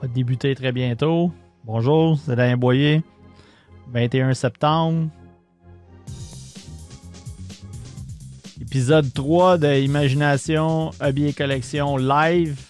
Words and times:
Va 0.00 0.08
débuter 0.08 0.54
très 0.54 0.72
bientôt. 0.72 1.32
Bonjour, 1.64 2.18
c'est 2.18 2.32
Alain 2.32 2.56
Boyer. 2.56 3.02
21 3.92 4.34
septembre. 4.34 5.08
Épisode 8.60 9.12
3 9.12 9.58
de 9.58 9.80
Imagination 9.80 10.90
Hobby 11.00 11.32
Collection 11.32 11.96
live. 11.96 12.60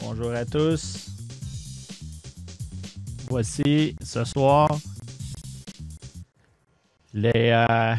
Bonjour 0.00 0.32
à 0.32 0.44
tous. 0.44 1.10
Voici 3.28 3.96
ce 4.02 4.24
soir 4.24 4.68
les, 7.14 7.50
euh, 7.52 7.94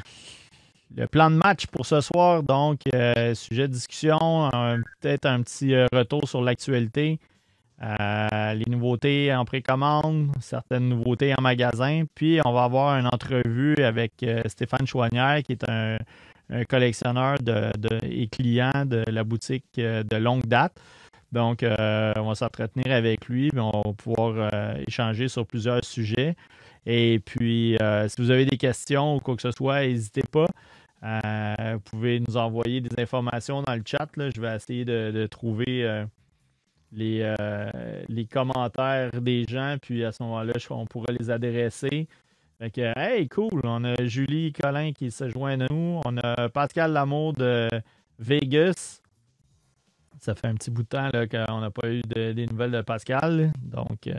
le 0.96 1.08
plan 1.08 1.30
de 1.30 1.36
match 1.36 1.68
pour 1.68 1.86
ce 1.86 2.02
soir. 2.02 2.44
Donc, 2.44 2.82
euh, 2.94 3.34
sujet 3.36 3.68
de 3.68 3.74
discussion, 3.74 4.50
peut-être 5.02 5.26
un 5.26 5.42
petit 5.42 5.74
euh, 5.74 5.88
retour 5.94 6.28
sur 6.28 6.42
l'actualité. 6.42 7.20
Euh, 7.84 8.54
les 8.54 8.72
nouveautés 8.72 9.36
en 9.36 9.44
précommande, 9.44 10.32
certaines 10.40 10.88
nouveautés 10.88 11.34
en 11.38 11.42
magasin. 11.42 12.04
Puis, 12.16 12.40
on 12.46 12.54
va 12.54 12.64
avoir 12.64 12.98
une 12.98 13.08
entrevue 13.08 13.76
avec 13.84 14.26
Stéphane 14.46 14.88
Chouanière, 14.88 15.44
qui 15.44 15.52
est 15.52 15.70
un, 15.70 15.98
collectionneur 16.70 17.38
et 18.04 18.28
client 18.28 18.86
de 18.86 19.04
la 19.08 19.24
boutique 19.24 19.66
de 19.76 20.16
longue 20.16 20.46
date. 20.46 20.80
Donc, 21.34 21.64
on 21.64 22.28
va 22.28 22.36
s'entretenir 22.36 22.96
avec 22.96 23.28
lui, 23.28 23.50
puis 23.50 23.60
on 23.60 23.72
va 23.72 23.94
pouvoir 23.94 24.78
échanger 24.88 25.28
sur 25.28 25.46
plusieurs 25.46 25.84
sujets. 25.84 26.36
Et 26.86 27.20
puis, 27.20 27.78
si 28.08 28.22
vous 28.22 28.32
avez 28.32 28.46
des 28.46 28.58
questions 28.58 29.18
ou 29.18 29.20
quoi 29.20 29.36
que 29.36 29.42
ce 29.42 29.52
soit, 29.52 29.82
n'hésitez 29.82 30.24
pas. 30.32 30.48
Euh, 31.06 31.74
vous 31.76 31.80
pouvez 31.82 32.20
nous 32.28 32.36
envoyer 32.36 32.82
des 32.82 33.02
informations 33.02 33.62
dans 33.62 33.76
le 33.76 33.84
chat. 33.86 34.10
là. 34.18 34.30
Je 34.36 34.42
vais 34.42 34.56
essayer 34.56 34.86
de, 34.86 35.28
trouver 35.28 35.86
euh, 35.86 36.06
les, 36.92 37.20
euh, 37.40 38.04
les 38.08 38.26
commentaires 38.26 39.12
des 39.22 39.46
gens, 39.48 39.76
puis 39.82 40.04
à 40.04 40.12
ce 40.12 40.24
moment-là, 40.24 40.54
on 40.72 40.86
pourra 40.86 41.14
les 41.18 41.30
adresser. 41.30 42.08
Fait 42.58 42.72
que, 42.72 42.98
hey, 42.98 43.28
cool! 43.28 43.62
On 43.66 43.84
a 43.84 43.94
Julie 44.06 44.52
Collin 44.54 44.94
qui 44.94 45.12
se 45.12 45.30
joint 45.30 45.60
à 45.60 45.68
nous. 45.70 46.02
On 46.06 46.18
a 46.18 46.50
Pascal 46.50 46.94
Lamour 46.94 47.34
de 47.34 47.68
Vegas. 48.18 49.02
Ça 50.20 50.34
fait 50.34 50.48
un 50.48 50.56
petit 50.56 50.72
bout 50.72 50.84
de 50.84 50.88
temps 50.88 51.10
qu'on 51.12 51.60
n'a 51.60 51.70
pas 51.70 51.90
eu 51.90 52.02
de- 52.02 52.32
des 52.32 52.48
nouvelles 52.48 52.72
de 52.72 52.82
Pascal. 52.82 53.52
Donc, 53.62 54.10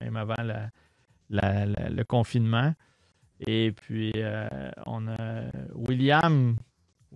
même 0.00 0.16
avant 0.16 0.34
le 1.30 2.02
confinement. 2.04 2.74
Et 3.40 3.72
puis, 3.72 4.12
euh, 4.16 4.48
on 4.86 5.08
a 5.08 5.42
William, 5.74 6.56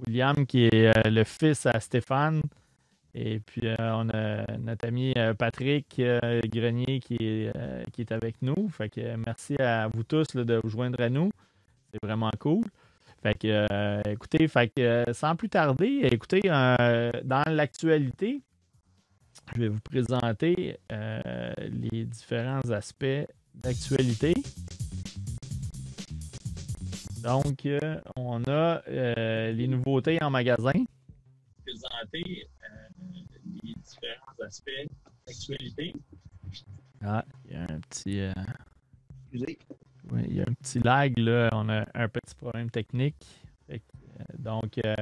William 0.06 0.46
qui 0.46 0.64
est 0.66 0.96
euh, 0.96 1.10
le 1.10 1.24
fils 1.24 1.66
à 1.66 1.78
Stéphane. 1.80 2.40
Et 3.14 3.40
puis, 3.40 3.62
euh, 3.64 3.76
on 3.78 4.08
a 4.10 4.58
notre 4.58 4.86
ami 4.86 5.14
Patrick 5.38 5.96
Grenier 5.96 7.00
qui 7.00 7.16
est, 7.20 7.52
qui 7.92 8.02
est 8.02 8.12
avec 8.12 8.36
nous. 8.42 8.68
Fait 8.68 8.88
que 8.88 9.16
merci 9.16 9.56
à 9.56 9.88
vous 9.88 10.04
tous 10.04 10.36
de 10.36 10.60
vous 10.62 10.68
joindre 10.68 11.00
à 11.00 11.08
nous. 11.08 11.30
C'est 11.92 12.04
vraiment 12.04 12.30
cool. 12.38 12.64
Fait 13.22 13.36
que, 13.36 14.08
écoutez, 14.08 14.46
fait 14.46 14.68
que, 14.68 15.04
sans 15.12 15.34
plus 15.34 15.48
tarder, 15.48 16.00
écoutez, 16.02 16.42
dans 16.42 17.42
l'actualité, 17.48 18.40
je 19.56 19.62
vais 19.62 19.68
vous 19.68 19.80
présenter 19.80 20.76
les 20.90 22.04
différents 22.04 22.70
aspects 22.70 23.26
d'actualité. 23.54 24.34
Donc, 27.28 27.66
euh, 27.66 28.00
on 28.16 28.42
a 28.44 28.80
euh, 28.88 29.52
les 29.52 29.68
nouveautés 29.68 30.18
en 30.22 30.30
magasin. 30.30 30.72
Présenter 31.62 32.48
euh, 32.64 32.66
les 33.62 33.74
différents 33.74 34.46
aspects 34.46 34.70
d'actualité. 35.26 35.92
Ah, 37.04 37.22
il 37.44 37.52
y 37.52 37.56
a 37.56 37.62
un 37.64 37.80
petit. 37.80 38.20
euh, 38.20 38.32
Excusez. 39.30 39.58
oui, 40.10 40.22
il 40.26 40.36
y 40.36 40.40
a 40.40 40.44
un 40.48 40.54
petit 40.54 40.78
lag, 40.78 41.18
là. 41.18 41.50
On 41.52 41.68
a 41.68 41.84
un 41.94 42.08
petit 42.08 42.34
problème 42.34 42.70
technique. 42.70 43.16
Fait 43.66 43.82
euh, 44.20 44.24
donc, 44.38 44.78
euh, 44.86 44.94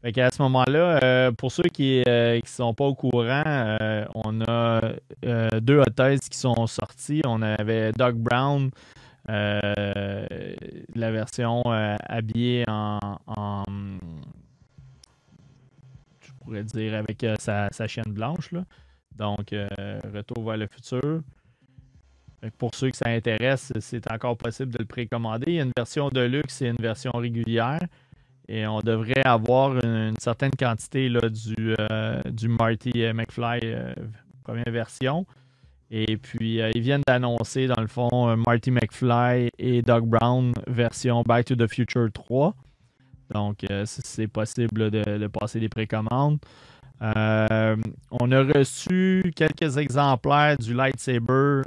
fait 0.00 0.12
qu'à 0.12 0.30
ce 0.30 0.40
moment-là, 0.40 0.98
euh, 1.04 1.30
pour 1.32 1.52
ceux 1.52 1.64
qui 1.64 2.02
ne 2.06 2.40
sont 2.46 2.72
pas 2.72 2.86
au 2.86 2.94
courant, 2.94 3.42
euh, 3.46 4.06
on 4.14 4.40
a 4.40 4.80
euh, 5.26 5.48
deux 5.60 5.78
hôtesses 5.78 6.26
qui 6.26 6.38
sont 6.38 6.66
sorties. 6.66 7.20
On 7.26 7.42
avait 7.42 7.92
Doug 7.92 8.16
Brown, 8.16 8.70
la 9.28 11.10
version 11.10 11.62
euh, 11.66 11.96
habillée 12.02 12.64
en, 12.68 12.98
en- 13.26 13.64
Je 16.20 16.32
pourrais 16.40 16.64
dire 16.64 16.94
avec 16.94 17.22
euh, 17.24 17.36
sa, 17.38 17.70
chienne 17.86 18.12
blanche. 18.12 18.52
Là. 18.52 18.64
Donc, 19.16 19.52
euh, 19.52 19.68
Retour 20.12 20.44
vers 20.44 20.56
le 20.56 20.66
futur. 20.66 21.22
Pour 22.56 22.74
ceux 22.74 22.90
que 22.90 22.96
ça 22.96 23.10
intéresse, 23.10 23.70
c'est 23.80 24.10
encore 24.10 24.36
possible 24.38 24.72
de 24.72 24.78
le 24.78 24.86
précommander. 24.86 25.44
Il 25.48 25.54
y 25.56 25.60
a 25.60 25.64
une 25.64 25.72
version 25.76 26.08
de 26.08 26.22
luxe 26.22 26.62
et 26.62 26.68
une 26.68 26.80
version 26.80 27.10
régulière. 27.12 27.80
Et 28.48 28.66
on 28.66 28.80
devrait 28.80 29.22
avoir 29.24 29.76
une, 29.84 30.14
certaine 30.18 30.50
quantité 30.58 31.08
là, 31.08 31.28
du, 31.28 31.76
euh, 31.78 32.20
du 32.24 32.48
Marty 32.48 32.90
euh, 32.96 33.12
McFly 33.12 33.60
euh, 33.64 33.94
première 34.42 34.72
version. 34.72 35.26
Et 35.90 36.16
puis, 36.16 36.60
euh, 36.60 36.70
ils 36.74 36.82
viennent 36.82 37.02
d'annoncer, 37.06 37.66
dans 37.66 37.80
le 37.80 37.88
fond, 37.88 38.28
euh, 38.28 38.36
Marty 38.36 38.70
McFly 38.70 39.50
et 39.58 39.82
Doug 39.82 40.06
Brown 40.06 40.52
version 40.68 41.22
Back 41.22 41.46
to 41.46 41.56
the 41.56 41.66
Future 41.66 42.08
3. 42.12 42.54
Donc, 43.34 43.64
euh, 43.68 43.84
c'est 43.86 44.28
possible 44.28 44.90
de, 44.90 45.26
passer 45.26 45.58
des 45.58 45.68
précommandes. 45.68 46.38
On 47.00 48.32
a 48.32 48.42
reçu 48.42 49.32
quelques 49.34 49.78
exemplaires 49.78 50.56
du 50.58 50.74
lightsaber, 50.74 51.62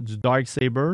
du 0.00 0.16
Dark 0.16 0.48
Saber. 0.48 0.92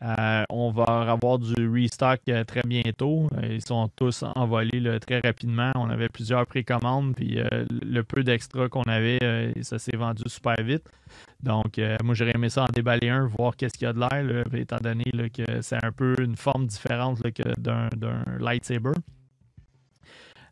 Euh, 0.00 0.44
on 0.48 0.70
va 0.70 0.84
avoir 1.10 1.40
du 1.40 1.68
restock 1.68 2.20
euh, 2.28 2.44
très 2.44 2.62
bientôt. 2.62 3.28
Euh, 3.36 3.54
Ils 3.54 3.64
sont 3.64 3.88
tous 3.96 4.22
envolés 4.36 4.98
très 5.00 5.20
rapidement. 5.20 5.72
On 5.74 5.90
avait 5.90 6.08
plusieurs 6.08 6.46
précommandes, 6.46 7.14
puis 7.16 7.40
le 7.68 8.02
peu 8.02 8.22
d'extra 8.22 8.68
qu'on 8.68 8.82
avait, 8.82 9.52
ça 9.62 9.78
s'est 9.78 9.96
vendu 9.96 10.22
super 10.26 10.56
vite. 10.62 10.84
Donc, 11.42 11.80
moi, 12.02 12.14
j'aurais 12.14 12.32
aimé 12.34 12.48
ça 12.48 12.64
en 12.64 12.72
déballer 12.72 13.08
un, 13.08 13.26
voir 13.26 13.56
qu'est-ce 13.56 13.74
qu'il 13.78 13.86
y 13.86 13.88
a 13.88 13.92
de 13.92 14.00
l'air, 14.00 14.44
étant 14.54 14.78
donné 14.78 15.04
que 15.30 15.62
c'est 15.62 15.82
un 15.82 15.92
peu 15.92 16.14
une 16.20 16.36
forme 16.36 16.66
différente 16.66 17.20
d'un 17.58 17.88
lightsaber. 18.38 18.92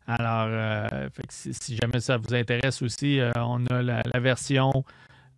Alors, 0.07 0.89
si, 1.29 1.75
jamais 1.75 1.99
ça 1.99 2.17
vous 2.17 2.33
intéresse 2.33 2.81
aussi, 2.81 3.19
on 3.35 3.65
a 3.67 3.81
la, 3.81 4.19
version 4.19 4.71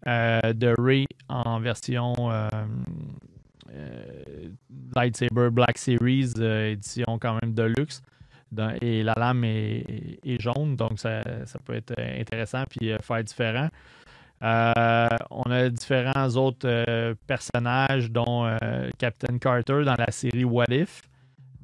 de 0.06 0.82
Ray 0.82 1.08
en 1.28 1.60
version 1.60 2.14
Lightsaber 4.96 5.50
Black 5.52 5.78
Series, 5.78 6.34
euh, 6.40 6.72
édition 6.72 7.18
quand 7.20 7.38
même 7.42 7.54
de 7.54 7.64
luxe. 7.64 8.02
Et 8.82 9.04
la 9.04 9.14
lame 9.16 9.44
est, 9.44 10.42
jaune, 10.42 10.76
donc 10.76 11.00
ça, 11.00 11.22
ça 11.46 11.60
peut 11.60 11.76
être 11.76 11.94
intéressant 12.00 12.64
puis 12.68 12.92
euh, 12.92 12.98
faire 13.00 13.24
différent. 13.24 13.70
Euh, 14.42 15.08
on 15.30 15.52
a 15.52 15.70
différents 15.70 16.30
autres 16.36 16.68
euh, 16.68 17.14
personnages, 17.28 18.10
dont 18.10 18.46
euh, 18.46 18.90
Captain 18.98 19.38
Carter 19.38 19.84
dans 19.84 19.96
la 19.96 20.12
série 20.12 20.46
What 20.46 20.66
If. 20.70 21.02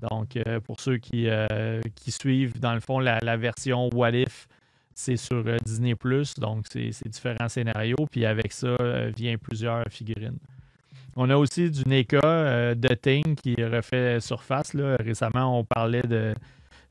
Donc, 0.10 0.36
euh, 0.36 0.60
pour 0.60 0.82
ceux 0.82 0.98
qui, 0.98 1.28
euh, 1.28 1.82
qui 1.96 2.12
suivent, 2.12 2.60
dans 2.60 2.74
le 2.74 2.82
fond, 2.82 3.00
la, 3.00 3.20
la 3.24 3.38
version 3.38 3.90
What 3.94 4.12
If, 4.12 4.48
c'est 4.94 5.18
sur 5.18 5.44
euh, 5.46 5.58
Disney⁇ 5.64 5.94
donc 6.40 6.66
c'est 6.70 7.08
différents 7.08 7.50
scénarios. 7.50 8.08
Puis 8.12 8.26
avec 8.26 8.52
ça, 8.52 8.68
euh, 8.68 9.12
vient 9.16 9.38
plusieurs 9.38 9.84
figurines. 9.90 10.38
On 11.16 11.30
a 11.30 11.38
aussi 11.38 11.72
du 11.72 11.84
NECA 11.88 12.20
euh, 12.24 12.76
de 12.76 12.94
Thing 12.94 13.36
qui 13.36 13.56
refait 13.64 14.20
surface. 14.20 14.76
Récemment, 14.76 15.60
on 15.60 15.64
parlait 15.64 16.02
de 16.02 16.34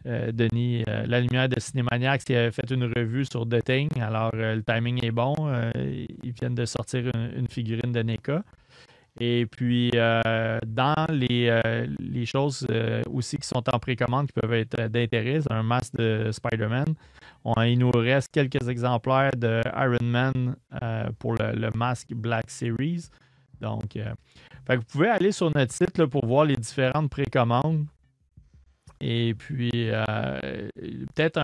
euh, 0.06 0.32
Denis 0.32 0.84
euh, 0.86 1.06
La 1.06 1.20
Lumière 1.20 1.48
de 1.48 1.58
Cinémaniacs 1.58 2.24
qui 2.24 2.34
avait 2.34 2.50
fait 2.50 2.70
une 2.70 2.84
revue 2.84 3.24
sur 3.24 3.48
The 3.48 3.64
Thing. 3.64 3.88
Alors, 4.00 4.30
euh, 4.34 4.56
le 4.56 4.62
timing 4.62 5.02
est 5.04 5.10
bon. 5.10 5.34
Ils 5.74 6.32
viennent 6.32 6.54
de 6.54 6.66
sortir 6.66 7.10
une, 7.14 7.48
figurine 7.48 7.92
de 7.92 8.02
NECA. 8.02 8.42
Et 9.20 9.46
puis, 9.46 9.92
dans 9.92 11.06
les, 11.08 12.26
choses 12.26 12.66
aussi 13.08 13.36
qui 13.38 13.46
sont 13.46 13.62
en 13.72 13.78
précommande 13.78 14.26
qui 14.26 14.32
peuvent 14.40 14.52
être 14.54 14.88
d'intérêt, 14.88 15.40
c'est 15.40 15.52
un 15.52 15.62
masque 15.62 15.94
de 15.94 16.30
Spider-Man. 16.32 16.94
Il 17.64 17.78
nous 17.78 17.92
reste 17.92 18.32
quelques 18.32 18.68
exemplaires 18.68 19.30
de 19.36 19.60
Iron 19.76 20.04
Man 20.04 20.56
pour 21.20 21.34
le, 21.34 21.52
le 21.52 21.70
masque 21.76 22.12
Black 22.12 22.50
Series. 22.50 23.08
Donc, 23.60 23.96
euh, 23.96 24.14
vous 24.68 24.82
pouvez 24.90 25.08
aller 25.08 25.32
sur 25.32 25.50
notre 25.54 25.72
site 25.72 26.04
pour 26.06 26.26
voir 26.26 26.44
les 26.44 26.56
différentes 26.56 27.10
précommandes. 27.10 27.86
Et 29.00 29.34
puis, 29.34 29.70
euh, 29.74 30.04
peut-être 31.14 31.42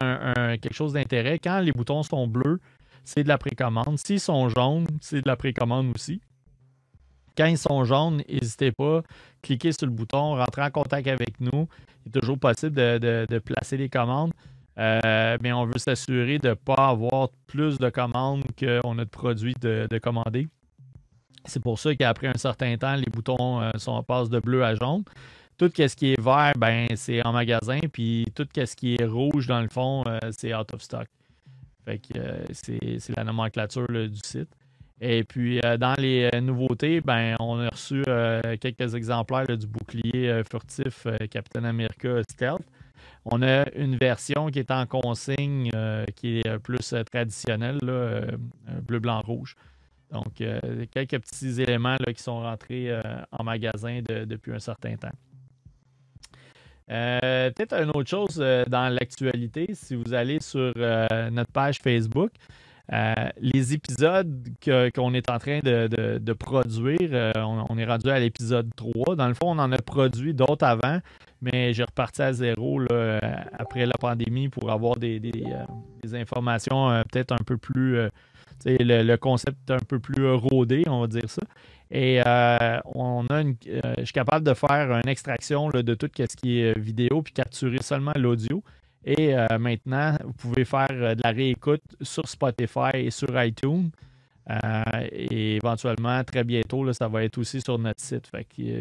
quelque 0.58 0.74
chose 0.74 0.92
d'intérêt. 0.94 1.38
Quand 1.38 1.60
les 1.60 1.72
boutons 1.72 2.02
sont 2.02 2.26
bleus, 2.26 2.60
c'est 3.04 3.22
de 3.22 3.28
la 3.28 3.38
précommande. 3.38 3.98
S'ils 3.98 4.20
sont 4.20 4.48
jaunes, 4.48 4.86
c'est 5.00 5.22
de 5.22 5.28
la 5.28 5.36
précommande 5.36 5.92
aussi. 5.94 6.20
Quand 7.36 7.46
ils 7.46 7.58
sont 7.58 7.84
jaunes, 7.84 8.22
n'hésitez 8.28 8.72
pas, 8.72 9.02
cliquez 9.42 9.72
sur 9.72 9.86
le 9.86 9.92
bouton, 9.92 10.36
rentrez 10.36 10.62
en 10.62 10.70
contact 10.70 11.06
avec 11.06 11.40
nous. 11.40 11.68
Il 12.04 12.08
est 12.08 12.20
toujours 12.20 12.38
possible 12.38 12.74
de, 12.74 13.38
placer 13.38 13.76
les 13.76 13.88
commandes. 13.88 14.32
mais 14.76 15.52
on 15.52 15.66
veut 15.66 15.78
s'assurer 15.78 16.38
de 16.38 16.50
ne 16.50 16.54
pas 16.54 16.88
avoir 16.88 17.28
plus 17.46 17.78
de 17.78 17.90
commandes 17.90 18.44
qu'on 18.58 18.98
a 18.98 19.04
de 19.04 19.10
produits 19.10 19.54
de 19.60 19.98
commander. 19.98 20.48
C'est 21.44 21.62
pour 21.62 21.78
ça 21.78 21.94
qu'après 21.94 22.28
un 22.28 22.38
certain 22.38 22.76
temps, 22.76 22.94
les 22.94 23.06
boutons 23.10 23.60
sont, 23.78 24.02
passent 24.02 24.30
de 24.30 24.40
bleu 24.40 24.64
à 24.64 24.74
jaune. 24.74 25.04
Tout 25.56 25.70
ce 25.74 25.94
qui 25.94 26.12
est 26.12 26.20
vert, 26.20 26.52
ben, 26.58 26.86
c'est 26.96 27.24
en 27.24 27.32
magasin, 27.32 27.80
puis 27.92 28.26
tout 28.34 28.46
ce 28.54 28.76
qui 28.76 28.96
est 28.98 29.04
rouge, 29.04 29.46
dans 29.46 29.60
le 29.60 29.68
fond, 29.68 30.04
c'est 30.30 30.54
out 30.54 30.72
of 30.74 30.82
stock. 30.82 31.08
Fait 31.84 31.98
que 31.98 32.18
c'est 32.52 33.16
la 33.16 33.24
nomenclature 33.24 33.88
du 33.88 34.20
site. 34.24 34.48
Et 35.00 35.24
puis, 35.24 35.60
euh, 35.64 35.78
dans 35.78 35.94
les 35.94 36.28
euh, 36.34 36.40
nouveautés, 36.40 37.00
ben, 37.00 37.34
on 37.40 37.58
a 37.58 37.68
reçu 37.70 38.02
euh, 38.06 38.56
quelques 38.60 38.94
exemplaires 38.94 39.56
du 39.56 39.66
bouclier 39.66 40.42
furtif 40.48 41.06
Captain 41.30 41.64
America 41.64 42.22
Stealth. 42.28 42.66
On 43.24 43.42
a 43.42 43.64
une 43.74 43.96
version 43.96 44.48
qui 44.48 44.58
est 44.58 44.70
en 44.70 44.86
consigne, 44.86 45.70
qui 46.16 46.38
est 46.38 46.58
plus 46.58 46.94
traditionnelle, 47.10 47.78
bleu, 48.82 48.98
blanc, 48.98 49.20
rouge. 49.20 49.56
Donc, 50.12 50.42
quelques 50.90 51.20
petits 51.20 51.62
éléments 51.62 51.96
qui 51.98 52.22
sont 52.22 52.40
rentrés 52.40 52.90
en 53.30 53.44
magasin 53.44 54.00
depuis 54.02 54.52
un 54.52 54.58
certain 54.58 54.96
temps. 54.96 55.12
Peut-être 56.88 57.74
une 57.74 57.90
autre 57.90 58.10
chose 58.10 58.36
dans 58.36 58.92
l'actualité, 58.92 59.68
si 59.74 59.94
vous 59.94 60.12
allez 60.12 60.40
sur 60.40 60.72
notre 61.30 61.52
page 61.52 61.78
Facebook, 61.78 62.32
euh, 62.92 63.14
les 63.40 63.72
épisodes 63.72 64.48
qu'on 64.94 65.14
est 65.14 65.30
en 65.30 65.38
train 65.38 65.60
de, 65.60 66.32
produire, 66.32 66.98
euh, 67.12 67.32
on, 67.36 67.78
est 67.78 67.84
rendu 67.84 68.10
à 68.10 68.18
l'épisode 68.18 68.68
3. 68.74 69.14
Dans 69.14 69.28
le 69.28 69.34
fond, 69.34 69.50
on 69.50 69.58
en 69.58 69.70
a 69.70 69.78
produit 69.78 70.34
d'autres 70.34 70.64
avant, 70.64 70.98
mais 71.40 71.72
j'ai 71.72 71.84
reparti 71.84 72.22
à 72.22 72.32
zéro 72.32 72.80
après 73.52 73.86
la 73.86 73.94
pandémie 74.00 74.48
pour 74.48 74.70
avoir 74.72 74.96
des, 74.96 75.20
euh, 75.24 76.14
informations 76.14 77.02
peut-être 77.12 77.32
un 77.32 77.44
peu 77.46 77.56
plus. 77.56 77.98
Le, 78.64 79.02
le, 79.02 79.16
concept 79.16 79.70
un 79.70 79.78
peu 79.78 79.98
plus 79.98 80.30
rodé, 80.30 80.84
on 80.86 81.00
va 81.00 81.06
dire 81.06 81.28
ça. 81.28 81.42
Et 81.90 82.20
on 82.94 83.26
a 83.30 83.42
je 83.42 84.04
suis 84.04 84.12
capable 84.12 84.46
de 84.46 84.54
faire 84.54 85.00
une 85.02 85.08
extraction 85.08 85.70
de 85.70 85.94
tout 85.94 86.08
ce 86.16 86.36
qui 86.36 86.60
est 86.60 86.78
vidéo 86.78 87.22
puis 87.22 87.32
capturer 87.32 87.82
seulement 87.82 88.12
l'audio. 88.16 88.62
Et 89.04 89.34
euh, 89.34 89.46
maintenant, 89.58 90.16
vous 90.22 90.32
pouvez 90.32 90.64
faire 90.64 90.88
euh, 90.90 91.14
de 91.14 91.22
la 91.24 91.30
réécoute 91.30 91.82
sur 92.02 92.28
Spotify 92.28 92.90
et 92.94 93.10
sur 93.10 93.28
iTunes. 93.42 93.90
Euh, 94.50 94.82
et 95.12 95.56
éventuellement, 95.56 96.22
très 96.24 96.44
bientôt, 96.44 96.92
ça 96.92 97.08
va 97.08 97.24
être 97.24 97.38
aussi 97.38 97.60
sur 97.60 97.78
notre 97.78 98.00
site. 98.00 98.30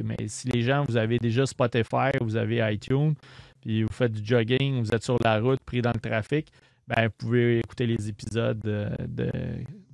mais 0.04 0.28
si 0.28 0.50
les 0.50 0.62
gens, 0.62 0.84
vous 0.88 0.98
avez 0.98 1.20
déjà 1.20 1.46
Spotify, 1.46 2.12
vous 2.22 2.36
avez 2.36 2.74
iTunes, 2.74 3.14
puis 3.62 3.84
vous 3.84 3.94
faites 3.94 4.14
du 4.14 4.26
jogging, 4.26 4.82
vous 4.82 4.92
êtes 4.92 5.04
sur 5.04 5.18
la 5.24 5.40
route, 5.40 5.60
pris 5.62 5.82
dans 5.82 5.94
le 5.94 6.00
trafic, 6.00 6.48
ben, 6.90 7.06
vous 7.06 7.14
pouvez 7.18 7.60
écouter 7.60 7.86
les 7.86 8.10
épisodes 8.10 8.60
de, 8.60 9.32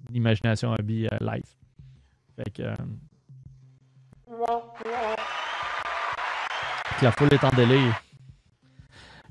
l'Imagination 0.10 0.74
Hobby 0.74 1.08
live. 1.20 1.44
Fait 2.38 2.50
que, 2.52 2.64
la 7.02 7.12
foule 7.12 7.34
est 7.34 7.44
en 7.44 7.50
délai. 7.50 7.92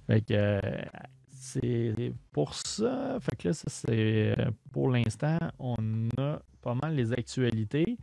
Fait 0.07 0.21
que 0.21 0.35
euh, 0.35 0.61
c'est 1.29 2.13
pour 2.33 2.55
ça. 2.55 3.19
Fait 3.21 3.37
que 3.37 3.49
là, 3.49 3.55
ça, 3.55 3.65
c'est 3.69 4.35
euh, 4.39 4.51
pour 4.73 4.91
l'instant, 4.91 5.39
on 5.59 5.77
a 6.19 6.39
pas 6.61 6.75
mal 6.75 6.95
les 6.95 7.13
actualités. 7.13 7.97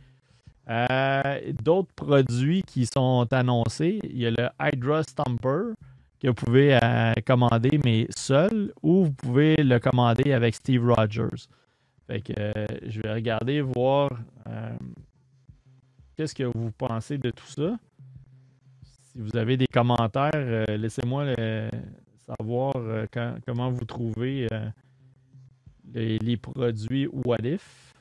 Euh, 0.68 1.52
d'autres 1.62 1.92
produits 1.94 2.62
qui 2.62 2.86
sont 2.86 3.26
annoncés, 3.32 4.00
il 4.04 4.18
y 4.18 4.26
a 4.26 4.30
le 4.30 4.48
Hydra 4.60 5.02
Stomper 5.02 5.74
que 6.22 6.28
vous 6.28 6.34
pouvez 6.34 6.78
commander, 7.26 7.80
mais 7.84 8.06
seul, 8.16 8.72
ou 8.82 9.04
vous 9.04 9.12
pouvez 9.12 9.56
le 9.56 9.78
commander 9.78 10.32
avec 10.32 10.54
Steve 10.54 10.88
Rogers. 10.88 11.48
Fait 12.06 12.20
que 12.20 12.32
je 12.86 13.00
vais 13.00 13.12
regarder, 13.12 13.60
voir 13.60 14.10
qu'est-ce 16.16 16.34
que 16.34 16.44
vous 16.44 16.70
pensez 16.70 17.18
de 17.18 17.30
tout 17.30 17.46
ça. 17.46 17.78
Si 19.12 19.18
vous 19.18 19.36
avez 19.36 19.56
des 19.56 19.66
commentaires, 19.66 20.30
euh, 20.34 20.76
laissez-moi 20.76 21.34
savoir 22.26 22.76
euh, 22.76 23.06
comment 23.46 23.70
vous 23.70 23.84
trouvez 23.84 24.48
euh, 24.52 24.70
les, 25.92 26.36
produits 26.36 27.06
What 27.08 27.44
If. 27.44 27.94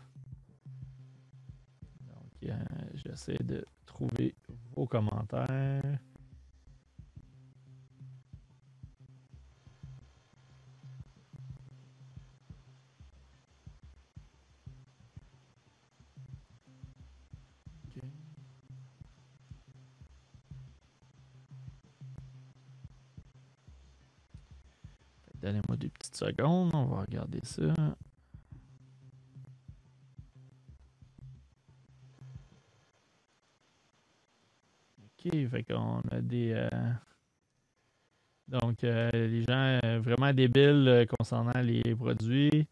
Donc, 2.07 2.53
j'essaie 2.93 3.43
de 3.43 3.65
trouver 3.85 4.35
vos 4.75 4.85
commentaires. 4.85 5.81
Donnez-moi 25.51 25.75
deux 25.75 25.89
petites 25.89 26.15
secondes, 26.15 26.71
on 26.73 26.85
va 26.85 27.01
regarder 27.01 27.41
ça. 27.43 27.73
OK, 35.03 35.29
fait 35.49 35.63
qu'on 35.63 35.99
a 36.09 36.21
des. 36.21 36.53
Euh, 36.53 36.69
donc, 38.47 38.81
euh, 38.85 39.09
les 39.11 39.41
gens 39.43 39.77
euh, 39.83 39.99
vraiment 39.99 40.31
débiles 40.31 41.05
concernant 41.19 41.59
les 41.61 41.93
produits. 41.95 42.65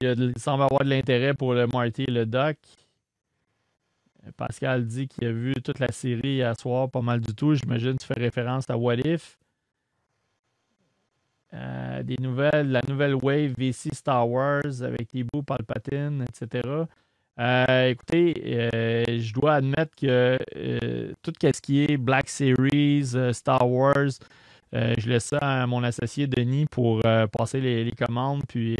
il 0.00 0.32
semble 0.36 0.64
avoir 0.64 0.82
de 0.82 0.90
l'intérêt 0.90 1.32
pour 1.32 1.54
le 1.54 1.68
Marty 1.68 2.06
et 2.08 2.10
le 2.10 2.26
Doc. 2.26 2.56
Pascal 4.36 4.84
dit 4.84 5.06
qu'il 5.06 5.28
a 5.28 5.32
vu 5.32 5.54
toute 5.54 5.78
la 5.78 5.92
série 5.92 6.42
à 6.42 6.54
soir, 6.54 6.90
pas 6.90 7.02
mal 7.02 7.20
du 7.20 7.32
tout. 7.36 7.54
J'imagine 7.54 7.92
que 7.92 7.98
tu 7.98 8.06
fais 8.08 8.20
référence 8.20 8.68
à 8.68 8.76
What 8.76 8.96
If. 9.04 9.38
Euh, 11.54 12.02
des 12.02 12.16
nouvelles, 12.20 12.70
la 12.70 12.80
nouvelle 12.88 13.14
wave 13.14 13.52
VC 13.56 13.94
Star 13.94 14.28
Wars 14.28 14.82
avec 14.82 15.12
les 15.12 15.22
bouts 15.22 15.42
Palpatine, 15.42 16.24
etc. 16.28 16.62
Euh, 17.38 17.88
écoutez, 17.88 18.34
euh, 18.74 19.04
je 19.06 19.32
dois 19.32 19.54
admettre 19.54 19.94
que 19.94 20.36
tout 21.22 21.32
ce 21.40 21.60
qui 21.60 21.84
est 21.84 21.96
Black 21.96 22.28
Series, 22.28 23.12
Star 23.32 23.70
Wars, 23.70 24.10
je 24.72 25.08
laisse 25.08 25.26
ça 25.26 25.38
à 25.38 25.66
mon 25.68 25.84
associé 25.84 26.26
Denis 26.26 26.66
pour 26.66 27.00
passer 27.30 27.60
les, 27.60 27.84
les, 27.84 27.92
commandes. 27.92 28.42
Puis 28.48 28.76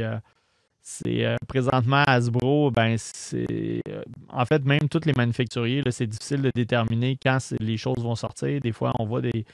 c'est 0.86 1.24
euh, 1.24 1.36
présentement 1.48 2.04
Hasbro, 2.06 2.70
ben 2.70 2.96
c'est 2.98 3.80
euh, 3.88 4.02
en 4.28 4.44
fait 4.44 4.62
même 4.66 4.86
tous 4.90 5.06
les 5.06 5.14
manufacturiers, 5.16 5.82
c'est 5.90 6.06
difficile 6.06 6.42
de 6.42 6.50
déterminer 6.54 7.16
quand 7.20 7.38
les 7.58 7.78
choses 7.78 8.00
vont 8.00 8.14
sortir. 8.14 8.60
Des 8.60 8.70
fois, 8.72 8.92
on 8.98 9.06
voit 9.06 9.22
des, 9.22 9.46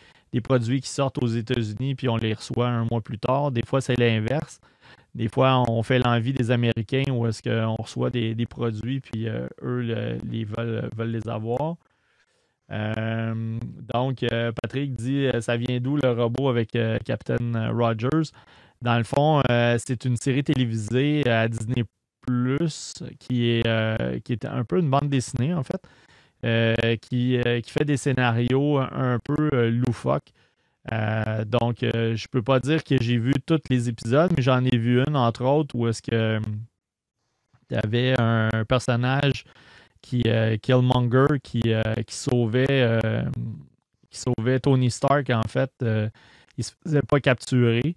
produits 0.42 0.80
qui 0.80 0.88
sortent 0.88 1.22
aux 1.22 1.28
États-Unis 1.28 1.94
puis 1.94 2.08
on 2.08 2.16
les 2.16 2.34
reçoit 2.34 2.66
un 2.66 2.84
mois 2.90 3.00
plus 3.00 3.18
tard. 3.18 3.52
Des 3.52 3.62
fois, 3.64 3.80
c'est 3.80 3.96
l'inverse. 3.96 4.60
Des 5.14 5.28
fois, 5.28 5.62
on 5.68 5.84
fait 5.84 6.00
l'envie 6.00 6.32
des 6.32 6.50
Américains 6.50 7.04
ou 7.12 7.24
est-ce 7.28 7.42
qu'on 7.44 7.76
reçoit 7.76 8.10
des, 8.10 8.34
produits 8.46 8.98
puis 8.98 9.28
euh, 9.28 9.46
eux 9.62 10.18
les 10.28 10.44
veulent, 10.44 10.90
veulent 10.96 11.12
les 11.12 11.28
avoir. 11.28 11.76
donc, 13.94 14.24
Patrick 14.62 14.94
dit 14.94 15.28
ça 15.40 15.56
vient 15.56 15.78
d'où 15.78 15.96
le 15.96 16.10
robot 16.10 16.48
avec 16.48 16.76
Captain 17.04 17.70
Rogers? 17.72 18.32
Dans 18.82 18.96
le 18.96 19.04
fond, 19.04 19.42
euh, 19.50 19.76
c'est 19.78 20.06
une 20.06 20.16
série 20.16 20.42
télévisée 20.42 21.28
à 21.28 21.48
Disney 21.48 21.84
Plus 22.22 22.94
qui 23.18 23.50
est, 23.50 23.66
euh, 23.66 24.18
un 24.44 24.64
peu 24.64 24.78
une 24.78 24.88
bande 24.88 25.10
dessinée, 25.10 25.52
en 25.52 25.62
fait, 25.62 25.82
euh, 26.44 26.96
qui, 26.96 27.38
fait 27.66 27.84
des 27.84 27.98
scénarios 27.98 28.78
un 28.78 29.18
peu 29.18 29.68
loufoques. 29.68 30.32
donc, 31.46 31.78
je 31.82 32.12
ne 32.12 32.28
peux 32.30 32.42
pas 32.42 32.58
dire 32.60 32.82
que 32.82 32.96
j'ai 33.00 33.18
vu 33.18 33.32
tous 33.44 33.60
les 33.68 33.88
épisodes, 33.90 34.32
mais 34.34 34.42
j'en 34.42 34.64
ai 34.64 34.76
vu 34.78 35.02
une, 35.06 35.16
entre 35.16 35.44
autres, 35.44 35.74
où 35.74 35.86
est-ce 35.88 36.02
que 36.02 36.40
il 37.70 37.76
y 37.76 37.78
avait 37.78 38.14
un 38.18 38.64
personnage 38.66 39.44
qui 40.00 40.24
Killmonger 40.62 41.38
qui, 41.42 41.62
qui 42.06 42.14
sauvait 42.14 43.00
qui 44.10 44.18
sauvait 44.18 44.58
Tony 44.58 44.90
Stark 44.90 45.30
en 45.30 45.42
fait 45.42 45.70
il 46.58 46.64
se 46.64 46.72
faisait 46.82 47.02
pas 47.02 47.20
capturer 47.20 47.94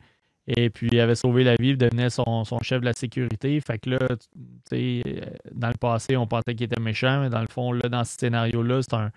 et 0.48 0.70
puis, 0.70 0.90
il 0.92 1.00
avait 1.00 1.16
sauvé 1.16 1.44
la 1.44 1.56
vie, 1.56 1.70
il 1.70 1.78
devenait 1.78 2.10
son, 2.10 2.44
chef 2.62 2.82
de 2.82 2.86
la 2.86 2.94
sécurité. 2.94 3.60
Fait 3.62 3.80
que 3.80 3.92
là, 3.92 4.00
tu 4.10 4.28
sais, 4.70 5.02
euh, 5.08 5.26
dans 5.54 5.70
le 5.70 5.78
passé, 5.78 6.18
on 6.18 6.28
pensait 6.28 6.54
qu'il 6.54 6.66
était 6.66 6.82
méchant, 6.82 7.22
mais 7.22 7.30
dans 7.30 7.40
le 7.40 7.48
fond, 7.48 7.72
là, 7.72 7.88
dans 7.88 8.04
ce 8.04 8.18
scénario-là, 8.18 8.82
c'est 8.82 8.94
un, 8.94 9.12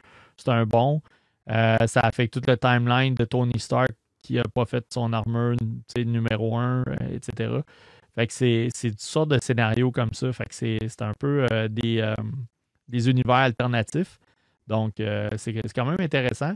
un 0.47 0.67
bon. 0.67 1.03
Euh, 1.51 1.77
ça 1.87 2.01
affecte 2.01 2.35
tout 2.35 2.43
le 2.49 2.57
timeline 2.57 3.15
de 3.15 3.25
Tony 3.25 3.59
Stark 3.59 3.91
qui 4.23 4.35
n'a 4.35 4.45
pas 4.45 4.67
fait 4.67 4.85
son 4.93 5.13
armure 5.13 5.57
numéro 5.97 6.57
un, 6.57 6.83
euh, 6.89 7.15
etc. 7.15 7.61
Fait 8.15 8.27
que 8.27 8.33
c'est, 8.33 8.69
c'est 8.73 8.89
une 8.89 8.99
sorte 8.99 9.31
de 9.31 9.39
scénario 9.43 9.91
comme 9.91 10.13
ça. 10.13 10.33
Fait 10.33 10.47
que 10.47 10.55
c'est, 10.55 11.03
un 11.03 11.13
peu 11.13 11.47
des, 11.69 12.15
des 12.89 13.11
univers 13.11 13.35
alternatifs. 13.35 14.19
Donc, 14.67 14.95
c'est 15.37 15.55
quand 15.75 15.85
même 15.85 16.01
intéressant. 16.01 16.55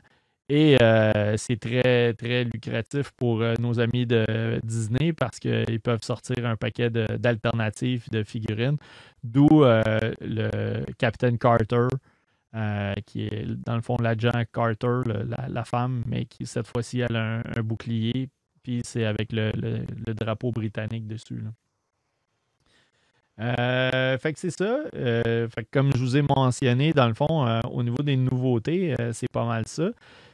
Et 0.52 0.76
euh, 0.82 1.36
c'est 1.36 1.60
très, 1.60 2.12
très 2.14 2.42
lucratif 2.42 3.12
pour 3.12 3.40
euh, 3.40 3.54
nos 3.60 3.78
amis 3.78 4.04
de 4.04 4.58
Disney 4.64 5.12
parce 5.12 5.38
qu'ils 5.38 5.78
peuvent 5.78 6.02
sortir 6.02 6.44
un 6.44 6.56
paquet 6.56 6.90
d'alternatives 6.90 8.10
de, 8.10 8.24
figurines, 8.24 8.76
d'où 9.22 9.46
euh, 9.62 9.80
le 10.20 10.84
Captain 10.98 11.36
Carter, 11.36 11.86
qui 13.06 13.26
est 13.26 13.46
dans 13.64 13.76
le 13.76 13.80
fond 13.80 13.96
l'agent 14.02 14.42
Carter, 14.52 15.02
la, 15.48 15.64
femme, 15.64 16.02
mais 16.08 16.24
qui 16.24 16.46
cette 16.46 16.66
fois-ci 16.66 17.04
a 17.04 17.06
un, 17.12 17.62
bouclier, 17.62 18.28
puis 18.64 18.80
c'est 18.82 19.04
avec 19.04 19.30
le, 19.32 19.52
drapeau 20.14 20.50
britannique 20.50 21.06
dessus. 21.06 21.44
fait 23.38 24.32
que 24.32 24.38
c'est 24.40 24.50
ça. 24.50 24.80
fait 24.92 25.68
comme 25.70 25.92
je 25.92 25.98
vous 25.98 26.16
ai 26.16 26.22
mentionné, 26.22 26.92
dans 26.92 27.06
le 27.06 27.14
fond, 27.14 27.60
au 27.70 27.84
niveau 27.84 28.02
des 28.02 28.16
nouveautés, 28.16 28.96
c'est 29.12 29.30
pas 29.30 29.46
mal 29.46 29.62
ça. 29.68 29.90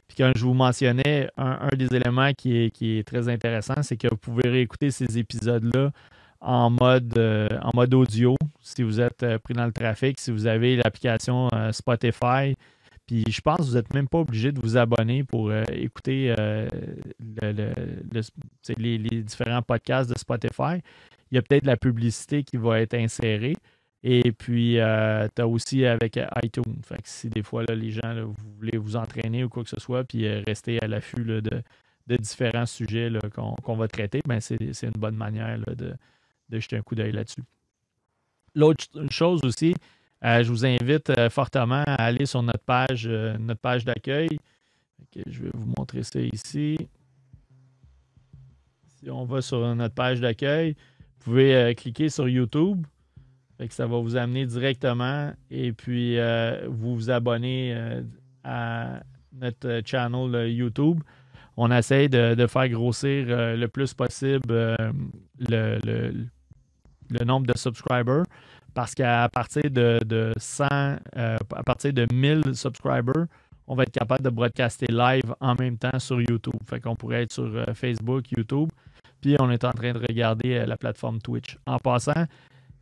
Puis 0.07 0.17
comme 0.17 0.33
je 0.35 0.45
vous 0.45 0.53
mentionnais, 0.53 1.29
un, 1.37 1.69
des 1.75 1.93
éléments 1.93 2.31
qui 2.33 2.71
est, 2.79 3.07
très 3.07 3.27
intéressant, 3.29 3.81
c'est 3.81 3.97
que 3.97 4.07
vous 4.09 4.17
pouvez 4.17 4.49
réécouter 4.49 4.91
ces 4.91 5.17
épisodes-là 5.17 5.91
en 6.39 6.69
mode, 6.69 7.17
euh, 7.17 7.49
en 7.61 7.71
mode 7.73 7.93
audio 7.93 8.35
si 8.61 8.83
vous 8.83 9.01
êtes 9.01 9.23
euh, 9.23 9.39
pris 9.39 9.53
dans 9.53 9.65
le 9.65 9.71
trafic, 9.71 10.19
si 10.19 10.31
vous 10.31 10.45
avez 10.45 10.75
l'application 10.75 11.49
euh, 11.53 11.71
Spotify. 11.71 12.55
Puis 13.07 13.23
je 13.27 13.41
pense 13.41 13.57
que 13.57 13.63
vous 13.63 13.73
n'êtes 13.75 13.93
même 13.93 14.07
pas 14.07 14.19
obligé 14.19 14.51
de 14.51 14.59
vous 14.59 14.77
abonner 14.77 15.23
pour 15.23 15.53
écouter 15.71 16.35
les, 18.77 18.99
différents 19.23 19.61
podcasts 19.61 20.09
de 20.09 20.17
Spotify. 20.17 20.81
Il 21.31 21.35
y 21.35 21.37
a 21.37 21.41
peut-être 21.41 21.65
la 21.65 21.77
publicité 21.77 22.43
qui 22.43 22.57
va 22.57 22.81
être 22.81 22.95
insérée. 22.95 23.55
Et 24.03 24.31
puis, 24.31 24.79
euh, 24.79 25.27
tu 25.35 25.41
as 25.41 25.47
aussi 25.47 25.85
avec 25.85 26.19
iTunes. 26.43 26.81
Fait 26.83 26.99
si 27.03 27.29
des 27.29 27.43
fois, 27.43 27.63
les 27.63 27.91
gens, 27.91 28.25
vous 28.25 28.53
voulez 28.57 28.77
vous 28.77 28.95
entraîner 28.95 29.43
ou 29.43 29.49
quoi 29.49 29.63
que 29.63 29.69
ce 29.69 29.79
soit, 29.79 30.03
puis 30.03 30.25
euh, 30.25 30.41
rester 30.45 30.79
à 30.81 30.87
l'affût 30.87 31.23
de, 31.23 31.63
différents 32.17 32.65
sujets 32.65 33.11
qu'on 33.33 33.75
va 33.75 33.87
traiter, 33.87 34.21
ben 34.25 34.39
c'est 34.39 34.57
une 34.83 34.91
bonne 34.91 35.15
manière 35.15 35.59
de, 35.75 35.95
jeter 36.51 36.77
un 36.77 36.81
coup 36.81 36.95
d'œil 36.95 37.11
là-dessus. 37.11 37.43
L'autre 38.55 38.85
chose 39.11 39.41
aussi, 39.43 39.75
euh, 40.23 40.41
je 40.41 40.49
vous 40.49 40.65
invite 40.65 41.11
fortement 41.29 41.83
à 41.85 41.95
aller 42.05 42.25
sur 42.25 42.41
notre 42.43 42.63
page, 42.63 43.07
notre 43.07 43.59
page 43.59 43.83
d'accueil. 43.83 44.29
je 45.25 45.43
vais 45.43 45.51
vous 45.53 45.73
montrer 45.77 46.03
ça 46.03 46.21
ici. 46.21 46.77
Si 48.87 49.09
on 49.09 49.25
va 49.25 49.41
sur 49.41 49.75
notre 49.75 49.93
page 49.93 50.21
d'accueil, 50.21 50.75
vous 51.17 51.23
pouvez 51.25 51.75
cliquer 51.75 52.07
sur 52.07 52.29
YouTube 52.29 52.85
ça 53.69 53.87
va 53.87 53.99
vous 53.99 54.15
amener 54.15 54.45
directement 54.45 55.33
et 55.49 55.71
puis 55.71 56.17
euh, 56.17 56.67
vous 56.69 56.95
vous 56.95 57.09
abonnez 57.09 57.73
euh, 57.75 58.01
à 58.43 59.01
notre 59.33 59.81
channel 59.85 60.49
YouTube. 60.51 61.01
On 61.57 61.71
essaye 61.71 62.07
de, 62.07 62.47
faire 62.47 62.69
grossir 62.69 63.25
euh, 63.29 63.55
le 63.55 63.67
plus 63.67 63.93
possible 63.93 64.47
le, 65.39 66.27
nombre 67.25 67.47
de 67.47 67.57
subscribers 67.57 68.23
parce 68.75 68.93
qu'à 68.93 69.27
partir 69.29 69.63
de, 69.71 70.33
100, 70.37 70.65
à 70.65 71.63
partir 71.65 71.93
de 71.93 72.05
1000 72.13 72.55
subscribers, 72.55 73.25
on 73.65 73.73
va 73.75 73.83
être 73.83 73.91
capable 73.91 74.23
de 74.23 74.29
broadcaster 74.29 74.85
live 74.87 75.33
en 75.41 75.55
même 75.55 75.79
temps 75.79 75.97
sur 75.97 76.21
YouTube. 76.21 76.59
Fait 76.67 76.79
qu'on 76.79 76.95
pourrait 76.95 77.23
être 77.23 77.33
sur 77.33 77.51
Facebook, 77.73 78.31
YouTube, 78.31 78.69
puis 79.19 79.35
on 79.39 79.49
est 79.49 79.63
en 79.63 79.71
train 79.71 79.93
de 79.93 79.97
regarder 79.97 80.63
la 80.63 80.77
plateforme 80.77 81.19
Twitch. 81.19 81.57
En 81.65 81.79
passant, 81.79 82.27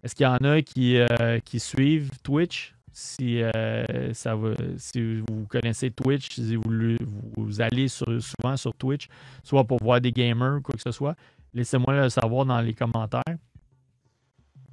est-ce 0.06 0.14
qu'il 0.14 0.24
y 0.24 0.30
en 0.30 0.36
a 0.36 0.62
qui, 0.62 0.98
euh, 1.00 1.40
suivent 1.58 2.12
Twitch? 2.22 2.76
Si, 2.94 3.42
euh, 3.42 4.14
si 4.78 5.20
vous 5.28 5.48
connaissez 5.50 5.90
Twitch, 5.90 6.30
si 6.30 6.56
vous, 6.56 7.62
allez 7.62 7.88
souvent 7.88 8.56
sur 8.56 8.74
Twitch, 8.76 9.08
soit 9.44 9.64
pour 9.64 9.80
voir 9.82 10.00
des 10.00 10.12
gamers 10.12 10.58
ou 10.58 10.62
quoi 10.62 10.76
que 10.76 10.82
ce 10.82 10.92
soit, 10.92 11.16
laissez-moi 11.56 12.04
le 12.04 12.10
savoir 12.10 12.46
dans 12.46 12.62
les 12.62 12.76
commentaires. 12.76 13.24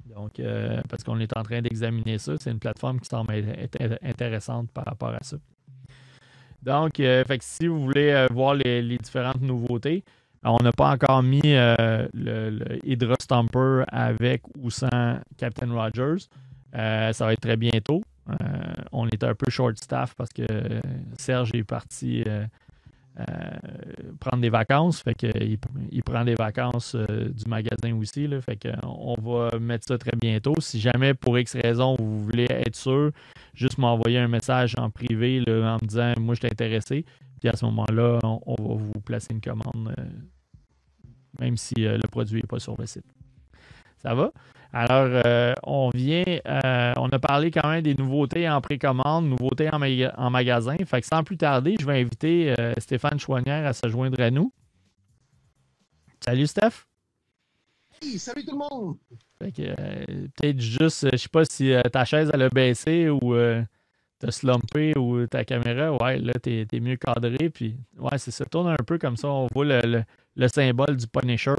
Donc, 0.05 0.39
euh, 0.39 0.79
parce 0.87 1.03
qu'on 1.03 1.19
est 1.19 1.35
en 1.35 1.41
train 1.41 1.63
d'examiner 1.63 2.19
ça. 2.19 2.33
C'est 2.39 2.51
une 2.51 2.59
plateforme 2.59 2.99
qui 2.99 3.09
semble 3.09 3.33
être 3.33 3.97
intéressante 4.03 4.69
par 4.69 4.85
rapport 4.85 5.15
à 5.15 5.23
ça. 5.23 5.37
Donc, 6.61 7.01
si 7.41 7.65
vous 7.65 7.81
voulez 7.81 8.27
voir 8.29 8.53
les 8.53 8.97
différentes 8.99 9.41
nouveautés, 9.41 10.03
on 10.51 10.63
n'a 10.63 10.71
pas 10.71 10.91
encore 10.91 11.23
mis 11.23 11.41
euh, 11.45 12.07
le, 12.13 12.79
Hydra 12.83 13.15
Stomper 13.21 13.83
avec 13.87 14.41
ou 14.59 14.69
sans 14.69 15.19
Captain 15.37 15.71
Rogers. 15.71 16.27
Euh, 16.75 17.13
ça 17.13 17.25
va 17.25 17.33
être 17.33 17.41
très 17.41 17.57
bientôt. 17.57 18.03
Euh, 18.29 18.33
on 18.91 19.07
est 19.07 19.23
un 19.23 19.35
peu 19.35 19.49
short 19.49 19.77
staff 19.77 20.15
parce 20.15 20.31
que 20.31 20.45
Serge 21.17 21.51
est 21.53 21.63
parti 21.63 22.23
prendre 24.19 24.41
des 24.41 24.49
vacances. 24.49 25.01
Fait 25.01 25.15
il 25.91 26.03
prend 26.03 26.25
des 26.25 26.35
vacances 26.35 26.95
du 26.95 27.45
magasin 27.47 27.95
aussi. 27.95 28.27
Là, 28.27 28.41
fait 28.41 28.67
on 28.83 29.15
va 29.21 29.59
mettre 29.59 29.87
ça 29.87 29.97
très 29.97 30.17
bientôt. 30.19 30.55
Si 30.59 30.79
jamais 30.79 31.13
pour 31.13 31.37
X 31.37 31.55
raison 31.55 31.95
vous 31.97 32.23
voulez 32.23 32.47
être 32.49 32.75
sûr, 32.75 33.11
juste 33.53 33.77
m'envoyer 33.77 34.17
un 34.17 34.27
message 34.27 34.75
en 34.77 34.89
privé 34.89 35.43
en 35.47 35.75
me 35.75 35.87
disant 35.87 36.13
moi 36.19 36.33
je 36.33 36.39
suis 36.39 36.47
intéressé. 36.47 37.05
Puis 37.39 37.49
à 37.49 37.57
ce 37.57 37.65
moment-là, 37.65 38.19
on, 38.23 38.55
va 38.55 38.75
vous 38.75 39.01
placer 39.01 39.33
une 39.33 39.41
commande 39.41 39.93
même 41.39 41.57
si 41.57 41.73
euh, 41.79 41.97
le 41.97 42.07
produit 42.07 42.41
n'est 42.41 42.47
pas 42.47 42.59
sur 42.59 42.75
le 42.77 42.85
site. 42.85 43.05
Ça 43.97 44.13
va? 44.13 44.31
Alors, 44.71 45.21
euh, 45.25 45.53
on 45.63 45.89
vient, 45.93 46.23
euh, 46.25 46.93
on 46.97 47.09
a 47.09 47.19
parlé 47.19 47.51
quand 47.51 47.69
même 47.69 47.83
des 47.83 47.93
nouveautés 47.93 48.49
en 48.49 48.59
précommande, 48.59 49.27
nouveautés 49.27 49.69
en, 49.71 50.29
magasin. 50.29 50.75
Fait 50.85 51.01
que 51.01 51.07
sans 51.07 51.23
plus 51.23 51.37
tarder, 51.37 51.75
je 51.79 51.85
vais 51.85 52.01
inviter 52.01 52.55
Stéphane 52.79 53.19
Chouanière 53.19 53.67
à 53.67 53.73
se 53.73 53.87
joindre 53.87 54.19
à 54.19 54.31
nous. 54.31 54.51
Salut 56.19 56.47
Steph. 56.47 56.87
Hey, 58.01 58.17
salut 58.17 58.43
tout 58.43 58.53
le 58.53 58.57
monde. 58.57 58.97
peut-être 59.39 60.59
juste, 60.59 61.07
je 61.11 61.17
sais 61.17 61.29
pas 61.29 61.45
si 61.45 61.71
ta 61.91 62.03
chaise 62.03 62.31
elle 62.33 62.41
a 62.41 62.49
baissé 62.49 63.09
ou 63.09 63.35
t'as 64.17 64.31
slumpé 64.31 64.97
ou 64.97 65.27
ta 65.27 65.45
caméra, 65.45 65.95
ouais, 66.01 66.17
là, 66.17 66.33
t'es 66.41 66.65
es 66.71 66.79
mieux 66.79 66.95
cadré. 66.95 67.51
Puis, 67.51 67.77
ouais, 67.99 68.17
c'est 68.17 68.31
ça. 68.31 68.43
Tourne 68.45 68.69
un 68.69 68.83
peu 68.87 68.97
comme 68.97 69.17
ça. 69.17 69.27
On 69.27 69.47
voit 69.53 69.65
le 69.65 69.81
le 69.81 70.03
symbole 70.47 70.97
du 70.97 71.07
Punisher. 71.07 71.55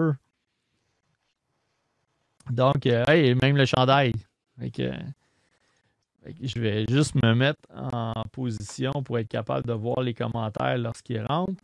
Donc, 2.50 2.86
euh, 2.86 3.34
même 3.40 3.56
le 3.56 3.64
chandail. 3.64 4.12
je 4.60 6.58
vais 6.58 6.84
juste 6.88 7.14
me 7.22 7.34
mettre 7.34 7.60
en 7.74 8.12
position 8.32 8.92
pour 9.02 9.18
être 9.18 9.28
capable 9.28 9.66
de 9.66 9.72
voir 9.72 10.02
les 10.02 10.14
commentaires 10.14 10.78
lorsqu'ils 10.78 11.24
rentrent. 11.24 11.62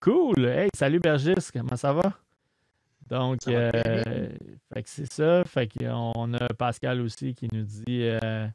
cool! 0.00 0.44
Hey, 0.44 0.68
salut 0.74 1.00
Bergis, 1.00 1.50
comment 1.52 1.76
ça 1.76 1.92
va? 1.92 2.12
Donc, 3.08 3.48
euh, 3.48 4.28
c'est 4.84 5.12
ça. 5.12 5.42
Fait 5.44 5.66
qu'on 5.66 6.34
a 6.34 6.48
Pascal 6.56 7.00
aussi 7.00 7.34
qui 7.34 7.48
nous 7.52 7.64
dit 7.64 8.02
euh, 8.02 8.46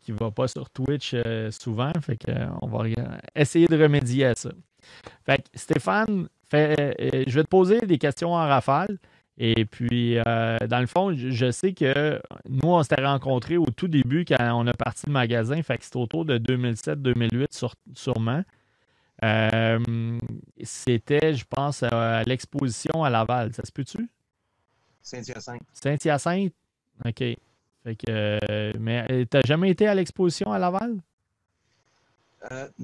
qu'il 0.00 0.14
ne 0.14 0.18
va 0.18 0.30
pas 0.30 0.48
sur 0.48 0.68
Twitch 0.68 1.16
souvent. 1.50 1.92
Fait 2.02 2.18
qu'on 2.18 2.66
va 2.66 2.84
essayer 3.34 3.66
de 3.66 3.82
remédier 3.82 4.26
à 4.26 4.34
ça. 4.34 4.50
Fait 5.24 5.44
Stéphane, 5.54 6.28
fait, 6.52 6.96
euh, 7.00 7.24
je 7.26 7.34
vais 7.34 7.44
te 7.44 7.48
poser 7.48 7.80
des 7.80 7.98
questions 7.98 8.32
en 8.32 8.46
rafale. 8.46 8.98
Et 9.38 9.64
puis, 9.64 10.18
euh, 10.18 10.58
dans 10.68 10.80
le 10.80 10.86
fond, 10.86 11.14
je 11.16 11.50
sais 11.50 11.72
que 11.72 12.20
nous, 12.48 12.68
on 12.68 12.82
s'était 12.82 13.04
rencontrés 13.04 13.56
au 13.56 13.66
tout 13.66 13.88
début 13.88 14.26
quand 14.26 14.60
on 14.60 14.66
a 14.66 14.74
parti 14.74 15.06
le 15.06 15.12
magasin. 15.12 15.62
Fait 15.62 15.78
que 15.78 15.84
c'était 15.84 15.96
autour 15.96 16.26
de 16.26 16.38
2007-2008 16.38 17.72
sûrement. 17.94 18.44
Euh, 19.24 20.18
c'était, 20.62 21.32
je 21.32 21.44
pense, 21.48 21.82
à 21.82 22.22
l'exposition 22.24 23.02
à 23.02 23.08
Laval. 23.08 23.54
Ça 23.54 23.64
se 23.64 23.72
peut-tu? 23.72 24.08
Saint-Hyacinthe. 25.00 25.62
Saint-Hyacinthe? 25.72 26.52
OK. 27.04 27.18
Fait 27.84 27.96
que, 27.96 28.76
mais 28.78 29.26
t'as 29.26 29.40
jamais 29.44 29.70
été 29.70 29.88
à 29.88 29.94
l'exposition 29.94 30.52
à 30.52 30.58
Laval? 30.58 30.98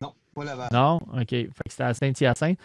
non. 0.01 0.15
Non? 0.73 1.01
OK. 1.13 1.29
Fait 1.29 1.47
que 1.47 1.71
c'était 1.71 1.85
à 1.85 1.95
Saint-Hyacinthe. 1.95 2.59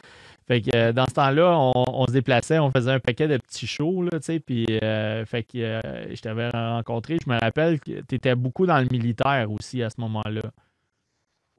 Fait 0.47 0.61
que 0.61 0.75
euh, 0.75 0.91
dans 0.91 1.05
ce 1.05 1.13
temps-là, 1.13 1.57
on, 1.57 2.05
se 2.05 2.11
déplaçait, 2.11 2.59
on 2.59 2.69
faisait 2.69 2.91
un 2.91 2.99
paquet 2.99 3.27
de 3.27 3.37
petits 3.37 3.67
shows, 3.67 4.03
là, 4.03 4.19
tu 4.19 4.25
sais, 4.25 4.39
puis 4.41 4.65
euh, 4.83 5.25
fait 5.25 5.43
que 5.43 5.57
euh, 5.57 6.13
je 6.13 6.21
t'avais 6.21 6.49
rencontré. 6.49 7.17
Je 7.23 7.31
me 7.31 7.39
rappelle 7.39 7.79
que 7.79 8.01
tu 8.01 8.15
étais 8.15 8.35
beaucoup 8.35 8.65
dans 8.65 8.79
le 8.79 8.87
militaire 8.91 9.49
aussi 9.49 9.81
à 9.81 9.89
ce 9.89 10.01
moment-là. 10.01 10.41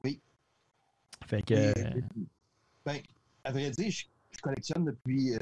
Oui. 0.03 0.19
Fait 1.25 1.41
que. 1.41 1.73
ben, 2.85 2.99
à 3.43 3.51
vrai 3.51 3.71
dire, 3.71 3.89
je, 3.89 4.05
collectionne 4.39 4.85
depuis, 4.85 5.33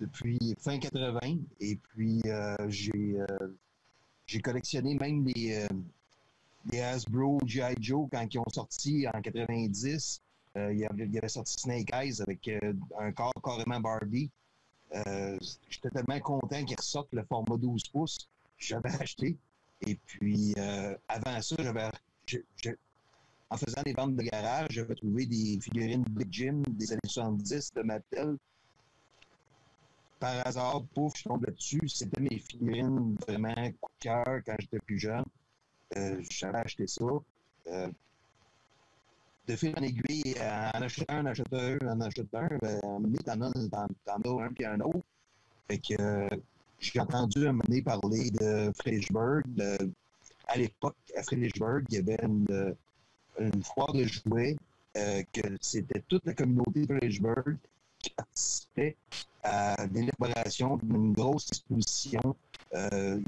depuis 0.00 0.38
fin 0.58 0.78
80 0.78 1.18
et 1.60 1.76
puis 1.76 2.22
j'ai, 2.68 3.16
j'ai 4.26 4.40
collectionné 4.40 4.94
même 4.94 5.26
les 5.26 5.66
les 6.66 6.80
Hasbro, 6.80 7.38
G.I. 7.46 7.74
Joe, 7.80 8.08
quand 8.10 8.26
ils 8.32 8.38
ont 8.38 8.48
sorti 8.52 9.06
en 9.12 9.20
90, 9.20 10.22
euh, 10.56 10.72
il, 10.72 10.80
y 10.80 11.18
avait, 11.18 11.28
sorti 11.28 11.54
Snake 11.58 11.90
Eyes 11.94 12.20
avec 12.20 12.46
euh, 12.48 12.72
un 12.98 13.12
corps 13.12 13.32
carrément 13.42 13.80
Barbie. 13.80 14.30
Euh, 14.94 15.38
j'étais 15.68 15.90
tellement 15.90 16.18
content 16.20 16.64
qu'ils 16.64 16.76
ressortent 16.76 17.12
le 17.12 17.22
format 17.24 17.56
12 17.56 17.84
pouces. 17.88 18.28
J'avais 18.58 18.90
acheté. 19.00 19.36
Et 19.86 19.94
puis, 19.94 20.54
avant 21.08 21.40
ça, 21.40 21.56
j'avais. 21.58 21.88
en 23.48 23.56
faisant 23.56 23.82
des 23.82 23.94
ventes 23.94 24.16
de 24.16 24.22
garage, 24.22 24.68
j'avais 24.70 24.94
trouvé 24.94 25.24
des 25.24 25.58
figurines 25.60 26.04
Big 26.04 26.28
Jim 26.30 26.62
des 26.68 26.92
années 26.92 27.00
70 27.06 27.72
de 27.74 27.82
Mattel. 27.82 28.36
Par 30.18 30.46
hasard, 30.46 30.82
pouf, 30.94 31.14
je 31.16 31.24
tombe 31.24 31.46
là-dessus. 31.46 31.88
C'était 31.88 32.20
mes 32.20 32.38
figurines 32.38 33.16
vraiment 33.26 33.54
coup 33.80 33.90
de 33.98 34.00
cœur 34.00 34.40
quand 34.44 34.56
j'étais 34.58 34.80
plus 34.80 34.98
jeune. 34.98 35.24
Euh, 35.96 36.22
J'avais 36.30 36.58
acheté 36.58 36.86
ça. 36.86 37.04
Euh, 37.68 37.88
de 39.46 39.56
fil 39.56 39.74
en 39.76 39.82
aiguille, 39.82 40.34
en 40.40 40.82
achetant 40.82 41.04
un, 41.08 41.22
en 41.22 41.26
achetant 41.26 41.46
un, 41.52 41.78
en 41.88 42.00
achetant 42.00 42.24
un, 42.34 42.58
ben, 42.58 42.80
t'en 43.24 43.40
as, 43.40 43.52
t'en, 44.04 44.38
as 44.40 44.44
un 44.44 44.52
puis 44.52 44.64
un 44.64 44.80
autre. 44.80 45.00
Euh, 45.98 46.28
j'ai 46.78 47.00
entendu 47.00 47.46
un 47.46 47.52
moment 47.52 47.82
parler 47.84 48.30
de 48.30 48.72
Friedrichsburg. 48.78 49.44
à 50.46 50.56
l'époque, 50.56 50.96
à 51.16 51.22
Friedrichsburg, 51.22 51.84
il 51.90 51.94
y 51.94 51.98
avait 51.98 52.18
une, 52.22 52.74
une 53.38 53.62
foire 53.62 53.92
de 53.92 54.04
jouets, 54.04 54.56
euh, 54.96 55.22
que 55.32 55.40
c'était 55.60 56.02
toute 56.08 56.26
la 56.26 56.34
communauté 56.34 56.80
de 56.80 56.86
Friedrichsburg 56.86 57.56
qui 58.00 58.10
participait 58.10 58.96
à 59.44 59.86
l'élaboration 59.86 60.78
d'une 60.78 61.12
grosse 61.12 61.46
exposition 61.48 62.34
euh, 62.74 63.20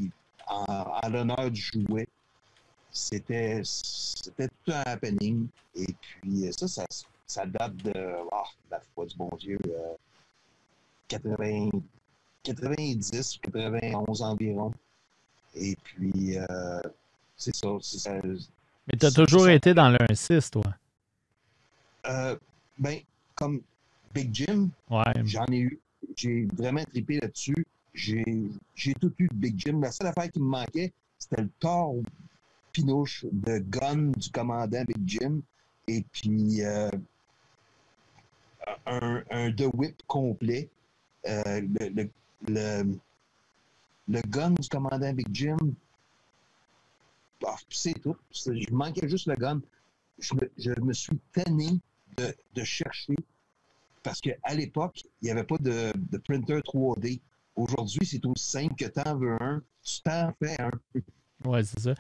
en, 0.49 1.09
l'honneur 1.09 1.51
du 1.51 1.61
jouet. 1.61 2.09
C'était, 2.93 3.63
c'était 3.65 4.49
tout 4.49 4.73
un 4.73 4.83
happening. 4.85 5.49
Et 5.75 5.87
puis 6.01 6.53
ça, 6.53 6.69
ça, 6.69 6.87
ça 7.27 7.47
date 7.47 7.77
de 7.77 7.93
oh, 8.31 8.45
la 8.71 8.81
foi 8.95 9.07
du 9.07 9.17
bon 9.17 9.31
Dieu, 9.39 9.59
80, 11.09 11.71
90, 12.43 13.39
91 13.43 14.23
environ. 14.23 14.73
Et 15.55 15.77
puis, 15.83 16.39
euh, 16.39 16.81
c'est 17.37 17.55
ça, 17.55 17.69
ça. 17.81 18.15
Mais 18.23 18.99
tu 18.99 19.07
as 19.07 19.11
toujours 19.11 19.49
été 19.49 19.75
dans 19.75 19.91
le 19.91 19.99
1-6, 19.99 20.51
toi? 20.51 20.75
Euh, 22.07 22.37
ben, 22.79 22.99
comme 23.35 23.61
Big 24.15 24.35
Jim, 24.35 24.71
ouais. 24.91 25.03
j'en 25.25 25.47
ai 25.47 25.59
eu. 25.59 25.79
J'ai 26.17 26.47
vraiment 26.53 26.83
trippé 26.85 27.21
là-dessus. 27.21 27.67
J'ai 27.95 28.95
tout 29.01 29.13
eu 29.19 29.29
de 29.29 29.35
Big 29.35 29.59
Jim. 29.59 29.81
La 29.81 29.93
seule 29.93 30.09
affaire 30.09 30.31
qui 30.31 30.41
me 30.41 30.47
manquait, 30.47 30.93
c'était 31.19 31.43
le 31.43 31.51
Thor 31.61 31.95
pinouche 32.73 33.27
de 33.31 33.59
gun 33.59 34.13
du 34.17 34.31
commandant 34.31 34.85
Big 34.85 35.03
Jim. 35.07 35.41
Et 35.89 36.05
puis, 36.13 36.63
euh, 36.65 36.91
un, 38.87 39.53
The 39.53 39.69
Whip 39.75 40.03
complet. 40.07 40.69
Euh, 41.29 41.61
le, 41.61 42.09
le, 42.49 42.99
le, 44.09 44.21
gun 44.29 44.51
du 44.51 44.69
commandant 44.69 45.13
Big 45.13 45.29
Jim, 45.33 45.57
ah, 47.47 47.57
c'est 47.71 47.95
tout. 48.01 48.17
Je 48.31 48.73
manquais 48.73 49.09
juste 49.09 49.27
le 49.27 49.35
gun. 49.35 49.61
Je 50.19 50.35
me, 50.35 50.51
je 50.57 50.81
me 50.81 50.93
suis 50.93 51.19
tanné 51.33 51.81
de, 52.17 52.35
de 52.55 52.65
chercher 52.65 53.15
parce 54.03 54.21
qu'à 54.21 54.55
l'époque, 54.55 55.05
il 55.21 55.27
n'y 55.27 55.31
avait 55.31 55.45
pas 55.45 55.59
de, 55.59 55.93
de, 55.95 56.19
printer 56.19 56.59
3D. 56.61 57.21
Aujourd'hui, 57.55 58.05
c'est 58.07 58.25
aussi 58.27 58.45
simple 58.45 58.75
que 58.75 58.87
tu 58.87 59.09
en 59.09 59.17
veux 59.17 59.37
un, 59.41 59.63
tu 59.83 60.03
t'en 60.03 60.33
fais 60.39 60.61
un. 60.61 60.71
Oui, 61.45 61.65
c'est 61.65 61.81
ça. 61.81 61.95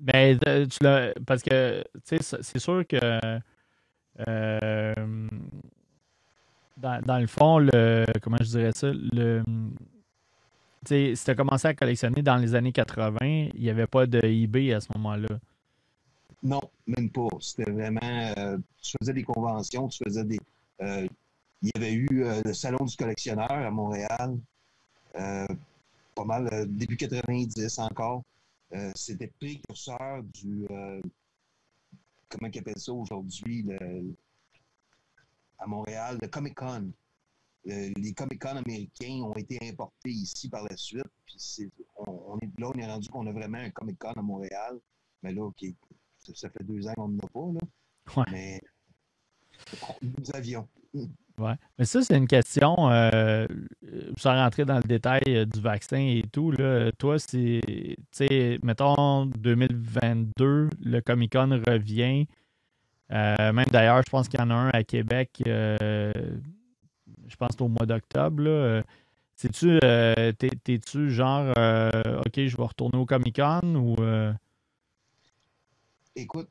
Mais, 0.00 0.38
euh, 0.46 0.66
tu 0.66 0.78
parce 1.24 1.42
que, 1.42 1.84
tu 2.06 2.16
sais, 2.18 2.38
c'est 2.42 2.58
sûr 2.58 2.86
que 2.86 2.98
euh, 4.28 4.94
dans, 6.76 7.00
dans, 7.02 7.18
le 7.18 7.26
fond, 7.26 7.58
le, 7.58 8.04
comment 8.22 8.36
je 8.40 8.44
dirais 8.44 8.72
ça, 8.72 8.92
le, 8.92 9.42
si 10.86 11.14
tu 11.24 11.30
as 11.30 11.34
commencé 11.34 11.68
à 11.68 11.74
collectionner 11.74 12.22
dans 12.22 12.36
les 12.36 12.54
années 12.54 12.72
80, 12.72 13.16
il 13.22 13.60
n'y 13.60 13.70
avait 13.70 13.86
pas 13.86 14.06
de 14.06 14.20
eBay 14.24 14.72
à 14.72 14.80
ce 14.80 14.88
moment-là. 14.96 15.38
Non, 16.42 16.60
même 16.86 17.10
pas. 17.10 17.28
C'était 17.40 17.70
vraiment. 17.70 18.00
Euh, 18.36 18.58
tu 18.82 18.96
faisais 19.00 19.14
des 19.14 19.22
conventions, 19.22 19.88
tu 19.88 20.04
faisais 20.04 20.24
des. 20.24 20.38
Euh, 20.82 21.06
il 21.62 21.70
y 21.74 21.78
avait 21.78 21.92
eu 21.92 22.24
euh, 22.24 22.42
le 22.44 22.52
Salon 22.52 22.84
du 22.84 22.94
collectionneur 22.96 23.50
à 23.50 23.70
Montréal. 23.70 24.38
pas 25.14 26.24
mal, 26.24 26.66
début 26.68 26.96
90 26.96 27.78
encore. 27.78 28.22
C'était 28.94 29.28
précurseur 29.28 30.22
du. 30.22 30.66
comment 32.28 32.50
ils 32.52 32.58
appellent 32.58 32.78
ça 32.78 32.92
aujourd'hui? 32.92 33.66
à 35.58 35.66
Montréal, 35.66 36.18
le 36.20 36.28
Comic 36.28 36.54
Con. 36.54 36.92
Euh, 37.66 37.90
les 37.96 38.12
Comic-Con 38.12 38.56
américains 38.56 39.22
ont 39.22 39.34
été 39.34 39.58
importés 39.62 40.10
ici 40.10 40.50
par 40.50 40.64
la 40.64 40.76
suite. 40.76 41.02
Puis 41.24 41.70
on, 41.96 42.38
est, 42.40 42.60
là, 42.60 42.68
on 42.68 42.78
est 42.78 42.86
rendu 42.86 43.08
qu'on 43.08 43.26
a 43.26 43.32
vraiment 43.32 43.58
un 43.58 43.70
Comic-Con 43.70 44.12
à 44.12 44.22
Montréal. 44.22 44.78
Mais 45.22 45.32
là, 45.32 45.50
ça, 46.34 46.50
fait 46.50 46.62
deux 46.62 46.86
ans 46.86 46.92
qu'on 46.94 47.08
n'en 47.08 47.18
a 47.20 47.28
pas. 47.28 48.16
Là. 48.16 48.24
Mais 48.30 48.60
nous 50.02 50.30
avions. 50.34 50.68
Ouais. 51.38 51.54
Mais 51.78 51.84
ça, 51.84 52.00
c'est 52.02 52.16
une 52.16 52.28
question, 52.28 52.90
euh, 52.90 53.46
sans 54.16 54.34
rentrer 54.34 54.64
dans 54.64 54.76
le 54.76 54.84
détail 54.84 55.22
euh, 55.28 55.44
du 55.44 55.60
vaccin 55.60 55.98
et 55.98 56.24
tout, 56.32 56.52
là, 56.52 56.92
toi, 56.92 57.18
c'est, 57.18 57.60
tu 57.66 57.96
sais, 58.12 58.58
mettons, 58.62 59.26
2022, 59.26 60.70
le 60.84 61.00
Comic-Con 61.00 61.60
revient. 61.66 62.26
Euh, 63.10 63.52
même 63.52 63.66
d'ailleurs, 63.70 64.02
je 64.06 64.10
pense 64.10 64.28
qu'il 64.28 64.38
y 64.38 64.42
en 64.42 64.50
a 64.50 64.54
un 64.54 64.70
à 64.70 64.84
Québec 64.84 65.42
je 67.28 67.36
pense 67.36 67.60
au 67.60 67.68
mois 67.68 67.86
d'octobre. 67.86 68.44
Euh, 68.46 68.82
euh, 69.64 70.32
t'es-tu 70.32 71.10
genre, 71.10 71.52
euh, 71.58 72.22
OK, 72.24 72.34
je 72.36 72.56
vais 72.56 72.62
retourner 72.62 72.98
au 72.98 73.06
Comic 73.06 73.36
Con 73.36 73.74
ou. 73.74 73.96
Écoute, 76.16 76.48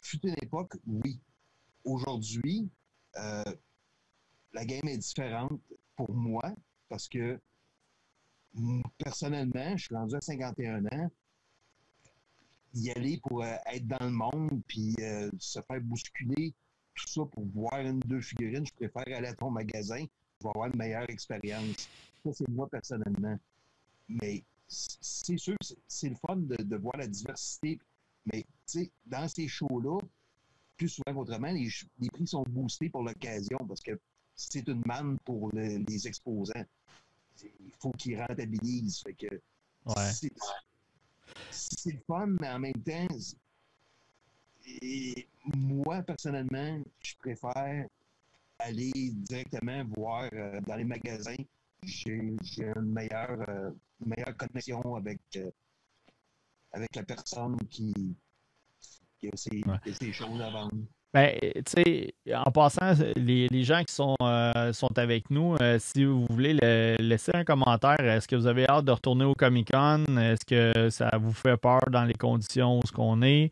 fut 0.00 0.20
une 0.22 0.36
époque, 0.40 0.76
oui. 0.86 1.18
Aujourd'hui, 1.84 2.70
la 4.52 4.64
game 4.64 4.86
est 4.86 4.98
différente 4.98 5.60
pour 5.96 6.12
moi 6.12 6.42
parce 6.88 7.08
que 7.08 7.40
personnellement, 8.98 9.76
je 9.76 9.84
suis 9.84 9.94
rendu 9.94 10.16
à 10.16 10.20
51 10.20 10.86
ans. 10.86 11.10
Y 12.74 12.90
aller 12.90 13.20
pour 13.22 13.44
être 13.44 13.86
dans 13.86 14.04
le 14.04 14.10
monde 14.10 14.62
puis 14.66 14.94
se 15.38 15.60
faire 15.60 15.80
bousculer, 15.80 16.54
tout 16.94 17.08
ça 17.08 17.22
pour 17.24 17.44
voir 17.46 17.80
une 17.80 18.00
deux 18.00 18.20
figurines, 18.20 18.66
je 18.66 18.72
préfère 18.72 19.16
aller 19.16 19.28
à 19.28 19.34
ton 19.34 19.50
magasin 19.50 20.04
vais 20.42 20.50
avoir 20.50 20.68
une 20.68 20.76
meilleure 20.76 21.08
expérience. 21.08 21.88
Ça, 22.24 22.32
c'est 22.32 22.48
moi 22.48 22.68
personnellement. 22.68 23.38
Mais 24.08 24.42
c'est 24.68 25.38
sûr, 25.38 25.56
c'est 25.86 26.08
le 26.08 26.16
fun 26.16 26.36
de, 26.36 26.76
voir 26.76 26.96
la 26.96 27.06
diversité. 27.06 27.78
Mais 28.32 28.44
dans 29.06 29.28
ces 29.28 29.48
shows-là, 29.48 29.98
plus 30.76 30.88
souvent 30.88 31.14
qu'autrement, 31.14 31.50
les, 31.52 31.68
prix 32.08 32.26
sont 32.26 32.44
boostés 32.48 32.88
pour 32.88 33.02
l'occasion 33.02 33.58
parce 33.66 33.80
que 33.80 33.98
c'est 34.48 34.66
une 34.68 34.82
manne 34.86 35.18
pour 35.18 35.50
les 35.52 36.06
exposants. 36.06 36.64
Il 37.42 37.72
faut 37.78 37.92
qu'ils 37.92 38.20
rentabilisent. 38.20 39.00
Fait 39.00 39.14
que 39.14 39.40
c'est 41.50 41.92
le 41.92 42.00
fun, 42.06 42.26
mais 42.40 42.48
en 42.48 42.58
même 42.58 42.82
temps, 42.82 43.06
et 44.82 45.26
moi, 45.44 46.02
personnellement, 46.02 46.82
je 47.00 47.14
préfère 47.18 47.86
aller 48.58 48.92
directement 48.92 49.84
voir 49.96 50.28
euh, 50.32 50.60
dans 50.60 50.76
les 50.76 50.84
magasins. 50.84 51.42
J'ai 51.82 52.12
une 52.12 52.38
meilleure, 52.82 53.48
euh, 53.48 53.70
meilleure 54.04 54.36
connexion 54.36 54.96
avec, 54.96 55.20
euh, 55.36 55.50
avec 56.72 56.94
la 56.94 57.02
personne 57.02 57.56
qui, 57.70 57.94
qui 59.18 59.28
a 59.28 59.36
ces, 59.36 60.12
choses 60.12 60.40
à 60.40 60.50
vendre. 60.50 60.76
Ben, 61.12 61.36
tu 61.40 61.62
sais, 61.66 62.14
en 62.32 62.52
passant, 62.52 62.92
les, 63.16 63.48
les, 63.48 63.64
gens 63.64 63.82
qui 63.82 63.92
sont, 63.92 64.14
sont 64.72 64.96
avec 64.98 65.28
nous, 65.28 65.56
si 65.80 66.04
vous 66.04 66.24
voulez 66.30 66.54
laisser 67.00 67.32
un 67.34 67.42
commentaire, 67.42 67.98
est-ce 67.98 68.28
que 68.28 68.36
vous 68.36 68.46
avez 68.46 68.68
hâte 68.68 68.84
de 68.84 68.92
retourner 68.92 69.24
au 69.24 69.34
Comic 69.34 69.72
Con? 69.72 70.04
Est-ce 70.18 70.44
que 70.44 70.88
ça 70.90 71.10
vous 71.20 71.32
fait 71.32 71.56
peur 71.56 71.80
dans 71.90 72.04
les 72.04 72.14
conditions 72.14 72.78
où 72.78 72.86
ce 72.86 72.92
qu'on 72.92 73.22
est? 73.22 73.50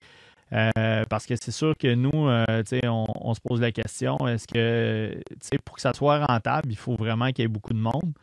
Euh, 0.53 1.05
parce 1.11 1.27
que 1.27 1.35
c'est 1.37 1.51
sûr 1.51 1.77
que 1.77 1.95
nous, 1.95 2.29
euh, 2.29 2.45
on, 2.85 3.07
on, 3.15 3.35
se 3.35 3.41
pose 3.41 3.61
la 3.61 3.71
question, 3.71 4.17
est-ce 4.27 4.47
que 4.47 5.21
pour 5.65 5.77
que 5.77 5.83
ça 5.83 5.93
soit 5.93 6.25
rentable, 6.25 6.69
il 6.71 6.77
faut 6.77 6.97
vraiment 6.97 7.27
qu'il 7.29 7.41
y 7.41 7.45
ait 7.45 7.49
beaucoup 7.49 7.75
de 7.75 7.79
monde? 7.79 8.15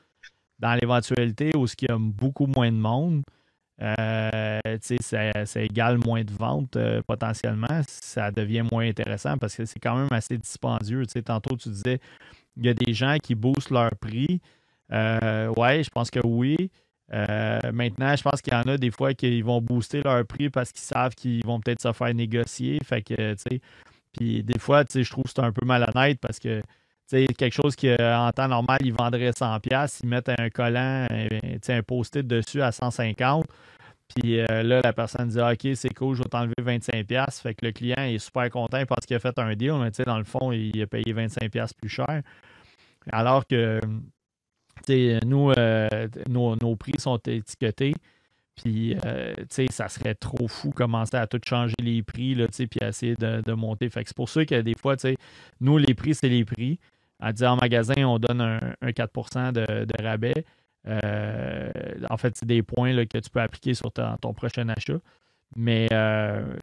Dans 0.58 0.74
l'éventualité 0.74 1.52
où 1.56 1.65
il 1.65 1.88
y 1.88 1.91
a 1.91 1.98
beaucoup 2.00 2.48
moins 2.48 2.71
de 2.71 2.78
monde, 2.78 3.24
euh, 3.82 4.60
ça, 5.02 5.62
égale 5.62 5.98
moins 5.98 6.24
de 6.24 6.32
ventes 6.32 6.78
potentiellement, 7.08 7.82
ça 7.88 8.32
devient 8.32 8.64
moins 8.72 8.88
intéressant 8.88 9.38
parce 9.38 9.56
que 9.56 9.66
c'est 9.66 9.80
quand 9.80 9.96
même 9.96 10.08
assez 10.12 10.38
dispendieux. 10.38 11.06
Tantôt, 11.26 11.58
tu 11.58 11.70
disais, 11.70 12.00
il 12.58 12.66
y 12.66 12.70
a 12.70 12.74
des 12.74 12.94
gens 12.94 13.18
qui 13.22 13.36
boostent 13.36 13.72
leur 13.72 13.92
prix. 13.96 14.42
ouais, 14.92 15.84
je 15.84 15.90
pense 15.90 16.10
que 16.10 16.26
oui. 16.26 16.70
Euh, 17.14 17.60
maintenant, 17.72 18.16
je 18.16 18.24
pense 18.24 18.42
qu'il 18.42 18.54
y 18.54 18.56
en 18.56 18.64
a 18.64 18.78
des 18.78 18.92
fois 18.92 19.14
qui 19.14 19.42
vont 19.42 19.62
booster 19.62 20.02
leur 20.02 20.26
prix 20.26 20.50
parce 20.50 20.72
qu'ils 20.72 20.82
savent 20.84 21.14
qu'ils 21.14 21.46
vont 21.46 21.60
peut-être 21.60 21.82
se 21.82 21.92
faire 21.94 22.14
négocier. 22.14 22.80
Fait 22.84 23.02
que, 23.02 23.36
puis 24.14 24.44
des 24.44 24.60
fois, 24.60 24.84
je 24.94 25.10
trouve 25.10 25.26
que 25.26 25.30
c'est 25.30 25.42
un 25.42 25.52
peu 25.52 25.66
malhonnête 25.66 26.20
parce 26.20 26.40
que, 26.40 26.62
quelque 27.10 27.54
chose 27.54 27.76
qui, 27.76 27.91
en 27.91 28.32
temps 28.32 28.48
normal, 28.48 28.80
ils 28.82 28.94
vendraient 28.94 29.32
100$, 29.32 30.00
ils 30.04 30.10
mettent 30.10 30.30
un 30.30 30.50
collant, 30.50 31.08
sais, 31.62 31.74
un 31.74 31.84
post-it 31.84 32.26
dessus 32.26 32.62
à 32.62 32.72
150$. 32.72 33.44
Puis 34.13 34.39
euh, 34.39 34.63
là, 34.63 34.82
la 34.84 34.94
personne 34.94 35.30
dit 35.30 35.39
ah, 35.39 35.54
OK, 35.54 35.68
c'est 35.76 35.94
cool, 35.94 36.15
je 36.15 36.24
vais 36.24 36.30
t'enlever 36.30 36.54
25$. 36.60 37.41
Fait 37.41 37.56
que 37.56 37.65
le 37.65 37.72
client 37.72 37.98
est 37.98 38.20
super 38.20 38.50
content 38.50 38.86
parce 38.86 39.06
qu'il 39.06 39.15
a 39.15 39.20
fait 39.20 39.38
un 39.39 39.56
deal, 39.56 39.74
mais 39.74 39.91
dans 40.06 40.18
le 40.18 40.24
fond, 40.24 40.52
il 40.52 40.80
a 40.82 40.88
payé 40.88 41.13
25$ 41.13 41.72
plus 41.76 41.89
cher. 41.89 42.22
Alors 43.12 43.46
que 43.48 43.80
nous, 45.26 45.52
euh, 45.52 46.08
nos, 46.30 46.76
prix 46.76 46.94
sont 47.00 47.18
étiquetés. 47.18 47.94
Puis, 48.56 48.96
euh, 49.06 49.34
ça 49.70 49.89
serait 49.89 50.15
trop 50.15 50.48
fou 50.48 50.72
commencer 50.72 51.18
à 51.18 51.28
tout 51.28 51.41
changer 51.46 51.76
les 51.82 52.04
prix, 52.04 52.36
là, 52.36 52.48
puis 52.48 52.70
essayer 52.82 53.15
de, 53.15 53.52
monter. 53.54 53.89
Fait 53.89 54.04
c'est 54.06 54.15
pour 54.15 54.30
ça 54.30 54.46
que 54.46 54.62
des 54.62 54.76
fois, 54.80 54.96
nous, 55.60 55.78
les 55.78 55.94
prix, 55.94 56.15
c'est 56.15 56.30
les 56.30 56.46
prix. 56.46 56.80
À 57.19 57.34
dire 57.34 57.51
en 57.51 57.56
magasin, 57.56 58.04
on 58.06 58.19
donne 58.19 58.41
un, 58.41 58.91
4 58.91 59.51
de, 59.54 60.04
rabais. 60.04 60.45
Euh, 60.88 61.71
en 62.10 62.17
fait, 62.17 62.36
c'est 62.36 62.45
des 62.45 62.62
points 62.62 62.93
que 63.06 63.17
tu 63.17 63.30
peux 63.30 63.41
appliquer 63.41 63.73
sur 63.73 63.91
ton 63.91 64.34
prochain 64.34 64.67
achat. 64.69 64.99
Mais 65.56 65.88
euh, 65.93 66.58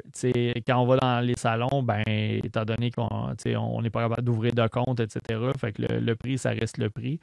quand 0.67 0.79
on 0.83 0.87
va 0.87 0.97
dans 0.97 1.21
les 1.21 1.35
salons, 1.35 1.83
ben, 1.83 2.03
étant 2.07 2.65
donné 2.65 2.91
qu'on 2.91 3.83
n'est 3.83 3.91
pas 3.91 4.03
capable 4.03 4.23
d'ouvrir 4.23 4.53
de 4.55 4.67
compte, 4.69 5.01
etc., 5.01 5.41
le, 5.79 6.15
prix, 6.15 6.39
ça 6.39 6.51
reste 6.51 6.79
le 6.79 6.91
prix. 6.91 7.19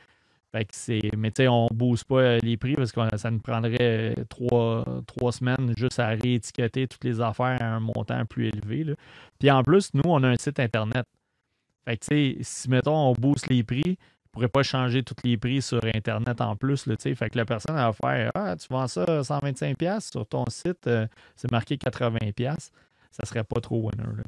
Mais 1.15 1.47
on 1.47 1.67
ne 1.69 1.75
booste 1.75 2.05
pas 2.05 2.37
les 2.39 2.57
prix 2.57 2.73
parce 2.73 2.91
que 2.91 3.17
ça 3.17 3.29
nous 3.29 3.39
prendrait 3.39 4.15
trois, 4.29 4.83
semaines 5.31 5.73
juste 5.77 5.99
à 5.99 6.07
réétiqueter 6.07 6.87
toutes 6.87 7.03
les 7.03 7.21
affaires 7.21 7.61
à 7.61 7.75
un 7.75 7.79
montant 7.79 8.25
plus 8.25 8.47
élevé. 8.47 8.95
Puis 9.37 9.51
en 9.51 9.61
plus, 9.61 9.93
nous, 9.93 10.01
on 10.05 10.23
a 10.23 10.29
un 10.29 10.37
site 10.37 10.59
Internet. 10.59 11.05
Fait 11.89 11.97
que, 11.97 12.43
si, 12.43 12.69
mettons, 12.69 12.95
on 12.95 13.13
booste 13.13 13.49
les 13.49 13.63
prix, 13.63 13.81
ne 13.83 14.31
pourrait 14.31 14.47
pas 14.47 14.61
changer 14.61 15.01
tous 15.01 15.15
les 15.23 15.37
prix 15.37 15.59
sur 15.59 15.79
Internet 15.83 16.39
en 16.39 16.55
plus. 16.55 16.85
Là, 16.85 16.95
fait 16.99 17.15
que 17.31 17.37
la 17.37 17.45
personne 17.45 17.75
va 17.75 17.91
faire 17.93 18.31
Ah, 18.35 18.55
tu 18.55 18.67
vends 18.69 18.87
ça 18.87 19.03
125$ 19.05 20.11
sur 20.11 20.27
ton 20.27 20.45
site, 20.49 20.85
euh, 20.85 21.07
c'est 21.35 21.51
marqué 21.51 21.77
80$. 21.77 22.69
Ça 23.09 23.25
serait 23.25 23.43
pas 23.43 23.59
trop 23.59 23.89
winner. 23.89 24.03
Là, 24.03 24.23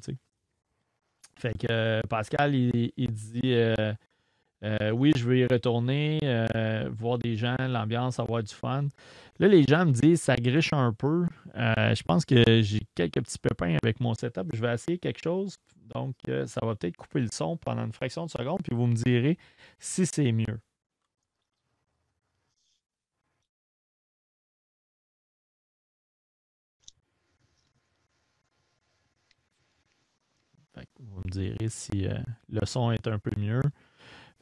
fait 1.35 1.53
que 1.53 1.67
euh, 1.69 2.01
Pascal, 2.09 2.55
il, 2.55 3.11
dit 3.11 3.53
euh, 3.53 3.93
Oui, 4.93 5.11
je 5.15 5.23
veux 5.23 5.37
y 5.37 5.45
retourner, 5.45 6.19
voir 6.97 7.17
des 7.17 7.35
gens, 7.35 7.55
l'ambiance, 7.59 8.19
avoir 8.19 8.43
du 8.43 8.53
fun. 8.53 8.85
Là, 9.39 9.47
les 9.47 9.63
gens 9.63 9.85
me 9.85 9.91
disent 9.91 10.21
ça 10.21 10.35
griche 10.35 10.73
un 10.73 10.93
peu. 10.93 11.25
je 11.55 12.03
pense 12.03 12.25
que 12.25 12.61
j'ai 12.61 12.81
quelques 12.95 13.21
petits 13.21 13.39
pépins 13.39 13.77
avec 13.81 13.99
mon 13.99 14.13
setup. 14.13 14.47
Je 14.53 14.61
vais 14.61 14.73
essayer 14.73 14.97
quelque 14.97 15.21
chose. 15.23 15.57
Donc, 15.93 16.15
ça 16.45 16.65
va 16.65 16.75
peut-être 16.75 16.97
couper 16.97 17.21
le 17.21 17.29
son 17.31 17.57
pendant 17.57 17.85
une 17.85 17.93
fraction 17.93 18.25
de 18.25 18.31
seconde, 18.31 18.59
puis 18.63 18.75
vous 18.75 18.87
me 18.87 18.95
direz 18.95 19.37
si 19.79 20.05
c'est 20.05 20.31
mieux. 20.31 20.59
vous 30.99 31.21
me 31.25 31.31
direz 31.31 31.69
si 31.69 32.07
euh, 32.07 32.17
le 32.49 32.65
son 32.65 32.91
est 32.91 33.07
un 33.07 33.19
peu 33.19 33.31
mieux. 33.37 33.61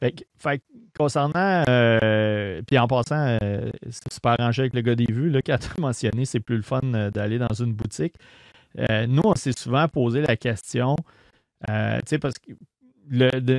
Fait, 0.00 0.62
concernant, 0.96 1.64
euh, 1.68 2.62
puis 2.66 2.78
en 2.78 2.86
passant, 2.86 3.36
euh, 3.42 3.70
c'est 3.90 4.12
super 4.12 4.36
arrangé 4.38 4.62
avec 4.62 4.74
le 4.74 4.80
gars 4.80 4.94
des 4.94 5.12
vues, 5.12 5.30
là, 5.30 5.42
qui 5.42 5.52
a 5.52 5.58
mentionné, 5.78 6.24
c'est 6.24 6.40
plus 6.40 6.56
le 6.56 6.62
fun 6.62 6.80
d'aller 7.12 7.38
dans 7.38 7.52
une 7.52 7.72
boutique. 7.74 8.14
nous, 8.78 9.22
on 9.24 9.34
s'est 9.34 9.52
souvent 9.56 9.86
posé 9.88 10.22
la 10.22 10.36
question, 10.36 10.96
tu 11.66 11.74
sais, 12.06 12.18
parce 12.18 12.34
que 12.38 12.52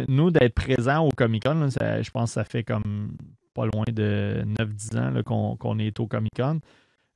nous, 0.10 0.32
d'être 0.32 0.56
présents 0.56 1.06
au 1.06 1.10
Comic 1.10 1.44
Con, 1.44 1.70
je 1.70 2.10
pense 2.10 2.32
que 2.32 2.34
ça 2.34 2.44
fait 2.44 2.64
comme 2.64 3.16
pas 3.54 3.66
loin 3.66 3.84
de 3.92 4.44
9-10 4.60 4.98
ans 4.98 5.56
qu'on 5.58 5.80
est 5.80 6.00
au 6.00 6.08
Comic 6.08 6.34
Con. 6.36 6.60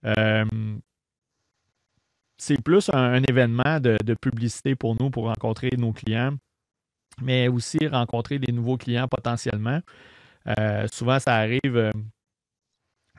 Euh, 0.06 0.46
c'est 2.38 2.62
plus 2.62 2.90
un, 2.94 3.22
événement 3.24 3.80
de, 3.80 4.14
publicité 4.16 4.76
pour 4.76 4.96
nous, 5.00 5.10
pour 5.10 5.26
rencontrer 5.26 5.70
nos 5.78 5.94
clients, 5.94 6.34
mais 7.22 7.48
aussi 7.48 7.78
rencontrer 7.88 8.40
des 8.40 8.52
nouveaux 8.52 8.78
clients 8.78 9.08
potentiellement. 9.08 9.80
Euh, 10.60 10.88
souvent, 10.92 11.20
ça 11.20 11.36
arrive 11.36 11.78
euh, 11.78 11.92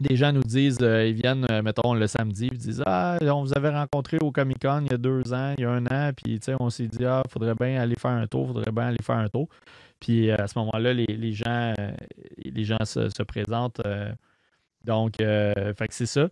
des 0.01 0.15
gens 0.17 0.33
nous 0.33 0.43
disent, 0.43 0.79
euh, 0.83 1.07
ils 1.07 1.15
viennent, 1.15 1.47
mettons, 1.65 1.95
le 1.95 2.07
samedi, 2.07 2.49
ils 2.53 2.59
disent 2.59 2.83
Ah, 2.85 3.17
on 3.23 3.43
vous 3.43 3.57
avait 3.57 3.71
rencontré 3.71 4.19
au 4.21 4.31
Comic 4.31 4.59
Con 4.61 4.83
il 4.85 4.93
y 4.93 4.95
a 4.95 4.99
deux 4.99 5.33
ans, 5.33 5.55
il 5.57 5.63
y 5.63 5.65
a 5.65 5.71
un 5.71 5.87
an, 5.87 6.13
puis 6.15 6.39
on 6.61 6.71
s'est 6.71 6.87
dit 6.87 7.05
Ah, 7.05 7.23
faudrait 7.31 7.55
bien 7.55 7.81
aller 7.81 7.97
faire 7.97 8.11
un 8.11 8.27
tour, 8.27 8.49
faudrait 8.49 8.73
bien 8.73 8.89
aller 8.89 9.03
faire 9.03 9.17
un 9.17 9.29
tour. 9.29 9.49
Puis 9.99 10.31
à 10.31 10.47
ce 10.47 10.59
moment-là, 10.59 10.93
les, 10.93 11.33
gens, 11.33 11.73
les 12.45 12.65
gens 12.65 12.85
se, 12.85 13.23
présentent. 13.23 13.81
donc, 14.85 15.15
fait 15.17 15.87
c'est 15.91 16.05
ça. 16.05 16.29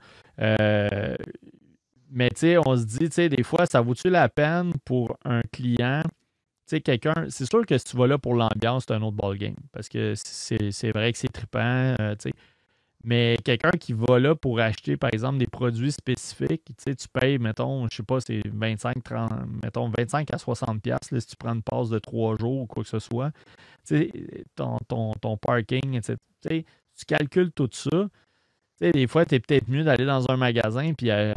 mais 2.10 2.28
tu 2.30 2.40
sais, 2.40 2.58
on 2.58 2.76
se 2.76 2.84
dit, 2.84 3.08
tu 3.08 3.12
sais, 3.12 3.28
des 3.30 3.42
fois, 3.42 3.64
ça 3.64 3.80
vaut-tu 3.80 4.10
la 4.10 4.28
peine 4.28 4.72
pour 4.84 5.16
un 5.24 5.40
client? 5.50 6.02
Tu 6.66 6.76
sais, 6.76 6.80
quelqu'un, 6.80 7.26
c'est 7.28 7.44
sûr 7.44 7.66
que 7.66 7.76
si 7.76 7.84
tu 7.84 7.96
vas 7.96 8.06
là 8.06 8.16
pour 8.16 8.34
l'ambiance, 8.34 8.84
c'est 8.88 8.94
un 8.94 9.02
autre 9.02 9.16
ballgame. 9.16 9.54
Parce 9.72 9.88
que 9.88 10.14
c'est 10.16 10.92
vrai 10.92 11.12
que 11.12 11.18
c'est 11.18 11.28
trippant, 11.28 11.94
tu 12.18 12.30
sais. 12.30 12.32
Mais 13.04 13.36
quelqu'un 13.44 13.70
qui 13.72 13.92
va 13.92 14.18
là 14.18 14.34
pour 14.34 14.58
acheter, 14.60 14.96
par 14.96 15.10
exemple, 15.12 15.36
des 15.36 15.46
produits 15.46 15.92
spécifiques, 15.92 16.64
tu 16.64 16.74
sais, 16.78 16.94
tu 16.94 17.06
payes, 17.06 17.38
mettons, 17.38 17.86
je 17.90 17.96
sais 17.96 18.02
pas, 18.02 18.18
c'est 18.20 18.40
25, 18.46 19.04
30, 19.04 19.30
mettons, 19.62 19.90
25 19.90 20.32
à 20.32 20.38
60 20.38 20.80
pièces 20.80 21.00
si 21.18 21.26
tu 21.26 21.36
prends 21.36 21.54
une 21.54 21.62
passe 21.62 21.90
de 21.90 21.98
trois 21.98 22.34
jours 22.38 22.62
ou 22.62 22.66
quoi 22.66 22.82
que 22.82 22.88
ce 22.88 22.98
soit. 22.98 23.30
Tu 23.86 23.96
sais, 23.96 24.44
ton, 24.56 24.78
ton, 25.20 25.36
parking, 25.36 25.96
etc. 25.96 26.16
Tu, 26.40 26.64
calcules 27.06 27.52
tout 27.52 27.68
ça. 27.72 28.08
Des 28.80 29.06
fois, 29.06 29.26
tu 29.26 29.34
es 29.34 29.40
peut-être 29.40 29.68
mieux 29.68 29.84
d'aller 29.84 30.06
dans 30.06 30.24
un 30.30 30.38
magasin 30.38 30.94
puis 30.94 31.10
euh, 31.10 31.34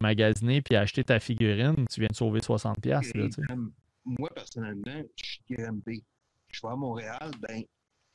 magasiner 0.00 0.62
puis 0.62 0.76
acheter 0.76 1.02
ta 1.02 1.18
figurine. 1.18 1.84
Tu 1.92 2.00
viens 2.00 2.08
de 2.10 2.16
sauver 2.16 2.40
60 2.40 2.80
pièces. 2.80 3.12
Moi, 4.04 4.28
personnellement, 4.34 5.02
je 5.16 5.24
suis 5.24 5.42
GMB. 5.48 5.88
Je 6.48 6.60
vais 6.60 6.72
à 6.72 6.76
Montréal, 6.76 7.30
ben, 7.40 7.64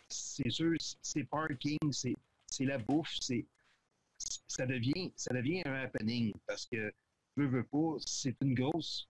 c'est 0.10 0.50
sûr, 0.50 0.76
c'est 1.02 1.23
parking, 1.23 1.78
c'est 1.91 2.65
la 2.65 2.78
bouffe, 2.78 3.15
c'est 3.19 3.45
ça 4.47 4.65
devient 4.65 5.12
ça 5.15 5.34
devient 5.34 5.62
un 5.65 5.76
happening 5.76 6.34
parce 6.47 6.65
que 6.65 6.91
veux, 7.36 7.47
veux 7.47 7.63
pas, 7.63 7.97
c'est 8.06 8.36
une 8.41 8.56
grosse 8.56 9.08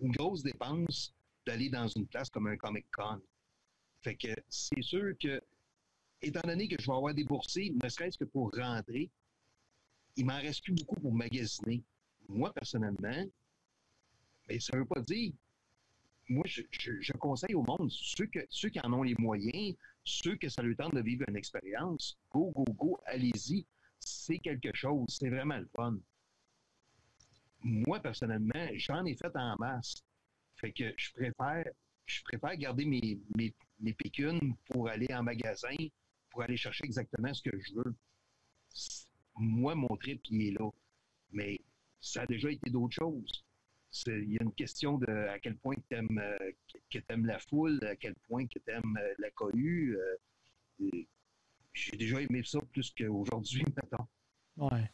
une 0.00 0.12
grosse 0.12 0.42
dépense 0.42 1.14
d'aller 1.46 1.68
dans 1.70 1.88
une 1.88 2.06
place 2.06 2.30
comme 2.30 2.46
un 2.46 2.56
Comic 2.56 2.86
Con. 2.92 3.20
Fait 4.02 4.16
que 4.16 4.34
c'est 4.48 4.82
sûr 4.82 5.14
que 5.18 5.40
étant 6.22 6.40
donné 6.44 6.68
que 6.68 6.76
je 6.80 6.86
vais 6.86 6.96
avoir 6.96 7.14
déboursé, 7.14 7.74
ne 7.82 7.88
serait-ce 7.88 8.18
que 8.18 8.24
pour 8.24 8.50
rentrer, 8.54 9.10
il 10.16 10.26
m'en 10.26 10.36
reste 10.38 10.64
plus 10.64 10.74
beaucoup 10.74 11.00
pour 11.00 11.14
magasiner. 11.14 11.82
Moi, 12.28 12.52
personnellement, 12.52 13.24
mais 14.48 14.60
ça 14.60 14.76
ne 14.76 14.82
veut 14.82 14.86
pas 14.86 15.00
dire. 15.00 15.32
Moi, 16.30 16.44
je, 16.46 17.12
conseille 17.14 17.56
au 17.56 17.62
monde, 17.64 17.90
ceux, 17.90 18.26
qui 18.26 18.80
en 18.80 18.92
ont 18.92 19.02
les 19.02 19.16
moyens, 19.18 19.74
ceux 20.04 20.36
que 20.36 20.48
ça 20.48 20.62
leur 20.62 20.76
tente 20.76 20.94
de 20.94 21.00
vivre 21.00 21.24
une 21.26 21.34
expérience, 21.34 22.16
go, 22.30 22.52
go, 22.52 22.64
go, 22.72 23.00
allez-y. 23.04 23.66
C'est 23.98 24.38
quelque 24.38 24.70
chose. 24.72 25.06
C'est 25.08 25.28
vraiment 25.28 25.58
le 25.58 25.68
fun. 25.74 25.98
Moi, 27.62 27.98
personnellement, 27.98 28.68
j'en 28.76 29.04
ai 29.06 29.16
fait 29.16 29.34
en 29.34 29.56
masse. 29.58 30.04
Fait 30.54 30.72
que 30.72 30.94
je 30.96 31.10
préfère, 31.14 31.64
je 32.06 32.22
préfère 32.22 32.56
garder 32.56 32.84
mes, 32.84 33.20
mes, 33.36 33.52
mes 33.80 33.92
pécunes 33.92 34.54
pour 34.66 34.88
aller 34.88 35.12
en 35.12 35.24
magasin, 35.24 35.74
pour 36.30 36.42
aller 36.42 36.56
chercher 36.56 36.84
exactement 36.84 37.34
ce 37.34 37.42
que 37.42 37.58
je 37.58 37.74
veux. 37.74 37.94
Moi, 39.34 39.74
mon 39.74 39.96
trip, 39.96 40.22
il 40.30 40.42
est 40.42 40.52
là. 40.52 40.70
Mais 41.32 41.60
ça 42.00 42.22
a 42.22 42.26
déjà 42.26 42.52
été 42.52 42.70
d'autres 42.70 42.94
choses 42.94 43.44
il 44.06 44.32
y 44.32 44.38
a 44.38 44.42
une 44.42 44.52
question 44.52 44.98
de 44.98 45.10
à 45.28 45.38
quel 45.38 45.56
point 45.56 45.74
tu 45.74 45.96
aimes, 45.96 46.18
euh, 46.18 46.52
que 46.90 46.98
aimes 47.08 47.26
la 47.26 47.38
foule, 47.38 47.80
à 47.84 47.96
quel 47.96 48.14
point 48.28 48.46
que 48.46 48.58
tu 48.58 48.70
aimes 48.70 48.98
euh, 49.00 49.14
la 49.18 49.30
cohue. 49.30 49.98
Euh, 49.98 50.90
j'ai 51.72 51.96
déjà 51.96 52.20
aimé 52.20 52.42
ça 52.44 52.58
plus 52.72 52.90
qu'aujourd'hui, 52.90 53.64
maintenant. 53.76 54.08
Ouais. 54.56 54.90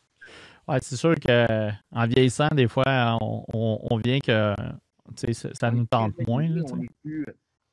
Ouais, 0.66 0.78
c'est 0.82 0.96
sûr 0.96 1.14
qu'en 1.14 2.06
vieillissant, 2.06 2.48
des 2.48 2.68
fois, 2.68 3.16
on, 3.20 3.44
on, 3.52 3.96
vient 3.98 4.18
que 4.18 4.54
ça, 5.14 5.70
nous 5.70 5.86
tente 5.86 6.14
moins. 6.26 6.48
Là, 6.48 6.62
on 6.72 6.82
est 6.82 6.90
plus. 7.02 7.24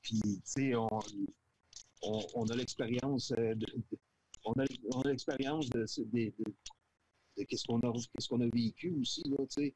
Puis, 0.01 0.75
on, 0.75 0.87
on, 2.35 2.45
a 2.45 2.55
l'expérience 2.55 3.31
de, 3.31 3.65
on 4.45 4.51
a, 4.53 4.65
on 4.93 5.01
a 5.01 5.07
l'expérience 5.07 5.69
de, 5.69 5.85
de, 5.97 6.33
de, 7.37 7.43
qu'est-ce 7.45 7.65
qu'on 7.65 7.79
a, 7.79 7.87
a 7.87 8.49
vécu 8.53 8.93
aussi, 8.99 9.23
là, 9.29 9.37
tu 9.49 9.63
sais. 9.63 9.75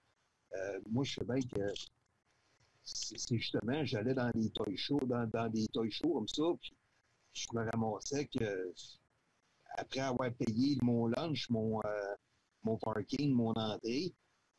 Euh, 0.54 0.80
moi, 0.90 1.04
je 1.04 1.16
sais 1.16 1.26
bien 1.26 1.40
que 1.42 1.74
c'est 2.84 3.36
justement, 3.36 3.84
j'allais 3.84 4.14
dans 4.14 4.32
des 4.32 4.50
toy 4.50 4.78
shows, 4.78 5.02
dans, 5.06 5.50
des 5.50 5.68
toy 5.68 5.92
shows 5.92 6.14
comme 6.14 6.28
ça, 6.28 6.44
puis 6.62 6.74
je 7.34 7.48
me 7.54 7.70
ramassais 7.70 8.28
que 8.28 8.74
après 9.78 10.00
avoir 10.00 10.32
payé 10.34 10.78
mon 10.82 11.08
lunch, 11.08 11.50
mon, 11.50 11.80
euh, 11.84 12.16
mon 12.64 12.78
parking, 12.78 13.32
mon 13.32 13.52
entrée, 13.52 14.14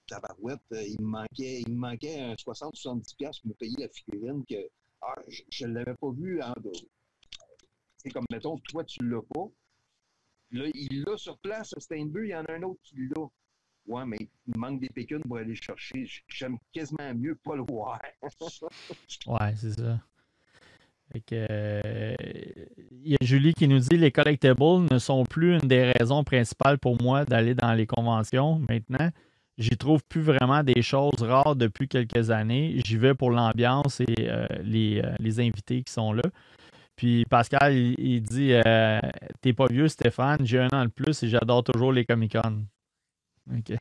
tabarouette, 0.07 0.61
euh, 0.73 0.83
il 0.83 1.01
me 1.01 1.09
manquait, 1.09 1.61
il 1.61 1.73
me 1.73 1.79
manquait 1.79 2.35
60-70$ 2.35 3.41
pour 3.41 3.49
me 3.49 3.55
payer 3.55 3.77
la 3.79 3.89
figurine 3.89 4.45
que 4.45 4.69
ah, 5.01 5.15
je 5.49 5.67
ne 5.67 5.75
l'avais 5.75 5.95
pas 5.95 6.11
vu 6.11 6.43
en 6.43 6.53
C'est 7.99 8.11
comme, 8.11 8.27
mettons, 8.31 8.59
toi, 8.59 8.85
tu 8.85 9.03
ne 9.05 9.11
l'as 9.11 9.23
pas. 9.23 9.49
Là, 10.51 10.65
il 10.75 11.03
l'a 11.03 11.17
sur 11.17 11.39
place, 11.39 11.75
à 11.77 11.81
Steinberg, 11.81 12.27
il 12.27 12.31
y 12.31 12.35
en 12.35 12.45
a 12.45 12.53
un 12.53 12.63
autre 12.63 12.81
qui 12.83 12.97
l'a. 12.97 13.27
Ouais, 13.89 14.05
mais 14.07 14.19
il 14.21 14.59
manque 14.59 14.81
des 14.81 14.91
pécunes 14.91 15.23
pour 15.23 15.39
aller 15.39 15.55
chercher. 15.55 16.07
J'aime 16.29 16.59
quasiment 16.73 17.15
mieux 17.15 17.35
pas 17.37 17.57
le 17.57 17.63
voir. 17.63 17.99
ouais, 19.27 19.55
c'est 19.57 19.73
ça. 19.73 19.99
Euh, 21.33 22.15
il 23.03 23.13
y 23.13 23.15
a 23.15 23.25
Julie 23.25 23.55
qui 23.55 23.67
nous 23.67 23.79
dit 23.79 23.97
les 23.97 24.13
collectibles 24.13 24.87
ne 24.91 24.99
sont 24.99 25.25
plus 25.25 25.55
une 25.55 25.67
des 25.67 25.91
raisons 25.93 26.23
principales 26.23 26.79
pour 26.79 27.01
moi 27.03 27.25
d'aller 27.25 27.55
dans 27.55 27.73
les 27.73 27.87
conventions 27.87 28.61
maintenant. 28.69 29.11
J'y 29.57 29.77
trouve 29.79 30.05
plus 30.05 30.21
vraiment 30.21 30.63
des 30.63 30.83
choses 30.83 31.21
rares 31.23 31.57
depuis 31.57 31.89
quelques 31.89 32.31
années. 32.31 32.81
J'y 32.85 32.99
vais 32.99 33.15
pour 33.15 33.31
l'ambiance 33.31 34.01
et 34.01 34.29
euh, 34.29 34.47
les, 34.63 35.01
euh, 35.03 35.15
les, 35.19 35.41
invités 35.41 35.83
qui 35.83 35.93
sont 35.93 36.13
là. 36.13 36.23
Puis 36.95 37.25
Pascal, 37.25 37.75
il, 37.75 38.21
dit 38.21 38.53
T'es 39.41 39.53
pas 39.55 39.67
vieux, 39.67 39.89
Stéphane, 39.89 40.45
j'ai 40.45 40.59
un 40.59 40.69
an 40.73 40.85
de 40.85 40.91
plus 40.91 41.23
et 41.23 41.29
j'adore 41.29 41.65
toujours 41.65 41.93
les 41.93 42.05
Comic-Con. 42.05 42.67
OK. 43.57 43.79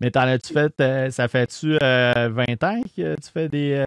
Mais 0.00 0.10
t'en 0.10 0.22
as-tu 0.22 0.52
fait, 0.52 1.10
ça 1.12 1.28
fait-tu 1.28 1.78
20 1.78 2.64
ans 2.64 2.82
que 2.96 3.14
tu 3.14 3.30
fais 3.30 3.48
des, 3.48 3.84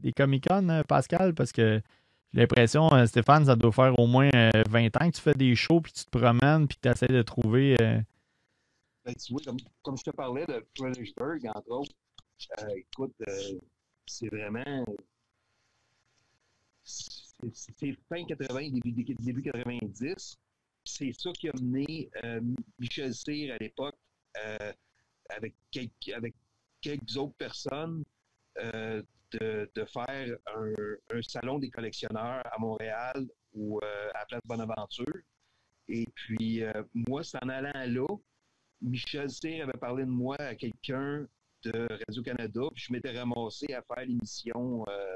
des 0.00 0.12
Comic-Con, 0.12 0.68
euh, 0.68 0.82
Pascal? 0.82 1.34
Parce 1.34 1.52
que 1.52 1.80
j'ai 2.32 2.40
l'impression, 2.40 2.92
euh, 2.92 3.06
Stéphane, 3.06 3.44
ça 3.46 3.56
doit 3.56 3.72
faire 3.72 3.98
au 3.98 4.06
moins 4.06 4.30
20 4.32 4.34
euh, 4.34 4.88
ans 5.00 5.10
que 5.10 5.16
tu 5.16 5.20
fais 5.20 5.34
des 5.34 5.54
shows, 5.54 5.80
puis 5.80 5.92
tu 5.92 6.04
te 6.04 6.10
promènes, 6.10 6.66
puis 6.68 6.78
tu 6.80 6.88
essaies 6.88 7.08
de 7.08 7.22
trouver. 7.22 7.76
Ben, 7.78 9.14
comme, 9.82 9.96
je 9.96 10.02
te 10.02 10.10
parlais 10.10 10.46
de 10.46 10.64
Fredericksburg, 10.76 11.40
entre 11.54 11.70
autres, 11.70 11.92
écoute, 12.76 13.14
c'est 14.06 14.28
vraiment. 14.28 14.84
C'est 16.84 17.96
fin 18.08 18.24
80, 18.24 18.70
début, 18.70 18.92
début 18.92 19.42
90. 19.42 20.38
C'est 20.96 21.12
ça 21.12 21.30
qui 21.32 21.48
a 21.48 21.52
mené 21.60 22.10
Michel 22.78 23.14
Cyr 23.14 23.54
à 23.54 23.58
l'époque, 23.58 23.96
avec, 25.28 25.54
quelques, 25.70 26.10
avec 26.14 26.34
quelques 26.80 27.16
autres 27.16 27.36
personnes, 27.36 28.04
de, 29.38 29.84
faire 29.86 30.36
un, 30.46 31.22
salon 31.22 31.58
des 31.58 31.70
collectionneurs 31.70 32.42
à 32.44 32.58
Montréal 32.58 33.26
ou 33.52 33.78
euh, 33.82 34.08
à 34.14 34.24
Place 34.26 34.40
Bonaventure. 34.44 35.20
Et 35.88 36.06
puis, 36.14 36.62
euh, 36.62 36.82
moi, 36.94 37.22
c'est 37.22 37.42
en 37.42 37.48
allant 37.48 37.72
là, 37.74 38.06
Michel 38.80 39.28
Cyr 39.30 39.64
avait 39.64 39.78
parlé 39.78 40.04
de 40.04 40.10
moi 40.10 40.36
à 40.36 40.54
quelqu'un 40.54 41.26
de 41.64 41.88
Radio-Canada, 42.06 42.62
puis 42.74 42.84
je 42.88 42.92
m'étais 42.92 43.16
ramassé 43.18 43.74
à 43.74 43.82
faire 43.82 44.06
l'émission 44.06 44.84
euh, 44.88 45.14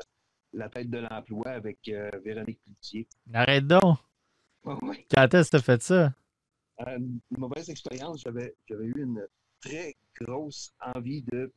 La 0.53 0.69
tête 0.69 0.91
de 0.91 0.99
l'emploi 0.99 1.49
avec 1.49 1.79
Véronique 2.23 2.61
Cloutier. 2.65 3.09
Arrête 3.33 3.67
donc! 3.67 3.99
Quand 4.65 5.35
est-ce 5.35 5.51
que 5.51 5.51
tu 5.51 5.57
as 5.57 5.63
fait 5.63 5.83
ça? 5.83 6.15
une 6.79 7.21
mauvaise 7.31 7.71
expérience. 7.71 8.23
J'avais, 8.23 8.55
j'avais 8.67 8.87
eu 8.87 8.95
une 8.97 9.27
très 9.61 9.97
grosse 10.21 10.75
envie 10.81 11.23
de 11.23 11.53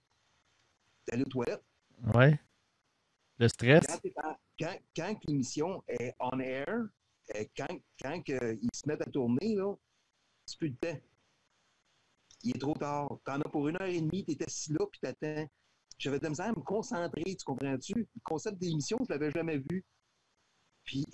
d'aller 1.08 1.24
aux 1.24 1.30
toilettes. 1.30 1.64
Ouais. 2.14 2.40
Le 3.40 3.48
stress? 3.48 3.86
Quand, 4.60 5.20
l'émission 5.28 5.84
est 5.88 6.14
on 6.20 6.40
air, 6.40 6.68
euh, 6.68 7.44
quand, 7.56 7.80
quand 8.02 8.22
ils 8.28 8.70
se 8.74 8.88
mettent 8.88 9.08
à 9.08 9.10
tourner, 9.10 9.56
là, 9.56 9.74
c'est 10.46 10.58
plus 10.58 10.70
le 10.70 10.76
temps. 10.76 11.00
Il 12.44 12.56
est 12.56 12.60
trop 12.60 12.74
tard. 12.74 13.20
T'en 13.26 13.40
as 13.40 13.50
pour 13.50 13.68
une 13.68 13.76
heure 13.76 13.88
et 13.88 14.02
demie, 14.02 14.24
t'es 14.24 14.44
assis 14.44 14.74
là, 14.74 14.86
puis 14.92 15.00
t'attends. 15.00 15.48
J'avais 15.98 16.20
de 16.20 16.24
la 16.24 16.30
misère 16.30 16.48
à 16.48 16.50
me 16.50 16.62
concentrer, 16.62 17.24
tu 17.24 17.44
comprends-tu? 17.46 17.94
Le 17.96 18.22
concept 18.24 18.58
d'émission, 18.60 18.98
je 19.08 19.14
l'avais 19.14 19.32
jamais 19.32 19.58
vu. 19.58 19.84
Puis 20.84 21.06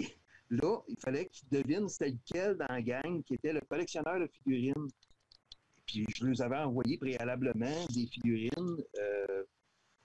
là, 0.53 0.81
il 0.87 0.99
fallait 0.99 1.27
qu'ils 1.27 1.49
devinent 1.49 1.89
c'était 1.89 2.11
lequel 2.11 2.57
dans 2.57 2.67
la 2.67 2.81
gang 2.81 3.23
qui 3.23 3.35
était 3.35 3.53
le 3.53 3.61
collectionneur 3.61 4.19
de 4.19 4.27
figurines. 4.27 4.87
Puis 5.85 6.05
je 6.15 6.25
les 6.25 6.41
avais 6.41 6.57
envoyé 6.57 6.97
préalablement 6.97 7.85
des 7.93 8.07
figurines 8.07 8.77
euh, 8.97 9.43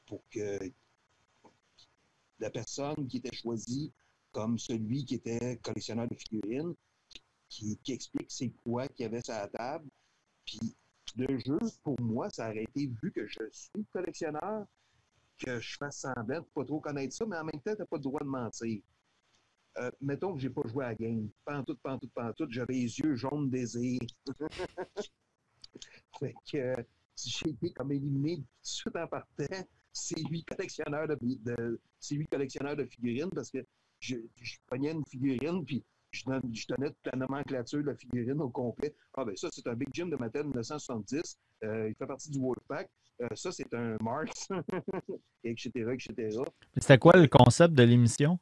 pour 0.06 0.22
que 0.30 0.58
la 2.40 2.50
personne 2.50 3.06
qui 3.08 3.18
était 3.18 3.34
choisie 3.34 3.92
comme 4.32 4.58
celui 4.58 5.04
qui 5.04 5.16
était 5.16 5.58
collectionneur 5.62 6.08
de 6.08 6.14
figurines, 6.14 6.74
qui, 7.48 7.78
explique 7.88 8.30
c'est 8.30 8.50
quoi 8.62 8.86
qu'il 8.88 9.04
y 9.04 9.06
avait 9.06 9.22
sur 9.22 9.34
la 9.34 9.48
table. 9.48 9.88
Puis 10.44 10.76
le 11.16 11.38
jeu, 11.38 11.58
pour 11.82 11.98
moi, 12.00 12.28
ça 12.30 12.50
aurait 12.50 12.64
été, 12.64 12.90
vu 13.02 13.10
que 13.10 13.26
je 13.26 13.40
suis 13.50 13.84
collectionneur, 13.92 14.66
que 15.38 15.58
je 15.60 15.76
fasse 15.76 16.00
semblant 16.00 16.40
de 16.40 16.46
pas 16.54 16.64
trop 16.64 16.80
connaître 16.80 17.14
ça, 17.14 17.26
mais 17.26 17.36
en 17.36 17.44
même 17.44 17.60
temps, 17.62 17.74
tu 17.74 17.80
n'as 17.80 17.86
pas 17.86 17.96
le 17.96 18.02
droit 18.02 18.20
de 18.20 18.28
mentir. 18.28 18.82
Euh, 19.78 19.90
mettons 20.00 20.34
que 20.34 20.40
j'ai 20.40 20.50
pas 20.50 20.62
joué 20.66 20.84
à 20.84 20.88
la 20.88 20.94
game. 20.94 21.28
Pantoute, 21.44 21.80
pantoute, 21.82 22.12
pantoute, 22.12 22.50
j'avais 22.50 22.74
les 22.74 22.98
yeux 22.98 23.14
jaunes 23.14 23.48
désir. 23.48 24.00
fait 26.18 26.34
que 26.50 26.74
j'ai 27.16 27.50
été 27.50 27.72
comme 27.72 27.92
éliminé 27.92 28.36
tout 28.36 28.42
de 28.42 28.46
suite 28.62 28.96
en 28.96 29.06
partant 29.06 29.64
c'est 29.92 30.20
lui 30.28 30.44
collectionneur 30.44 31.08
de, 31.08 31.80
c'est 31.98 32.14
lui 32.14 32.26
collectionneur 32.26 32.76
de 32.76 32.84
figurines 32.84 33.30
parce 33.34 33.50
que 33.50 33.58
je, 34.00 34.16
prenais 34.66 34.92
une 34.92 35.04
figurine 35.06 35.64
puis 35.64 35.84
je, 36.10 36.22
je 36.52 36.66
donnais 36.68 36.90
toute 36.90 37.12
la 37.12 37.18
nomenclature 37.18 37.80
de 37.80 37.86
la 37.86 37.96
figurine 37.96 38.40
au 38.40 38.48
complet. 38.48 38.94
Ah 39.14 39.24
ben 39.24 39.36
ça, 39.36 39.48
c'est 39.52 39.66
un 39.66 39.74
Big 39.74 39.88
Jim 39.92 40.06
de 40.06 40.16
Mattel 40.16 40.44
1970. 40.44 41.38
Euh, 41.64 41.88
il 41.88 41.94
fait 41.94 42.06
partie 42.06 42.30
du 42.30 42.38
Wolfpack. 42.38 42.88
Euh, 43.20 43.28
ça, 43.34 43.50
c'est 43.50 43.74
un 43.74 43.96
Marx, 44.00 44.48
etc., 45.44 45.70
etc. 45.92 46.38
C'était 46.76 46.98
quoi 46.98 47.14
le 47.14 47.26
concept 47.26 47.74
de 47.74 47.82
l'émission? 47.82 48.38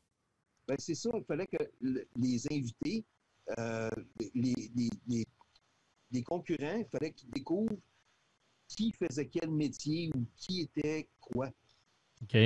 Ben, 0.67 0.77
c'est 0.79 0.95
ça. 0.95 1.11
Il 1.15 1.25
fallait 1.25 1.47
que 1.47 1.63
les 1.81 2.53
invités, 2.53 3.05
euh, 3.59 3.91
les, 4.35 4.55
les, 4.75 5.25
les, 6.11 6.23
concurrents, 6.23 6.79
il 6.79 6.87
fallait 6.87 7.13
qu'ils 7.13 7.31
découvrent 7.31 7.77
qui 8.69 8.93
faisait 8.93 9.29
quel 9.29 9.51
métier 9.51 10.11
ou 10.15 10.27
qui 10.37 10.63
était 10.63 11.09
quoi. 11.21 11.51
OK. 12.23 12.37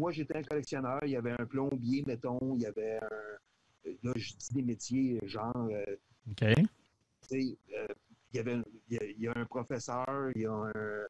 Moi, 0.00 0.10
j'étais 0.10 0.36
un 0.36 0.42
collectionneur. 0.42 0.98
Il 1.04 1.10
y 1.10 1.16
avait 1.16 1.36
un 1.38 1.46
plombier, 1.46 2.02
mettons. 2.06 2.56
Il 2.56 2.62
y 2.62 2.66
avait 2.66 2.98
un. 2.98 3.90
Là, 4.02 4.12
je 4.16 4.34
dis 4.34 4.54
des 4.54 4.62
métiers 4.62 5.20
genre. 5.24 5.68
Euh, 5.70 5.96
OK. 6.30 6.44
Tu 6.44 6.66
sais, 7.22 7.58
euh, 7.74 7.86
il 8.32 8.36
y 8.36 8.40
avait 8.40 8.58
il 8.90 9.22
y, 9.22 9.28
a, 9.28 9.32
un 9.36 9.44
professeur, 9.46 10.30
il 10.34 10.42
y 10.42 10.46
a 10.46 10.52
un, 10.52 11.06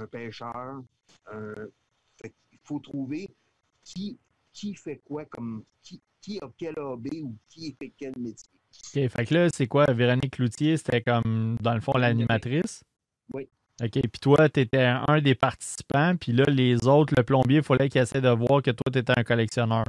un, 0.00 0.06
pêcheur. 0.06 0.82
fait 2.16 2.34
il 2.52 2.58
faut 2.64 2.80
trouver 2.80 3.28
qui, 3.84 4.18
qui 4.56 4.74
fait 4.74 5.02
quoi 5.04 5.26
comme. 5.26 5.64
Qui, 5.82 6.02
qui 6.20 6.38
a 6.40 6.50
quel 6.56 6.74
AB 6.78 7.06
ou 7.22 7.36
qui 7.48 7.76
fait 7.78 7.92
quel 7.96 8.14
métier? 8.16 8.48
OK. 8.72 9.08
Fait 9.08 9.26
que 9.26 9.34
là, 9.34 9.48
c'est 9.54 9.66
quoi? 9.68 9.84
Véronique 9.92 10.32
Cloutier, 10.32 10.76
c'était 10.76 11.02
comme, 11.02 11.56
dans 11.60 11.74
le 11.74 11.80
fond, 11.80 11.92
l'animatrice? 11.92 12.82
Oui. 13.32 13.48
OK. 13.82 13.90
Puis 13.90 14.20
toi, 14.20 14.48
tu 14.48 14.60
étais 14.60 14.82
un 14.82 15.20
des 15.20 15.34
participants, 15.34 16.16
puis 16.16 16.32
là, 16.32 16.44
les 16.48 16.86
autres, 16.86 17.14
le 17.16 17.22
plombier, 17.22 17.58
il 17.58 17.62
fallait 17.62 17.88
qu'il 17.88 18.00
essaie 18.00 18.22
de 18.22 18.30
voir 18.30 18.62
que 18.62 18.70
toi, 18.70 18.90
tu 18.90 18.98
étais 18.98 19.12
un 19.16 19.24
collectionneur. 19.24 19.84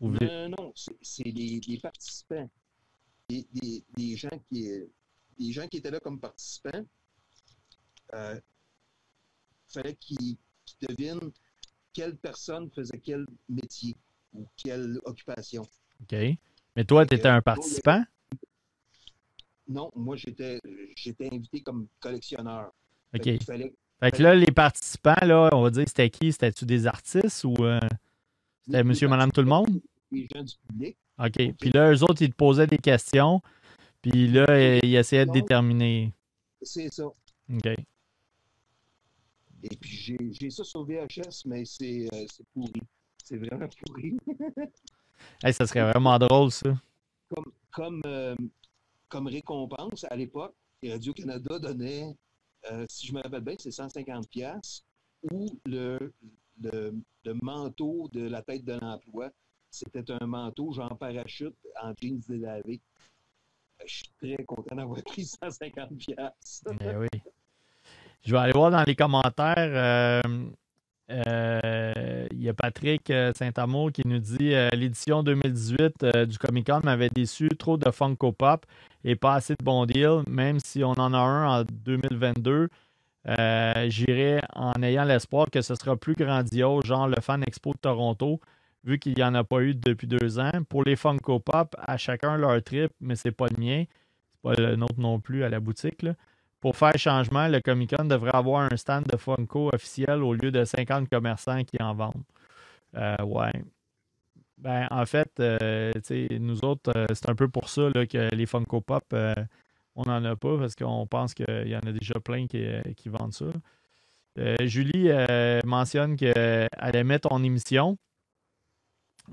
Non, 0.00 0.48
non, 0.50 0.72
c'est 1.00 1.32
des, 1.32 1.78
participants. 1.80 2.50
Des, 3.28 4.16
gens 4.16 4.38
qui, 4.50 4.68
des 5.38 5.52
gens 5.52 5.66
qui 5.68 5.78
étaient 5.78 5.90
là 5.90 6.00
comme 6.00 6.20
participants. 6.20 6.84
Il 8.12 8.18
euh, 8.18 8.40
fallait 9.68 9.94
qu'ils 9.94 10.36
devinent 10.82 11.32
quelle 11.96 12.16
personne 12.16 12.70
faisait 12.70 12.98
quel 12.98 13.24
métier 13.48 13.96
ou 14.34 14.46
quelle 14.54 15.00
occupation. 15.04 15.62
OK. 16.02 16.16
Mais 16.76 16.84
toi, 16.84 17.06
tu 17.06 17.14
étais 17.14 17.28
un 17.28 17.40
participant? 17.40 18.04
Non, 19.66 19.90
moi, 19.96 20.14
j'étais 20.16 20.60
invité 21.32 21.62
comme 21.62 21.86
collectionneur. 21.98 22.70
OK. 23.14 23.24
Fait, 23.24 24.10
que 24.10 24.22
là, 24.22 24.34
les 24.34 24.52
participants, 24.52 25.14
là, 25.22 25.48
on 25.54 25.62
va 25.62 25.70
dire, 25.70 25.84
c'était 25.88 26.10
qui? 26.10 26.30
C'était-tu 26.30 26.66
des 26.66 26.86
artistes 26.86 27.44
ou 27.44 27.54
euh, 27.64 27.80
c'était 28.66 28.84
monsieur, 28.84 29.08
madame, 29.08 29.32
tout 29.32 29.40
le 29.40 29.46
monde? 29.46 29.80
Les 30.12 30.28
gens 30.30 30.42
du 30.42 30.54
public. 30.68 30.98
OK. 31.18 31.54
Puis 31.58 31.70
là, 31.70 31.90
eux 31.90 32.02
autres, 32.02 32.20
ils 32.20 32.30
te 32.30 32.36
posaient 32.36 32.66
des 32.66 32.76
questions. 32.76 33.40
Puis 34.02 34.28
là, 34.28 34.76
ils 34.82 34.96
essayaient 34.96 35.24
de 35.24 35.32
déterminer. 35.32 36.12
C'est 36.60 36.92
ça. 36.92 37.06
OK. 37.06 37.74
Et 39.70 39.76
puis, 39.76 40.34
j'ai 40.38 40.50
ça 40.50 40.64
sur 40.64 40.84
VHS, 40.84 41.44
mais 41.46 41.64
c'est 41.64 42.08
euh, 42.12 42.26
pourri. 42.52 42.82
C'est 43.24 43.36
vraiment 43.36 43.68
pourri. 43.68 44.16
hey, 45.42 45.52
ça 45.52 45.66
serait 45.66 45.90
vraiment 45.90 46.18
drôle, 46.18 46.50
ça. 46.50 46.74
Comme, 47.34 47.52
comme, 47.72 48.02
euh, 48.06 48.36
comme 49.08 49.26
récompense, 49.26 50.04
à 50.08 50.16
l'époque, 50.16 50.54
Radio-Canada 50.84 51.58
donnait 51.58 52.16
euh, 52.70 52.84
si 52.88 53.06
je 53.06 53.14
me 53.14 53.22
rappelle 53.22 53.42
bien, 53.42 53.54
c'est 53.58 53.70
150 53.70 54.28
pièces 54.28 54.84
ou 55.30 55.58
le, 55.66 56.12
le, 56.60 57.34
manteau 57.42 58.08
de 58.12 58.28
la 58.28 58.42
tête 58.42 58.64
de 58.64 58.72
l'emploi, 58.74 59.30
c'était 59.70 60.10
un 60.10 60.26
manteau 60.26 60.72
genre 60.72 60.96
parachute 60.98 61.56
en 61.82 61.92
jeans 62.00 62.20
délavé. 62.28 62.80
Je 63.84 63.94
suis 63.94 64.10
très 64.18 64.44
content 64.44 64.74
d'avoir 64.76 65.02
pris 65.02 65.24
150 65.24 65.96
pièces. 65.98 66.64
Eh 66.80 66.96
oui. 66.96 67.08
Je 68.26 68.32
vais 68.32 68.38
aller 68.38 68.52
voir 68.52 68.72
dans 68.72 68.82
les 68.82 68.96
commentaires. 68.96 69.54
Euh, 69.56 70.20
euh, 71.12 72.26
il 72.32 72.42
y 72.42 72.48
a 72.48 72.54
Patrick 72.54 73.08
euh, 73.08 73.32
Saint-Amour 73.32 73.92
qui 73.92 74.02
nous 74.04 74.18
dit 74.18 74.52
l'édition 74.72 75.22
2018 75.22 76.26
du 76.26 76.36
Comic 76.36 76.66
Con 76.66 76.80
m'avait 76.82 77.08
déçu, 77.08 77.48
trop 77.56 77.76
de 77.76 77.88
Funko 77.88 78.32
Pop 78.32 78.66
et 79.04 79.14
pas 79.14 79.34
assez 79.34 79.54
de 79.54 79.62
bons 79.64 79.86
deals, 79.86 80.24
même 80.28 80.58
si 80.58 80.82
on 80.82 80.90
en 80.94 81.14
a 81.14 81.18
un 81.18 81.60
en 81.60 81.64
2022. 81.84 82.68
J'irai 83.86 84.40
en 84.56 84.72
ayant 84.82 85.04
l'espoir 85.04 85.46
que 85.48 85.62
ce 85.62 85.76
sera 85.76 85.96
plus 85.96 86.14
grandiose, 86.14 86.84
genre 86.84 87.06
le 87.06 87.20
Fan 87.20 87.44
Expo 87.46 87.74
de 87.74 87.78
Toronto, 87.78 88.40
vu 88.82 88.98
qu'il 88.98 89.14
n'y 89.14 89.22
en 89.22 89.36
a 89.36 89.44
pas 89.44 89.60
eu 89.62 89.76
depuis 89.76 90.08
deux 90.08 90.40
ans. 90.40 90.50
Pour 90.68 90.82
les 90.82 90.96
Funko 90.96 91.38
Pop, 91.38 91.76
à 91.78 91.96
chacun 91.96 92.36
leur 92.36 92.60
trip, 92.64 92.90
mais 93.00 93.14
c'est 93.14 93.30
pas 93.30 93.46
le 93.56 93.62
mien. 93.62 93.84
C'est 94.32 94.42
pas 94.42 94.60
le 94.60 94.74
nôtre 94.74 94.98
non 94.98 95.20
plus 95.20 95.44
à 95.44 95.48
la 95.48 95.60
boutique. 95.60 96.04
Pour 96.66 96.74
faire 96.74 96.98
changement, 96.98 97.46
le 97.46 97.60
Comic 97.60 97.94
Con 97.94 98.06
devrait 98.06 98.34
avoir 98.34 98.68
un 98.72 98.76
stand 98.76 99.04
de 99.04 99.16
Funko 99.16 99.70
officiel 99.72 100.24
au 100.24 100.34
lieu 100.34 100.50
de 100.50 100.64
50 100.64 101.08
commerçants 101.08 101.62
qui 101.62 101.80
en 101.80 101.94
vendent. 101.94 102.24
Euh, 102.96 103.22
ouais. 103.22 103.52
Ben, 104.58 104.88
en 104.90 105.06
fait, 105.06 105.30
euh, 105.38 105.92
nous 106.40 106.64
autres, 106.64 106.90
euh, 106.96 107.06
c'est 107.14 107.30
un 107.30 107.36
peu 107.36 107.46
pour 107.46 107.68
ça 107.68 107.82
que 108.10 108.34
les 108.34 108.46
Funko 108.46 108.80
Pop, 108.80 109.14
on 109.94 110.02
n'en 110.06 110.24
a 110.24 110.34
pas 110.34 110.58
parce 110.58 110.74
qu'on 110.74 111.06
pense 111.06 111.34
qu'il 111.34 111.68
y 111.68 111.76
en 111.76 111.86
a 111.86 111.92
déjà 111.92 112.18
plein 112.18 112.48
qui, 112.48 113.08
vendent 113.08 113.32
ça. 113.32 113.46
Julie 114.64 115.08
mentionne 115.64 116.16
qu'elle 116.16 116.96
aimait 116.96 117.20
ton 117.20 117.44
émission. 117.44 117.96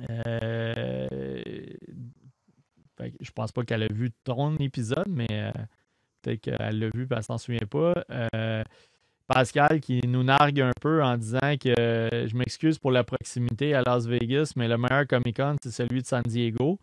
je 0.08 1.78
pense 3.34 3.52
pas 3.52 3.64
qu'elle 3.64 3.82
a 3.82 3.92
vu 3.92 4.12
ton 4.24 4.56
épisode, 4.58 5.08
mais 5.08 5.52
Peut-être 6.24 6.42
qu'elle 6.42 6.80
l'a 6.80 6.90
vu 6.94 7.04
et 7.04 7.08
elle 7.16 7.24
s'en 7.24 7.38
souvient 7.38 7.68
pas. 7.70 7.94
Euh, 8.12 8.64
Pascal 9.28 9.80
qui 9.80 10.02
nous 10.08 10.24
nargue 10.24 10.62
un 10.62 10.72
peu 10.82 11.04
en 11.04 11.18
disant 11.18 11.56
que 11.60 11.80
euh, 11.80 12.28
je 12.28 12.36
m'excuse 12.36 12.78
pour 12.78 12.92
la 12.92 13.04
proximité 13.04 13.74
à 13.74 13.82
Las 13.82 14.06
Vegas, 14.06 14.54
mais 14.56 14.68
le 14.68 14.78
meilleur 14.78 15.08
Comic 15.08 15.38
Con, 15.38 15.56
c'est 15.62 15.72
celui 15.72 16.02
de 16.02 16.08
San 16.08 16.24
Diego. 16.24 16.80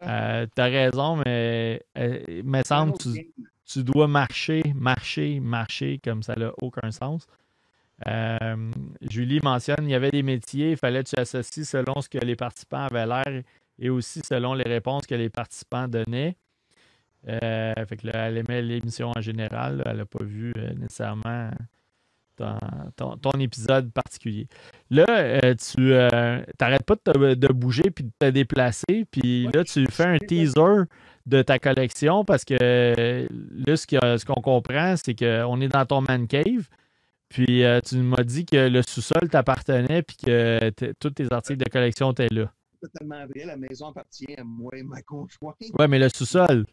Ah. 0.00 0.40
Euh, 0.42 0.46
tu 0.54 0.62
as 0.62 0.66
raison, 0.66 1.22
mais 1.24 1.82
il 1.96 2.44
me 2.44 2.62
semble 2.62 2.96
que 2.98 3.08
tu, 3.64 3.84
dois 3.84 4.08
marcher, 4.08 4.62
marcher, 4.74 5.40
marcher, 5.40 6.00
comme 6.02 6.22
ça 6.22 6.34
n'a 6.36 6.52
aucun 6.60 6.90
sens. 6.90 7.26
Julie 9.00 9.40
mentionne 9.42 9.84
il 9.84 9.90
y 9.90 9.94
avait 9.94 10.10
des 10.10 10.24
métiers, 10.24 10.72
il 10.72 10.76
fallait 10.76 11.04
que 11.04 11.10
tu 11.10 11.20
associes 11.20 11.64
selon 11.64 12.00
ce 12.00 12.08
que 12.08 12.18
les 12.18 12.34
participants 12.34 12.88
avaient 12.90 13.06
l'air 13.06 13.42
et 13.78 13.90
aussi 13.90 14.20
selon 14.24 14.54
les 14.54 14.64
réponses 14.64 15.06
que 15.06 15.14
les 15.14 15.30
participants 15.30 15.88
donnaient. 15.88 16.36
Euh, 17.28 17.86
fait 17.86 17.96
que 17.96 18.08
elle 18.12 18.38
aimait 18.38 18.62
l'émission 18.62 19.12
en 19.14 19.20
général. 19.20 19.82
elle 19.86 19.98
n'a 19.98 20.06
pas 20.06 20.24
vu 20.24 20.52
euh, 20.56 20.74
nécessairement 20.74 21.50
ton, 22.96 23.30
épisode 23.38 23.92
particulier. 23.92 24.48
Là, 24.90 25.06
euh, 25.08 25.54
tu 25.54 25.92
n'arrêtes 26.60 26.84
pas 26.84 26.96
de, 26.96 27.52
bouger 27.52 27.90
puis 27.94 28.04
de 28.04 28.10
te 28.18 28.30
déplacer. 28.30 29.06
Puis 29.10 29.46
là, 29.54 29.62
tu 29.62 29.86
fais 29.86 30.04
un 30.04 30.18
teaser 30.18 30.84
de 31.26 31.42
ta 31.42 31.60
collection 31.60 32.24
parce 32.24 32.44
que 32.44 32.54
là, 33.30 33.76
ce 33.76 34.24
qu'on 34.24 34.40
comprend, 34.40 34.96
c'est 34.96 35.14
qu'on 35.14 35.60
est 35.60 35.68
dans 35.68 35.86
ton 35.86 36.00
man 36.00 36.26
cave. 36.26 36.68
Puis 37.28 37.62
tu 37.86 37.96
m'as 37.98 38.24
dit 38.24 38.44
que 38.44 38.68
le 38.68 38.82
sous-sol 38.82 39.28
t'appartenait 39.30 40.02
puis 40.02 40.16
que 40.16 40.70
tous 40.98 41.10
tes 41.10 41.32
articles 41.32 41.64
de 41.64 41.70
collection 41.70 42.10
étaient 42.10 42.28
là. 42.32 42.52
Totalement 42.80 43.24
vrai. 43.26 43.44
La 43.46 43.56
maison 43.56 43.90
appartient 43.90 44.34
à 44.36 44.42
moi 44.42 44.72
et 44.76 44.82
ma 44.82 45.00
conjointe. 45.02 45.54
Oui, 45.60 45.86
mais 45.88 46.00
le 46.00 46.08
sous-sol 46.08 46.64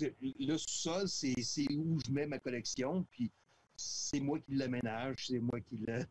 le 0.00 0.56
sous-sol, 0.56 1.08
c'est 1.08 1.72
où 1.72 1.98
je 2.06 2.12
mets 2.12 2.26
ma 2.26 2.38
collection, 2.38 3.04
puis 3.10 3.30
c'est 3.76 4.20
moi 4.20 4.38
qui 4.38 4.54
l'aménage, 4.54 5.26
c'est 5.26 5.40
moi 5.40 5.60
qui 5.60 5.76
le. 5.86 6.04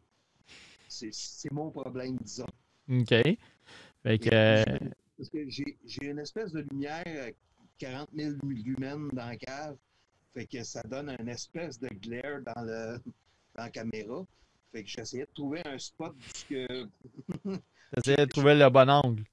C'est 0.88 1.52
mon 1.52 1.72
problème, 1.72 2.18
disons. 2.22 2.46
OK. 2.90 3.10
Fait 3.10 4.20
que, 4.20 4.30
euh, 4.32 4.64
Parce 5.18 5.30
que 5.30 5.50
j'ai 5.50 6.06
une 6.06 6.20
espèce 6.20 6.52
de 6.52 6.66
lumière 6.72 7.32
40 7.80 8.10
000 8.14 8.36
lumens 8.44 9.10
dans 9.14 9.26
la 9.26 9.38
cave. 9.38 9.78
Fait 10.34 10.46
que 10.46 10.64
ça 10.64 10.82
donne 10.84 11.16
une 11.20 11.30
espèce 11.30 11.80
de 11.80 11.88
glaire 11.88 12.42
dans, 12.44 12.62
le, 12.62 13.00
dans 13.56 13.64
la 13.64 13.70
caméra. 13.70 14.26
Fait 14.72 14.84
que 14.84 14.90
j'essayais 14.90 15.26
de 15.26 15.34
trouver 15.34 15.62
un 15.66 15.78
spot 15.78 16.16
que. 16.50 16.88
J'essayais 17.96 18.26
de 18.26 18.32
trouver 18.32 18.56
le 18.56 18.70
bon 18.70 18.90
angle 18.90 19.24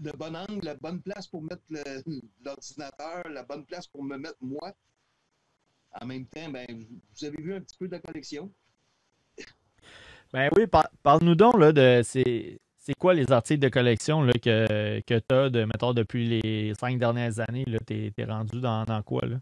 le 0.00 0.12
bon 0.12 0.34
angle, 0.36 0.64
la 0.64 0.74
bonne 0.74 1.00
place 1.00 1.26
pour 1.26 1.42
mettre 1.42 1.62
l'ordinateur, 2.44 3.28
la 3.28 3.42
bonne 3.42 3.64
place 3.64 3.86
pour 3.86 4.02
me 4.02 4.16
mettre 4.16 4.38
moi. 4.40 4.74
En 6.00 6.06
même 6.06 6.26
temps, 6.26 6.50
ben, 6.50 6.66
vous 6.68 7.24
avez 7.24 7.42
vu 7.42 7.54
un 7.54 7.60
petit 7.60 7.76
peu 7.78 7.86
de 7.86 7.92
la 7.92 8.00
collection. 8.00 8.52
Ben 10.32 10.50
oui, 10.56 10.64
parle-nous 11.02 11.34
donc 11.34 11.58
là, 11.58 11.72
de 11.72 12.02
c'est, 12.04 12.58
quoi 12.98 13.14
les 13.14 13.30
articles 13.32 13.60
de 13.60 13.68
collection 13.68 14.22
là, 14.22 14.32
que, 14.34 15.00
que 15.00 15.18
tu 15.18 15.34
as 15.34 15.50
de, 15.50 15.64
mettons, 15.64 15.94
depuis 15.94 16.28
les 16.28 16.74
cinq 16.74 16.98
dernières 16.98 17.40
années? 17.40 17.64
Tu 17.86 18.12
es, 18.16 18.24
rendu 18.24 18.60
dans, 18.60 19.02
quoi? 19.04 19.22
Là? 19.26 19.40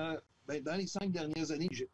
Euh, 0.00 0.20
ben, 0.46 0.62
dans 0.62 0.76
les 0.76 0.86
cinq 0.86 1.10
dernières 1.10 1.50
années, 1.50 1.68
je... 1.70 1.84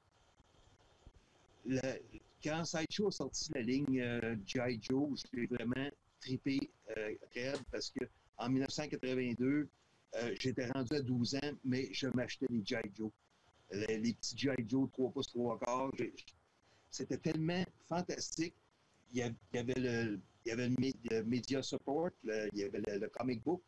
quand 2.43 2.65
Sideshow 2.65 3.09
a 3.09 3.11
sorti 3.11 3.51
la 3.55 3.63
ligne 3.63 4.01
euh, 4.01 4.37
G.I. 4.47 4.79
Joe, 4.81 5.21
j'ai 5.33 5.47
vraiment 5.47 5.91
trippé 6.25 6.71
euh, 6.97 7.15
parce 7.71 7.91
que 7.91 8.05
en 8.39 8.49
1982, 8.49 9.69
euh, 10.17 10.35
j'étais 10.39 10.67
rendu 10.71 10.95
à 10.95 11.01
12 11.01 11.35
ans, 11.37 11.53
mais 11.65 11.89
je 11.93 12.09
m'achetais 12.09 12.47
des 12.49 12.65
G.I. 12.65 12.91
Joe. 12.95 13.11
Les, 13.71 14.15
petits 14.15 14.37
G.I. 14.37 14.65
Joe 14.69 14.91
3 14.93 15.13
pouces, 15.13 15.29
3 15.29 15.59
quarts. 15.59 15.93
C'était 16.91 17.19
tellement 17.19 17.65
fantastique. 17.89 18.55
Il 19.13 19.19
y 19.19 19.23
avait, 19.59 19.75
le, 19.77 20.21
il 20.45 20.49
y 20.49 20.53
avait 20.53 20.69
le, 20.69 21.23
media 21.25 21.63
support, 21.63 22.11
il 22.25 22.51
y 22.55 22.65
avait 22.65 22.81
le, 22.99 23.09
comic 23.09 23.43
book, 23.45 23.63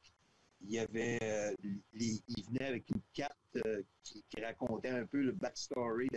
il 0.61 0.73
y 0.73 0.79
avait 0.81 1.19
euh, 1.23 1.55
il 1.92 2.45
venait 2.49 2.66
avec 2.66 2.90
une 2.90 3.03
carte 3.12 3.59
qui, 4.03 4.25
racontait 4.42 4.88
un 4.88 5.07
peu 5.07 5.23
le 5.23 5.33
backstory, 5.33 6.09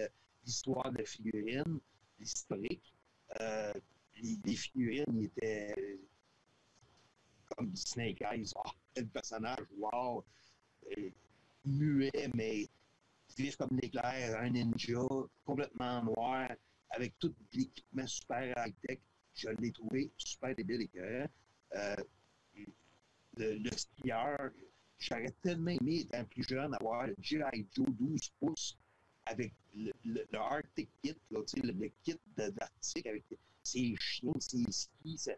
l'histoire 0.44 0.92
de 0.92 0.98
la 0.98 1.06
figurine, 1.06 1.80
l'historique. 2.20 2.94
les, 3.40 4.40
les, 4.44 4.56
figurines 4.56 5.24
étaient 5.24 6.00
comme 7.60 7.76
Snake 7.76 8.22
Eyes. 8.22 8.54
Oh, 8.56 8.72
quel 8.94 9.08
personnage, 9.08 9.68
wow! 9.78 10.24
muet, 11.66 12.30
mais 12.34 12.68
vif 13.38 13.58
comme 13.58 13.78
l'éclair, 13.82 14.40
un 14.40 14.50
ninja, 14.50 15.04
complètement 15.46 16.02
noir, 16.04 16.50
avec 16.92 17.20
tout 17.20 17.36
l'équipement 17.54 18.08
super 18.08 18.54
high-tech. 18.58 19.00
Je 19.36 19.50
l'ai 19.60 19.72
trouvé 19.72 20.12
super 20.18 20.56
débile 20.56 20.82
et 20.82 21.26
euh, 21.76 21.96
le, 23.38 23.58
le, 23.58 23.72
skieur, 23.72 24.52
j'aurais 24.98 25.34
tellement 25.44 25.72
aimé, 25.72 26.00
étant 26.00 26.26
plus 26.26 26.44
jeune, 26.44 26.74
avoir 26.74 27.08
le 27.08 27.16
G.I. 27.20 27.68
Joe 27.72 27.88
12 27.90 28.32
pouces 28.40 28.78
avec 29.26 29.54
le, 29.76 29.92
le, 30.06 30.26
Arctic 30.34 30.90
Kit, 31.04 31.16
le, 31.30 31.46
le 31.62 31.92
kit 32.04 32.20
d'Arctique 32.36 33.06
avec 33.06 33.24
ses 33.64 33.96
chiens, 33.98 34.34
ses 34.40 34.66
skis, 34.72 35.30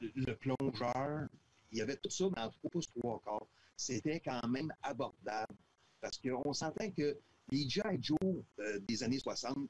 le 0.00 0.34
plongeur, 0.34 1.28
il 1.72 1.78
y 1.78 1.80
avait 1.82 1.96
tout 1.96 2.10
ça 2.10 2.24
dans 2.24 2.50
3 2.50 2.70
pouces 2.70 2.90
3 2.98 3.20
quarts. 3.24 3.46
C'était 3.76 4.20
quand 4.20 4.46
même 4.48 4.72
abordable. 4.82 5.54
Parce 6.00 6.18
qu'on 6.18 6.52
s'entend 6.52 6.90
que 6.90 7.18
les 7.50 7.68
G.I. 7.68 7.98
Joe 8.00 8.18
euh, 8.58 8.78
des 8.80 9.02
années 9.02 9.18
60, 9.18 9.68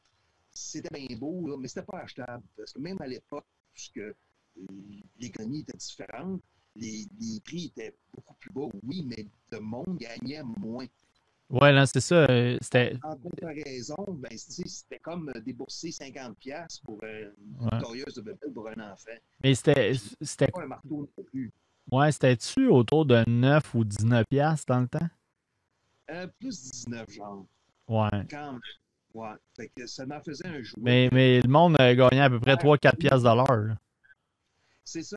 c'était 0.52 0.88
bien 0.90 1.16
beau, 1.16 1.48
là, 1.48 1.56
mais 1.58 1.68
c'était 1.68 1.86
pas 1.86 1.98
achetable. 1.98 2.44
Parce 2.56 2.72
que 2.72 2.78
même 2.78 3.00
à 3.00 3.06
l'époque, 3.06 3.46
puisque 3.72 4.00
l'économie 5.18 5.60
était 5.60 5.76
différente, 5.76 6.42
les, 6.76 7.06
les, 7.20 7.40
prix 7.40 7.66
étaient 7.66 7.96
beaucoup 8.14 8.34
plus 8.34 8.52
bas, 8.52 8.68
oui, 8.84 9.04
mais 9.04 9.26
le 9.50 9.60
monde 9.60 9.98
gagnait 9.98 10.42
moins. 10.42 10.86
Ouais, 11.50 11.72
là, 11.72 11.84
c'est 11.84 12.00
ça. 12.00 12.14
Euh, 12.30 12.56
c'était... 12.60 12.96
En 13.02 13.16
comparaison, 13.16 13.96
ben, 14.08 14.30
c'était 14.36 15.00
comme 15.00 15.32
débourser 15.44 15.90
50$ 15.90 16.80
pour 16.84 17.02
une 17.02 17.32
ouais. 17.60 18.04
de 18.14 18.20
bébé 18.20 18.38
pour 18.54 18.68
un 18.68 18.92
enfant. 18.92 19.10
Mais 19.42 19.54
c'était. 19.54 19.92
C'était 20.20 20.46
pas 20.46 20.62
un 20.62 20.66
marteau 20.66 21.08
non 21.16 21.24
plus. 21.24 21.52
Ouais, 21.90 22.12
c'était-tu 22.12 22.68
autour 22.68 23.04
de 23.04 23.24
9 23.28 23.74
ou 23.74 23.84
19 23.84 24.24
dans 24.68 24.80
le 24.80 24.86
temps? 24.86 25.08
Euh, 26.10 26.28
plus 26.38 26.70
19, 26.70 27.10
genre. 27.10 27.46
Ouais. 27.88 28.26
Quand 28.30 28.52
même. 28.52 28.60
Ouais. 29.12 29.34
Fait 29.56 29.72
que 29.76 29.86
ça 29.88 30.06
m'en 30.06 30.20
faisait 30.20 30.46
un 30.46 30.62
jour. 30.62 30.78
Mais, 30.80 31.08
mais 31.10 31.40
le 31.40 31.48
monde 31.48 31.76
gagnait 31.76 32.20
à 32.20 32.30
peu 32.30 32.38
près 32.38 32.54
3-4 32.54 32.96
piastres 32.96 33.28
de 33.28 33.36
l'heure. 33.36 33.76
C'est 34.84 35.02
ça. 35.02 35.16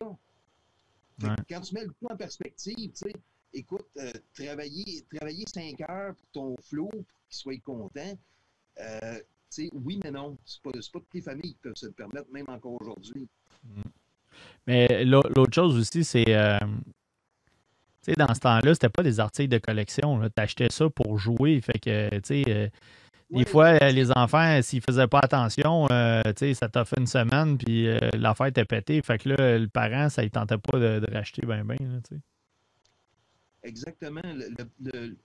Quand 1.21 1.61
tu 1.61 1.75
mets 1.75 1.85
le 1.85 1.89
tout 1.89 2.07
en 2.09 2.17
perspective, 2.17 2.91
tu 2.91 2.95
sais, 2.95 3.13
écoute, 3.53 3.87
euh, 3.97 4.11
travailler, 4.33 5.05
travailler 5.13 5.45
5 5.47 5.81
heures 5.89 6.15
pour 6.15 6.29
ton 6.31 6.55
flow, 6.61 6.89
pour 6.89 7.03
qu'il 7.29 7.37
soit 7.37 7.61
content, 7.63 8.17
euh, 8.79 9.19
oui, 9.73 9.99
mais 10.03 10.11
non. 10.11 10.37
C'est 10.45 10.61
pas, 10.61 10.71
pas 10.71 10.79
toutes 10.81 11.13
les 11.13 11.21
familles 11.21 11.53
qui 11.53 11.59
peuvent 11.61 11.75
se 11.75 11.87
le 11.87 11.91
permettre, 11.91 12.27
même 12.31 12.45
encore 12.47 12.81
aujourd'hui. 12.81 13.27
Mm. 13.63 13.81
Mais 14.67 15.05
l'autre 15.05 15.53
chose 15.53 15.77
aussi, 15.77 16.03
c'est. 16.03 16.25
Euh, 16.29 16.57
dans 18.17 18.33
ce 18.33 18.39
temps-là, 18.39 18.73
c'était 18.73 18.89
pas 18.89 19.03
des 19.03 19.19
articles 19.19 19.49
de 19.49 19.59
collection. 19.59 20.19
Tu 20.21 20.41
achetais 20.41 20.69
ça 20.71 20.89
pour 20.89 21.17
jouer. 21.19 21.61
Fait 21.61 21.79
que, 21.79 22.09
tu 22.15 22.21
sais. 22.23 22.43
Euh, 22.47 22.67
des 23.29 23.45
fois, 23.45 23.79
les 23.89 24.11
enfants, 24.11 24.61
s'ils 24.61 24.81
faisaient 24.81 25.07
pas 25.07 25.19
attention, 25.19 25.87
ça 25.87 26.69
t'a 26.69 26.85
fait 26.85 26.99
une 26.99 27.07
semaine, 27.07 27.57
puis 27.57 27.87
l'affaire 28.13 28.47
était 28.47 28.65
pétée. 28.65 29.01
Fait 29.01 29.17
que 29.17 29.29
là, 29.29 29.57
le 29.57 29.67
parent, 29.67 30.09
ça 30.09 30.21
ne 30.21 30.27
tentait 30.27 30.59
pas 30.59 30.77
de, 30.77 31.03
racheter 31.11 31.43
ben 31.43 31.63
ben. 31.63 31.77
Exactement. 33.63 34.21
Le, 34.23 35.17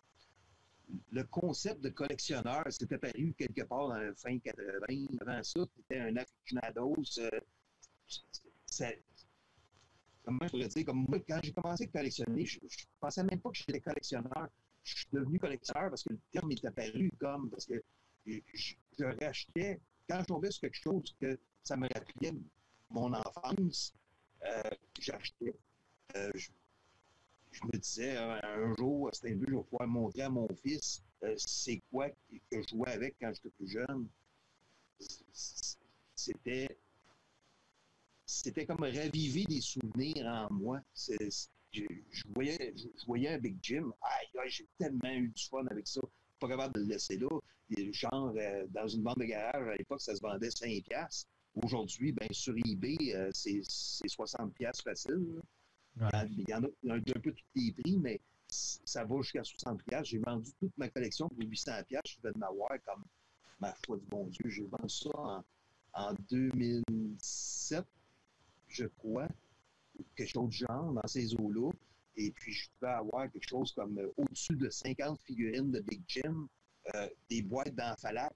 le, 1.10 1.24
concept 1.24 1.82
de 1.82 1.90
collectionneur 1.90 2.64
s'est 2.70 2.92
apparu 2.92 3.34
quelque 3.36 3.62
part 3.62 3.88
dans 3.88 3.96
la 3.98 4.14
fin 4.14 4.38
80. 4.38 4.86
Avant 5.20 5.42
ça, 5.42 5.60
c'était 5.76 6.00
un 6.00 6.16
aficionados. 6.16 7.18
Euh, 7.18 7.30
comment 10.22 10.38
je 10.42 10.48
pourrais 10.50 10.68
dire, 10.68 10.84
comme 10.86 11.04
moi, 11.08 11.18
quand 11.28 11.40
j'ai 11.42 11.52
commencé 11.52 11.84
à 11.84 11.86
collectionner, 11.88 12.46
je, 12.46 12.58
ne 12.62 12.68
pensais 13.00 13.24
même 13.24 13.40
pas 13.40 13.50
que 13.50 13.58
j'étais 13.58 13.80
collectionneur. 13.80 14.48
Je 14.84 14.96
suis 14.96 15.08
devenu 15.12 15.38
collectionneur 15.38 15.90
parce 15.90 16.04
que 16.04 16.10
le 16.10 16.20
terme 16.32 16.52
est 16.52 16.64
apparu 16.64 17.10
comme, 17.18 17.50
parce 17.50 17.66
que 17.66 17.82
je, 18.26 18.74
rachetais, 19.20 19.80
quand 20.08 20.22
je 20.26 20.60
quelque 20.60 20.76
chose 20.76 21.14
que 21.20 21.38
ça 21.62 21.76
me 21.76 21.88
rappelait 21.92 22.32
mon 22.90 23.12
enfance, 23.12 23.92
euh, 24.44 24.62
j'achetais. 24.98 25.54
Euh, 26.16 26.30
me 27.64 27.78
disais, 27.78 28.16
euh, 28.16 28.40
un 28.42 28.74
jour, 28.76 29.10
c'était 29.12 29.32
un 29.32 29.38
je 29.38 29.54
vais 29.56 29.62
pouvoir 29.62 29.88
montrer 29.88 30.22
à 30.22 30.30
mon 30.30 30.48
fils 30.62 31.02
euh, 31.24 31.34
c'est 31.36 31.80
quoi 31.90 32.08
que 32.10 32.62
je 32.62 32.68
jouais 32.68 32.90
avec 32.90 33.16
quand 33.20 33.32
j'étais 33.34 33.50
plus 33.50 33.68
jeune. 33.68 34.08
C'était 36.14 36.78
c'était 38.24 38.66
comme 38.66 38.82
raviver 38.82 39.44
des 39.44 39.60
souvenirs 39.60 40.26
en 40.26 40.52
moi. 40.52 40.80
Je, 41.72 41.84
voyais, 42.34 42.74
je, 42.76 43.06
voyais 43.06 43.30
un 43.30 43.38
Big 43.38 43.56
Jim. 43.62 43.92
j'ai 44.46 44.66
tellement 44.78 45.10
eu 45.10 45.28
du 45.28 45.44
fun 45.44 45.66
avec 45.66 45.86
ça. 45.86 46.00
Pas 46.38 46.48
capable 46.48 46.74
de 46.74 46.80
le 46.80 46.86
laisser 46.86 47.16
là. 47.16 47.28
Genre, 47.92 48.34
euh, 48.36 48.66
dans 48.68 48.86
une 48.86 49.02
bande 49.02 49.18
de 49.18 49.24
garage, 49.24 49.68
à 49.68 49.76
l'époque, 49.76 50.00
ça 50.00 50.14
se 50.14 50.20
vendait 50.20 50.48
5$. 50.48 51.26
Aujourd'hui, 51.62 52.12
ben, 52.12 52.28
sur 52.30 52.54
eBay, 52.56 53.30
c'est 53.32 53.60
60$ 53.60 54.82
facile. 54.82 55.42
Il 56.30 56.44
y 56.48 56.54
en 56.54 56.62
a 56.62 56.94
un, 56.94 57.00
peu 57.00 57.32
tous 57.32 57.44
les 57.54 57.72
prix, 57.72 57.98
mais 57.98 58.20
ça 58.48 59.04
va 59.04 59.20
jusqu'à 59.20 59.44
60 59.44 59.80
J'ai 60.04 60.18
vendu 60.18 60.50
toute 60.60 60.76
ma 60.78 60.88
collection 60.88 61.28
pour 61.28 61.38
800 61.38 61.72
Je 61.88 62.22
vais 62.22 62.32
de 62.32 62.38
m'avoir 62.38 62.70
comme 62.84 63.04
ma 63.60 63.74
foi 63.84 63.96
du 63.98 64.06
bon 64.06 64.26
Dieu. 64.26 64.48
J'ai 64.48 64.66
vendu 64.66 64.88
ça 64.88 65.44
en, 65.94 66.14
2007, 66.30 67.84
je 68.68 68.86
crois, 68.86 69.28
quelque 70.14 70.30
chose 70.30 70.48
de 70.48 70.52
genre, 70.52 70.92
dans 70.92 71.06
ces 71.06 71.34
eaux-là. 71.34 71.72
Et 72.16 72.30
puis, 72.32 72.52
je 72.52 72.68
devais 72.80 72.92
avoir 72.92 73.30
quelque 73.30 73.48
chose 73.48 73.72
comme 73.72 73.98
euh, 73.98 74.12
au-dessus 74.16 74.56
de 74.56 74.68
50 74.68 75.20
figurines 75.22 75.70
de 75.70 75.80
Big 75.80 76.02
Jim, 76.08 76.48
euh, 76.94 77.08
des 77.30 77.42
boîtes 77.42 77.74
d'enfalate 77.74 78.34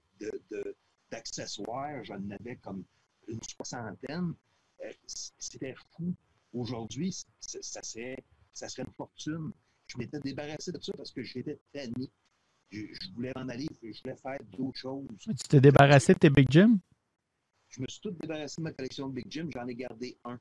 d'accessoires. 1.11 1.99
De, 1.99 2.03
J'en 2.03 2.29
avais 2.29 2.55
comme 2.57 2.83
une 3.27 3.41
soixantaine. 3.43 4.33
Euh, 4.83 4.91
c'était 5.07 5.75
fou. 5.95 6.13
Aujourd'hui, 6.53 7.11
ça 7.39 7.81
serait, 7.81 8.23
ça 8.53 8.69
serait 8.69 8.83
une 8.83 8.93
fortune. 8.93 9.51
Je 9.87 9.97
m'étais 9.97 10.19
débarrassé 10.19 10.71
de 10.71 10.79
ça 10.81 10.93
parce 10.95 11.11
que 11.11 11.23
j'étais 11.23 11.59
tanné. 11.71 12.11
Je, 12.71 13.11
voulais 13.13 13.31
en 13.35 13.49
aller, 13.49 13.67
je 13.81 14.01
voulais 14.01 14.15
faire 14.15 14.39
d'autres 14.57 14.79
choses. 14.79 15.07
Tu 15.19 15.33
t'es 15.47 15.61
débarrassé 15.61 16.13
de 16.13 16.19
tes 16.19 16.29
Big 16.29 16.49
Jim? 16.49 16.79
Je 17.69 17.81
me 17.81 17.87
suis 17.87 18.01
tout 18.01 18.11
débarrassé 18.11 18.61
de 18.61 18.63
ma 18.63 18.71
collection 18.71 19.09
de 19.09 19.13
Big 19.13 19.25
Jim. 19.29 19.49
J'en 19.53 19.67
ai 19.67 19.75
gardé 19.75 20.17
un. 20.23 20.39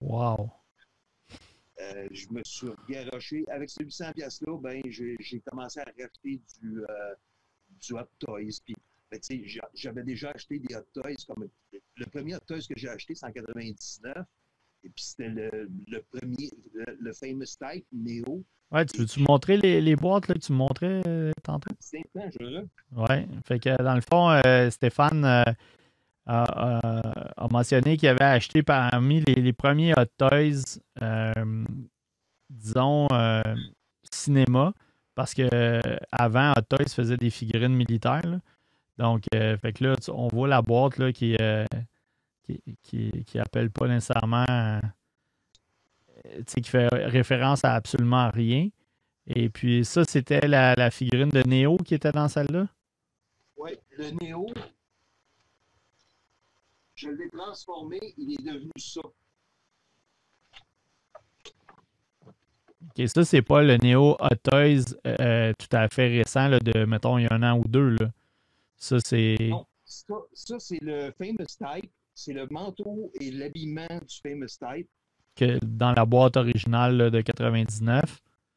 Wow! 0.00 0.50
Euh, 1.80 2.08
je 2.10 2.28
me 2.30 2.42
suis 2.44 2.68
garoché. 2.88 3.44
Avec 3.48 3.70
ce 3.70 3.82
800 3.82 4.12
pièces-là, 4.12 4.58
ben, 4.58 4.82
j'ai 4.88 5.40
commencé 5.46 5.80
à 5.80 5.84
racheter 5.84 6.40
du, 6.60 6.82
euh, 6.82 7.14
du 7.80 7.94
Hot 7.94 8.08
Toys. 8.18 8.60
Puis, 8.64 8.76
ben, 9.10 9.20
j'avais 9.74 10.02
déjà 10.02 10.30
acheté 10.30 10.58
des 10.58 10.74
Hot 10.76 10.86
Toys. 10.92 11.24
Comme, 11.26 11.48
le 11.96 12.06
premier 12.06 12.36
Hot 12.36 12.40
Toys 12.46 12.66
que 12.68 12.76
j'ai 12.76 12.88
acheté, 12.88 13.14
c'est 13.14 13.26
en 13.26 13.32
99. 13.32 14.26
Et 14.84 14.88
puis 14.88 15.04
c'était 15.04 15.28
le, 15.28 16.02
premier, 16.10 16.50
le, 16.98 17.12
famous 17.12 17.44
type, 17.44 17.86
Neo. 17.92 18.42
Ouais, 18.72 18.84
tu 18.86 18.98
veux-tu 18.98 19.20
montrer 19.20 19.58
les, 19.58 19.80
les, 19.80 19.96
boîtes 19.96 20.28
là, 20.28 20.34
que 20.34 20.40
tu 20.40 20.52
me 20.52 20.58
montrais 20.58 21.02
euh, 21.06 21.30
tantôt? 21.42 21.70
C'est 21.78 22.02
je. 22.14 22.64
Ouais, 22.96 23.28
fait 23.44 23.58
que 23.58 23.82
dans 23.82 23.94
le 23.94 24.00
fond, 24.00 24.30
euh, 24.30 24.70
Stéphane 24.70 25.24
euh, 25.24 25.44
a, 26.26 27.48
mentionné 27.50 27.96
qu'il 27.96 28.08
avait 28.08 28.24
acheté 28.24 28.62
parmi 28.62 29.20
les, 29.20 29.34
les 29.34 29.52
premiers 29.52 29.92
Hot 29.92 30.06
Toys, 30.16 30.80
disons, 32.50 33.08
cinéma, 34.10 34.72
parce 35.14 35.34
que 35.34 35.48
avant, 36.10 36.52
Hot 36.52 36.62
Toys 36.62 36.88
faisait 36.88 37.18
des 37.18 37.30
figurines 37.30 37.74
militaires. 37.74 38.40
Donc, 38.96 39.24
fait 39.32 39.72
que 39.74 39.84
là, 39.84 39.96
on 40.08 40.28
voit 40.28 40.48
la 40.48 40.62
boîte 40.62 40.96
là, 40.96 41.12
qui 41.12 41.34
est 41.34 41.66
qui, 42.82 43.10
qui, 43.24 43.38
appelle 43.38 43.70
pas 43.70 43.88
nécessairement, 43.88 44.44
euh, 44.48 44.80
qui 46.46 46.62
fait 46.62 46.88
référence 46.88 47.64
à 47.64 47.74
absolument 47.74 48.30
rien. 48.30 48.68
Et 49.26 49.48
puis 49.48 49.84
ça, 49.84 50.04
c'était 50.04 50.46
la, 50.48 50.90
figurine 50.90 51.28
de 51.28 51.42
Néo 51.42 51.76
qui 51.76 51.94
était 51.94 52.12
dans 52.12 52.28
celle-là? 52.28 52.66
Oui, 53.56 53.72
le 53.96 54.10
Néo, 54.20 54.46
je 56.94 57.10
l'ai 57.10 57.28
transformé, 57.30 58.00
il 58.16 58.32
est 58.32 58.42
devenu 58.42 58.70
ça. 58.76 59.00
OK, 62.84 63.08
ça, 63.08 63.24
c'est 63.24 63.42
pas 63.42 63.62
le 63.62 63.76
Neo 63.76 64.16
Hot 64.18 64.36
Toys 64.42 64.96
euh, 65.06 65.52
tout 65.56 65.76
à 65.76 65.88
fait 65.88 66.08
récent, 66.08 66.48
là, 66.48 66.58
de, 66.58 66.84
mettons, 66.84 67.16
il 67.16 67.24
y 67.24 67.26
a 67.26 67.32
un 67.32 67.42
an 67.42 67.58
ou 67.58 67.64
deux. 67.66 67.90
Là. 67.90 68.10
Ça, 68.76 68.98
c'est... 69.00 69.50
Ça, 69.84 70.14
ça 70.32 70.58
c'est 70.58 70.80
le 70.80 71.12
Famous 71.12 71.46
Type 71.46 71.90
c'est 72.14 72.32
le 72.32 72.46
manteau 72.50 73.12
et 73.20 73.30
l'habillement 73.30 74.00
du 74.06 74.16
Famous 74.22 74.46
Type. 74.58 74.88
Que 75.34 75.58
dans 75.64 75.92
la 75.92 76.04
boîte 76.04 76.36
originale 76.36 77.10
de 77.10 77.20
99. 77.20 78.02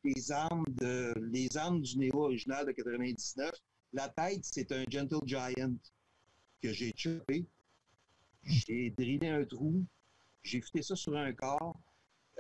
Les 0.03 0.31
armes, 0.31 0.65
de, 0.69 1.13
les 1.31 1.55
armes 1.57 1.81
du 1.81 1.97
Néo 1.97 2.25
original 2.25 2.65
de 2.65 2.71
99. 2.73 3.51
La 3.93 4.09
tête, 4.09 4.41
c'est 4.43 4.71
un 4.71 4.83
Gentle 4.89 5.25
Giant 5.25 5.75
que 6.61 6.73
j'ai 6.73 6.91
chopé. 6.95 7.45
J'ai 8.43 8.91
drillé 8.91 9.29
un 9.29 9.45
trou. 9.45 9.85
J'ai 10.43 10.61
foutu 10.61 10.83
ça 10.83 10.95
sur 10.95 11.15
un 11.15 11.31
corps. 11.33 11.79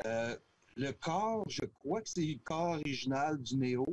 Euh, 0.05 0.35
le 0.75 0.91
corps, 0.91 1.45
je 1.49 1.65
crois 1.65 2.01
que 2.01 2.09
c'est 2.09 2.25
le 2.25 2.37
corps 2.43 2.77
original 2.79 3.41
du 3.41 3.55
Néo. 3.55 3.85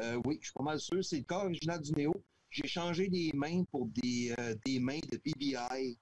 Euh, 0.00 0.20
oui, 0.24 0.38
je 0.40 0.46
suis 0.46 0.54
pas 0.54 0.64
mal 0.64 0.80
sûr. 0.80 1.02
C'est 1.04 1.18
le 1.18 1.24
corps 1.24 1.44
original 1.44 1.80
du 1.80 1.92
Néo. 1.92 2.12
J'ai 2.50 2.66
changé 2.66 3.08
les 3.08 3.30
mains 3.32 3.62
pour 3.70 3.86
des, 3.86 4.34
euh, 4.38 4.56
des 4.66 4.80
mains 4.80 4.98
de 5.10 5.16
PBI 5.16 5.96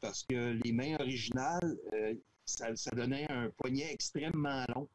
parce 0.00 0.22
que 0.24 0.52
les 0.64 0.72
mains 0.72 0.96
originales, 0.98 1.76
euh, 1.92 2.14
ça, 2.44 2.72
donnait 2.92 3.30
un 3.30 3.50
poignet 3.50 3.92
extrêmement 3.92 4.64
long. 4.74 4.88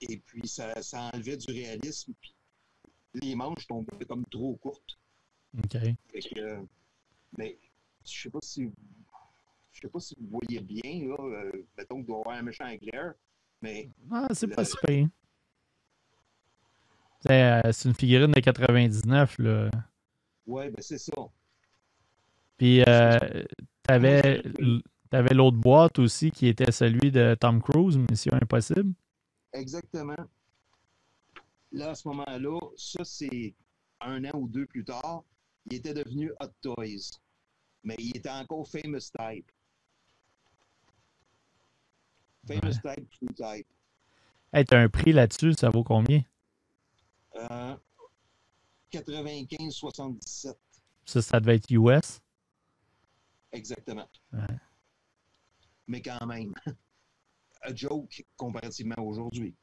Et 0.00 0.18
puis, 0.18 0.46
ça, 0.48 0.74
enlevait 0.92 1.36
du 1.36 1.52
réalisme. 1.52 2.12
Puis 2.20 2.34
les 3.14 3.34
manches 3.34 3.66
tombaient 3.66 4.04
comme 4.06 4.24
trop 4.26 4.56
courtes. 4.56 4.98
OK. 5.58 5.76
Euh, 6.36 6.62
mais 7.36 7.58
je 8.04 8.22
sais 8.22 8.30
pas 8.30 8.40
si 8.42 8.70
je 9.72 9.80
sais 9.80 9.88
pas 9.88 10.00
si 10.00 10.14
vous 10.20 10.28
voyez 10.28 10.60
bien, 10.60 11.08
là. 11.08 11.16
Euh, 11.18 11.52
mettons 11.76 11.96
qu'il 11.96 12.06
doit 12.06 12.18
y 12.18 12.20
avoir 12.20 12.36
un 12.36 12.42
méchant 12.42 12.66
éclair. 12.68 13.14
Mais. 13.60 13.88
Ah, 14.10 14.28
c'est 14.32 14.48
pas 14.48 14.64
si 14.64 14.76
pire. 14.86 15.08
C'est 17.24 17.88
une 17.88 17.94
figurine 17.94 18.32
de 18.32 18.40
99, 18.40 19.38
là. 19.38 19.70
Ouais, 20.46 20.70
ben 20.70 20.82
c'est 20.82 20.98
ça. 20.98 21.12
Puis, 22.62 22.80
euh, 22.86 23.18
tu 23.82 23.92
avais, 23.92 24.40
l'autre 25.34 25.56
boîte 25.56 25.98
aussi 25.98 26.30
qui 26.30 26.46
était 26.46 26.70
celui 26.70 27.10
de 27.10 27.34
Tom 27.34 27.60
Cruise, 27.60 27.98
Mission 28.08 28.38
Impossible. 28.40 28.94
Exactement. 29.52 30.14
Là, 31.72 31.90
à 31.90 31.94
ce 31.96 32.06
moment-là, 32.06 32.60
ça, 32.76 33.02
c'est 33.02 33.52
un 34.00 34.24
an 34.26 34.30
ou 34.34 34.46
deux 34.46 34.66
plus 34.66 34.84
tard, 34.84 35.24
il 35.66 35.78
était 35.78 35.92
devenu 35.92 36.30
Hot 36.38 36.52
Toys. 36.62 37.18
Mais 37.82 37.96
il 37.98 38.16
était 38.16 38.30
encore 38.30 38.68
Famous 38.68 39.10
Type. 39.10 39.50
Famous 42.46 42.74
Type, 42.74 43.10
True 43.10 43.34
Type. 43.34 43.66
Hey, 44.52 44.64
t'as 44.64 44.78
un 44.78 44.88
prix 44.88 45.12
là-dessus, 45.12 45.54
ça 45.54 45.68
vaut 45.68 45.82
combien? 45.82 46.22
Euh, 47.34 47.74
95,77. 48.92 50.54
Ça, 51.04 51.22
ça 51.22 51.40
devait 51.40 51.56
être 51.56 51.68
US? 51.72 52.22
Exactement. 53.52 54.08
Mais 55.86 56.00
quand 56.02 56.24
même, 56.26 56.54
un 57.62 57.74
joke 57.74 58.24
comparativement 58.36 58.96
aujourd'hui. 58.98 59.54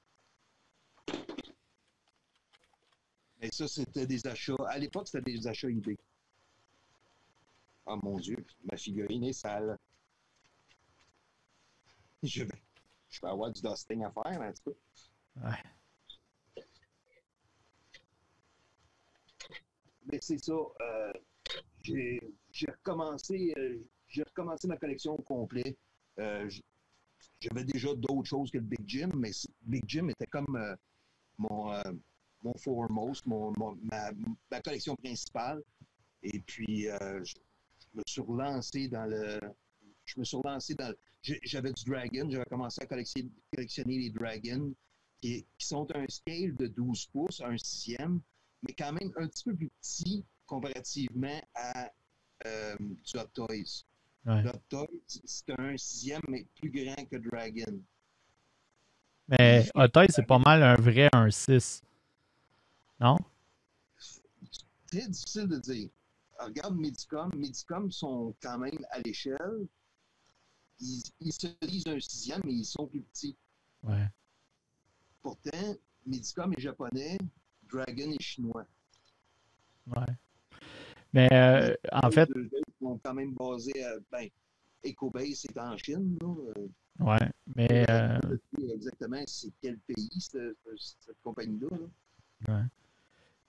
Mais 3.42 3.50
ça, 3.52 3.68
c'était 3.68 4.06
des 4.06 4.26
achats. 4.28 4.56
À 4.68 4.78
l'époque, 4.78 5.08
c'était 5.08 5.32
des 5.32 5.48
achats 5.48 5.70
eBay. 5.70 5.98
Oh 7.86 7.98
mon 8.04 8.20
Dieu, 8.20 8.46
ma 8.72 8.78
figurine 8.78 9.24
est 9.24 9.34
sale. 9.34 9.78
Je 12.24 12.44
vais, 12.44 12.62
je 13.10 13.22
vais 13.22 13.30
avoir 13.30 13.50
du 13.52 13.62
dusting 13.62 14.04
à 14.04 14.12
faire, 14.12 14.42
en 14.42 14.52
tout 14.52 14.72
cas. 14.72 15.50
Ouais. 15.50 15.64
mais 20.12 20.20
c'est 20.22 20.38
ça. 20.38 20.54
Euh, 20.54 21.14
j'ai 22.52 22.68
recommencé, 22.68 23.54
euh, 23.58 23.78
recommencé 24.28 24.68
ma 24.68 24.78
collection 24.78 25.14
au 25.14 25.22
complet. 25.22 25.78
Euh, 26.20 26.50
j'avais 27.40 27.64
déjà 27.64 27.94
d'autres 27.96 28.28
choses 28.28 28.52
que 28.52 28.58
le 28.58 28.64
Big 28.64 28.88
Jim, 28.88 29.10
mais 29.16 29.32
Big 29.62 29.84
Jim 29.88 30.10
était 30.10 30.28
comme 30.28 30.76
mon, 31.38 31.72
mon 32.44 32.54
foremost, 32.58 33.26
mon, 33.26 33.54
ma, 33.84 34.62
collection 34.62 34.96
principale. 34.96 35.62
Et 36.22 36.40
puis, 36.40 36.84
je, 36.84 37.36
me 37.94 38.04
suis 38.06 38.22
relancé 38.22 38.88
dans 38.88 39.06
le. 39.06 39.40
Je 40.06 40.20
me 40.20 40.26
suis 40.26 40.38
relancé 40.38 40.76
dans. 40.76 40.94
J'avais 41.22 41.74
du 41.74 41.84
Dragon, 41.84 42.30
j'avais 42.30 42.46
commencé 42.46 42.82
à 42.82 42.86
collectionner, 42.86 43.30
collectionner 43.54 43.98
les 43.98 44.10
Dragons, 44.10 44.74
qui, 45.22 45.46
qui, 45.58 45.68
sont 45.68 45.88
un 45.96 46.06
scale 46.08 46.56
de 46.56 46.68
12 46.68 47.08
pouces, 47.08 47.42
un 47.42 47.58
sixième, 47.58 48.22
mais 48.64 48.74
quand 48.74 48.94
même 48.94 49.12
un 49.18 49.28
petit 49.28 49.44
peu 49.44 49.56
plus 49.56 49.70
petit 49.82 50.26
comparativement 50.50 51.42
à 51.54 51.92
euh, 52.46 52.76
du 52.80 53.18
Hot 53.18 53.30
Toys. 53.34 53.86
Hot 54.26 54.60
Toys, 54.68 54.88
c'est 55.08 55.60
un 55.60 55.78
sixième, 55.78 56.22
mais 56.28 56.46
plus 56.56 56.72
grand 56.72 57.06
que 57.06 57.18
Dragon. 57.18 57.80
Mais 59.28 59.70
Hot 59.76 59.88
Toys, 59.90 60.08
c'est 60.10 60.26
pas 60.26 60.40
mal 60.40 60.64
un 60.64 60.76
vrai 60.76 61.08
1-6. 61.14 61.82
Non? 63.00 63.18
Très 64.88 65.08
difficile 65.08 65.48
de 65.48 65.58
dire. 65.60 65.90
regarde 66.40 66.76
Medicom. 66.76 67.32
Medicom 67.36 67.92
sont 67.92 68.36
quand 68.42 68.58
même 68.58 68.86
à 68.90 69.00
l'échelle. 69.00 69.68
Ils, 70.80 71.04
ils, 71.20 71.34
se 71.34 71.48
disent 71.62 71.88
un 71.88 72.00
sixième, 72.00 72.42
mais 72.44 72.54
ils 72.54 72.66
sont 72.66 72.88
plus 72.88 73.02
petits. 73.02 73.38
Ouais. 73.84 74.08
Pourtant, 75.22 75.76
Medicom 76.06 76.52
est 76.54 76.62
japonais, 76.62 77.18
Dragon 77.70 78.12
est 78.12 78.22
chinois. 78.22 78.66
Ouais. 79.88 80.16
Mais 81.14 81.28
euh, 81.32 81.74
en 81.92 82.12
fait. 82.12 82.30
Ils 82.36 82.50
sont 82.80 83.00
quand 83.04 83.14
même 83.14 83.34
basés 83.34 83.84
à. 83.84 83.94
Ben, 84.12 84.28
EcoBase, 84.86 85.46
c'est 85.46 85.58
en 85.58 85.78
Chine. 85.78 86.18
Là. 86.22 86.28
Euh. 86.28 86.68
Ouais, 87.00 87.30
mais. 87.56 87.86
Euh... 87.90 88.20
Exactement, 88.76 89.22
c'est 89.26 89.52
quel 89.62 89.78
pays, 89.80 90.10
cette, 90.20 90.58
cette 90.78 91.18
compagnie-là. 91.24 91.68
Ouais. 92.48 92.64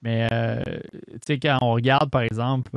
Mais, 0.02 0.26
euh, 0.32 0.62
tu 1.12 1.18
sais, 1.26 1.38
quand 1.38 1.58
on 1.60 1.74
regarde, 1.74 2.10
par 2.10 2.22
exemple, 2.22 2.70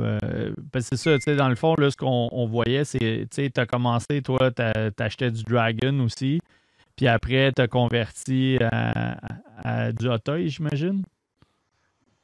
parce 0.70 0.90
que 0.90 0.96
c'est 0.96 1.10
ça, 1.10 1.16
tu 1.16 1.22
sais, 1.22 1.36
dans 1.36 1.48
le 1.48 1.54
fond, 1.54 1.74
là, 1.76 1.90
ce 1.90 1.96
qu'on 1.96 2.46
voyait, 2.46 2.84
c'est, 2.84 2.98
tu 2.98 3.28
sais, 3.30 3.50
tu 3.50 3.58
as 3.60 3.64
commencé, 3.64 4.20
toi, 4.20 4.50
tu 4.50 4.62
achetais 5.02 5.30
du 5.30 5.42
Dragon 5.42 6.00
aussi, 6.00 6.40
puis 6.96 7.08
après, 7.08 7.50
tu 7.52 7.62
as 7.62 7.68
converti 7.68 8.58
à, 8.60 9.18
à 9.56 9.92
du 9.92 10.06
Hot 10.06 10.18
Toys, 10.18 10.48
j'imagine? 10.48 11.02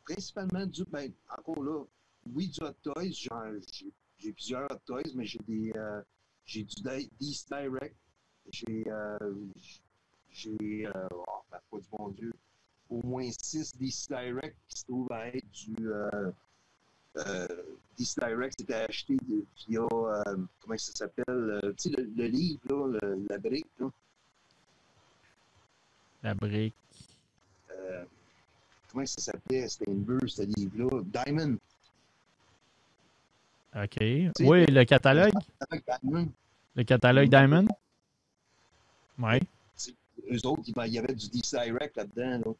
Principalement 0.04 0.66
du, 0.66 0.84
ben, 0.84 1.10
encore 1.38 1.62
là, 1.62 1.82
oui, 2.34 2.48
du 2.48 2.62
Hot 2.62 2.72
Toys. 2.82 3.28
J'ai 4.18 4.32
plusieurs 4.32 4.70
Hot 4.70 4.80
Toys, 4.86 5.12
mais 5.14 5.24
j'ai 5.24 5.40
des. 5.46 5.72
Euh, 5.76 6.02
j'ai 6.44 6.64
du 6.64 6.74
East 7.20 7.52
Direct. 7.52 7.96
J'ai. 8.50 8.84
Euh, 8.88 9.18
j'ai. 10.30 10.86
Euh, 10.86 11.08
oh, 11.12 11.42
foi 11.68 11.80
du 11.80 11.86
bon 11.90 12.08
Dieu. 12.10 12.32
Au 12.88 13.00
moins 13.06 13.30
six 13.30 13.76
DC 13.76 14.08
Direct 14.08 14.56
qui 14.68 14.78
se 14.80 14.84
trouvent 14.84 15.12
à 15.12 15.28
être 15.28 15.50
du. 15.52 15.74
Euh, 15.88 16.32
DC 17.98 18.18
Direct, 18.20 18.54
c'était 18.58 18.74
acheté 18.74 19.16
de, 19.16 19.44
via. 19.68 19.86
Comment 20.60 20.78
ça 20.78 20.92
s'appelle 20.92 21.60
Tu 21.76 21.90
sais, 21.90 21.96
le, 21.96 22.04
le, 22.16 22.26
livre, 22.26 22.60
là, 22.68 22.98
le, 23.00 23.26
la 23.28 23.38
brique. 23.38 23.66
Là. 23.78 23.90
La 26.22 26.34
brique. 26.34 26.74
comment 28.90 29.06
ça 29.06 29.20
s'appelait 29.20 29.68
C'était 29.68 29.90
une 29.90 30.02
bœuf, 30.02 30.26
ce 30.26 30.42
livre-là? 30.42 31.02
Diamond. 31.24 31.58
OK. 33.76 33.96
Oui, 34.40 34.66
le 34.66 34.84
catalogue. 34.84 35.32
Le 36.74 36.82
catalogue 36.84 37.28
Diamond. 37.28 37.68
Oui. 39.18 39.38
Eux 40.32 40.46
autres, 40.46 40.62
il 40.66 40.92
y 40.92 40.98
avait 40.98 41.14
du 41.14 41.28
DC 41.28 41.50
Direct 41.52 41.96
là-dedans. 41.96 42.42
Là. 42.44 42.52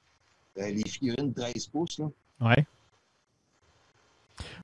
Euh, 0.62 0.70
les 0.70 0.88
figurines 0.88 1.32
13 1.32 1.66
pouces. 1.68 1.98
Là. 1.98 2.11
Oui. 2.40 2.54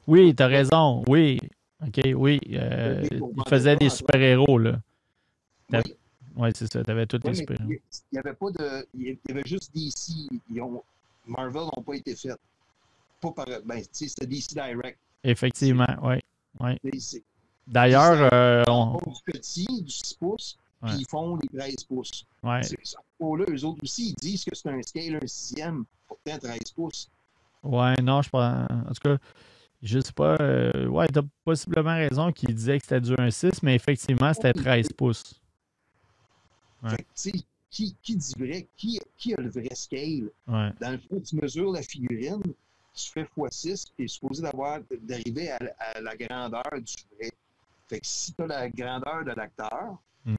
Oui, 0.06 0.34
tu 0.34 0.42
as 0.42 0.46
raison. 0.46 1.04
Oui. 1.08 1.38
OK, 1.86 2.00
oui. 2.14 2.40
Euh, 2.52 3.06
ils 3.10 3.48
faisaient 3.48 3.76
des 3.76 3.90
super-héros. 3.90 4.58
là. 4.58 4.80
Oui, 5.72 5.80
ouais, 6.36 6.50
c'est 6.54 6.72
ça. 6.72 6.82
Tu 6.82 6.90
avais 6.90 7.06
tous 7.06 7.20
les 7.24 7.34
super-héros. 7.34 7.70
Il 7.70 7.80
n'y 8.12 8.18
avait 8.18 8.34
pas 8.34 8.50
de. 8.50 8.86
Il 8.94 9.18
y 9.28 9.30
avait 9.30 9.46
juste 9.46 9.74
DC. 9.74 10.28
Ils 10.50 10.60
ont... 10.60 10.82
Marvel 11.26 11.62
n'ont 11.76 11.82
pas 11.82 11.94
été 11.94 12.14
faits. 12.14 12.38
Pas 13.20 13.32
par. 13.32 13.46
Ben, 13.64 13.80
tu 13.80 13.88
sais, 13.92 14.08
c'était 14.08 14.26
DC 14.26 14.54
Direct. 14.54 14.98
Effectivement, 15.24 15.86
oui. 16.02 16.20
Ouais. 16.60 16.78
D'ailleurs, 17.66 18.28
euh, 18.32 18.62
on... 18.68 18.96
du 18.96 19.32
petit, 19.32 19.66
du 19.82 19.90
6 19.90 20.14
pouces, 20.14 20.56
puis 20.82 20.94
ils 20.98 21.06
font 21.06 21.36
les 21.36 21.48
13 21.48 21.84
pouces. 21.84 22.24
Ouais. 22.42 22.60
là 22.60 23.44
eux 23.48 23.64
autres 23.64 23.82
aussi, 23.82 24.10
ils 24.10 24.14
disent 24.14 24.44
que 24.44 24.54
c'est 24.54 24.68
un 24.68 24.82
scale, 24.82 25.18
un 25.22 25.26
sixième, 25.26 25.84
pourtant 26.06 26.38
13 26.38 26.58
pouces. 26.74 27.10
Ouais, 27.62 27.94
non, 28.02 28.22
je 28.22 28.30
pense. 28.30 28.70
En 28.70 28.92
tout 28.92 29.08
cas, 29.08 29.18
je 29.82 29.98
sais 29.98 30.12
pas. 30.12 30.36
Euh, 30.40 30.86
ouais, 30.86 31.08
t'as 31.08 31.22
possiblement 31.44 31.96
raison 31.96 32.30
qu'il 32.32 32.54
disait 32.54 32.78
que 32.78 32.84
c'était 32.84 33.00
du 33.00 33.12
1,6, 33.14 33.60
mais 33.62 33.74
effectivement, 33.74 34.32
c'était 34.32 34.52
13 34.52 34.92
pouces. 34.92 35.40
Ouais. 36.82 36.90
Fait 36.90 37.32
que, 37.32 37.38
qui, 37.70 37.96
qui 38.02 38.16
dit 38.16 38.34
vrai? 38.38 38.68
Qui, 38.76 39.00
qui 39.16 39.34
a 39.34 39.40
le 39.40 39.50
vrai 39.50 39.74
scale? 39.74 40.30
Ouais. 40.46 40.70
Dans 40.80 40.92
le 40.92 40.98
fond, 40.98 41.20
tu 41.20 41.36
mesures 41.36 41.72
la 41.72 41.82
figurine, 41.82 42.42
tu 42.96 43.12
fais 43.12 43.24
x6, 43.24 43.92
tu 43.94 44.04
es 44.04 44.08
supposé 44.08 44.42
d'avoir, 44.42 44.80
d'arriver 45.02 45.50
à, 45.50 46.00
la 46.00 46.16
grandeur 46.16 46.64
du 46.72 46.94
vrai. 47.14 47.30
Fait 47.88 48.00
que 48.00 48.06
si 48.06 48.32
tu 48.32 48.42
as 48.42 48.46
la 48.46 48.68
grandeur 48.70 49.24
de 49.24 49.32
l'acteur, 49.32 49.98
mm. 50.24 50.36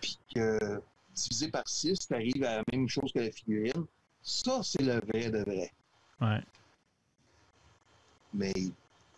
puis 0.00 0.18
que 0.34 0.80
divisé 1.14 1.50
par 1.50 1.68
6, 1.68 2.06
tu 2.06 2.14
arrives 2.14 2.44
à 2.44 2.58
la 2.58 2.64
même 2.72 2.88
chose 2.88 3.12
que 3.12 3.18
la 3.18 3.32
figurine, 3.32 3.84
ça, 4.22 4.62
c'est 4.62 4.82
le 4.82 5.00
vrai 5.00 5.30
de 5.30 5.38
vrai. 5.38 5.72
Ouais. 6.20 6.40
Mais, 8.32 8.52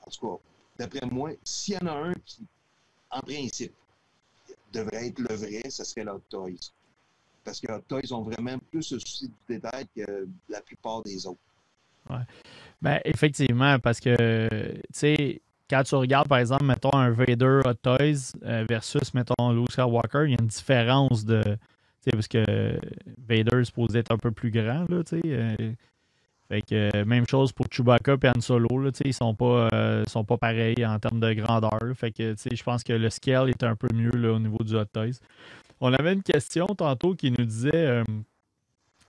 en 0.01 0.11
tout 0.11 0.27
cas, 0.27 0.43
d'après 0.79 1.07
moi, 1.07 1.31
s'il 1.45 1.75
y 1.75 1.79
en 1.79 1.87
a 1.87 1.93
un 1.93 2.15
qui, 2.25 2.43
en 3.11 3.21
principe, 3.21 3.75
devrait 4.73 5.09
être 5.09 5.19
le 5.21 5.35
vrai, 5.35 5.71
ce 5.71 5.85
serait 5.85 6.09
Hot 6.09 6.23
Toys. 6.31 6.73
Parce 7.45 7.61
que 7.61 7.71
Hot 7.71 7.85
Toys 7.87 8.13
ont 8.13 8.23
vraiment 8.23 8.59
plus 8.71 8.93
le 8.93 8.99
souci 8.99 9.29
du 9.29 9.35
détail 9.57 9.87
que 9.95 10.27
la 10.49 10.63
plupart 10.63 11.03
des 11.03 11.27
autres. 11.27 11.39
Ben, 12.83 13.01
effectivement, 13.05 13.79
parce 13.79 14.01
que, 14.01 14.47
tu 14.73 14.81
sais, 14.93 15.43
quand 15.71 15.83
tu 15.83 15.95
regardes, 15.95 16.29
par 16.29 16.39
exemple, 16.39 16.65
mettons 16.65 16.93
un 16.93 17.11
Vader 17.11 17.61
Hot 17.65 17.75
Toys 17.83 18.33
euh, 18.45 18.65
versus, 18.69 19.15
mettons, 19.15 19.53
Luke 19.53 19.73
Skywalker, 19.73 20.25
il 20.27 20.31
y 20.31 20.35
a 20.35 20.41
une 20.41 20.49
différence 20.49 21.25
de. 21.25 21.43
Tu 21.43 21.51
sais, 22.01 22.11
parce 22.13 22.29
que 22.29 22.79
Vader 23.27 23.61
est 23.61 23.65
supposé 23.65 24.01
être 24.01 24.13
un 24.13 24.19
peu 24.19 24.31
plus 24.31 24.51
grand, 24.51 24.85
là, 24.89 25.03
tu 25.03 25.21
sais. 25.21 25.23
Euh, 25.25 25.73
fait 26.49 26.61
que 26.61 27.05
même 27.05 27.27
chose 27.27 27.53
pour 27.53 27.67
Chewbacca 27.71 28.17
et 28.23 28.29
Han 28.29 28.41
Solo, 28.41 28.79
là, 28.79 28.91
ils 29.03 29.15
sont 29.15 29.35
pas 29.35 29.71
euh, 29.73 30.05
sont 30.07 30.25
pas 30.25 30.37
pareils 30.37 30.85
en 30.85 30.99
termes 30.99 31.19
de 31.19 31.33
grandeur. 31.33 31.81
Fait 31.97 32.13
que 32.13 32.35
je 32.37 32.63
pense 32.63 32.85
que 32.85 32.93
le 32.93 33.09
scale 33.09 33.49
est 33.49 33.65
un 33.65 33.75
peu 33.75 33.89
mieux 33.95 34.11
là, 34.11 34.35
au 34.35 34.39
niveau 34.39 34.63
du 34.63 34.77
Hot 34.77 34.85
Toys. 34.85 35.19
On 35.81 35.93
avait 35.95 36.13
une 36.13 36.23
question 36.23 36.67
tantôt 36.67 37.15
qui 37.15 37.31
nous 37.31 37.47
disait 37.47 38.05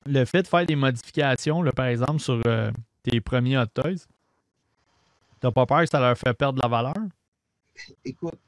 le 0.05 0.25
fait 0.25 0.43
de 0.43 0.47
faire 0.47 0.65
des 0.65 0.75
modifications, 0.75 1.61
là, 1.61 1.71
par 1.71 1.87
exemple, 1.87 2.19
sur 2.19 2.41
euh, 2.45 2.71
tes 3.03 3.19
premiers 3.21 3.57
Hot 3.57 3.67
Toys, 3.67 4.05
t'as 5.39 5.51
pas 5.51 5.65
peur 5.65 5.81
que 5.81 5.89
ça 5.89 5.99
leur 5.99 6.17
fait 6.17 6.33
perdre 6.33 6.61
la 6.61 6.67
valeur? 6.67 6.93
Écoute, 8.03 8.39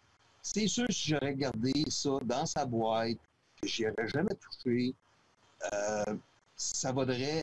c'est 0.41 0.67
sûr 0.67 0.85
si 0.89 1.09
j'aurais 1.09 1.35
gardé 1.35 1.73
ça 1.89 2.11
dans 2.23 2.45
sa 2.45 2.65
boîte, 2.65 3.17
que 3.61 3.67
j'y 3.67 3.87
aurais 3.87 4.07
jamais 4.07 4.35
touché, 4.35 4.93
euh, 5.73 6.15
ça 6.55 6.91
vaudrait 6.91 7.41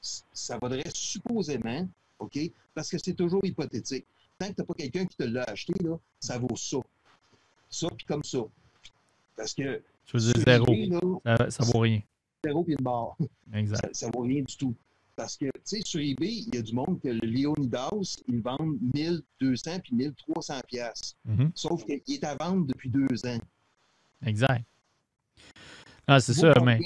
ça 0.00 0.56
vaudrait 0.60 0.88
supposément, 0.94 1.88
OK? 2.20 2.38
Parce 2.74 2.88
que 2.90 2.98
c'est 2.98 3.14
toujours 3.14 3.44
hypothétique. 3.44 4.06
Tant 4.38 4.48
que 4.48 4.52
tu 4.52 4.60
n'as 4.60 4.66
pas 4.66 4.74
quelqu'un 4.74 5.06
qui 5.06 5.16
te 5.16 5.24
l'a 5.24 5.42
acheté, 5.44 5.72
là, 5.82 5.96
ça 6.20 6.38
vaut 6.38 6.54
ça. 6.54 6.76
Ça, 7.68 7.88
puis 7.96 8.06
comme 8.06 8.22
ça. 8.22 8.38
Parce 9.36 9.52
que. 9.52 9.82
Tu 10.04 10.16
veux 10.16 10.32
dire 10.32 10.44
zéro. 10.44 11.20
ça, 11.24 11.50
ça 11.50 11.64
vaut 11.64 11.80
rien 11.80 12.00
zéro 12.46 12.64
puis 12.64 12.74
une 12.78 12.84
barre. 12.84 13.16
Exact. 13.54 13.94
Ça 13.94 14.06
ne 14.06 14.12
vaut 14.12 14.22
rien 14.22 14.42
du 14.42 14.56
tout. 14.56 14.74
Parce 15.16 15.36
que, 15.36 15.46
tu 15.46 15.60
sais, 15.64 15.80
sur 15.84 16.00
eBay, 16.00 16.44
il 16.46 16.54
y 16.54 16.58
a 16.58 16.62
du 16.62 16.74
monde 16.74 17.00
que 17.02 17.08
le 17.08 17.26
Leonidas, 17.26 18.18
ils 18.28 18.42
vendent 18.42 18.76
1200 18.94 19.80
puis 19.82 19.94
1300 19.94 20.54
pièces. 20.68 21.16
Mm-hmm. 21.26 21.50
Sauf 21.54 21.84
qu'il 21.86 22.14
est 22.14 22.24
à 22.24 22.34
vendre 22.34 22.66
depuis 22.66 22.90
deux 22.90 23.26
ans. 23.26 23.38
Exact. 24.26 24.64
Ah, 26.06 26.20
c'est 26.20 26.34
ça, 26.34 26.52
mais... 26.62 26.80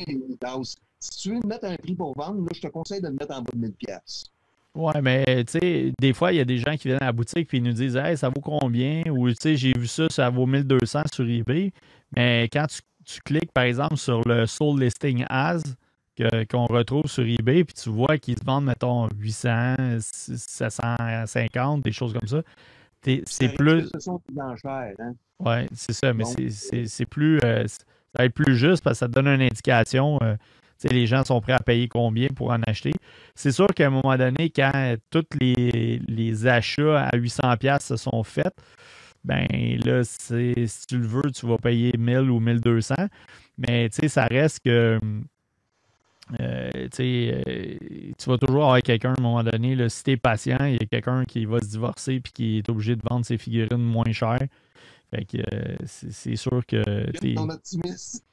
Si 1.02 1.18
tu 1.22 1.28
veux 1.30 1.40
le 1.40 1.48
mettre 1.48 1.64
à 1.64 1.70
un 1.70 1.76
prix 1.76 1.94
pour 1.94 2.14
vendre, 2.16 2.42
là, 2.42 2.48
je 2.54 2.61
te 2.61 2.68
conseille 2.68 3.00
de 3.00 3.08
le 3.08 3.14
mettre 3.14 3.34
en 3.34 3.40
bas 3.40 3.50
de 3.54 3.58
1000 3.58 3.72
pièces. 3.72 4.24
Ouais, 4.74 5.00
mais 5.02 5.24
tu 5.44 5.58
sais, 5.58 5.92
des 5.98 6.12
fois, 6.12 6.32
il 6.32 6.36
y 6.36 6.40
a 6.40 6.44
des 6.44 6.58
gens 6.58 6.76
qui 6.76 6.88
viennent 6.88 7.02
à 7.02 7.06
la 7.06 7.12
boutique 7.12 7.52
et 7.52 7.56
ils 7.56 7.62
nous 7.62 7.72
disent 7.72 7.96
Hey, 7.96 8.16
ça 8.16 8.28
vaut 8.28 8.40
combien? 8.40 9.02
Ou 9.11 9.28
tu 9.30 9.36
sais, 9.40 9.56
j'ai 9.56 9.72
vu 9.76 9.86
ça, 9.88 10.08
ça 10.11 10.30
vaut 10.30 10.46
1200 10.46 11.02
sur 11.12 11.28
eBay. 11.28 11.72
Mais 12.14 12.48
quand 12.52 12.66
tu 12.66 12.80
tu 13.14 13.20
cliques, 13.22 13.52
par 13.52 13.64
exemple, 13.64 13.96
sur 13.96 14.26
le 14.26 14.46
Soul 14.46 14.80
Listing 14.80 15.24
As, 15.28 15.62
qu'on 16.50 16.66
retrouve 16.66 17.06
sur 17.06 17.24
eBay, 17.24 17.64
puis 17.64 17.74
tu 17.74 17.88
vois 17.88 18.18
qu'ils 18.18 18.38
se 18.38 18.44
vendent, 18.44 18.66
mettons, 18.66 19.08
800, 19.18 20.00
750, 20.00 21.82
des 21.82 21.92
choses 21.92 22.12
comme 22.12 22.28
ça. 22.28 22.42
C'est 23.02 23.54
plus. 23.54 23.88
Ce 23.94 24.00
sont 24.00 24.20
hein? 24.38 25.14
Oui, 25.38 25.66
c'est 25.72 25.94
ça, 25.94 26.12
mais 26.12 26.24
c'est 26.24 27.06
plus. 27.06 27.38
Euh, 27.44 27.66
ça 27.66 27.84
va 28.18 28.24
être 28.26 28.34
plus 28.34 28.56
juste 28.56 28.82
parce 28.84 28.96
que 28.96 28.98
ça 28.98 29.08
te 29.08 29.12
donne 29.12 29.28
une 29.28 29.42
indication. 29.42 30.18
Euh, 30.22 30.36
les 30.90 31.06
gens 31.06 31.24
sont 31.24 31.40
prêts 31.40 31.52
à 31.52 31.58
payer 31.58 31.88
combien 31.88 32.28
pour 32.28 32.50
en 32.50 32.61
acheter. 32.62 32.92
C'est 33.34 33.52
sûr 33.52 33.66
qu'à 33.68 33.86
un 33.86 33.90
moment 33.90 34.16
donné, 34.16 34.50
quand 34.50 34.96
tous 35.11 35.24
les, 35.40 36.00
les 36.06 36.46
achats 36.46 37.04
à 37.04 37.16
800$ 37.16 37.80
se 37.82 37.96
sont 37.96 38.22
faits, 38.22 38.54
ben 39.24 39.46
là, 39.84 40.02
si 40.04 40.86
tu 40.88 40.98
le 40.98 41.06
veux, 41.06 41.30
tu 41.30 41.46
vas 41.46 41.58
payer 41.58 41.92
1000 41.96 42.30
ou 42.30 42.40
1200. 42.40 42.94
Mais 43.58 43.88
tu 43.90 44.00
sais, 44.00 44.08
ça 44.08 44.26
reste 44.26 44.60
que. 44.64 44.98
Euh, 46.40 46.70
euh, 47.00 47.76
tu 48.16 48.30
vas 48.30 48.38
toujours 48.38 48.62
avoir 48.62 48.80
quelqu'un 48.82 49.10
à 49.10 49.18
un 49.18 49.22
moment 49.22 49.42
donné. 49.42 49.74
Là, 49.74 49.88
si 49.88 50.04
tu 50.04 50.12
es 50.12 50.16
patient, 50.16 50.64
il 50.64 50.74
y 50.74 50.82
a 50.82 50.86
quelqu'un 50.86 51.24
qui 51.24 51.44
va 51.44 51.58
se 51.58 51.66
divorcer 51.66 52.14
et 52.14 52.20
qui 52.20 52.58
est 52.58 52.68
obligé 52.68 52.94
de 52.94 53.02
vendre 53.08 53.26
ses 53.26 53.36
figurines 53.36 53.82
moins 53.82 54.12
chères. 54.12 54.46
Fait 55.12 55.24
que 55.24 55.38
euh, 55.38 55.76
c'est 55.86 56.36
sûr 56.36 56.64
que. 56.66 56.82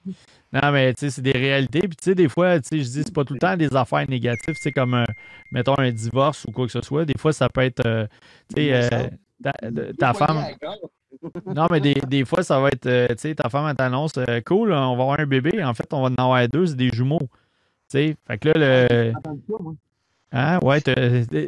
Non, 0.53 0.71
mais 0.71 0.93
tu 0.93 1.01
sais, 1.01 1.09
c'est 1.09 1.21
des 1.21 1.33
réalités. 1.33 1.81
Puis 1.81 1.97
tu 1.97 2.05
sais, 2.05 2.15
des 2.15 2.29
fois, 2.29 2.61
tu 2.61 2.69
sais, 2.69 2.77
je 2.77 2.83
dis, 2.83 3.03
c'est 3.03 3.13
pas 3.13 3.25
tout 3.25 3.33
le 3.33 3.39
temps 3.39 3.57
des 3.57 3.75
affaires 3.75 4.07
négatives. 4.09 4.55
C'est 4.57 4.71
comme, 4.71 5.03
mettons, 5.51 5.77
un 5.77 5.91
divorce 5.91 6.45
ou 6.45 6.51
quoi 6.51 6.65
que 6.67 6.71
ce 6.71 6.81
soit. 6.81 7.03
Des 7.03 7.17
fois, 7.17 7.33
ça 7.33 7.49
peut 7.49 7.61
être. 7.61 8.07
tu 8.55 8.61
sais, 8.61 9.09
ta, 9.41 10.13
femme. 10.13 10.43
Non, 11.47 11.67
mais 11.71 11.79
des, 11.79 11.95
des, 11.95 12.25
fois, 12.25 12.43
ça 12.43 12.59
va 12.59 12.67
être, 12.67 12.85
euh, 12.85 13.07
tu 13.09 13.15
sais, 13.17 13.35
ta 13.35 13.49
femme 13.49 13.73
t'annonce, 13.75 14.17
euh, 14.17 14.39
cool, 14.45 14.71
on 14.71 14.95
va 14.95 15.03
avoir 15.03 15.19
un 15.19 15.25
bébé. 15.25 15.63
En 15.63 15.73
fait, 15.73 15.91
on 15.91 16.01
va 16.01 16.09
en 16.09 16.23
avoir 16.23 16.47
deux, 16.47 16.67
c'est 16.67 16.75
des 16.75 16.89
jumeaux. 16.89 17.19
Tu 17.19 17.27
sais, 17.89 18.17
fait 18.27 18.38
que 18.38 18.49
là, 18.49 18.88
le. 18.88 19.13
Hein, 20.31 20.59
ouais, 20.61 20.79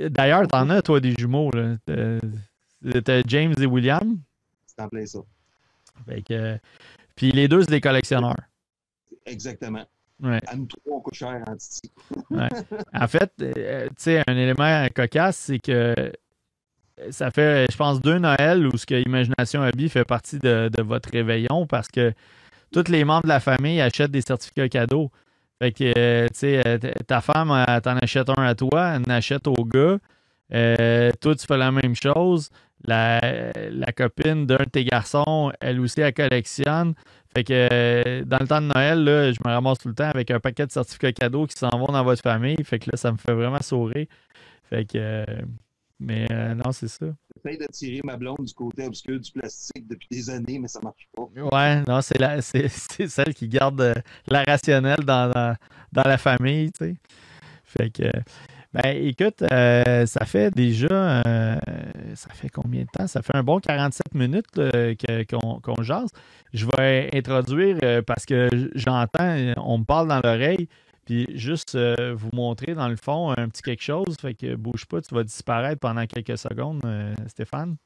d'ailleurs, 0.10 0.48
t'en 0.48 0.70
as, 0.70 0.82
toi, 0.82 1.00
des 1.00 1.14
jumeaux. 1.18 1.52
T'as 1.86 3.22
James 3.28 3.54
et 3.60 3.66
William. 3.66 4.18
C'est 4.66 4.82
en 4.82 4.88
plein 4.88 5.06
ça. 5.06 5.20
Fait 6.08 6.22
que. 6.22 6.58
Puis 7.16 7.32
les 7.32 7.48
deux, 7.48 7.62
c'est 7.62 7.72
des 7.72 7.82
collectionneurs. 7.82 8.40
Exactement. 9.26 9.86
Ouais. 10.22 10.42
À 10.48 10.56
nous 10.56 10.66
trois, 10.66 11.02
on 11.06 11.14
cher 11.14 11.44
en 11.48 12.36
ouais. 12.36 12.50
En 12.94 13.08
fait, 13.08 13.32
euh, 13.42 13.88
tu 13.90 13.96
sais, 13.98 14.24
un 14.28 14.36
élément 14.36 14.88
cocasse, 14.94 15.38
c'est 15.38 15.60
que 15.60 15.94
ça 17.12 17.32
fait, 17.32 17.68
je 17.72 17.78
pense, 17.78 18.02
deux 18.02 18.20
Noëls 18.20 18.68
où 18.68 18.78
ce 18.78 18.86
que 18.86 18.96
Imagination 18.96 19.62
Hobby 19.62 19.90
fait 19.90 20.06
partie 20.06 20.40
de, 20.40 20.82
votre 20.82 21.10
réveillon 21.12 21.66
parce 21.68 21.88
que 21.88 22.14
tous 22.72 22.90
les 22.90 23.04
membres 23.04 23.24
de 23.24 23.30
la 23.30 23.40
famille 23.40 23.82
achètent 23.82 24.12
des 24.12 24.22
certificats 24.22 24.70
cadeaux. 24.70 25.12
Fait 25.62 25.72
que, 25.72 25.94
euh, 25.98 26.28
tu 26.28 26.40
sais, 26.40 26.62
euh, 26.66 26.78
ta 27.06 27.22
femme, 27.22 27.50
t'en 27.84 27.98
achète 27.98 28.30
un 28.30 28.44
à 28.44 28.56
toi, 28.56 28.94
elle 28.96 29.02
en 29.02 29.16
achète 29.16 29.48
au 29.48 29.66
gars. 29.66 29.98
Euh, 30.54 31.12
toi, 31.20 31.36
tu 31.36 31.46
fais 31.46 31.58
la 31.58 31.72
même 31.72 31.96
chose. 31.96 32.50
La, 32.86 33.20
copine 33.96 34.46
d'un 34.46 34.58
de 34.58 34.64
tes 34.64 34.86
garçons, 34.86 35.52
elle 35.60 35.82
aussi, 35.82 36.00
elle 36.00 36.14
collectionne. 36.14 36.94
Fait 37.36 37.44
que 37.44 38.24
dans 38.24 38.38
le 38.40 38.48
temps 38.48 38.62
de 38.62 38.68
Noël, 38.74 39.04
là, 39.04 39.32
je 39.32 39.38
me 39.46 39.52
ramasse 39.52 39.80
tout 39.80 39.90
le 39.90 39.94
temps 39.94 40.10
avec 40.10 40.32
un 40.32 40.40
paquet 40.40 40.66
de 40.66 40.72
certificats 40.72 41.12
cadeaux 41.12 41.46
qui 41.46 41.58
s'en 41.58 41.70
vont 41.70 41.92
dans 41.92 42.04
votre 42.04 42.22
famille. 42.22 42.58
Fait 42.64 42.80
que 42.80 42.90
là, 42.92 42.98
ça 42.98 43.12
me 43.12 43.18
fait 43.18 43.34
vraiment 43.34 43.62
sourire. 43.62 44.08
Fait 44.70 44.86
que 44.86 45.26
mais 46.00 46.28
euh, 46.32 46.56
non, 46.56 46.72
c'est 46.72 46.88
ça. 46.88 47.08
J'essaie 47.44 47.58
de 47.58 47.66
tirer 47.72 48.02
ma 48.06 48.16
blonde 48.16 48.46
du 48.46 48.54
côté 48.54 48.86
obscur 48.86 49.20
du 49.20 49.32
plastique 49.32 49.86
depuis 49.88 50.08
des 50.10 50.30
années, 50.30 50.58
mais 50.58 50.70
ça 50.70 50.80
marche 50.82 51.10
pas. 51.14 51.24
Ouais, 51.24 51.82
non, 51.88 52.02
c'est, 52.02 52.18
la, 52.18 52.42
c'est, 52.42 52.70
celle 53.08 53.34
qui 53.34 53.50
garde 53.50 53.82
euh, 53.82 53.94
la 54.28 54.44
rationnelle 54.44 55.04
dans, 55.04 55.30
dans, 55.92 56.04
la 56.04 56.18
famille, 56.18 56.72
tu 56.72 56.86
sais. 56.86 56.96
Fait 57.66 57.90
que, 57.90 58.10
ben 58.74 58.96
écoute, 58.96 59.44
euh, 59.52 60.06
ça 60.06 60.26
fait 60.26 60.52
déjà, 60.52 61.22
ça 62.16 62.30
fait 62.34 62.50
combien 62.50 62.82
de 62.82 62.88
temps? 62.92 63.06
Ça 63.06 63.22
fait 63.22 63.36
un 63.36 63.44
bon 63.44 63.60
47 63.60 64.16
minutes 64.16 64.48
qu'on, 65.30 65.60
qu'on 65.60 65.84
jase. 65.84 66.10
Je 66.54 66.66
vais 66.66 67.10
introduire, 67.14 68.04
parce 68.06 68.26
que 68.26 68.50
j'entends, 68.74 69.54
on 69.58 69.80
me 69.80 69.84
parle 69.84 70.08
dans 70.08 70.22
l'oreille, 70.24 70.68
puis 71.10 71.26
juste 71.36 71.74
euh, 71.74 72.14
vous 72.16 72.30
montrer 72.34 72.76
dans 72.76 72.88
le 72.88 72.96
fond 72.96 73.34
un 73.36 73.50
petit 73.50 73.64
quelque 73.64 73.82
chose. 73.82 74.16
Fait 74.22 74.36
que 74.36 74.54
bouge 74.54 74.86
pas, 74.86 75.02
tu 75.02 75.16
vas 75.16 75.24
disparaître 75.24 75.80
pendant 75.80 76.06
quelques 76.06 76.38
secondes, 76.38 76.82
euh, 76.86 77.16
Stéphane. 77.26 77.78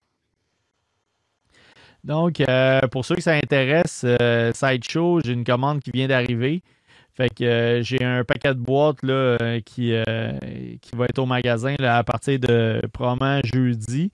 Donc, 2.03 2.41
euh, 2.41 2.81
pour 2.91 3.05
ceux 3.05 3.15
que 3.15 3.21
ça 3.21 3.31
intéresse, 3.31 4.05
Sideshow, 4.53 5.21
j'ai 5.23 5.31
une 5.31 5.45
commande 5.45 5.79
qui 5.79 5.91
vient 5.91 6.09
d'arriver. 6.09 6.63
Fait 7.13 7.29
que 7.33 7.79
j'ai 7.81 8.03
un 8.03 8.25
paquet 8.25 8.53
de 8.53 8.59
boîtes 8.59 9.01
là, 9.03 9.37
qui, 9.61 9.93
qui 10.81 10.95
va 10.97 11.05
être 11.05 11.19
au 11.19 11.25
magasin 11.25 11.75
à 11.79 12.03
partir 12.03 12.39
de 12.39 12.81
probablement 12.91 13.39
jeudi. 13.45 14.11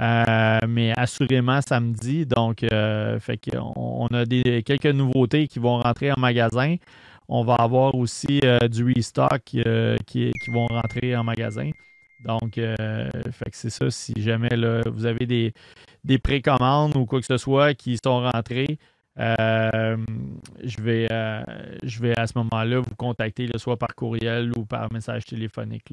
mais 0.00 0.92
assurément 0.96 1.60
samedi. 1.60 2.26
Donc, 2.26 2.66
fait 3.20 3.38
qu'on 3.38 4.08
a 4.08 4.24
des, 4.24 4.64
quelques 4.64 4.86
nouveautés 4.86 5.46
qui 5.46 5.60
vont 5.60 5.78
rentrer 5.78 6.10
en 6.10 6.18
magasin. 6.18 6.74
On 7.30 7.44
va 7.44 7.56
avoir 7.56 7.94
aussi 7.94 8.40
euh, 8.42 8.58
du 8.68 8.84
restock 8.84 9.50
euh, 9.54 9.98
qui, 10.06 10.32
vont 10.48 10.66
rentrer 10.66 11.14
en 11.14 11.24
magasin. 11.24 11.70
Donc, 12.24 12.56
euh, 12.56 13.10
c'est 13.52 13.68
ça. 13.68 13.90
Si 13.90 14.14
jamais 14.16 14.48
vous 14.90 15.04
avez 15.04 15.26
des, 15.26 15.52
des 16.04 16.18
précommandes 16.18 16.96
ou 16.96 17.04
quoi 17.04 17.20
que 17.20 17.26
ce 17.26 17.36
soit 17.36 17.74
qui 17.74 17.98
sont 18.02 18.22
rentrés, 18.22 18.78
je, 19.16 20.80
vais, 20.80 21.06
à 21.10 22.26
ce 22.26 22.38
moment-là 22.38 22.80
vous 22.80 22.94
contacter, 22.96 23.46
soit 23.56 23.76
par 23.76 23.94
courriel 23.94 24.52
ou 24.56 24.64
par 24.64 24.90
message 24.90 25.26
téléphonique. 25.26 25.92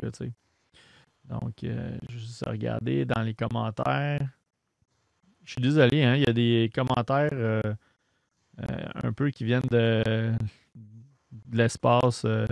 Donc, 1.26 1.54
je 1.62 1.68
vais 1.68 2.00
juste 2.10 2.46
regarder 2.48 3.04
dans 3.04 3.22
les 3.22 3.34
commentaires. 3.34 4.22
Je 5.44 5.52
suis 5.52 5.62
désolé, 5.62 6.04
hein, 6.04 6.16
il 6.16 6.24
y 6.24 6.30
a 6.30 6.34
des 6.34 6.72
commentaires 6.74 7.62
un 8.58 9.12
peu 9.12 9.30
qui 9.32 9.44
viennent 9.44 9.62
de 9.70 10.34
de 11.46 11.58
l'espace, 11.58 12.24
euh, 12.26 12.46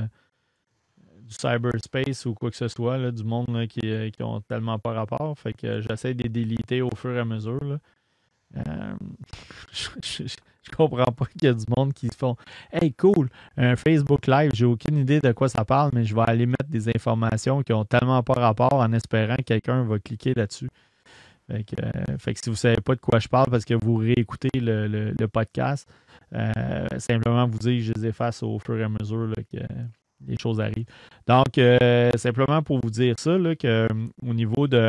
du 1.21 1.33
cyberspace 1.33 2.25
ou 2.25 2.33
quoi 2.33 2.51
que 2.51 2.57
ce 2.57 2.67
soit, 2.67 3.11
du 3.11 3.23
monde 3.23 3.67
qui, 3.67 3.81
euh, 3.85 4.09
qui 4.09 4.23
ont 4.23 4.41
tellement 4.41 4.79
pas 4.79 4.93
rapport. 4.93 5.37
Fait 5.37 5.53
que 5.53 5.81
j'essaie 5.81 6.13
de 6.13 6.23
les 6.23 6.29
déliter 6.29 6.81
au 6.81 6.89
fur 6.95 7.11
et 7.11 7.19
à 7.19 7.25
mesure. 7.25 7.77
Euh, 8.55 8.93
je, 9.71 10.35
comprends 10.75 11.11
pas 11.11 11.25
qu'il 11.25 11.45
y 11.45 11.47
a 11.47 11.53
du 11.53 11.65
monde 11.75 11.93
qui 11.93 12.07
se 12.07 12.15
font 12.15 12.35
Hey, 12.71 12.93
cool, 12.93 13.29
un 13.57 13.75
Facebook 13.75 14.27
Live, 14.27 14.51
j'ai 14.53 14.65
aucune 14.65 14.97
idée 14.97 15.19
de 15.19 15.31
quoi 15.31 15.49
ça 15.49 15.65
parle, 15.65 15.91
mais 15.93 16.03
je 16.05 16.13
vais 16.13 16.21
aller 16.27 16.45
mettre 16.45 16.69
des 16.69 16.87
informations 16.89 17.63
qui 17.63 17.73
ont 17.73 17.85
tellement 17.85 18.21
pas 18.21 18.33
rapport 18.33 18.73
en 18.73 18.93
espérant 18.93 19.37
que 19.37 19.43
quelqu'un 19.43 19.83
va 19.83 19.97
cliquer 19.99 20.33
là-dessus. 20.35 20.69
Fait 21.49 22.33
que, 22.33 22.39
si 22.41 22.49
vous 22.49 22.55
savez 22.55 22.79
pas 22.79 22.95
de 22.95 23.01
quoi 23.01 23.19
je 23.19 23.27
parle 23.27 23.49
parce 23.49 23.65
que 23.65 23.73
vous 23.73 23.97
réécoutez 23.97 24.49
le 24.53 25.25
podcast, 25.25 25.87
euh, 26.33 26.87
simplement 26.97 27.47
vous 27.47 27.59
dire 27.59 27.83
je 27.83 27.93
les 27.93 28.07
efface 28.07 28.41
au 28.43 28.57
fur 28.59 28.77
et 28.79 28.83
à 28.83 28.89
mesure 28.89 29.33
que 29.51 29.59
les 30.25 30.37
choses 30.37 30.59
arrivent. 30.59 30.87
Donc, 31.27 31.57
euh, 31.57 32.09
simplement 32.15 32.63
pour 32.63 32.79
vous 32.81 32.89
dire 32.89 33.15
ça, 33.19 33.37
que 33.59 33.67
euh, 33.67 33.87
au 34.21 34.33
niveau 34.33 34.67
de 34.67 34.87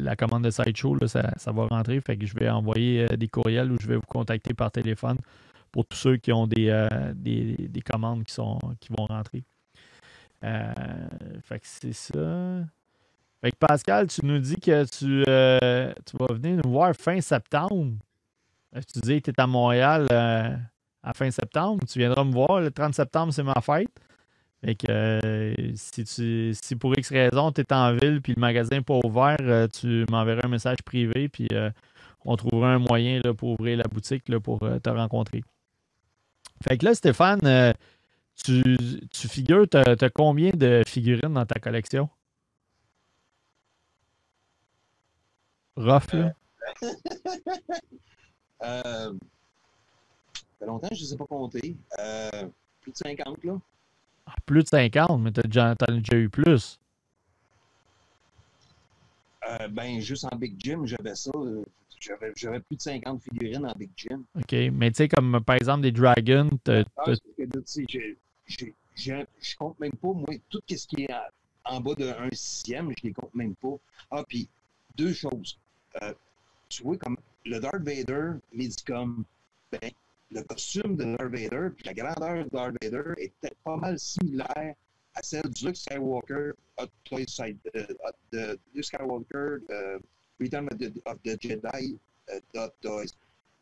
la 0.00 0.16
commande 0.16 0.44
de 0.44 0.50
Sideshow, 0.50 0.96
ça, 1.06 1.32
va 1.46 1.66
rentrer. 1.66 2.00
Fait 2.00 2.16
que 2.16 2.26
je 2.26 2.34
vais 2.34 2.48
envoyer 2.48 3.06
des 3.16 3.28
courriels 3.28 3.72
ou 3.72 3.76
je 3.80 3.88
vais 3.88 3.96
vous 3.96 4.02
contacter 4.02 4.54
par 4.54 4.70
téléphone 4.70 5.16
pour 5.72 5.86
tous 5.86 5.96
ceux 5.96 6.16
qui 6.16 6.32
ont 6.32 6.46
des, 6.46 6.86
des, 7.14 7.82
commandes 7.82 8.24
qui, 8.24 8.32
sont, 8.32 8.58
qui 8.78 8.90
vont 8.96 9.06
rentrer. 9.06 9.42
fait 10.40 11.58
que 11.58 11.66
c'est 11.66 11.92
ça. 11.92 12.64
Fait 13.40 13.50
que 13.50 13.56
Pascal, 13.56 14.06
tu 14.06 14.24
nous 14.24 14.38
dis 14.38 14.56
que 14.56 14.84
tu, 14.84 15.24
tu 15.24 16.16
vas 16.16 16.34
venir 16.34 16.60
nous 16.64 16.70
voir 16.70 16.94
fin 16.94 17.20
septembre. 17.20 17.96
Tu 18.74 19.00
dis 19.00 19.22
que 19.22 19.30
tu 19.30 19.36
es 19.36 19.40
à 19.40 19.46
Montréal 19.46 20.08
euh, 20.10 20.56
à 21.02 21.12
fin 21.14 21.30
septembre. 21.30 21.84
Tu 21.90 21.98
viendras 21.98 22.24
me 22.24 22.32
voir. 22.32 22.60
Le 22.60 22.70
30 22.70 22.94
septembre, 22.94 23.32
c'est 23.32 23.44
ma 23.44 23.60
fête. 23.60 23.90
Fait 24.64 24.74
que 24.74 24.86
euh, 24.88 25.72
si, 25.74 26.76
pour 26.76 26.98
X 26.98 27.10
raison, 27.10 27.52
tu 27.52 27.60
es 27.60 27.72
en 27.72 27.92
ville 27.92 28.20
puis 28.22 28.34
le 28.34 28.40
magasin 28.40 28.76
n'est 28.76 28.82
pas 28.82 28.98
ouvert, 29.04 29.36
euh, 29.40 29.68
tu 29.68 30.06
m'enverras 30.10 30.40
un 30.44 30.48
message 30.48 30.78
privé 30.84 31.28
puis 31.28 31.48
on 32.24 32.36
trouvera 32.36 32.72
un 32.72 32.78
moyen 32.78 33.20
pour 33.36 33.60
ouvrir 33.60 33.76
la 33.76 33.84
boutique 33.84 34.24
pour 34.38 34.60
te 34.60 34.88
rencontrer. 34.88 35.44
Fait 36.66 36.78
que 36.78 36.86
là, 36.86 36.94
Stéphane, 36.94 37.74
tu, 38.42 38.78
tu 39.12 39.28
figures, 39.28 39.68
tu 39.68 39.76
as, 39.76 40.10
combien 40.10 40.50
de 40.50 40.82
figurines 40.86 41.34
dans 41.34 41.44
ta 41.44 41.60
collection? 41.60 42.08
Rough, 45.76 46.14
là? 46.14 46.32
Euh, 48.64 49.12
ça 50.32 50.42
fait 50.58 50.66
longtemps 50.66 50.88
que 50.88 50.94
je 50.94 51.02
ne 51.02 51.06
sais 51.06 51.16
pas 51.16 51.26
compter. 51.26 51.76
Euh, 51.98 52.48
plus 52.80 52.92
de 52.92 52.96
50, 52.96 53.44
là. 53.44 53.60
Ah, 54.26 54.34
plus 54.46 54.62
de 54.62 54.68
50, 54.68 55.20
mais 55.20 55.32
tu 55.32 55.40
as 55.40 55.42
déjà, 55.42 55.74
déjà 55.74 56.16
eu 56.16 56.30
plus. 56.30 56.78
Euh, 59.48 59.68
ben, 59.68 60.00
juste 60.00 60.24
en 60.24 60.36
Big 60.36 60.54
Jim, 60.58 60.86
j'avais 60.86 61.14
ça. 61.14 61.30
J'avais 62.00 62.60
plus 62.60 62.76
de 62.76 62.82
50 62.82 63.22
figurines 63.22 63.66
en 63.66 63.72
Big 63.72 63.90
Jim. 63.96 64.24
OK. 64.34 64.52
Mais 64.72 64.90
tu 64.90 64.96
sais, 64.96 65.08
comme 65.08 65.42
par 65.44 65.56
exemple 65.56 65.82
des 65.82 65.92
Dragons. 65.92 66.50
Je, 68.96 69.56
compte 69.58 69.80
même 69.80 69.92
pas, 69.92 70.12
moi, 70.12 70.34
tout 70.48 70.62
ce 70.68 70.86
qui 70.86 71.02
est 71.04 71.14
en, 71.64 71.80
bas 71.80 71.94
d'un 71.94 72.28
sixième, 72.32 72.90
je 72.90 73.04
les 73.04 73.12
compte 73.12 73.34
même 73.34 73.54
pas. 73.56 73.76
Ah, 74.10 74.24
puis 74.26 74.48
deux 74.96 75.12
choses. 75.12 75.58
Euh, 76.02 76.12
tu 76.68 76.82
vois, 76.82 76.96
comme 76.96 77.16
le 77.44 77.60
Darth 77.60 77.82
Vader 77.82 78.38
Medicom, 78.52 79.24
ben, 79.70 79.90
le 80.30 80.42
costume 80.42 80.96
de 80.96 81.04
Darth 81.04 81.30
Vader 81.30 81.70
puis 81.76 81.84
la 81.84 81.94
grandeur 81.94 82.44
de 82.44 82.50
Darth 82.50 82.76
Vader 82.82 83.14
était 83.18 83.54
pas 83.62 83.76
mal 83.76 83.98
similaire 83.98 84.74
à 85.14 85.22
celle 85.22 85.48
du 85.50 85.66
Luke 85.66 85.76
Skywalker 85.76 86.52
Hot 86.78 86.90
Toy 87.04 87.24
Side, 87.28 87.58
euh, 87.76 88.56
Skywalker 88.80 89.60
uh, 89.70 89.98
Return 90.40 90.68
of 90.72 90.78
the, 90.78 90.90
the 91.22 91.36
Jedi 91.40 91.98
uh, 92.28 92.58
Hot 92.58 92.74
Toys. 92.82 93.12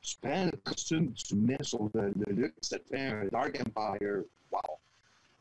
Tu 0.01 0.16
prends 0.20 0.47
le 0.47 0.57
costume, 0.64 1.12
tu 1.12 1.37
mets 1.37 1.62
sur 1.62 1.91
le, 1.95 2.12
le 2.16 2.33
Luke, 2.33 2.55
ça 2.61 2.78
te 2.78 2.89
fait 2.89 3.07
un 3.07 3.26
Dark 3.26 3.61
Empire. 3.61 4.24
Wow! 4.51 4.61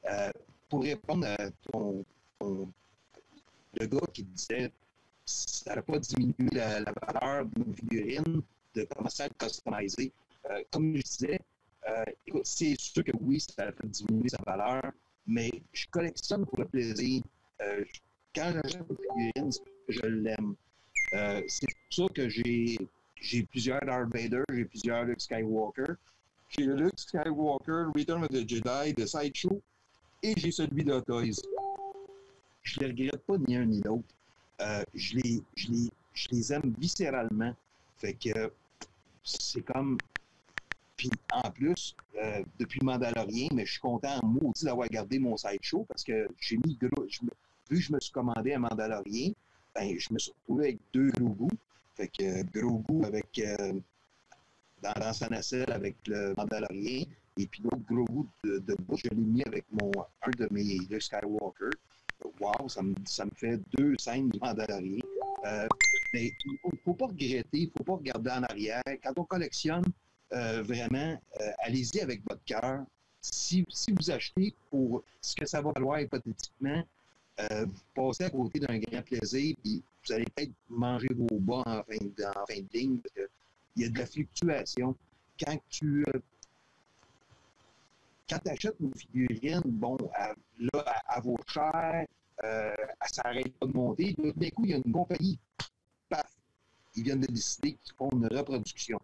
Euh, 0.05 0.31
pour 0.69 0.83
répondre 0.83 1.27
à 1.27 1.49
ton, 1.71 2.05
le 2.41 3.85
gars 3.87 3.99
qui 4.13 4.23
disait 4.23 4.71
ça 5.25 5.75
n'a 5.75 5.81
pas 5.81 5.99
diminué 5.99 6.49
la, 6.51 6.79
la 6.79 6.93
valeur 6.93 7.45
d'une 7.45 7.75
figurine 7.75 8.41
de 8.75 8.83
commencer 8.83 9.23
à 9.23 9.27
le 9.27 9.33
customiser. 9.33 10.11
Euh, 10.49 10.63
comme 10.71 10.95
je 10.95 11.01
disais, 11.01 11.39
euh, 11.89 12.03
c'est 12.43 12.79
sûr 12.79 13.03
que 13.03 13.11
oui, 13.19 13.39
ça 13.39 13.67
a 13.67 13.71
fait 13.71 13.87
diminuer 13.87 14.29
sa 14.29 14.41
valeur, 14.45 14.91
mais 15.27 15.51
je 15.73 15.85
collectionne 15.87 16.45
pour 16.45 16.59
le 16.59 16.65
plaisir. 16.65 17.21
Euh, 17.61 17.83
quand 18.33 18.53
j'achète 18.53 18.85
une 18.89 18.97
figurine, 18.97 19.51
je 19.87 20.05
l'aime. 20.05 20.55
c'est 21.47 21.67
pour 21.67 22.07
ça 22.07 22.13
que 22.13 22.29
j'ai, 22.29 22.77
j'ai 23.15 23.43
plusieurs 23.43 23.81
Darth 23.81 24.11
Vader, 24.13 24.43
j'ai 24.49 24.65
plusieurs 24.65 25.03
Luke 25.05 25.21
Skywalker. 25.21 25.93
J'ai 26.49 26.63
le 26.63 26.75
Luke 26.75 26.99
Skywalker 26.99 27.91
Return 27.95 28.23
of 28.23 28.29
the 28.29 28.47
Jedi 28.47 28.93
de 28.93 29.05
Sideshow 29.05 29.61
et 30.23 30.33
j'ai 30.37 30.51
celui 30.51 30.83
de 30.83 30.99
Toys. 30.99 31.41
Je 32.63 32.79
ne 32.79 32.85
les 32.85 32.91
regrette 32.91 33.25
pas 33.25 33.37
ni 33.37 33.55
un 33.55 33.65
ni 33.65 33.81
l'autre. 33.81 34.13
Je, 34.93 35.15
les, 35.15 35.41
je, 35.55 35.71
les, 35.71 35.91
je 36.13 36.27
les 36.31 36.53
aime 36.53 36.73
viscéralement. 36.77 37.53
Fait 37.97 38.13
que 38.13 38.51
c'est 39.23 39.61
comme 39.61 39.97
puis 41.01 41.09
en 41.33 41.49
plus, 41.49 41.95
euh, 42.21 42.43
depuis 42.59 42.79
Mandalorian, 42.83 43.47
mais 43.55 43.65
je 43.65 43.71
suis 43.71 43.81
content 43.81 44.19
en 44.21 44.27
maudit 44.27 44.65
d'avoir 44.65 44.87
gardé 44.87 45.17
mon 45.17 45.35
sideshow 45.35 45.83
parce 45.87 46.03
que 46.03 46.27
j'ai 46.39 46.57
mis 46.57 46.77
gros. 46.79 47.05
vu 47.05 47.29
que 47.69 47.75
je 47.75 47.91
me 47.91 47.99
suis 47.99 48.11
commandé 48.11 48.53
un 48.53 48.59
Mandalorian, 48.59 49.31
ben, 49.73 49.97
je 49.97 50.13
me 50.13 50.19
suis 50.19 50.31
retrouvé 50.41 50.65
avec 50.65 50.79
deux 50.93 51.09
Grogu. 51.09 51.49
Fait 51.95 52.07
que 52.07 52.23
euh, 52.23 52.43
Grogu 52.53 53.03
avec 53.03 53.25
euh, 53.39 53.73
dans, 54.83 55.13
sa 55.13 55.27
nacelle 55.29 55.71
avec 55.71 55.95
le 56.05 56.35
Mandalorian. 56.37 57.05
Et 57.37 57.47
puis 57.47 57.63
l'autre 57.63 57.83
Grogu 57.89 58.27
de, 58.43 58.59
de 58.59 58.77
je 58.95 59.09
l'ai 59.09 59.15
mis 59.15 59.41
avec 59.47 59.65
mon 59.71 59.89
un 60.21 60.31
de 60.37 60.47
mes 60.51 60.63
Luke 60.87 61.01
Skywalker. 61.01 61.71
Wow, 62.39 62.69
ça 62.69 62.81
me, 62.81 62.93
ça 63.05 63.25
me 63.25 63.31
fait 63.35 63.59
deux 63.77 63.95
scènes 63.99 64.29
du 64.29 64.39
Mandalorian. 64.39 65.05
mais 66.13 66.31
il 66.45 66.57
ne 66.65 66.77
faut 66.83 66.93
pas 66.93 67.07
regretter, 67.07 67.47
il 67.53 67.65
ne 67.65 67.71
faut 67.77 67.83
pas 67.83 67.95
regarder 67.95 68.31
en 68.31 68.43
arrière. 68.43 68.81
Quand 69.03 69.13
on 69.17 69.23
collectionne, 69.23 69.83
euh, 70.33 70.61
vraiment, 70.63 71.19
euh, 71.41 71.51
allez-y 71.59 71.99
avec 71.99 72.21
votre 72.27 72.43
cœur. 72.45 72.85
Si, 73.19 73.65
si, 73.69 73.91
vous 73.91 74.09
achetez 74.09 74.53
pour 74.69 75.03
ce 75.19 75.35
que 75.35 75.45
ça 75.45 75.61
va 75.61 75.71
valoir 75.73 75.99
hypothétiquement, 75.99 76.83
euh, 77.39 77.65
vous 77.65 77.81
passez 77.93 78.23
à 78.23 78.29
côté 78.29 78.59
d'un 78.59 78.79
grand 78.79 79.01
plaisir, 79.01 79.55
puis 79.61 79.83
vous 80.05 80.13
allez 80.13 80.25
peut-être 80.35 80.53
manger 80.69 81.09
vos 81.13 81.37
bas 81.39 81.63
en 81.65 81.83
fin 81.83 82.29
en 82.29 82.45
fin 82.45 82.61
de 82.61 82.67
ligne, 82.73 82.97
parce 82.97 83.13
qu'il 83.13 83.83
y 83.83 83.85
a 83.85 83.89
de 83.89 83.99
la 83.99 84.05
fluctuation. 84.05 84.95
Quand 85.39 85.59
tu 85.69 86.05
quand 88.31 88.51
achètes 88.51 88.75
une 88.79 88.93
figurine, 88.95 89.61
bon, 89.65 89.97
là, 90.59 90.85
à, 91.07 91.19
vos 91.19 91.37
chairs, 91.47 92.05
euh, 92.43 92.73
elle 92.77 93.09
s'arrête 93.09 93.53
pas 93.59 93.67
de 93.67 93.73
monter. 93.73 94.15
D'un 94.17 94.49
coup, 94.49 94.65
il 94.65 94.71
y 94.71 94.73
a 94.73 94.77
une 94.77 94.91
compagnie, 94.91 95.37
paf, 96.09 96.25
ils 96.95 97.03
viennent 97.03 97.21
de 97.21 97.27
décider 97.27 97.77
qu'ils 97.83 97.95
font 97.97 98.09
une 98.13 98.27
reproduction. 98.27 98.99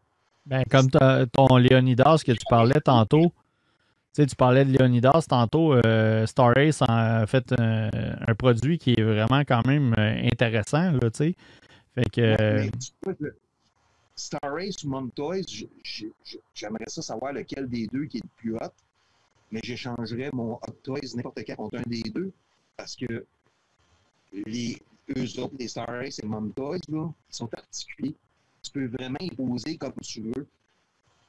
Ben, 0.46 0.64
comme 0.70 0.90
ton 0.90 1.58
Leonidas 1.58 2.22
que 2.26 2.32
tu 2.32 2.46
parlais 2.50 2.80
tantôt, 2.80 3.34
tu 4.14 4.24
sais, 4.24 4.26
tu 4.26 4.36
parlais 4.36 4.64
de 4.64 4.78
Leonidas 4.78 5.26
tantôt, 5.28 5.74
euh, 5.74 6.26
Star 6.26 6.54
Race 6.56 6.82
a 6.88 7.28
fait 7.28 7.54
un, 7.60 8.34
produit 8.36 8.78
qui 8.78 8.94
est 8.94 9.04
vraiment 9.04 9.42
quand 9.42 9.66
même 9.68 9.94
euh, 9.98 10.28
intéressant, 10.32 10.92
là, 10.92 11.12
tu 11.12 11.18
sais. 11.18 11.36
Fait 11.96 12.10
que... 12.10 12.70
Star 14.16 14.52
Race 14.52 14.84
ou 14.84 14.90
Mom 14.90 15.12
Toys, 15.12 15.44
j'aimerais 16.56 16.86
ça 16.88 17.04
savoir 17.04 17.34
lequel 17.34 17.70
des 17.70 17.86
deux 17.88 18.06
qui 18.06 18.18
est 18.18 18.24
le 18.24 18.30
plus 18.36 18.56
hot, 18.56 18.74
mais 19.52 19.62
j'échangerais 19.64 20.30
mon 20.34 20.56
Hot 20.56 20.78
Toys 20.84 21.16
n'importe 21.16 21.44
quel 21.44 21.56
contre 21.56 21.78
un 21.78 21.84
des 21.88 22.04
deux, 22.04 22.32
parce 22.76 22.96
que 22.96 23.26
les, 24.34 24.78
eux 25.16 25.40
autres, 25.40 25.56
les 25.60 25.68
Star 25.68 26.04
et 26.04 26.12
Mom 26.24 26.52
Toys, 26.54 26.80
là, 26.90 27.10
ils 27.30 27.36
sont 27.36 27.48
particuliers 27.48 28.16
tu 28.68 28.72
peux 28.72 28.88
vraiment 28.88 29.18
imposer 29.22 29.78
comme 29.78 29.94
tu 30.02 30.22
veux. 30.22 30.48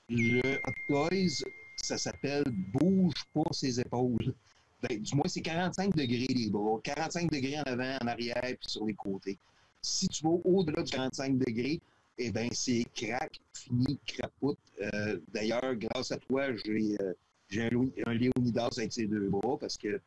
Le 0.09 0.57
Hot 0.67 0.73
Toys, 0.89 1.45
ça 1.77 1.99
s'appelle 1.99 2.45
Bouge 2.49 3.15
pas 3.33 3.53
ses 3.53 3.81
épaules. 3.81 4.35
Ben, 4.83 5.01
du 5.01 5.15
moins, 5.15 5.27
c'est 5.27 5.41
45 5.41 5.95
degrés 5.95 6.27
les 6.29 6.51
bras, 6.51 6.79
45 6.83 7.31
degrés 7.31 7.59
en 7.59 7.65
avant, 7.65 7.99
en 8.01 8.07
arrière, 8.07 8.41
puis 8.43 8.69
sur 8.69 8.87
les 8.87 8.95
côtés. 8.95 9.39
Si 9.83 10.09
tu 10.09 10.25
vas 10.25 10.37
au-delà 10.45 10.83
de 10.83 10.91
45 10.91 11.37
degrés, 11.39 11.81
eh 12.17 12.31
bien, 12.31 12.49
c'est 12.53 12.85
crack, 12.95 13.41
fini, 13.53 13.99
crapoute. 14.07 14.59
Euh, 14.81 15.19
d'ailleurs, 15.33 15.75
grâce 15.77 16.13
à 16.13 16.17
toi, 16.17 16.55
j'ai 16.65 16.97
euh, 17.01 17.13
un, 17.57 17.69
un, 18.07 18.15
Léonidas 18.15 18.71
avec 18.77 18.93
ses 18.93 19.07
deux 19.07 19.29
bras 19.29 19.59
parce 19.59 19.77
que 19.77 20.01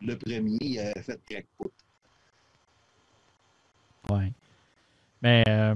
le 0.00 0.16
premier 0.16 0.80
a 0.80 1.02
fait 1.02 1.20
crapoute. 1.28 1.72
Ouais. 4.10 4.32
Mais 5.22 5.42
euh, 5.48 5.74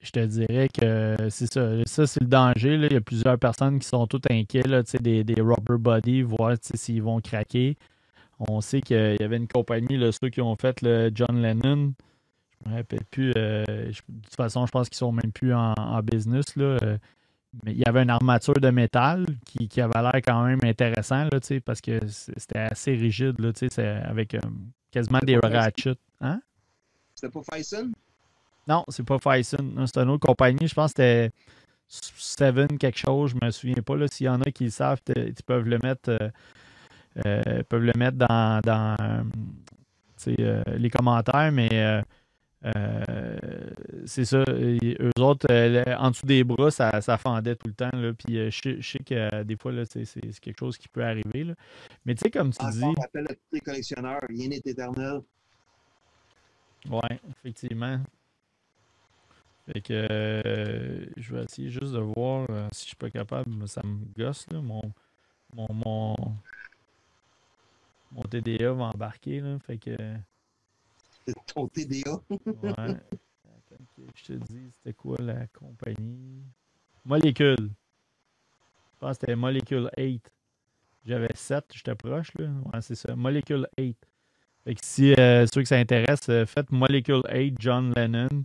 je 0.00 0.10
te 0.10 0.24
dirais 0.26 0.68
que 0.68 1.16
c'est 1.30 1.52
ça. 1.52 1.84
Ça, 1.86 2.06
c'est 2.06 2.20
le 2.20 2.26
danger. 2.26 2.74
Il 2.74 2.92
y 2.92 2.96
a 2.96 3.00
plusieurs 3.00 3.38
personnes 3.38 3.78
qui 3.78 3.86
sont 3.86 4.06
toutes 4.06 4.30
inquiets 4.30 4.62
là, 4.62 4.82
des, 5.00 5.24
des 5.24 5.40
rubber 5.40 5.78
body, 5.78 6.22
voir 6.22 6.56
s'ils 6.60 7.02
vont 7.02 7.20
craquer. 7.20 7.76
On 8.40 8.60
sait 8.60 8.80
qu'il 8.80 9.16
y 9.20 9.22
avait 9.22 9.36
une 9.36 9.48
compagnie, 9.48 9.98
là, 9.98 10.10
ceux 10.12 10.30
qui 10.30 10.40
ont 10.40 10.56
fait 10.56 10.80
le 10.80 11.10
John 11.14 11.42
Lennon. 11.42 11.92
Je 12.64 12.70
me 12.70 12.76
rappelle 12.76 13.04
plus. 13.10 13.32
Euh, 13.36 13.64
de 13.66 13.92
toute 13.92 14.36
façon, 14.36 14.64
je 14.66 14.70
pense 14.70 14.88
qu'ils 14.88 14.98
sont 14.98 15.12
même 15.12 15.32
plus 15.32 15.52
en, 15.52 15.74
business. 16.02 16.56
Là, 16.56 16.78
euh, 16.82 16.98
mais 17.64 17.72
il 17.72 17.78
y 17.78 17.84
avait 17.84 18.02
une 18.02 18.10
armature 18.10 18.54
de 18.54 18.70
métal 18.70 19.26
qui, 19.44 19.68
qui 19.68 19.80
avait 19.80 20.00
l'air 20.00 20.20
quand 20.24 20.44
même 20.44 20.60
intéressant 20.62 21.24
là, 21.24 21.40
parce 21.64 21.80
que 21.80 21.98
c'était 22.06 22.58
assez 22.58 22.92
rigide 22.92 23.40
là, 23.40 23.50
avec 24.04 24.36
quasiment 24.90 25.18
des 25.20 25.36
ratchets. 25.36 25.96
Hein? 26.20 26.40
C'était 27.14 27.32
pas 27.32 27.42
Faison? 27.42 27.90
Non, 28.66 28.84
c'est 28.88 29.04
pas 29.04 29.18
Faison. 29.18 29.86
C'est 29.86 29.98
une 29.98 30.10
autre 30.10 30.26
compagnie. 30.26 30.66
Je 30.66 30.74
pense 30.74 30.92
que 30.92 31.02
c'était 31.02 31.32
Seven 31.88 32.78
quelque 32.78 32.98
chose. 32.98 33.32
Je 33.32 33.44
me 33.44 33.50
souviens 33.50 33.82
pas. 33.84 33.94
S'il 34.08 34.26
y 34.26 34.28
en 34.28 34.40
a 34.40 34.50
qui 34.50 34.64
le 34.64 34.70
savent, 34.70 35.00
ils 35.16 35.34
peuvent 35.44 35.66
le 35.66 35.78
mettre, 35.82 36.10
euh, 36.10 36.30
euh, 37.26 37.62
peuvent 37.68 37.82
le 37.82 37.92
mettre 37.96 38.16
dans, 38.16 38.60
dans 38.60 38.96
euh, 40.28 40.62
les 40.76 40.90
commentaires, 40.90 41.50
mais 41.52 42.02
c'est 44.06 44.24
ça. 44.24 44.44
eux 44.48 45.10
autres, 45.20 45.46
en 45.98 46.10
dessous 46.10 46.26
des 46.26 46.44
bras, 46.44 46.70
ça, 46.70 47.00
ça 47.00 47.16
fendait 47.16 47.56
tout 47.56 47.68
le 47.68 47.74
temps. 47.74 47.90
Là, 47.92 48.12
puis 48.12 48.50
je, 48.50 48.80
sais 48.82 48.98
que 48.98 49.42
des 49.42 49.56
fois, 49.56 49.72
c'est 49.86 50.04
quelque 50.40 50.58
chose 50.58 50.76
qui 50.76 50.88
peut 50.88 51.04
arriver. 51.04 51.44
Là. 51.44 51.54
Mais 52.04 52.14
tu 52.14 52.22
sais, 52.22 52.30
comme 52.30 52.52
tu 52.52 52.64
dis. 52.72 52.84
On 52.84 52.94
appelle 53.02 53.26
à 53.30 53.34
tous 53.34 53.52
les 53.52 53.60
collectionneurs, 53.60 54.20
rien 54.28 54.48
n'est 54.48 54.62
éternel. 54.64 55.20
Oui, 56.88 57.00
effectivement. 57.30 58.00
Fait 59.66 59.80
que 59.80 59.92
euh, 59.92 61.06
je 61.16 61.34
vais 61.34 61.44
essayer 61.44 61.70
juste 61.70 61.92
de 61.92 61.98
voir 61.98 62.46
euh, 62.50 62.68
si 62.72 62.82
je 62.82 62.88
suis 62.88 62.96
pas 62.96 63.10
capable. 63.10 63.68
Ça 63.68 63.82
me 63.84 64.04
gosse, 64.16 64.46
là. 64.50 64.60
Mon, 64.60 64.82
mon, 65.54 65.66
mon, 65.72 66.16
mon 68.10 68.22
TDA 68.22 68.72
va 68.72 68.84
embarquer, 68.84 69.40
là. 69.40 69.58
Fait 69.60 69.78
que. 69.78 69.96
Ton 71.54 71.68
TDA? 71.68 72.20
ouais. 72.30 72.96
Je 74.14 74.24
te 74.24 74.32
dis, 74.32 74.70
c'était 74.72 74.94
quoi 74.94 75.16
la 75.20 75.46
compagnie? 75.48 76.42
Molécule. 77.04 77.70
Je 78.92 78.98
pense 78.98 79.16
que 79.16 79.20
c'était 79.20 79.36
Molecule 79.36 79.90
8. 79.96 80.22
J'avais 81.04 81.28
7, 81.34 81.64
j'étais 81.72 81.94
proche, 81.94 82.32
là. 82.38 82.50
Ouais, 82.72 82.80
c'est 82.82 82.94
ça. 82.94 83.16
Molecule 83.16 83.66
8. 83.78 83.96
Fait 84.64 84.74
que 84.74 84.80
si 84.82 85.14
euh, 85.14 85.46
ceux 85.52 85.62
que 85.62 85.68
ça 85.68 85.76
intéresse, 85.76 86.26
faites 86.46 86.70
Molecule 86.70 87.22
8 87.32 87.56
John 87.58 87.92
Lennon. 87.96 88.44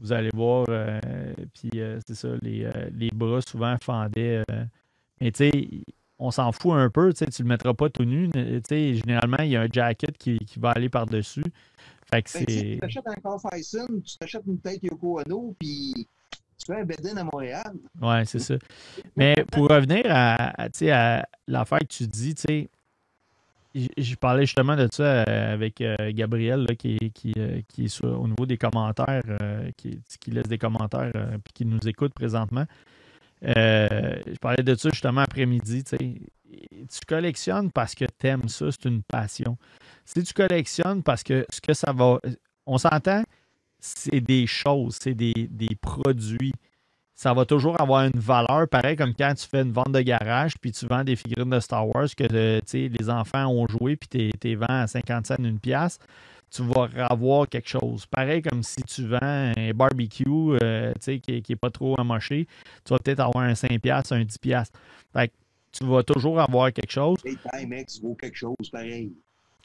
Vous 0.00 0.12
allez 0.12 0.30
voir, 0.32 0.64
euh, 0.70 0.98
puis 1.52 1.70
euh, 1.76 2.00
c'est 2.06 2.14
ça, 2.14 2.28
les, 2.40 2.64
euh, 2.64 2.88
les, 2.94 3.10
bras 3.10 3.40
souvent 3.46 3.76
fendaient. 3.82 4.42
mais 5.20 5.30
tu 5.30 5.50
sais, 5.50 5.68
on 6.20 6.30
s'en 6.30 6.52
fout 6.52 6.72
un 6.72 6.90
peu, 6.90 7.12
tu 7.12 7.24
ne 7.24 7.30
le 7.38 7.44
mettras 7.44 7.74
pas 7.74 7.88
tout 7.88 8.04
nu. 8.04 8.30
Généralement, 8.70 9.38
il 9.40 9.50
y 9.50 9.56
a 9.56 9.62
un 9.62 9.68
jacket 9.72 10.16
qui, 10.18 10.38
qui 10.38 10.58
va 10.58 10.70
aller 10.70 10.88
par-dessus. 10.88 11.42
Fait 12.12 12.22
que 12.22 12.30
ben. 12.32 12.44
Si 12.48 12.72
tu 12.72 12.78
t'achètes 12.78 13.06
un 13.06 13.14
Carl 13.14 13.38
tu 14.04 14.18
t'achètes 14.18 14.42
une 14.46 14.58
tête 14.58 14.82
Yoko 14.82 15.20
Ono, 15.20 15.56
puis 15.58 16.06
tu 16.58 16.66
fais 16.66 16.80
un 16.80 16.84
bed 16.84 17.00
à 17.16 17.24
Montréal. 17.24 17.72
Oui, 18.02 18.26
c'est 18.26 18.38
ça. 18.38 18.54
Mais 19.16 19.34
pour 19.50 19.68
revenir 19.68 20.02
à, 20.08 20.66
à 20.66 21.26
l'affaire 21.46 21.78
que 21.78 21.86
tu 21.86 22.06
dis, 22.06 22.34
tu 22.34 22.42
sais, 22.42 22.70
je 23.74 24.14
parlais 24.16 24.46
justement 24.46 24.76
de 24.76 24.88
ça 24.90 25.02
euh, 25.02 25.54
avec 25.54 25.80
euh, 25.80 25.96
Gabriel 26.12 26.66
qui, 26.76 26.98
qui, 27.14 27.32
euh, 27.38 27.60
qui, 27.68 27.84
est 27.84 28.04
au 28.04 28.26
niveau 28.26 28.46
des 28.46 28.58
commentaires, 28.58 29.22
qui, 29.76 30.00
qui, 30.20 30.30
laisse 30.30 30.48
des 30.48 30.58
commentaires 30.58 31.12
et 31.14 31.52
qui 31.54 31.64
nous 31.64 31.78
écoute 31.86 32.12
présentement. 32.12 32.66
Je 33.42 34.38
parlais 34.38 34.62
de 34.62 34.74
ça 34.74 34.90
justement 34.90 35.22
après-midi. 35.22 35.84
Tu 35.84 37.00
collectionnes 37.06 37.70
parce 37.70 37.94
que 37.94 38.04
tu 38.18 38.26
aimes 38.26 38.48
ça, 38.48 38.66
c'est 38.70 38.88
une 38.88 39.02
passion. 39.02 39.56
Si 40.04 40.22
tu 40.22 40.32
collectionnes 40.32 41.02
parce 41.02 41.22
que 41.22 41.46
ce 41.50 41.60
que 41.60 41.72
ça 41.72 41.92
va. 41.92 42.20
On 42.66 42.78
s'entend, 42.78 43.24
c'est 43.78 44.20
des 44.20 44.46
choses, 44.46 44.98
c'est 45.00 45.14
des, 45.14 45.48
des 45.50 45.74
produits 45.80 46.52
ça 47.20 47.34
va 47.34 47.44
toujours 47.44 47.78
avoir 47.78 48.06
une 48.06 48.18
valeur, 48.18 48.66
pareil 48.66 48.96
comme 48.96 49.12
quand 49.12 49.34
tu 49.34 49.46
fais 49.46 49.60
une 49.60 49.72
vente 49.72 49.92
de 49.92 50.00
garage, 50.00 50.54
puis 50.58 50.72
tu 50.72 50.86
vends 50.86 51.04
des 51.04 51.16
figurines 51.16 51.50
de 51.50 51.60
Star 51.60 51.86
Wars 51.86 52.08
que 52.16 52.24
euh, 52.32 52.60
les 52.72 53.10
enfants 53.10 53.46
ont 53.46 53.66
joué, 53.68 53.96
puis 53.96 54.08
tu 54.08 54.30
les 54.42 54.56
vends 54.56 54.64
à 54.68 54.86
50 54.86 55.26
cents 55.26 55.34
une 55.38 55.60
pièce, 55.60 55.98
tu 56.50 56.62
vas 56.62 56.88
avoir 57.08 57.48
quelque 57.48 57.68
chose. 57.68 58.06
Pareil 58.06 58.42
comme 58.42 58.62
si 58.62 58.82
tu 58.82 59.06
vends 59.06 59.18
un 59.22 59.70
barbecue 59.72 60.24
euh, 60.62 60.92
qui 61.00 61.42
n'est 61.48 61.56
pas 61.56 61.70
trop 61.70 61.98
amoché, 61.98 62.46
tu 62.84 62.92
vas 62.92 62.98
peut-être 62.98 63.20
avoir 63.20 63.44
un 63.44 63.54
5 63.54 63.80
pièces, 63.80 64.12
un 64.12 64.24
10 64.24 64.38
pièces. 64.38 64.72
Fait 65.12 65.32
tu 65.72 65.84
vas 65.84 66.02
toujours 66.02 66.40
avoir 66.40 66.72
quelque 66.72 66.90
chose. 66.90 67.18
Et 67.24 67.36
Timex 67.36 68.00
vaut 68.00 68.14
quelque 68.14 68.36
chose 68.36 68.70
pareil. 68.72 69.12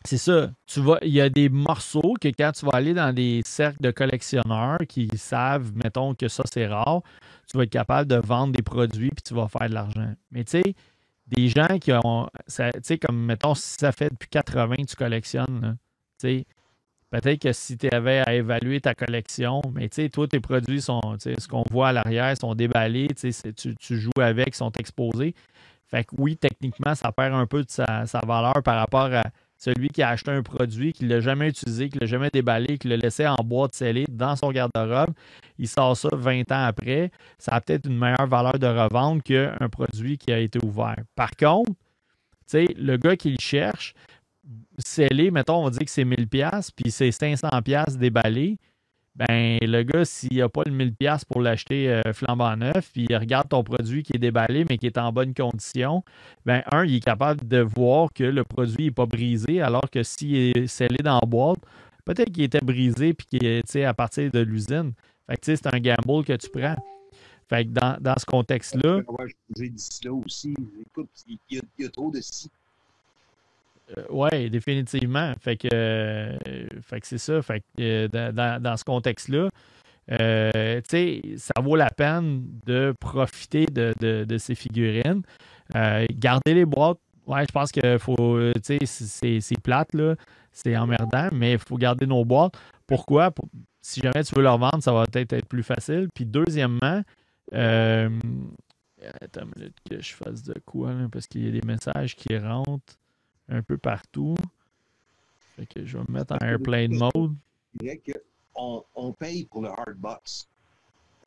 C'est 0.04 0.20
ça. 0.20 0.52
Tu 0.68 0.82
vas, 0.82 1.00
il 1.02 1.10
y 1.14 1.20
a 1.20 1.30
des 1.30 1.50
morceaux 1.50 2.14
que 2.22 2.28
quand 2.28 2.52
tu 2.52 2.66
vas 2.66 2.74
aller 2.74 2.94
dans 2.94 3.12
des 3.12 3.42
cercles 3.44 3.82
de 3.82 3.90
collectionneurs 3.90 4.78
qui 4.88 5.10
savent, 5.16 5.72
mettons, 5.76 6.14
que 6.14 6.28
ça 6.28 6.44
c'est 6.52 6.68
rare, 6.68 7.02
tu 7.50 7.58
vas 7.58 7.64
être 7.64 7.72
capable 7.72 8.08
de 8.08 8.18
vendre 8.18 8.54
des 8.54 8.62
produits 8.62 9.10
puis 9.10 9.24
tu 9.24 9.34
vas 9.34 9.48
faire 9.48 9.68
de 9.68 9.74
l'argent. 9.74 10.14
Mais 10.32 10.44
tu 10.44 10.62
sais, 10.62 10.76
des 11.26 11.48
gens 11.48 11.80
qui 11.80 11.92
ont, 11.92 12.30
tu 12.48 12.64
sais, 12.84 13.00
comme 13.00 13.26
mettons, 13.26 13.56
si 13.56 13.78
ça 13.80 13.92
fait 13.92 14.10
depuis 14.12 14.30
80 14.30 14.76
que 14.76 14.84
tu 14.84 14.96
collectionnes, 14.96 15.78
tu 16.20 16.28
sais, 16.28 16.46
peut-être 17.22 17.42
que 17.42 17.54
si 17.54 17.78
tu 17.78 17.90
avais 17.92 18.20
à 18.26 18.34
évaluer 18.34 18.82
ta 18.82 18.94
collection, 18.94 19.62
mais 19.74 19.90
tu 19.90 20.04
sais, 20.04 20.10
toi, 20.10 20.28
tes 20.28 20.40
produits 20.40 20.82
sont, 20.82 21.02
ce 21.20 21.48
qu'on 21.48 21.64
voit 21.72 21.90
à 21.90 21.94
l'arrière, 21.94 22.36
sont 22.38 22.56
déballés, 22.56 23.08
tu, 23.16 23.76
tu, 23.76 23.98
joues 23.98 24.12
avec, 24.20 24.56
sont 24.56 24.72
exposés. 24.72 25.34
Fait 25.88 26.04
que 26.04 26.16
oui, 26.18 26.36
techniquement, 26.36 26.96
ça 26.96 27.12
perd 27.12 27.34
un 27.34 27.46
peu 27.46 27.64
de 27.64 27.70
sa, 27.70 28.06
sa 28.06 28.20
valeur 28.20 28.62
par 28.64 28.78
rapport 28.78 29.14
à 29.14 29.24
celui 29.58 29.90
qui 29.90 30.02
a 30.02 30.10
acheté 30.10 30.32
un 30.32 30.44
produit, 30.44 30.94
qui 30.94 31.06
ne 31.06 31.10
l'a 31.10 31.20
jamais 31.22 31.50
utilisé, 31.50 31.90
qui 31.90 31.98
ne 31.98 32.02
l'a 32.02 32.08
jamais 32.08 32.30
déballé, 32.32 32.78
qui 32.78 32.88
l'a 32.88 32.98
laissé 32.98 33.26
en 33.28 33.36
boîte 33.44 33.74
scellée 33.74 34.06
dans 34.10 34.36
son 34.36 34.52
garde-robe, 34.52 35.14
il 35.58 35.68
sort 35.68 35.96
ça 35.96 36.10
20 36.12 36.52
ans 36.52 36.66
après, 36.66 37.12
ça 37.38 37.54
a 37.54 37.62
peut-être 37.62 37.88
une 37.88 37.98
meilleure 37.98 38.28
valeur 38.28 38.60
de 38.60 38.68
revente 38.68 39.24
qu'un 39.24 39.70
produit 39.72 40.18
qui 40.18 40.32
a 40.32 40.40
été 40.40 40.60
ouvert. 40.64 40.98
Par 41.16 41.32
contre, 41.32 41.72
le 42.54 42.98
gars 42.98 43.16
qui 43.16 43.32
le 43.32 43.40
cherche, 43.40 43.94
scellé, 44.78 45.32
mettons, 45.32 45.66
on 45.66 45.70
dire 45.70 45.82
que 45.82 45.90
c'est 45.90 46.04
1000$, 46.04 46.70
puis 46.76 46.92
c'est 46.92 47.10
500$ 47.10 47.98
déballé, 47.98 48.58
ben 49.16 49.58
le 49.62 49.84
gars, 49.84 50.04
s'il 50.04 50.38
n'a 50.38 50.50
pas 50.50 50.64
le 50.66 50.74
1000$ 50.74 51.24
pour 51.26 51.42
l'acheter 51.42 51.90
euh, 51.90 52.02
flambant 52.14 52.58
neuf, 52.58 52.92
puis 52.92 53.08
il 53.10 53.16
regarde 53.16 53.48
ton 53.48 53.64
produit 53.64 54.04
qui 54.04 54.14
est 54.16 54.20
déballé, 54.20 54.66
mais 54.70 54.78
qui 54.78 54.88
est 54.88 54.98
en 54.98 55.12
bonne 55.14 55.34
condition, 55.34 56.04
ben 56.46 56.64
un, 56.72 56.84
il 56.84 56.96
est 56.96 57.06
capable 57.06 57.48
de 57.48 57.60
voir 57.60 58.10
que 58.14 58.26
le 58.26 58.44
produit 58.44 58.86
n'est 58.86 58.92
pas 58.92 59.06
brisé, 59.06 59.62
alors 59.62 59.90
que 59.90 60.04
s'il 60.04 60.58
est 60.58 60.68
scellé 60.68 60.98
dans 60.98 61.20
la 61.22 61.26
boîte, 61.26 61.60
peut-être 62.04 62.32
qu'il 62.32 62.44
était 62.44 62.60
brisé 62.60 63.14
puis 63.14 63.26
qu'il 63.26 63.46
est 63.46 63.76
à 63.84 63.94
partir 63.94 64.30
de 64.32 64.40
l'usine. 64.40 64.94
Fait 65.28 65.38
que 65.38 65.56
c'est 65.56 65.74
un 65.74 65.80
gamble 65.80 66.26
que 66.26 66.34
tu 66.34 66.50
prends. 66.50 66.76
Fait 67.48 67.66
que 67.66 67.72
dans, 67.72 68.16
ce 68.18 68.26
contexte-là. 68.26 69.02
Dit 69.50 69.74
il 71.50 71.62
y, 71.78 71.92
trop 71.92 72.12
de 72.12 72.20
oui, 74.10 74.50
définitivement. 74.50 75.34
Fait 75.40 75.58
que, 75.58 75.68
euh, 75.74 76.36
fait 76.82 77.02
que 77.02 77.08
c'est 77.08 77.18
ça. 77.18 77.42
Fait 77.42 77.60
que, 77.60 77.66
euh, 77.82 78.60
dans, 78.60 78.78
ce 78.78 78.84
contexte-là, 78.84 79.50
ça 80.10 81.62
vaut 81.62 81.76
la 81.76 81.90
peine 81.90 82.46
de 82.66 82.94
profiter 83.00 83.66
de, 83.66 84.38
ces 84.38 84.56
figurines. 84.56 85.22
garder 85.74 86.54
les 86.54 86.66
boîtes, 86.66 87.00
ouais, 87.28 87.44
je 87.48 87.52
pense 87.52 87.72
que 87.72 87.98
faut, 87.98 88.40
c'est 88.62 89.62
plate, 89.62 89.94
là, 89.94 90.16
c'est 90.52 90.76
emmerdant, 90.78 91.30
mais 91.32 91.54
il 91.54 91.60
faut 91.60 91.78
garder 91.78 92.06
nos 92.06 92.26
boîtes. 92.26 92.56
Pourquoi? 92.88 93.32
si 93.82 94.02
jamais 94.02 94.24
tu 94.24 94.34
veux 94.34 94.42
leur 94.42 94.58
vendre, 94.58 94.82
ça 94.82 94.92
va 94.92 95.06
peut-être 95.06 95.34
être 95.34 95.48
plus 95.48 95.62
facile. 95.62 96.08
Puis 96.16 96.26
deuxièmement, 96.26 97.04
attends 97.52 99.44
une 99.44 99.52
minute 99.56 99.78
que 99.88 100.02
je 100.02 100.14
fasse 100.14 100.42
de 100.42 100.56
quoi, 100.66 100.92
parce 101.12 101.28
qu'il 101.28 101.46
y 101.46 101.48
a 101.48 101.52
des 101.52 101.66
messages 101.68 102.16
qui 102.16 102.36
rentrent 102.36 102.98
un 103.50 103.62
peu 103.62 103.78
partout. 103.78 104.36
Fait 105.56 105.66
que 105.66 105.86
je 105.86 105.98
vais 105.98 106.04
me 106.08 106.14
mettre 106.14 106.34
en 106.34 106.46
airplane 106.46 106.94
mode. 106.94 107.36
On, 108.56 108.84
on 108.96 109.12
paye 109.12 109.46
pour 109.46 109.62
le 109.62 109.70
hard 109.70 109.98
box. 109.98 110.48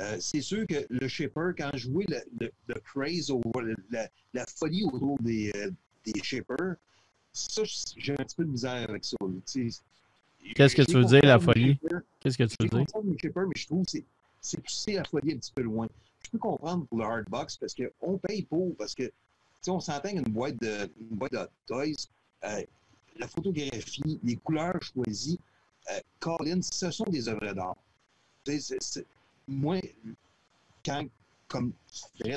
Euh, 0.00 0.16
c'est 0.20 0.40
sûr 0.40 0.66
que 0.66 0.86
le 0.88 1.08
shipper, 1.08 1.50
quand 1.56 1.70
je 1.74 1.90
vois 1.90 2.04
le, 2.08 2.50
le, 2.68 2.80
craze, 2.80 3.32
la, 3.90 4.08
la, 4.32 4.46
folie 4.46 4.84
autour 4.84 5.18
des, 5.20 5.50
euh, 5.56 5.70
des 6.04 6.22
shippers, 6.22 6.76
ça, 7.32 7.62
j'ai 7.96 8.12
un 8.12 8.16
petit 8.16 8.36
peu 8.36 8.44
de 8.44 8.50
misère 8.50 8.88
avec 8.88 9.04
ça. 9.04 9.16
Qu'est-ce 10.54 10.76
que 10.76 10.82
tu 10.82 10.94
veux 10.94 11.04
dire, 11.04 11.20
la 11.24 11.40
folie? 11.40 11.78
Qu'est-ce 12.20 12.38
que 12.38 12.44
tu 12.44 12.56
veux 12.60 12.68
dire? 12.68 12.86
Je 12.94 13.18
shipper, 13.18 13.40
mais 13.40 13.52
je 13.56 13.66
trouve 13.66 13.84
que 13.84 13.98
c'est 14.40 14.60
pousser 14.60 14.92
la 14.92 15.04
folie 15.04 15.32
un 15.32 15.38
petit 15.38 15.52
peu 15.52 15.62
loin. 15.62 15.88
Je 16.24 16.30
peux 16.30 16.38
comprendre 16.38 16.86
pour 16.86 16.98
le 16.98 17.04
hard 17.04 17.28
box 17.28 17.56
parce 17.56 17.74
qu'on 17.74 18.18
paye 18.18 18.42
pour, 18.42 18.76
parce 18.76 18.94
que 18.94 19.10
on 19.66 19.80
s'entend 19.80 20.10
qu'une 20.10 20.22
boîte 20.22 20.60
de, 20.60 20.90
une 21.00 21.16
boîte 21.16 21.32
de 21.32 21.48
toys, 21.66 22.08
euh, 22.44 22.62
la 23.16 23.28
photographie, 23.28 24.20
les 24.22 24.36
couleurs 24.36 24.80
choisies, 24.82 25.40
euh, 25.90 26.60
ce 26.62 26.90
sont 26.90 27.04
des 27.04 27.28
œuvres 27.28 27.52
d'art. 27.52 27.76
moi, 29.48 29.80
quand, 30.84 31.04
comme 31.48 31.72
là, 32.20 32.36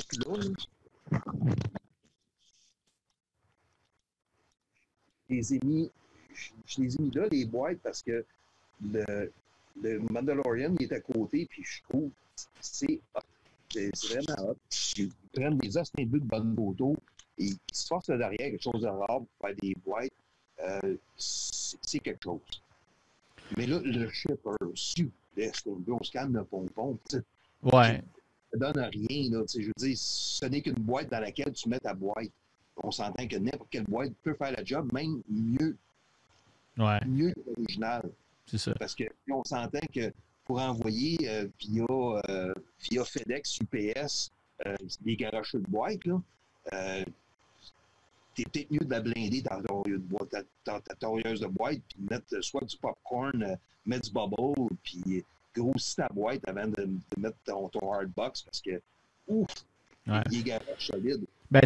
je 5.28 5.34
les 5.34 5.54
ai 5.54 5.60
mis, 5.64 5.90
je, 6.66 6.82
les 6.82 6.94
ai 6.96 7.02
mis 7.02 7.10
là, 7.10 7.26
les 7.30 7.44
boîtes, 7.44 7.78
parce 7.78 8.02
que 8.02 8.24
le, 8.82 9.32
le 9.80 9.98
Mandalorian 10.10 10.74
est 10.80 10.92
à 10.92 11.00
côté, 11.00 11.46
puis 11.46 11.62
je 11.64 11.82
trouve 11.88 12.10
c'est 12.60 13.00
c'est 13.64 13.90
vraiment 14.08 14.50
hot. 14.50 14.56
Ils 14.96 15.10
prennent 15.32 15.58
des 15.58 15.76
os 15.76 15.90
de 15.92 16.18
bonne 16.18 16.54
et 17.38 17.50
qui 17.50 17.58
se 17.72 17.86
force 17.86 18.06
derrière 18.06 18.50
quelque 18.50 18.62
chose 18.62 18.82
de 18.82 18.88
rare 18.88 19.20
pour 19.20 19.28
faire 19.48 19.56
des 19.60 19.74
boîtes, 19.84 20.12
euh, 20.60 20.96
c'est 21.16 21.98
quelque 21.98 22.22
chose. 22.22 22.40
Mais 23.56 23.66
là, 23.66 23.80
le 23.82 24.08
shipper, 24.10 25.10
c'est 25.36 25.66
une 25.66 25.82
grosse 25.82 26.10
canne 26.10 26.32
de 26.32 26.40
pompon. 26.40 26.98
Ouais. 27.62 28.02
Ça 28.52 28.58
donne 28.58 28.78
rien, 28.78 29.30
là. 29.30 29.42
Je 29.48 29.66
veux 29.66 29.72
dire, 29.76 29.96
ce 29.98 30.46
n'est 30.46 30.62
qu'une 30.62 30.74
boîte 30.74 31.10
dans 31.10 31.20
laquelle 31.20 31.52
tu 31.52 31.68
mets 31.68 31.80
ta 31.80 31.94
boîte. 31.94 32.30
On 32.76 32.90
s'entend 32.90 33.26
que 33.26 33.36
n'importe 33.36 33.68
quelle 33.70 33.84
boîte 33.84 34.12
peut 34.22 34.34
faire 34.34 34.54
le 34.56 34.64
job, 34.64 34.90
même 34.92 35.22
mieux. 35.28 35.76
Ouais. 36.78 37.00
Mieux 37.06 37.32
que 37.32 37.40
l'original. 37.46 38.10
C'est 38.46 38.58
ça. 38.58 38.74
Parce 38.74 38.94
que 38.94 39.04
on 39.30 39.44
s'entend 39.44 39.86
que 39.94 40.12
pour 40.44 40.60
envoyer 40.60 41.18
euh, 41.28 41.46
via, 41.60 41.84
euh, 42.28 42.54
via 42.80 43.04
FedEx, 43.04 43.58
UPS, 43.60 44.30
euh, 44.66 44.74
des 45.00 45.16
garages 45.16 45.52
de 45.52 45.58
boîte, 45.60 46.04
là, 46.04 46.20
t'es 48.34 48.44
peut-être 48.44 48.70
mieux 48.70 48.80
de 48.80 48.90
la 48.90 49.00
blinder 49.00 49.42
dans 49.42 49.62
ta, 50.26 50.94
torilleuse 50.98 51.40
de 51.40 51.46
boîte, 51.46 51.80
puis 51.88 51.98
mettre 52.10 52.40
soit 52.42 52.64
du 52.64 52.76
popcorn, 52.76 53.42
euh, 53.42 53.56
mettre 53.86 54.08
du 54.08 54.12
bubble, 54.12 54.76
puis 54.82 55.24
grossir 55.54 56.06
ta 56.06 56.12
boîte 56.12 56.46
avant 56.48 56.66
de, 56.66 56.88
mettre 57.18 57.36
ton, 57.44 57.68
ton 57.68 57.92
hard 57.92 58.10
box 58.16 58.42
parce 58.42 58.60
que, 58.60 58.80
ouf, 59.28 59.48
il 60.06 60.40
est 60.40 60.42
garage 60.42 60.86
solide. 60.86 61.24
Ben, 61.50 61.62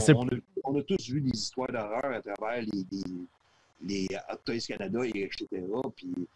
on, 0.65 0.77
a, 0.77 0.83
tous 0.83 1.11
vu 1.11 1.21
des 1.21 1.31
histoires 1.31 1.71
d'horreur 1.71 2.07
à 2.07 2.21
travers 2.21 2.63
les, 2.63 2.85
les, 3.83 4.09
Hot 4.29 4.39
Toys 4.45 4.67
Canada, 4.67 5.01
et 5.05 5.23
etc. 5.23 5.47
Puis, 5.95 6.13
tu 6.17 6.27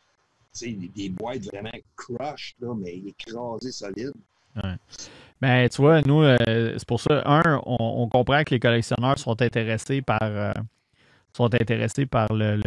sais, 0.53 0.71
des 0.71 1.09
boîtes 1.09 1.45
vraiment 1.47 1.71
crushed, 1.97 2.55
là, 2.61 2.75
mais 2.75 2.97
écrasées 2.99 3.73
solides. 3.73 4.13
Ouais. 4.57 4.77
Ben, 5.41 5.69
tu 5.71 5.81
vois, 5.81 6.03
nous, 6.03 6.23
euh, 6.23 6.75
c'est 6.77 6.87
pour 6.87 7.01
ça, 7.01 7.23
un, 7.25 7.61
on, 7.65 8.07
comprend 8.09 8.45
que 8.45 8.51
les 8.51 8.61
collectionneurs 8.61 9.19
sont 9.19 9.41
intéressés 9.41 10.03
par 10.03 10.19
euh, 10.23 10.53
sont 11.33 11.55
intéressés 11.55 12.05
par 12.05 12.27
le, 12.31 12.61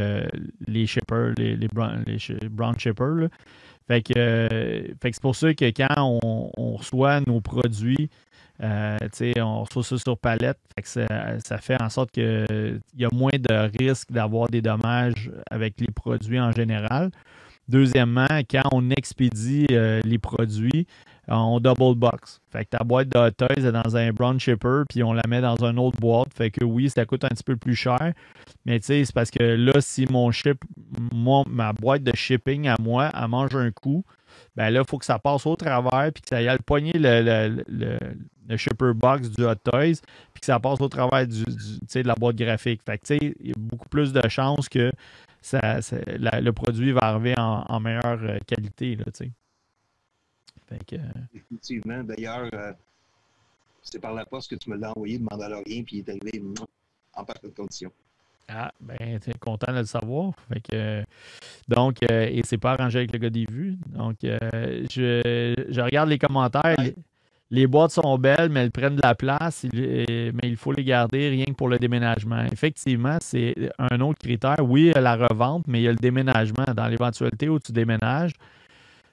les 0.65 0.87
shippers, 0.87 1.33
les, 1.37 1.55
les, 1.55 1.67
brown, 1.67 2.03
shippers. 2.79 3.29
Fait 3.87 4.01
que, 4.01 4.13
euh, 4.17 4.87
que 4.99 5.11
c'est 5.11 5.21
pour 5.21 5.35
ça 5.35 5.53
que 5.53 5.65
quand 5.65 6.19
on, 6.23 6.75
reçoit 6.75 7.19
nos 7.27 7.41
produits, 7.41 8.09
on 8.59 9.63
reçoit 9.63 9.83
ça 9.83 9.97
sur 9.99 10.17
palette, 10.17 10.57
fait 10.75 10.81
que 10.81 10.87
ça, 10.87 11.05
ça, 11.45 11.57
fait 11.59 11.79
en 11.79 11.89
sorte 11.89 12.09
qu'il 12.11 12.79
y 12.97 13.05
a 13.05 13.09
moins 13.13 13.37
de 13.37 13.69
risques 13.77 14.11
d'avoir 14.11 14.47
des 14.47 14.61
dommages 14.61 15.29
avec 15.51 15.79
les 15.79 15.91
produits 15.93 16.39
en 16.39 16.51
général. 16.51 17.11
Deuxièmement, 17.67 18.39
quand 18.49 18.63
on 18.71 18.89
expédie 18.89 19.67
les 19.67 20.17
produits, 20.17 20.87
on 21.27 21.59
double 21.59 21.95
box. 21.95 22.41
Fait 22.51 22.65
que 22.65 22.71
ta 22.71 22.83
boîte 22.83 23.09
de 23.09 23.17
Hot 23.17 23.31
Toys 23.31 23.65
est 23.65 23.71
dans 23.71 23.95
un 23.95 24.11
brown 24.11 24.39
shipper, 24.39 24.83
puis 24.89 25.03
on 25.03 25.13
la 25.13 25.23
met 25.27 25.41
dans 25.41 25.63
une 25.63 25.79
autre 25.79 25.99
boîte. 25.99 26.33
Fait 26.33 26.51
que 26.51 26.63
oui, 26.63 26.89
ça 26.89 27.05
coûte 27.05 27.23
un 27.23 27.29
petit 27.29 27.43
peu 27.43 27.55
plus 27.55 27.75
cher. 27.75 28.13
Mais 28.65 28.79
tu 28.79 28.87
sais, 28.87 29.05
c'est 29.05 29.13
parce 29.13 29.31
que 29.31 29.43
là, 29.43 29.73
si 29.79 30.05
mon 30.09 30.31
ship, 30.31 30.63
ma 31.13 31.73
boîte 31.73 32.03
de 32.03 32.15
shipping 32.15 32.67
à 32.67 32.75
moi, 32.79 33.11
elle 33.13 33.27
mange 33.27 33.55
un 33.55 33.71
coup, 33.71 34.03
ben 34.55 34.69
là, 34.69 34.81
il 34.81 34.89
faut 34.89 34.97
que 34.97 35.05
ça 35.05 35.19
passe 35.19 35.45
au 35.45 35.55
travers, 35.55 36.11
puis 36.13 36.21
que 36.21 36.29
ça 36.29 36.37
aille 36.37 36.57
poigner 36.65 36.93
le, 36.93 37.63
le, 37.67 38.57
shipper 38.57 38.93
box 38.93 39.29
du 39.31 39.45
Hot 39.45 39.55
Toys, 39.55 40.01
puis 40.33 40.41
que 40.41 40.45
ça 40.45 40.59
passe 40.59 40.81
au 40.81 40.89
travers 40.89 41.25
du, 41.25 41.43
de 41.43 42.07
la 42.07 42.15
boîte 42.15 42.35
graphique. 42.35 42.81
Fait 42.85 42.97
que 42.97 43.05
tu 43.05 43.17
sais, 43.17 43.35
il 43.39 43.47
y 43.47 43.51
a 43.51 43.55
beaucoup 43.57 43.89
plus 43.89 44.11
de 44.11 44.27
chances 44.29 44.69
que 44.69 44.91
ça, 45.41 45.79
le 45.91 46.51
produit 46.51 46.91
va 46.91 47.01
arriver 47.01 47.33
en, 47.37 47.79
meilleure 47.79 48.19
euh, 48.23 48.37
qualité, 48.47 48.95
là. 48.95 49.05
Euh, 50.93 50.97
Effectivement. 51.33 52.03
D'ailleurs, 52.03 52.49
euh, 52.53 52.73
c'est 53.81 53.99
par 53.99 54.13
la 54.13 54.25
poste 54.25 54.49
que 54.49 54.55
tu 54.55 54.69
me 54.69 54.77
l'as 54.77 54.91
envoyé 54.95 55.17
de 55.17 55.23
Mandalorian, 55.23 55.83
puis 55.83 55.97
il 55.97 55.99
est 55.99 56.09
arrivé 56.09 56.43
en 57.13 57.23
parfaite 57.23 57.55
condition. 57.55 57.91
Ah, 58.49 58.71
ben, 58.81 59.19
tu 59.19 59.29
es 59.29 59.33
content 59.39 59.71
de 59.71 59.79
le 59.79 59.85
savoir. 59.85 60.33
Fait 60.49 60.59
que, 60.59 61.03
donc, 61.69 61.97
euh, 62.03 62.27
et 62.29 62.41
c'est 62.43 62.57
pas 62.57 62.73
arrangé 62.73 62.99
avec 62.99 63.13
le 63.13 63.19
gars 63.19 63.29
des 63.29 63.45
vues. 63.49 63.77
Donc, 63.87 64.17
je, 64.21 65.81
regarde 65.81 66.09
les 66.09 66.19
commentaires. 66.19 66.75
Les, 67.49 67.67
boîtes 67.67 67.91
sont 67.91 68.17
belles, 68.17 68.49
mais 68.49 68.61
elles 68.61 68.71
prennent 68.71 68.95
de 68.97 69.01
la 69.01 69.15
place. 69.15 69.65
mais 69.73 70.33
il 70.43 70.57
faut 70.57 70.73
les 70.73 70.83
garder 70.83 71.29
rien 71.29 71.45
que 71.45 71.53
pour 71.53 71.69
le 71.69 71.79
déménagement. 71.79 72.43
Effectivement, 72.51 73.17
c'est 73.21 73.55
un 73.79 74.01
autre 74.01 74.19
critère. 74.19 74.57
Oui, 74.59 74.91
la 74.93 75.15
revente, 75.15 75.65
mais 75.67 75.79
il 75.79 75.83
y 75.83 75.87
a 75.87 75.91
le 75.91 75.97
déménagement. 75.97 76.65
Dans 76.75 76.87
l'éventualité 76.87 77.47
où 77.47 77.59
tu 77.59 77.71
déménages, 77.71 78.33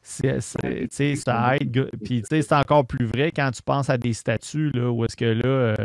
c'est, 0.02 0.40
ça 0.40 1.56
aide. 1.56 1.90
Puis, 2.04 2.22
c'est 2.28 2.52
encore 2.52 2.86
plus 2.86 3.06
vrai 3.06 3.32
quand 3.32 3.50
tu 3.50 3.62
penses 3.62 3.90
à 3.90 3.98
des 3.98 4.12
statuts, 4.12 4.70
là, 4.70 4.90
où 4.90 5.04
est-ce 5.04 5.16
que 5.16 5.24
là, 5.24 5.76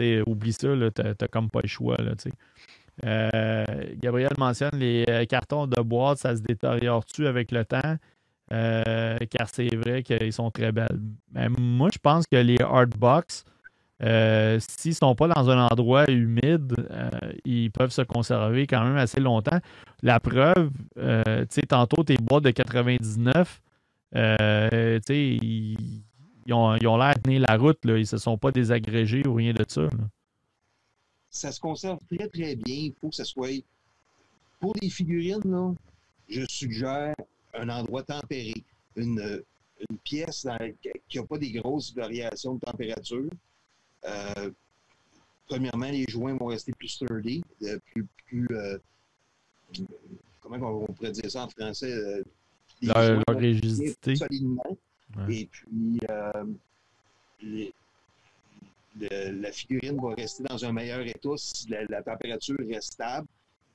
euh, 0.00 0.24
oublie 0.26 0.52
ça, 0.52 0.68
tu 0.68 1.02
n'as 1.02 1.28
comme 1.28 1.50
pas 1.50 1.60
le 1.62 1.68
choix, 1.68 1.96
là, 1.98 2.12
euh, 3.04 3.64
Gabriel 3.98 4.32
mentionne 4.38 4.78
les 4.78 5.04
euh, 5.08 5.26
cartons 5.26 5.66
de 5.66 5.80
boîte, 5.82 6.18
ça 6.18 6.34
se 6.34 6.40
détériore-tu 6.40 7.26
avec 7.26 7.52
le 7.52 7.64
temps? 7.64 7.96
car 8.48 9.48
c'est 9.52 9.74
vrai 9.74 10.02
qu'ils 10.04 10.32
sont 10.32 10.50
très 10.50 10.70
belles. 10.70 11.00
Mais 11.32 11.48
moi, 11.48 11.90
je 11.92 11.98
pense 11.98 12.26
que 12.26 12.36
les 12.36 12.60
hardbox, 12.60 13.44
euh, 14.02 14.58
s'ils 14.60 14.90
ne 14.90 14.96
sont 14.96 15.14
pas 15.14 15.28
dans 15.28 15.48
un 15.48 15.66
endroit 15.66 16.10
humide, 16.10 16.74
euh, 16.90 17.10
ils 17.44 17.70
peuvent 17.70 17.90
se 17.90 18.02
conserver 18.02 18.66
quand 18.66 18.84
même 18.84 18.96
assez 18.96 19.20
longtemps. 19.20 19.58
La 20.02 20.20
preuve, 20.20 20.70
euh, 20.98 21.22
tu 21.46 21.54
sais, 21.54 21.62
tantôt, 21.62 22.04
tes 22.04 22.16
boîtes 22.16 22.44
de 22.44 22.50
99, 22.50 23.62
tu 24.12 24.18
sais, 24.18 25.00
ils, 25.10 26.04
ont, 26.52 26.72
l'air 26.74 27.14
de 27.14 27.20
tenir 27.20 27.44
la 27.48 27.56
route, 27.56 27.78
ils 27.84 27.92
ne 27.92 28.04
se 28.04 28.18
sont 28.18 28.36
pas 28.36 28.52
désagrégés 28.52 29.26
ou 29.26 29.34
rien 29.34 29.52
de 29.52 29.64
ça. 29.66 29.88
Ça 31.30 31.52
se 31.52 31.60
conserve 31.60 31.98
très, 32.10 32.28
très 32.28 32.54
bien. 32.56 32.76
Il 32.76 32.94
faut 33.00 33.08
que 33.08 33.16
ça 33.16 33.24
soit. 33.24 33.62
Pour 34.60 34.74
les 34.80 34.88
figurines, 34.88 35.74
je 36.28 36.46
suggère 36.48 37.14
un 37.54 37.68
endroit 37.68 38.02
tempéré. 38.02 38.54
Une, 38.94 39.42
une 39.90 39.98
pièce 39.98 40.46
qui 41.08 41.18
n'a 41.18 41.24
pas 41.24 41.36
des 41.36 41.52
grosses 41.52 41.94
variations 41.94 42.54
de 42.54 42.60
température. 42.60 43.28
Euh, 44.06 44.50
premièrement, 45.46 45.90
les 45.90 46.04
joints 46.08 46.34
vont 46.34 46.46
rester 46.46 46.72
plus 46.72 46.88
sturdy, 46.88 47.42
euh, 47.62 47.78
plus, 47.92 48.06
plus 48.26 48.46
euh, 48.50 48.78
comment 50.40 50.82
on 50.82 50.92
pourrait 50.92 51.12
dire 51.12 51.30
ça 51.30 51.44
en 51.44 51.48
français? 51.48 52.22
leur, 52.82 53.22
rigidité. 53.28 54.14
Et 55.28 55.46
puis, 55.46 56.00
la 58.98 59.52
figurine 59.52 60.00
va 60.00 60.14
rester 60.14 60.44
dans 60.44 60.64
un 60.64 60.72
meilleur 60.72 61.00
état 61.00 61.36
si 61.36 61.68
la, 61.68 62.02
température 62.02 62.56
reste 62.68 62.94
stable. 62.94 63.26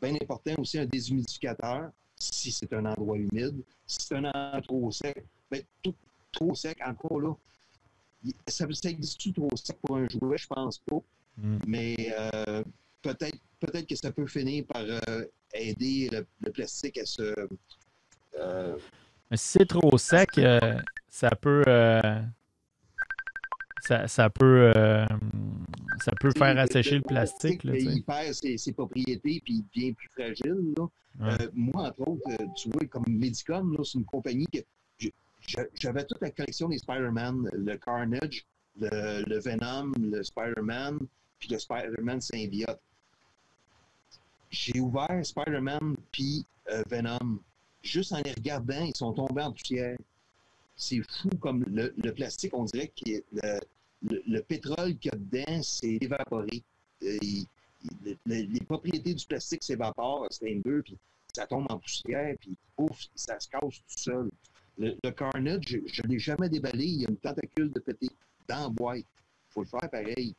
Bien 0.01 0.15
important 0.15 0.53
aussi 0.57 0.79
un 0.79 0.85
déshumidificateur 0.85 1.91
si 2.17 2.51
c'est 2.51 2.71
un 2.73 2.85
endroit 2.85 3.17
humide. 3.17 3.61
Si 3.85 3.99
c'est 4.01 4.15
un 4.15 4.25
endroit 4.25 4.61
trop 4.61 4.91
sec, 4.91 5.23
bien, 5.51 5.61
tout, 5.81 5.95
trop 6.31 6.55
sec, 6.55 6.77
encore 6.85 7.19
là, 7.19 7.33
ça, 8.47 8.65
existe 8.89 9.33
trop 9.33 9.49
sec 9.55 9.77
pour 9.81 9.97
un 9.97 10.07
jouet? 10.09 10.37
Je 10.37 10.47
pense 10.47 10.79
pas. 10.79 11.01
Hmm. 11.37 11.57
Mais 11.67 11.95
euh, 12.17 12.63
peut-être 13.01 13.37
peut-être 13.59 13.87
que 13.87 13.95
ça 13.95 14.11
peut 14.11 14.27
finir 14.27 14.65
par 14.65 14.83
euh, 14.83 15.25
aider 15.53 16.09
le, 16.11 16.51
plastique 16.51 16.97
à 16.97 17.05
se. 17.05 17.33
Euh, 18.39 18.77
si 19.33 19.59
c'est 19.59 19.65
trop 19.65 19.97
sec, 19.97 20.39
ça 21.09 21.29
peut. 21.31 21.63
Ça, 23.83 24.29
peut, 24.29 24.71
ça 26.05 26.11
peut 26.19 26.31
faire 26.37 26.57
assécher 26.59 26.97
le, 26.97 27.01
plastique. 27.01 27.63
Là, 27.63 27.75
il 27.75 28.03
perd 28.03 28.33
ses, 28.33 28.71
propriétés 28.73 29.41
puis 29.43 29.55
il 29.55 29.65
devient 29.73 29.93
plus 29.93 30.09
fragile. 30.09 30.75
moi, 31.53 31.87
entre 31.87 32.07
autres, 32.07 32.29
tu 32.55 32.69
vois, 32.69 32.85
comme 32.87 33.05
Medicom, 33.07 33.75
c'est 33.83 33.97
une 33.97 34.05
compagnie 34.05 34.45
que 34.53 34.59
j'avais 35.73 36.05
toute 36.05 36.21
la 36.21 36.31
collection 36.31 36.69
des 36.69 36.77
Spider-Man, 36.77 37.49
le 37.53 37.77
Carnage, 37.77 38.45
le, 38.79 39.39
Venom, 39.39 39.91
le 39.99 40.23
Spider-Man, 40.23 40.99
puis 41.39 41.49
le 41.49 41.59
Spider-Man 41.59 42.21
symbiote. 42.21 42.79
J'ai 44.49 44.79
ouvert 44.79 45.25
Spider-Man 45.25 45.95
puis 46.11 46.45
euh, 46.69 46.83
Venom. 46.89 47.39
Juste 47.81 48.11
en 48.11 48.21
les 48.23 48.31
regardant, 48.31 48.83
ils 48.83 48.95
sont 48.95 49.13
tombés 49.13 49.41
en 49.41 49.51
poussière. 49.51 49.97
C'est 50.75 51.01
fou 51.01 51.29
comme 51.39 51.63
le, 51.67 52.11
plastique, 52.11 52.53
on 52.53 52.65
dirait 52.65 52.89
que 52.89 53.23
le, 54.03 54.39
pétrole 54.41 54.97
qu'il 54.97 55.11
y 55.11 55.15
a 55.15 55.17
dedans 55.17 55.63
s'est 55.63 55.97
évaporé. 56.01 56.63
Euh, 57.03 57.17
les 58.25 58.59
propriétés 58.67 59.13
du 59.13 59.25
plastique 59.25 59.63
s'évaporent, 59.63 60.27
c'est 60.29 60.51
un 60.51 60.81
puis 60.81 60.97
ça 61.33 61.47
tombe 61.47 61.65
en 61.69 61.79
poussière, 61.79 62.35
puis 62.39 62.55
ouf, 62.77 63.07
ça 63.15 63.39
se 63.39 63.47
casse 63.47 63.61
tout 63.61 63.81
seul. 63.87 64.29
Le, 64.77 65.11
Carnage, 65.11 65.63
je 65.67 66.01
ne 66.03 66.07
l'ai 66.07 66.19
jamais 66.19 66.49
déballé. 66.49 66.85
Il 66.85 67.01
y 67.01 67.05
a 67.05 67.09
une 67.09 67.17
tentacule 67.17 67.71
de 67.71 67.79
pété 67.79 68.09
dans 68.47 68.63
la 68.63 68.69
boîte. 68.69 68.99
Il 68.99 69.53
faut 69.53 69.61
le 69.61 69.67
faire 69.67 69.89
pareil. 69.89 70.35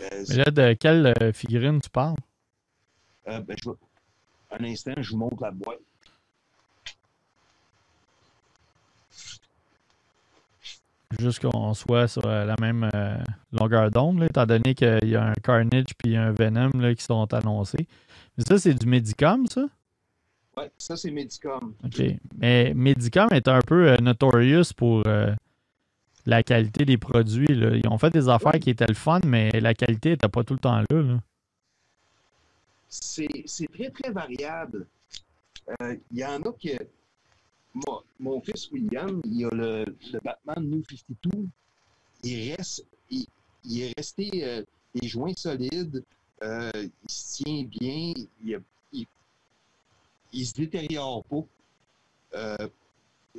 Euh, 0.00 0.24
Mais 0.28 0.36
là, 0.36 0.44
de 0.50 0.72
quelle 0.74 1.14
euh, 1.20 1.32
figurine 1.32 1.80
tu 1.80 1.90
parles? 1.90 2.16
Euh, 3.28 3.40
ben, 3.40 3.56
je 3.62 3.70
Un 4.50 4.64
instant, 4.64 4.94
je 4.98 5.10
vous 5.10 5.18
montre 5.18 5.42
la 5.42 5.50
boîte. 5.50 5.80
Juste 11.20 11.40
qu'on 11.40 11.72
soit 11.72 12.08
sur 12.08 12.26
la 12.26 12.56
même 12.60 12.90
longueur 13.52 13.90
d'onde, 13.90 14.22
étant 14.24 14.44
donné 14.44 14.74
qu'il 14.74 15.08
y 15.08 15.14
a 15.14 15.24
un 15.24 15.34
Carnage 15.34 15.86
et 16.04 16.16
un 16.16 16.32
Venom 16.32 16.70
là, 16.74 16.94
qui 16.94 17.04
sont 17.04 17.32
annoncés. 17.32 17.86
Mais 18.36 18.44
ça, 18.44 18.58
c'est 18.58 18.74
du 18.74 18.86
Medicom, 18.86 19.46
ça? 19.46 19.66
Oui, 20.58 20.64
ça, 20.78 20.96
c'est 20.96 21.10
Medicom. 21.10 21.74
OK. 21.84 22.02
Mais 22.38 22.72
Medicom 22.74 23.28
est 23.32 23.46
un 23.48 23.60
peu 23.60 23.90
euh, 23.90 23.96
notorious 23.98 24.72
pour 24.74 25.02
euh, 25.06 25.34
la 26.24 26.42
qualité 26.42 26.86
des 26.86 26.96
produits. 26.96 27.46
Ils 27.50 27.88
ont 27.88 27.98
fait 27.98 28.10
des 28.10 28.28
affaires 28.28 28.58
qui 28.58 28.70
étaient 28.70 28.86
le 28.86 28.94
fun, 28.94 29.20
mais 29.26 29.50
la 29.60 29.74
qualité 29.74 30.10
n'était 30.10 30.28
pas 30.28 30.44
tout 30.44 30.54
le 30.54 30.60
temps 30.60 30.82
là. 30.90 31.20
C'est 32.88 33.28
très, 33.74 33.90
très 33.90 34.10
variable. 34.10 34.86
Euh, 35.82 35.96
il 36.12 36.18
y 36.18 36.24
en 36.24 36.40
a 36.40 36.52
qui. 36.52 36.72
Moi, 37.74 38.04
mon 38.18 38.40
fils 38.40 38.70
William, 38.70 39.20
il 39.24 39.44
a 39.44 39.50
le, 39.52 39.84
Batman 40.24 40.64
New 40.64 40.82
52. 40.88 41.46
Il, 42.22 42.54
reste, 42.54 42.86
il, 43.10 43.26
est 43.82 43.92
resté 43.98 44.64
les 44.94 45.08
joints 45.08 45.34
solides. 45.36 46.02
il 46.42 46.90
se 47.06 47.42
tient 47.42 47.64
bien. 47.64 48.14
Il, 48.16 48.28
il 48.42 48.60
il 50.36 50.46
se 50.46 50.54
détériore 50.54 51.24
pas. 51.24 51.44
Euh, 52.34 52.68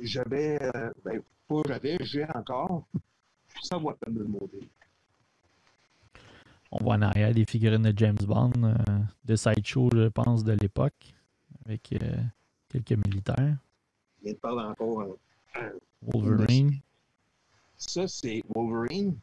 j'avais, 0.00 0.60
euh, 0.62 0.90
ben, 1.04 1.22
pas 1.46 1.62
j'avais, 1.66 1.96
j'ai 2.00 2.24
encore. 2.34 2.86
Ça 3.62 3.78
va 3.78 3.92
pas 3.94 4.10
me 4.10 4.24
demander. 4.24 4.68
On 6.70 6.82
voit 6.82 6.96
en 6.96 7.02
arrière 7.02 7.32
des 7.32 7.46
figurines 7.46 7.82
de 7.82 7.94
James 7.96 8.18
Bond, 8.26 8.52
euh, 8.62 8.74
de 9.24 9.36
Sideshow, 9.36 9.88
je 9.94 10.08
pense, 10.08 10.44
de 10.44 10.52
l'époque, 10.52 11.14
avec 11.64 11.94
quelques 12.68 13.06
militaires. 13.06 13.56
Il 14.22 14.36
parle 14.36 14.60
encore. 14.60 15.16
Wolverine. 16.02 16.78
Ça, 17.76 18.06
c'est 18.06 18.42
Wolverine. 18.54 19.16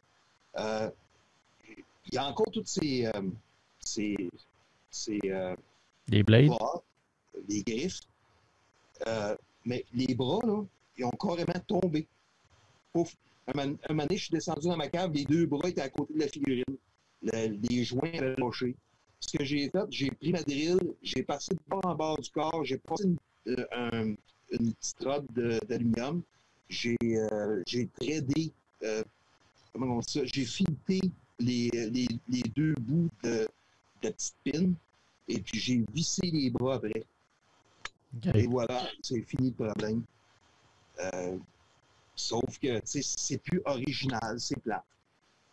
il 0.58 2.14
y 2.14 2.18
a 2.18 2.26
encore 2.26 2.50
toutes 2.50 2.66
ces. 2.66 3.10
ces, 3.80 4.16
ces 4.90 5.20
des 6.08 6.22
blades 6.22 6.50
les 7.48 7.62
griffes. 7.62 8.00
Euh, 9.06 9.36
mais 9.64 9.84
les 9.92 10.14
bras, 10.14 10.44
là, 10.46 10.64
ils 10.96 11.04
ont 11.04 11.10
carrément 11.10 11.60
tombé. 11.66 12.06
Pouf. 12.92 13.14
Un, 13.48 13.52
moment 13.54 13.76
donné, 13.90 14.16
je 14.16 14.24
suis 14.24 14.32
descendu 14.32 14.66
dans 14.66 14.76
ma 14.76 14.88
cave, 14.88 15.12
les 15.12 15.24
deux 15.24 15.46
bras 15.46 15.68
étaient 15.68 15.82
à 15.82 15.88
côté 15.88 16.14
de 16.14 16.20
la 16.20 16.28
figurine. 16.28 16.64
les 17.22 17.84
joints 17.84 18.12
avaient 18.14 18.36
lâché. 18.36 18.74
Ce 19.20 19.36
que 19.36 19.44
j'ai 19.44 19.70
fait, 19.70 19.86
j'ai 19.90 20.10
pris 20.10 20.32
ma 20.32 20.42
drill, 20.42 20.78
j'ai 21.02 21.22
passé 21.22 21.54
de 21.54 21.60
bord 21.68 21.84
en 21.84 21.94
bord 21.94 22.18
du 22.18 22.30
corps, 22.30 22.64
j'ai 22.64 22.78
passé 22.78 23.04
une, 23.04 23.16
euh, 23.48 24.14
petite 24.50 25.04
robe 25.04 25.26
d'aluminium, 25.32 26.22
J'ai 26.68 26.96
euh, 27.02 27.62
tradé, 27.98 28.52
euh, 28.82 29.02
comment 29.72 29.96
on 29.96 30.00
dit 30.00 30.12
ça, 30.12 30.20
j'ai 30.24 30.44
fileté 30.44 31.00
les, 31.38 31.70
deux 32.54 32.74
bouts 32.80 33.08
de, 33.22 33.30
de 33.30 33.48
la 34.02 34.12
petite 34.12 34.36
pin 34.44 34.72
et 35.28 35.40
puis 35.40 35.58
j'ai 35.58 35.84
vissé 35.92 36.22
les 36.30 36.50
bras 36.50 36.74
après. 36.76 37.04
Et 38.34 38.46
voilà, 38.46 38.82
c'est 39.02 39.22
fini 39.22 39.54
le 39.56 39.66
problème. 39.66 40.02
Euh, 41.00 41.38
sauf 42.14 42.58
que, 42.58 42.78
tu 42.80 42.86
sais, 42.86 43.02
c'est 43.02 43.38
plus 43.38 43.60
original, 43.64 44.40
c'est 44.40 44.60
plat. 44.60 44.84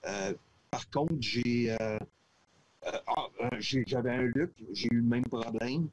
Euh, 0.06 0.34
par 0.72 0.90
contre, 0.90 1.16
j'ai. 1.20 1.76
Euh, 1.82 2.00
ah, 2.86 3.28
j'avais 3.60 4.12
un 4.12 4.32
look, 4.36 4.52
j'ai 4.72 4.88
eu 4.92 4.98
le 4.98 5.04
même 5.04 5.26
problème. 5.26 5.90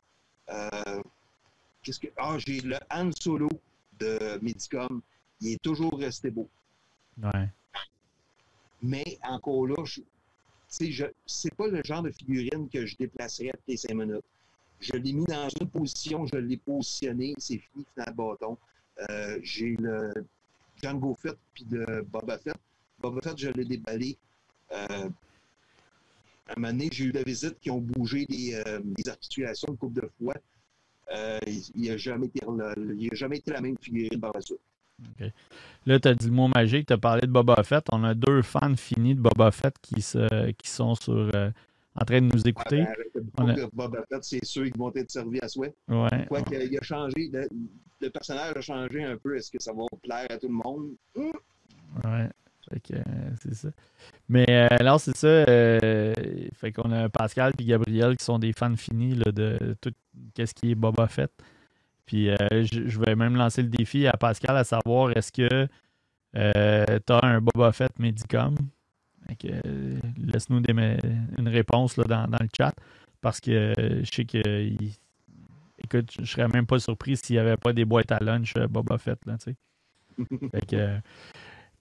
Qu'est-ce 1.82 2.00
que. 2.00 2.08
Ah, 2.16 2.36
j'ai 2.38 2.60
le 2.60 2.78
Han 2.90 3.10
Solo 3.18 3.48
de 3.98 4.38
Medicom. 4.42 5.00
Il 5.40 5.52
est 5.52 5.62
toujours 5.62 5.98
resté 5.98 6.30
beau. 6.30 6.48
Ouais. 7.22 7.48
Mais 8.82 9.18
encore 9.22 9.66
là, 9.66 9.84
je, 9.84 10.00
c'est 11.26 11.54
pas 11.54 11.68
le 11.68 11.82
genre 11.82 12.02
de 12.02 12.10
figurine 12.10 12.68
que 12.68 12.86
je 12.86 12.96
déplacerais 12.96 13.50
toutes 13.52 13.68
les 13.68 13.76
cinq 13.76 13.94
minutes. 13.94 14.24
Je 14.80 14.92
l'ai 14.94 15.12
mis 15.12 15.24
dans 15.24 15.48
une 15.60 15.68
position, 15.68 16.26
je 16.26 16.36
l'ai 16.36 16.56
positionné, 16.56 17.34
c'est 17.36 17.58
fini, 17.58 17.84
final 17.94 18.14
bâton. 18.14 18.56
Euh, 19.10 19.38
j'ai 19.42 19.76
le 19.78 20.12
Django 20.82 21.14
Fett 21.14 21.36
puis 21.52 21.64
de 21.64 22.04
Boba 22.10 22.38
Fett. 22.38 22.56
Boba 22.98 23.20
Fett, 23.20 23.38
je 23.38 23.50
l'ai 23.50 23.66
déballé. 23.66 24.16
Euh, 24.72 25.08
à 26.48 26.52
un 26.56 26.60
moment 26.60 26.72
donné, 26.72 26.88
j'ai 26.90 27.04
eu 27.04 27.12
la 27.12 27.22
visite 27.22 27.60
qui 27.60 27.70
ont 27.70 27.78
bougé 27.80 28.26
les, 28.28 28.54
euh, 28.54 28.80
articulations 29.06 29.68
une 29.68 29.76
couple 29.76 30.00
de 30.00 30.10
fois. 30.18 30.34
il 31.46 31.88
n'a 31.88 31.96
jamais, 31.98 32.26
été, 32.26 32.40
jamais 33.12 33.36
été 33.36 33.52
la 33.52 33.60
même 33.60 33.76
figurine 33.80 34.18
par 34.18 34.32
la 34.34 34.40
suite. 34.40 34.60
Là, 35.86 35.98
tu 35.98 36.08
as 36.08 36.14
dit 36.14 36.26
le 36.26 36.32
mot 36.32 36.48
magique, 36.48 36.86
tu 36.86 36.92
as 36.92 36.98
parlé 36.98 37.22
de 37.22 37.32
Boba 37.32 37.62
Fett. 37.64 37.84
On 37.92 38.02
a 38.04 38.14
deux 38.14 38.42
fans 38.42 38.76
finis 38.76 39.14
de 39.14 39.20
Boba 39.20 39.50
Fett 39.50 39.74
qui, 39.82 40.00
se, 40.00 40.50
qui 40.52 40.68
sont 40.68 40.94
sur, 40.94 41.30
en 41.94 42.04
train 42.04 42.20
de 42.20 42.34
nous 42.34 42.46
écouter. 42.46 42.84
Ah, 43.36 43.44
ben, 43.44 43.68
Boba 43.72 44.02
Fett, 44.10 44.24
c'est 44.24 44.44
ceux 44.44 44.68
qui 44.68 44.78
vont 44.78 44.92
être 44.94 45.10
servis 45.10 45.40
à 45.40 45.48
souhait. 45.48 45.74
Ouais. 45.88 46.26
Quoi 46.28 46.42
qu'il 46.42 46.56
a 46.56 46.82
changé, 46.82 47.30
le, 48.00 48.08
personnage 48.10 48.56
a 48.56 48.60
changé 48.60 49.04
un 49.04 49.16
peu. 49.16 49.36
Est-ce 49.36 49.50
que 49.50 49.60
ça 49.60 49.72
va 49.72 49.84
plaire 50.02 50.26
à 50.30 50.38
tout 50.38 50.48
le 50.48 50.54
monde? 50.54 50.90
Oui, 51.16 51.30
Ouais. 52.04 52.28
Euh, 52.92 53.02
c'est 53.42 53.54
ça. 53.54 53.68
Mais 54.28 54.46
euh, 54.48 54.68
alors, 54.70 55.00
c'est 55.00 55.16
ça. 55.16 55.44
fait 55.46 56.72
qu'on 56.72 56.92
a 56.92 57.08
Pascal 57.08 57.52
et 57.58 57.64
Gabriel 57.64 58.16
qui 58.16 58.24
sont 58.24 58.38
des 58.38 58.52
fans 58.52 58.76
finis 58.76 59.14
de 59.14 59.76
tout 59.80 59.92
ce 60.36 60.54
qui 60.54 60.70
est 60.70 60.74
Boba 60.76 61.08
Fett. 61.08 61.32
Puis 62.10 62.28
euh, 62.28 62.36
je, 62.64 62.98
vais 62.98 63.14
même 63.14 63.36
lancer 63.36 63.62
le 63.62 63.68
défi 63.68 64.08
à 64.08 64.14
Pascal 64.14 64.56
à 64.56 64.64
savoir 64.64 65.16
est-ce 65.16 65.30
que 65.30 65.68
euh, 66.34 66.98
tu 67.06 67.12
as 67.12 67.24
un 67.24 67.40
Boba 67.40 67.70
Fett 67.70 67.96
Medicom? 68.00 68.56
Euh, 69.44 69.98
laisse-nous 70.16 70.62
une 70.68 71.48
réponse 71.48 71.96
là, 71.96 72.04
dans, 72.04 72.38
le 72.40 72.48
chat 72.56 72.74
parce 73.20 73.40
que 73.40 73.72
je 73.76 74.10
sais 74.10 74.24
que 74.24 74.68
écoute, 75.82 76.10
je 76.18 76.24
serais 76.24 76.48
même 76.48 76.66
pas 76.66 76.78
surpris 76.78 77.16
s'il 77.16 77.36
n'y 77.36 77.40
avait 77.40 77.56
pas 77.56 77.72
des 77.72 77.84
boîtes 77.84 78.12
à 78.12 78.18
lunch 78.18 78.54
Boba 78.68 78.98
Fett. 78.98 79.18
Là, 79.26 79.36
fait 80.50 80.66
que, 80.66 80.98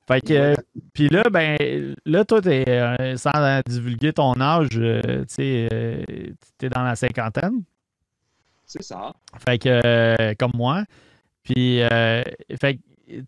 fait 0.07 0.21
que, 0.21 0.55
puis 0.93 1.09
là, 1.09 1.23
ben, 1.29 1.57
là, 2.05 2.25
toi, 2.25 2.39
es, 2.45 3.17
sans 3.17 3.61
divulguer 3.67 4.13
ton 4.13 4.39
âge, 4.39 4.69
tu 4.69 4.79
sais, 5.27 5.67
tu 6.57 6.65
es 6.65 6.69
dans 6.69 6.83
la 6.83 6.95
cinquantaine. 6.95 7.63
C'est 8.69 8.83
ça. 8.83 9.13
Fait 9.43 9.57
que, 9.57 9.81
euh, 9.83 10.35
comme 10.37 10.51
moi. 10.53 10.83
Puis, 11.41 11.81
euh, 11.81 12.21
fait 12.61 12.79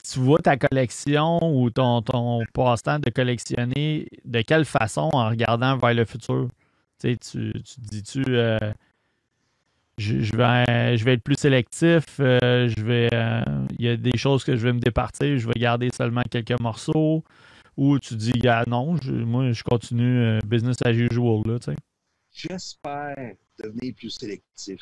tu 0.04 0.20
vois 0.20 0.40
ta 0.40 0.58
collection 0.58 1.40
ou 1.42 1.70
ton, 1.70 2.02
ton 2.02 2.44
passe-temps 2.54 3.00
de 3.00 3.10
collectionner 3.10 4.08
de 4.26 4.42
quelle 4.42 4.66
façon 4.66 5.10
en 5.14 5.30
regardant 5.30 5.78
vers 5.78 5.94
le 5.94 6.06
futur? 6.06 6.50
Tu, 7.00 7.18
tu, 7.18 7.52
tu 7.64 7.80
dis-tu, 7.80 8.24
euh, 8.28 8.58
je, 9.98 10.36
vais, 10.36 10.98
je 10.98 11.04
vais 11.04 11.14
être 11.14 11.24
plus 11.24 11.38
sélectif, 11.38 12.06
je 12.18 12.84
vais, 12.84 13.10
il 13.80 13.86
y 13.86 13.90
a 13.90 13.98
des 13.98 14.18
choses 14.18 14.44
que 14.44 14.56
je 14.56 14.62
vais 14.62 14.74
me 14.74 14.80
départir, 14.80 15.38
je 15.38 15.48
vais 15.48 15.60
garder 15.60 15.90
seulement 15.90 16.24
quelques 16.30 16.60
morceaux, 16.60 17.24
ou 17.78 17.98
tu 18.00 18.16
dis, 18.16 18.48
ah, 18.48 18.64
non, 18.68 18.98
moi, 19.08 19.52
je 19.52 19.64
continue 19.64 20.40
business 20.46 20.78
as 20.86 20.92
usual, 20.92 21.42
là, 21.46 21.60
tu 21.60 21.72
sais? 21.72 21.78
J'espère 22.34 23.36
devenir 23.62 23.94
plus 23.96 24.10
sélectif. 24.10 24.82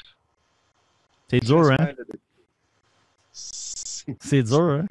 C'est 1.29 1.43
dur, 1.43 1.71
hein? 1.71 1.89
C'est 4.21 4.43
dur, 4.43 4.59
hein? 4.59 4.87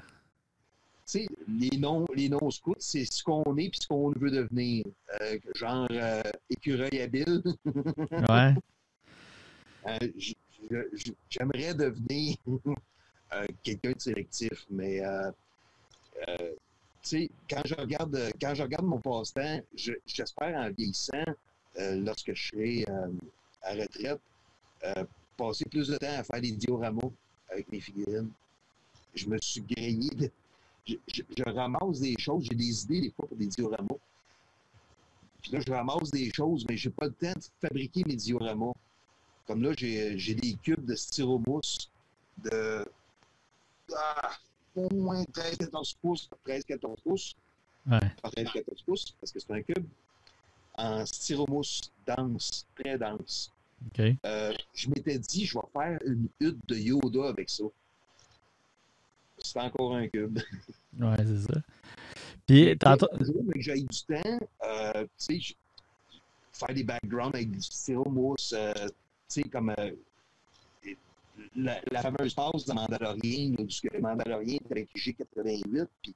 Tu 1.05 1.21
sais, 1.21 1.27
les 1.47 1.77
noms, 1.77 2.05
les 2.15 2.29
noms 2.29 2.51
scouts, 2.51 2.75
c'est 2.77 3.03
ce 3.03 3.23
qu'on 3.23 3.57
est 3.57 3.69
puis 3.69 3.79
ce 3.81 3.87
qu'on 3.87 4.11
veut 4.11 4.29
devenir. 4.29 4.85
Euh, 5.21 5.39
genre 5.55 5.87
euh, 5.89 6.21
écureuil 6.49 7.01
habile. 7.01 7.41
ouais. 8.29 8.53
Euh, 9.87 9.97
j'aimerais 11.29 11.73
devenir 11.73 12.35
quelqu'un 13.63 13.93
de 13.93 13.99
sélectif, 13.99 14.65
mais 14.69 15.01
tu 16.27 16.27
sais, 17.01 17.31
quand 17.49 17.61
je 17.63 17.75
regarde 17.75 18.29
quand 18.41 18.53
je 18.53 18.63
regarde 18.63 18.85
mon 18.85 18.99
passe-temps, 18.99 19.61
j'espère 19.73 20.57
en 20.57 20.69
vieillissant, 20.69 21.23
lorsque 21.77 22.33
je 22.33 22.49
serai 22.49 22.85
à 23.61 23.73
retraite, 23.73 24.19
passer 25.37 25.63
plus 25.63 25.87
de 25.87 25.97
temps 25.97 26.19
à 26.19 26.23
faire 26.23 26.41
des 26.41 26.51
dioramas 26.51 27.09
avec 27.49 27.71
mes 27.71 27.79
figurines. 27.79 28.31
Je 29.13 29.27
me 29.27 29.37
suis 29.41 29.61
grillé. 29.61 30.31
Je, 30.85 31.43
ramasse 31.45 31.99
des 31.99 32.15
choses, 32.17 32.45
j'ai 32.49 32.55
des 32.55 32.83
idées 32.83 33.01
des 33.01 33.11
fois 33.11 33.27
pour 33.27 33.37
des 33.37 33.47
dioramas. 33.47 33.99
Puis 35.41 35.51
là, 35.51 35.59
je 35.65 35.71
ramasse 35.71 36.11
des 36.11 36.31
choses, 36.33 36.65
mais 36.67 36.77
j'ai 36.77 36.89
pas 36.89 37.05
le 37.05 37.13
temps 37.13 37.33
de 37.33 37.67
fabriquer 37.67 38.03
mes 38.05 38.15
dioramas. 38.15 38.73
Comme 39.45 39.63
là, 39.63 39.71
j'ai 39.75 40.35
des 40.35 40.53
cubes 40.61 40.85
de 40.85 40.95
styromousse 40.95 41.89
de 42.37 42.85
ah, 43.95 44.31
au 44.75 44.93
moins 44.93 45.23
13-14 45.23 45.95
pouces, 46.01 46.29
13-14 46.45 47.01
pouces. 47.03 47.35
Ouais. 47.89 47.99
Pas 48.21 48.29
13-14 48.29 48.83
pouces, 48.85 49.15
parce 49.19 49.31
que 49.31 49.39
c'est 49.39 49.51
un 49.51 49.61
cube. 49.61 49.85
En 50.77 51.05
styromousse 51.05 51.91
dense, 52.05 52.65
très 52.75 52.97
dense. 52.97 53.51
Euh, 53.99 54.53
je 54.73 54.89
m'étais 54.89 55.19
dit, 55.19 55.45
je 55.45 55.57
vais 55.57 55.65
faire 55.73 55.99
une 56.05 56.27
hutte 56.39 56.65
de 56.67 56.75
Yoda 56.75 57.29
avec 57.29 57.49
ça. 57.49 57.63
C'est 59.41 59.59
encore 59.59 59.95
un 59.95 60.07
cube. 60.07 60.39
ouais, 60.99 61.17
c'est 61.17 61.53
ça. 61.53 61.61
Puis, 62.45 62.77
tantôt. 62.77 63.07
J'ai 63.55 63.79
eu 63.79 63.83
du 63.83 64.01
temps, 64.07 64.39
euh, 64.65 65.05
tu 65.17 65.41
sais, 65.41 65.55
faire 66.59 66.73
des 66.73 66.83
backgrounds 66.83 67.35
avec 67.35 67.51
du 67.51 67.61
styromousse, 67.61 68.53
euh, 68.57 68.73
tu 69.29 69.41
sais, 69.41 69.43
comme 69.43 69.73
euh, 69.77 69.91
la, 71.55 72.01
fameuse 72.01 72.33
passe 72.33 72.65
de 72.65 72.73
Mandalorian, 72.73 73.55
du 73.57 73.81
que 73.81 73.97
Mandalorian 73.99 74.57
est 74.69 74.71
avec 74.71 74.89
G88, 74.95 75.87
puis 76.01 76.15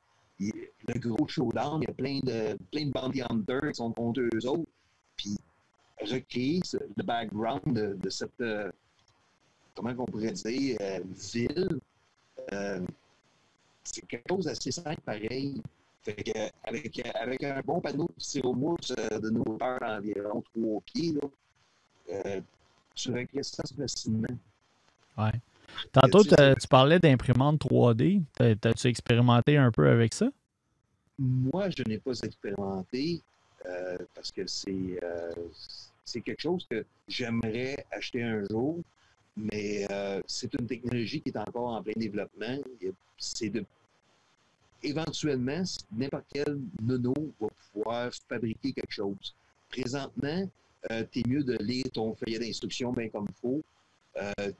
le 0.87 0.99
gros 0.99 1.27
showdown, 1.27 1.81
il 1.81 1.87
y 1.87 1.91
a 1.91 1.93
plein 1.93 2.19
de, 2.23 2.57
plein 2.71 2.85
de 2.87 3.69
qui 3.69 3.75
sont 3.75 3.91
contre 3.93 4.21
eux 4.21 4.47
autres. 4.47 4.69
Puis 5.15 5.37
recréer 6.01 6.61
le 6.97 7.03
background 7.03 7.99
de, 8.01 8.09
cette, 8.09 8.41
euh, 8.41 8.71
comment 9.75 9.93
on 9.97 10.05
pourrait 10.05 10.31
dire, 10.31 10.77
ville. 11.31 11.79
Euh, 13.83 13.89
c'est 13.91 14.05
quelque 14.07 14.27
chose 14.29 14.45
d'assez 14.45 14.71
simple 14.71 15.01
pareil. 15.05 15.61
Fait 16.03 16.15
que, 16.15 16.31
avec, 16.63 17.01
avec 17.15 17.43
un 17.43 17.61
bon 17.61 17.79
panneau 17.79 18.09
de 18.17 18.21
styromousse 18.21 18.89
de 18.89 19.29
nos 19.29 19.41
hauteur 19.41 19.79
d'environ 19.79 20.41
trois 20.41 20.81
pieds, 20.81 21.13
là, 21.13 22.41
tu 22.93 23.11
recrées 23.11 23.43
ça 23.43 23.63
facilement. 23.75 24.27
Ouais. 25.17 25.31
Tantôt, 25.93 26.23
tu 26.23 26.67
parlais 26.69 26.99
d'imprimante 26.99 27.61
3D. 27.61 28.21
T'as-tu 28.35 28.87
expérimenté 28.87 29.55
un 29.57 29.71
peu 29.71 29.87
avec 29.87 30.13
ça? 30.13 30.29
Moi, 31.17 31.69
je 31.69 31.83
n'ai 31.87 31.99
pas 31.99 32.19
expérimenté 32.19 33.21
parce 34.13 34.31
que 34.31 34.45
c'est 34.45 34.99
c'est 36.05 36.21
quelque 36.21 36.41
chose 36.41 36.65
que 36.69 36.85
j'aimerais 37.07 37.85
acheter 37.91 38.23
un 38.23 38.43
jour, 38.49 38.79
mais 39.35 39.85
euh, 39.91 40.21
c'est 40.27 40.53
une 40.53 40.67
technologie 40.67 41.21
qui 41.21 41.29
est 41.29 41.37
encore 41.37 41.69
en 41.69 41.83
plein 41.83 41.93
développement. 41.95 42.57
C'est 43.17 43.49
de 43.49 43.65
éventuellement, 44.83 45.63
n'importe 45.91 46.25
quel 46.33 46.59
nono 46.81 47.13
va 47.39 47.47
pouvoir 47.71 48.11
fabriquer 48.27 48.73
quelque 48.73 48.91
chose. 48.91 49.35
Présentement, 49.69 50.49
euh, 50.91 51.03
tu 51.11 51.19
es 51.19 51.23
mieux 51.27 51.43
de 51.43 51.57
lire 51.57 51.85
ton 51.93 52.13
feuillet 52.15 52.39
d'instruction 52.39 52.91
bien 52.91 53.09
comme 53.09 53.27
il 53.29 53.35
faut. 53.35 53.61
Euh, 54.17 54.51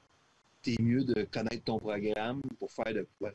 tu 0.62 0.72
es 0.72 0.82
mieux 0.82 1.04
de 1.04 1.26
connaître 1.30 1.64
ton 1.64 1.78
programme 1.78 2.40
pour 2.58 2.70
faire 2.72 2.92
de 2.94 3.06
quoi. 3.18 3.30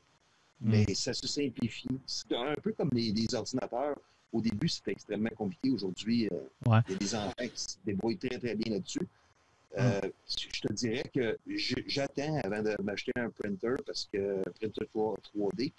Mm. 0.61 0.71
Mais 0.71 0.93
ça 0.95 1.13
se 1.13 1.27
simplifie. 1.27 1.87
C'est 2.05 2.33
un 2.35 2.55
peu 2.55 2.73
comme 2.73 2.89
les 2.93 3.13
ordinateurs 3.33 3.97
au 4.31 4.41
début, 4.41 4.67
c'était 4.67 4.91
extrêmement 4.91 5.29
compliqué. 5.35 5.69
Aujourd'hui, 5.71 6.27
euh, 6.27 6.81
il 6.87 6.91
y 6.91 6.95
a 6.95 6.97
des 6.97 7.15
enfants 7.15 7.47
qui 7.53 7.61
se 7.61 7.77
débrouillent 7.85 8.17
très, 8.17 8.37
très 8.37 8.55
bien 8.55 8.73
là-dessus. 8.73 9.07
Euh, 9.77 10.01
je 10.27 10.61
te 10.61 10.73
dirais 10.73 11.09
que 11.13 11.37
j'attends 11.85 12.39
avant 12.43 12.63
de 12.63 12.75
m'acheter 12.81 13.11
un 13.15 13.29
printer 13.29 13.75
parce 13.85 14.09
que 14.11 14.41
printer 14.59 14.89
3D 14.95 15.71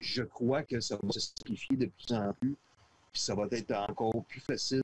je 0.00 0.22
crois 0.22 0.62
que 0.62 0.80
ça 0.80 0.98
va 1.00 1.12
se 1.12 1.20
simplifier 1.20 1.76
de 1.76 1.86
plus 1.86 2.14
en 2.14 2.32
plus. 2.32 2.56
Puis 3.12 3.22
ça 3.22 3.34
va 3.34 3.46
être 3.50 3.72
encore 3.72 4.24
plus 4.24 4.40
facile 4.40 4.82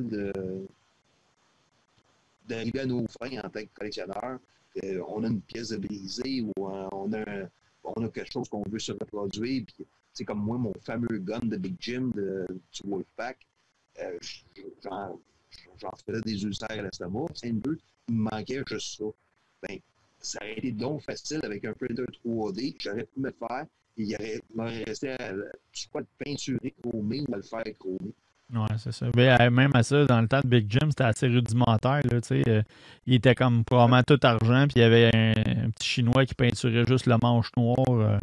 d'arriver 2.46 2.80
à 2.80 2.86
nos 2.86 3.06
fins 3.18 3.38
en 3.38 3.48
tant 3.48 3.62
que 3.62 3.74
collectionneur. 3.74 4.38
on 5.08 5.24
a 5.24 5.28
une 5.28 5.40
pièce 5.40 5.70
de 5.70 5.78
brisée 5.78 6.42
ou 6.42 6.52
on 6.56 7.12
a, 7.12 7.24
on 7.84 8.04
a 8.04 8.08
quelque 8.08 8.32
chose 8.32 8.48
qu'on 8.48 8.62
veut 8.68 8.78
se 8.78 8.92
reproduire. 8.92 9.64
Puis, 9.66 9.86
c'est 10.12 10.24
comme 10.24 10.42
moi, 10.42 10.58
mon 10.58 10.72
fameux 10.80 11.18
gun 11.18 11.40
de 11.40 11.56
Big 11.56 11.76
Jim 11.78 12.10
de, 12.14 12.46
du 12.72 12.88
Wolfpack, 12.88 13.38
euh, 14.00 14.18
j'en 15.80 15.90
faisais 16.06 16.20
des 16.22 16.42
ulcères 16.44 16.70
à 16.70 16.82
l'estomac. 16.82 17.26
Une 17.42 17.60
deux, 17.60 17.78
il 18.08 18.14
me 18.14 18.30
manquait 18.30 18.62
juste 18.66 18.98
ça. 18.98 19.04
Ben, 19.62 19.78
ça 20.18 20.38
aurait 20.42 20.58
été 20.58 20.72
donc 20.72 21.02
facile 21.02 21.40
avec 21.42 21.64
un 21.64 21.72
printer 21.72 22.04
3D. 22.24 22.76
J'aurais 22.80 23.04
pu 23.04 23.20
me 23.20 23.28
le 23.28 23.34
faire. 23.38 23.66
Il 23.96 24.16
m'aurait 24.54 24.84
resté 24.84 25.10
à, 25.10 25.32
je 25.72 25.80
sais 25.80 25.88
pas, 25.92 26.00
de 26.00 26.06
peinturer 26.18 26.74
chromé 26.82 27.24
ou 27.28 27.34
à 27.34 27.36
le 27.36 27.42
faire 27.42 27.64
chromé. 27.78 28.12
Ouais, 28.54 28.76
c'est 28.78 28.92
ça. 28.92 29.06
Mais, 29.16 29.28
euh, 29.40 29.50
même 29.50 29.72
à 29.74 29.82
ça, 29.82 30.04
dans 30.04 30.20
le 30.20 30.28
temps 30.28 30.40
de 30.40 30.46
Big 30.46 30.66
Jim, 30.70 30.88
c'était 30.90 31.04
assez 31.04 31.26
rudimentaire. 31.26 32.00
Là, 32.04 32.20
euh, 32.30 32.62
il 33.06 33.14
était 33.14 33.34
comme 33.34 33.64
probablement 33.64 34.02
tout 34.04 34.20
argent, 34.22 34.66
puis 34.68 34.76
il 34.76 34.82
y 34.82 34.84
avait 34.84 35.10
un, 35.12 35.70
petit 35.70 35.88
Chinois 35.88 36.24
qui 36.26 36.34
peinturait 36.34 36.84
juste 36.86 37.06
le 37.06 37.16
manche 37.20 37.50
noir. 37.56 37.84
Euh, 37.88 38.18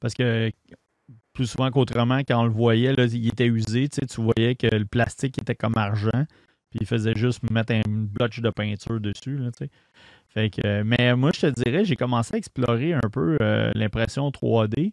parce 0.00 0.14
que 0.14 0.50
plus 1.32 1.46
souvent 1.46 1.70
qu'autrement, 1.70 2.18
quand 2.26 2.40
on 2.40 2.44
le 2.44 2.50
voyait, 2.50 2.92
là, 2.92 3.04
il 3.04 3.28
était 3.28 3.46
usé. 3.46 3.88
Tu 3.88 4.20
voyais 4.20 4.56
que 4.56 4.66
le 4.66 4.84
plastique 4.84 5.38
était 5.40 5.54
comme 5.54 5.76
argent. 5.76 6.24
Puis 6.70 6.80
il 6.82 6.86
faisait 6.86 7.14
juste 7.16 7.50
mettre 7.50 7.72
un 7.72 7.82
blotch 7.86 8.40
de 8.40 8.50
peinture 8.50 9.00
dessus. 9.00 9.38
Là, 9.38 9.50
que, 10.48 10.82
mais 10.82 11.16
moi, 11.16 11.30
je 11.34 11.40
te 11.46 11.62
dirais, 11.62 11.84
j'ai 11.84 11.96
commencé 11.96 12.34
à 12.34 12.38
explorer 12.38 12.92
un 12.92 13.08
peu 13.10 13.38
l'impression 13.74 14.28
3D 14.30 14.92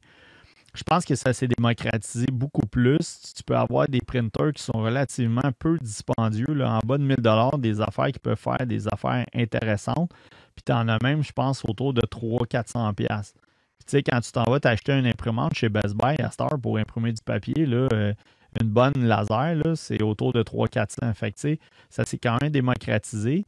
je 0.76 0.84
pense 0.84 1.06
que 1.06 1.16
ça 1.16 1.34
s'est 1.34 1.48
démocratisé 1.48 2.28
beaucoup 2.32 2.66
plus. 2.66 3.34
Tu 3.36 3.44
peux 3.44 3.56
avoir 3.56 3.88
des 3.88 4.02
printers 4.02 4.54
qui 4.54 4.64
sont 4.64 4.78
relativement 4.78 5.50
peu 5.58 5.78
dispendieux, 5.82 6.54
là, 6.54 6.74
en 6.74 6.80
bas 6.86 6.98
de 6.98 7.04
1000 7.04 7.18
des 7.60 7.82
affaires 7.82 8.12
qui 8.12 8.20
peuvent 8.20 8.38
faire 8.38 8.66
des 8.68 8.88
affaires 8.88 9.26
intéressantes. 9.34 10.12
Puis 10.56 10.64
tu 10.66 10.72
en 10.72 10.88
as 10.88 11.02
même, 11.02 11.24
je 11.24 11.32
pense, 11.32 11.64
autour 11.66 11.94
de 11.94 12.02
300-400$. 12.02 12.96
Puis 12.96 13.08
tu 13.08 13.92
sais, 13.92 14.04
quand 14.04 14.20
tu 14.20 14.32
t'en 14.32 14.44
vas 14.44 14.60
t'acheter 14.60 14.94
une 14.94 15.08
imprimante 15.08 15.54
chez 15.56 15.70
Best 15.70 15.96
Buy 15.96 16.16
à 16.20 16.30
Star 16.32 16.60
pour 16.62 16.78
imprimer 16.78 17.14
du 17.14 17.22
papier, 17.24 17.66
là, 17.66 17.88
euh, 17.94 18.14
une 18.62 18.70
bonne 18.70 18.94
laser, 18.98 19.62
c'est 19.76 20.02
autour 20.02 20.34
de 20.34 20.44
300-400$. 20.44 21.14
Fait 21.14 21.60
ça 21.90 22.06
s'est 22.06 22.18
quand 22.18 22.38
même 22.42 22.52
démocratisé. 22.52 23.46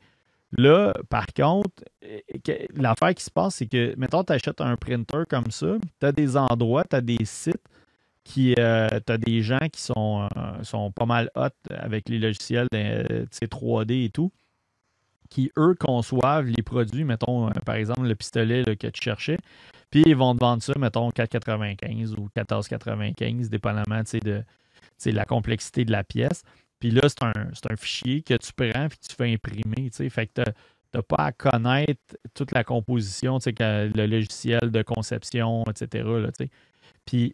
Là, 0.58 0.94
par 1.10 1.28
contre, 1.34 1.84
l'affaire 2.76 3.14
qui 3.14 3.24
se 3.24 3.32
passe, 3.32 3.56
c'est 3.56 3.68
que, 3.68 3.94
mettons, 3.98 4.24
tu 4.24 4.34
achètes 4.34 4.62
un 4.62 4.76
printer 4.78 5.24
comme 5.30 5.52
ça, 5.52 5.78
tu 6.00 6.06
as 6.06 6.12
des 6.12 6.38
endroits, 6.38 6.86
tu 6.86 6.96
as 6.96 7.02
des 7.02 7.26
sites 7.26 7.62
euh, 8.60 8.88
tu 9.06 9.14
as 9.14 9.18
des 9.18 9.42
gens 9.42 9.68
qui 9.72 9.82
sont, 9.82 10.28
euh, 10.36 10.64
sont 10.64 10.92
pas 10.92 11.06
mal 11.06 11.32
hot 11.36 11.50
avec 11.70 12.10
les 12.10 12.20
logiciels 12.20 12.68
de, 12.72 13.26
3D 13.26 14.06
et 14.06 14.10
tout, 14.10 14.32
qui, 15.30 15.52
eux, 15.58 15.76
conçoivent 15.80 16.46
les 16.46 16.64
produits, 16.64 17.04
mettons, 17.04 17.48
euh, 17.48 17.52
par 17.66 17.76
exemple, 17.76 18.04
le 18.04 18.16
pistolet 18.16 18.64
que 18.64 18.88
tu 18.88 19.02
cherchais, 19.02 19.38
puis 19.90 20.04
ils 20.06 20.16
vont 20.16 20.36
te 20.36 20.40
vendre 20.40 20.62
ça, 20.62 20.74
mettons, 20.78 21.10
4,95 21.10 22.16
ou 22.16 22.30
14,95, 22.36 23.50
dépendamment 23.50 24.02
de 24.02 24.44
la 25.06 25.26
complexité 25.26 25.86
de 25.86 25.92
la 25.92 26.04
pièce. 26.04 26.44
Puis 26.80 26.92
là, 26.92 27.02
c'est 27.10 27.24
un, 27.24 27.76
fichier 27.76 28.22
que 28.22 28.36
tu 28.36 28.54
prends 28.54 28.86
et 28.86 28.90
que 28.90 29.08
tu 29.08 29.16
fais 29.16 29.34
imprimer. 29.34 29.90
Fait 29.92 30.28
que 30.28 30.44
tu 30.44 30.52
n'as 30.94 31.02
pas 31.02 31.26
à 31.26 31.32
connaître 31.32 32.18
toute 32.34 32.52
la 32.52 32.64
composition, 32.64 33.40
le 33.46 34.06
logiciel 34.06 34.72
de 34.72 34.82
conception, 34.84 35.64
etc. 35.66 36.04
Là, 36.06 36.30
puis, 37.06 37.34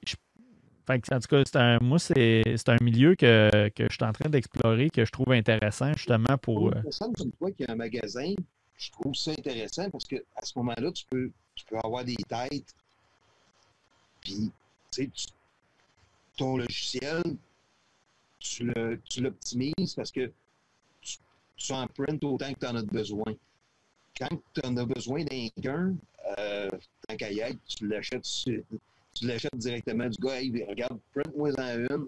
fait 0.85 0.99
que, 0.99 1.15
en 1.15 1.19
tout 1.19 1.27
cas, 1.27 1.60
un, 1.60 1.80
moi, 1.80 1.98
c'est 1.98 2.69
un 2.69 2.77
milieu 2.81 3.15
que, 3.15 3.72
je 3.77 3.94
suis 3.94 4.03
en 4.03 4.11
train 4.11 4.30
d'explorer, 4.30 4.90
que 4.90 5.06
je 5.06 5.11
trouve 5.11 5.31
intéressant, 5.31 5.94
justement, 5.94 6.38
pour. 6.41 6.69
Euh... 6.69 6.81
fois 7.40 7.52
qu'il 7.52 7.65
y 7.65 7.69
a 7.69 7.73
un 7.73 7.76
magasin, 7.76 8.34
je 8.77 8.91
trouve 8.91 9.15
ça 9.15 9.31
intéressant 9.31 9.90
parce 9.90 10.06
qu'à 10.06 10.19
ce 10.44 10.53
moment-là, 10.60 10.91
tu 10.91 11.06
peux, 11.10 11.31
tu 11.56 11.65
peux 11.65 11.77
avoir 11.84 12.03
des 12.03 12.15
têtes. 12.15 12.76
Puis, 14.22 14.52
tu 14.91 15.06
sais, 15.06 15.10
ton 16.38 16.57
logiciel, 16.57 17.22
tu 18.43 19.21
l'optimises 19.21 19.95
parce 19.95 20.11
que 20.11 20.31
tu, 21.01 21.73
en 21.73 21.87
print 21.87 22.23
autant 22.23 22.53
que 22.53 22.59
tu 22.59 22.65
en 22.65 22.75
as 22.75 22.83
besoin. 22.83 23.33
Quand 24.17 24.29
tu 24.53 24.67
en 24.67 24.77
as 24.77 24.85
besoin 24.85 25.23
d'un 25.23 25.47
gain, 25.57 25.95
euh, 26.37 26.69
tant 27.07 27.15
qu'à 27.15 27.29
tu 27.65 27.87
l'achètes 27.87 28.27
tu 29.13 29.27
l'achètes 29.27 29.55
directement 29.55 30.09
du 30.09 30.17
gars, 30.19 30.41
hey, 30.41 30.65
regarde, 30.67 30.99
print-moi 31.13 31.51
en 31.57 31.77
une, 31.77 32.07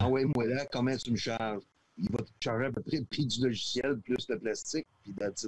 envoie-moi 0.00 0.46
là, 0.46 0.66
comment 0.72 0.96
tu 0.96 1.10
me 1.12 1.16
charges? 1.16 1.62
Il 1.98 2.10
va 2.10 2.18
te 2.18 2.30
charger 2.40 2.66
à 2.66 2.72
peu 2.72 2.82
près 2.82 2.98
le 2.98 3.04
prix 3.04 3.26
du 3.26 3.42
logiciel 3.42 3.98
plus 4.00 4.28
le 4.28 4.38
plastique, 4.38 4.86
puis 5.02 5.14
that's 5.14 5.46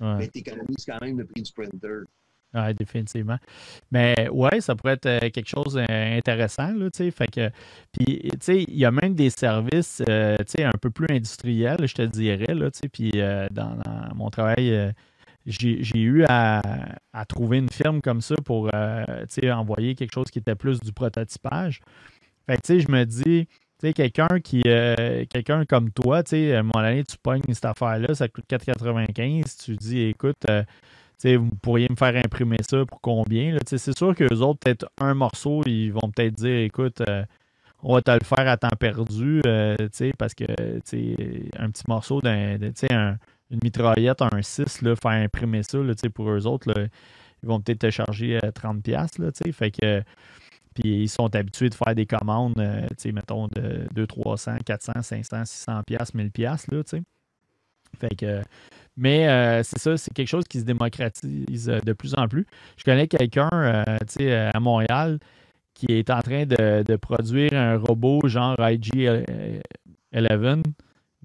Mais 0.00 0.28
tu 0.28 0.38
économises 0.38 0.84
quand 0.86 1.00
même 1.00 1.18
le 1.18 1.26
prix 1.26 1.42
du 1.42 1.52
printer. 1.52 2.02
Oui, 2.52 2.74
définitivement. 2.74 3.38
Mais 3.92 4.28
ouais, 4.30 4.60
ça 4.60 4.74
pourrait 4.74 4.94
être 4.94 5.06
euh, 5.06 5.30
quelque 5.30 5.48
chose 5.48 5.74
d'intéressant, 5.74 6.72
là, 6.72 6.90
tu 6.90 6.98
sais. 6.98 7.10
Fait 7.12 7.30
que, 7.30 7.48
puis, 7.92 8.22
tu 8.22 8.30
sais, 8.40 8.62
il 8.66 8.76
y 8.76 8.84
a 8.84 8.90
même 8.90 9.14
des 9.14 9.30
services, 9.30 10.02
euh, 10.08 10.36
tu 10.38 10.44
sais, 10.48 10.64
un 10.64 10.72
peu 10.80 10.90
plus 10.90 11.06
industriels, 11.10 11.86
je 11.86 11.94
te 11.94 12.02
dirais, 12.02 12.46
tu 12.46 12.70
sais. 12.72 12.88
Puis, 12.88 13.12
euh, 13.16 13.46
dans, 13.52 13.76
mon 14.16 14.30
travail, 14.30 14.92
j'ai 15.46 16.00
eu 16.00 16.24
à, 16.28 16.60
trouver 17.28 17.58
une 17.58 17.70
firme 17.70 18.00
comme 18.00 18.20
ça 18.20 18.34
pour, 18.44 18.68
tu 18.70 18.76
sais, 19.28 19.52
envoyer 19.52 19.94
quelque 19.94 20.12
chose 20.12 20.30
qui 20.32 20.40
était 20.40 20.56
plus 20.56 20.80
du 20.80 20.92
prototypage. 20.92 21.80
Fait 22.48 22.56
que, 22.56 22.62
tu 22.62 22.66
sais, 22.66 22.80
je 22.80 22.90
me 22.90 23.04
dis, 23.04 23.46
tu 23.46 23.86
sais, 23.86 23.92
quelqu'un 23.92 24.40
qui, 24.42 24.62
quelqu'un 24.62 25.64
comme 25.66 25.92
toi, 25.92 26.24
tu 26.24 26.30
sais, 26.30 26.56
à 26.56 26.62
un 26.62 27.02
tu 27.04 27.16
pognes 27.22 27.42
cette 27.52 27.64
affaire-là, 27.64 28.12
ça 28.14 28.26
coûte 28.26 28.46
4,95, 28.50 29.64
tu 29.64 29.76
dis, 29.76 30.00
écoute, 30.00 30.44
vous 31.24 31.50
pourriez 31.62 31.88
me 31.90 31.96
faire 31.96 32.16
imprimer 32.16 32.58
ça 32.68 32.84
pour 32.86 33.00
combien? 33.00 33.56
C'est 33.66 33.96
sûr 33.96 34.14
qu'eux 34.14 34.38
autres, 34.38 34.60
peut-être 34.60 34.86
un 35.00 35.14
morceau, 35.14 35.62
ils 35.66 35.90
vont 35.90 36.10
peut-être 36.14 36.34
dire 36.34 36.58
écoute, 36.60 37.00
euh, 37.02 37.24
on 37.82 37.94
va 37.94 38.02
te 38.02 38.10
le 38.10 38.24
faire 38.24 38.48
à 38.48 38.56
temps 38.56 38.68
perdu, 38.78 39.40
euh, 39.46 39.76
parce 40.18 40.34
que 40.34 40.44
un 41.58 41.70
petit 41.70 41.84
morceau 41.88 42.20
d'un 42.20 42.58
une 43.50 43.58
mitraillette, 43.64 44.22
un 44.22 44.42
6, 44.42 44.82
là, 44.82 44.94
faire 44.94 45.10
imprimer 45.10 45.62
ça 45.64 45.78
pour 46.14 46.30
eux 46.30 46.46
autres, 46.46 46.72
ils 47.42 47.48
vont 47.48 47.60
peut-être 47.60 47.80
te 47.80 47.90
charger 47.90 48.38
30$. 48.38 48.94
Euh, 48.94 49.24
là, 49.24 49.52
fait 49.52 49.70
que 49.70 50.02
puis 50.74 51.02
ils 51.02 51.08
sont 51.08 51.34
habitués 51.34 51.68
de 51.68 51.74
faire 51.74 51.96
des 51.96 52.06
commandes, 52.06 52.54
mettons, 53.06 53.48
de 53.48 53.88
200, 53.92 54.06
300, 54.06 54.56
400, 54.64 54.92
500, 55.02 55.42
600$, 55.42 55.84
1000$. 56.14 56.64
Là, 56.70 57.00
fait 57.98 58.14
que 58.14 58.40
mais 59.00 59.26
euh, 59.28 59.62
c'est 59.62 59.78
ça, 59.78 59.96
c'est 59.96 60.12
quelque 60.12 60.28
chose 60.28 60.44
qui 60.46 60.60
se 60.60 60.64
démocratise 60.64 61.70
euh, 61.70 61.80
de 61.80 61.94
plus 61.94 62.14
en 62.14 62.28
plus. 62.28 62.46
Je 62.76 62.84
connais 62.84 63.08
quelqu'un 63.08 63.48
euh, 63.50 64.50
à 64.52 64.60
Montréal 64.60 65.18
qui 65.72 65.86
est 65.88 66.10
en 66.10 66.20
train 66.20 66.44
de, 66.44 66.96
produire 66.96 67.54
un 67.54 67.78
robot 67.78 68.28
genre 68.28 68.56
IG-11, 68.58 70.62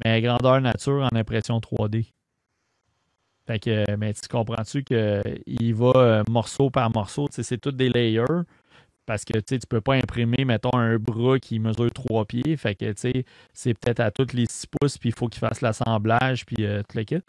mais 0.05 0.21
grandeur 0.21 0.61
nature 0.61 1.09
en 1.11 1.17
impression 1.17 1.59
3D. 1.59 2.05
Fait 3.45 3.59
que, 3.59 3.83
mais 3.97 4.13
tu 4.13 4.29
comprends-tu 4.29 4.85
qu'il 4.85 5.75
va 5.75 6.23
morceau 6.29 6.69
par 6.69 6.89
morceau, 6.91 7.27
c'est 7.29 7.59
tous 7.59 7.71
des 7.71 7.89
layers. 7.89 8.23
Parce 9.05 9.25
que 9.25 9.37
tu 9.37 9.55
ne 9.55 9.59
peux 9.69 9.81
pas 9.81 9.95
imprimer, 9.95 10.45
mettons, 10.45 10.73
un 10.73 10.97
bras 10.97 11.37
qui 11.37 11.59
mesure 11.59 11.91
3 11.91 12.25
pieds. 12.25 12.55
Fait 12.55 12.73
que 12.73 12.93
c'est 12.95 13.73
peut-être 13.73 13.99
à 13.99 14.11
tous 14.11 14.33
les 14.33 14.45
6 14.49 14.67
pouces, 14.67 14.97
puis 14.97 15.09
il 15.09 15.15
faut 15.15 15.27
qu'il 15.27 15.41
fasse 15.41 15.59
l'assemblage, 15.59 16.45
puis 16.45 16.55
tout 16.55 16.97
le 16.97 17.03
kit. 17.03 17.19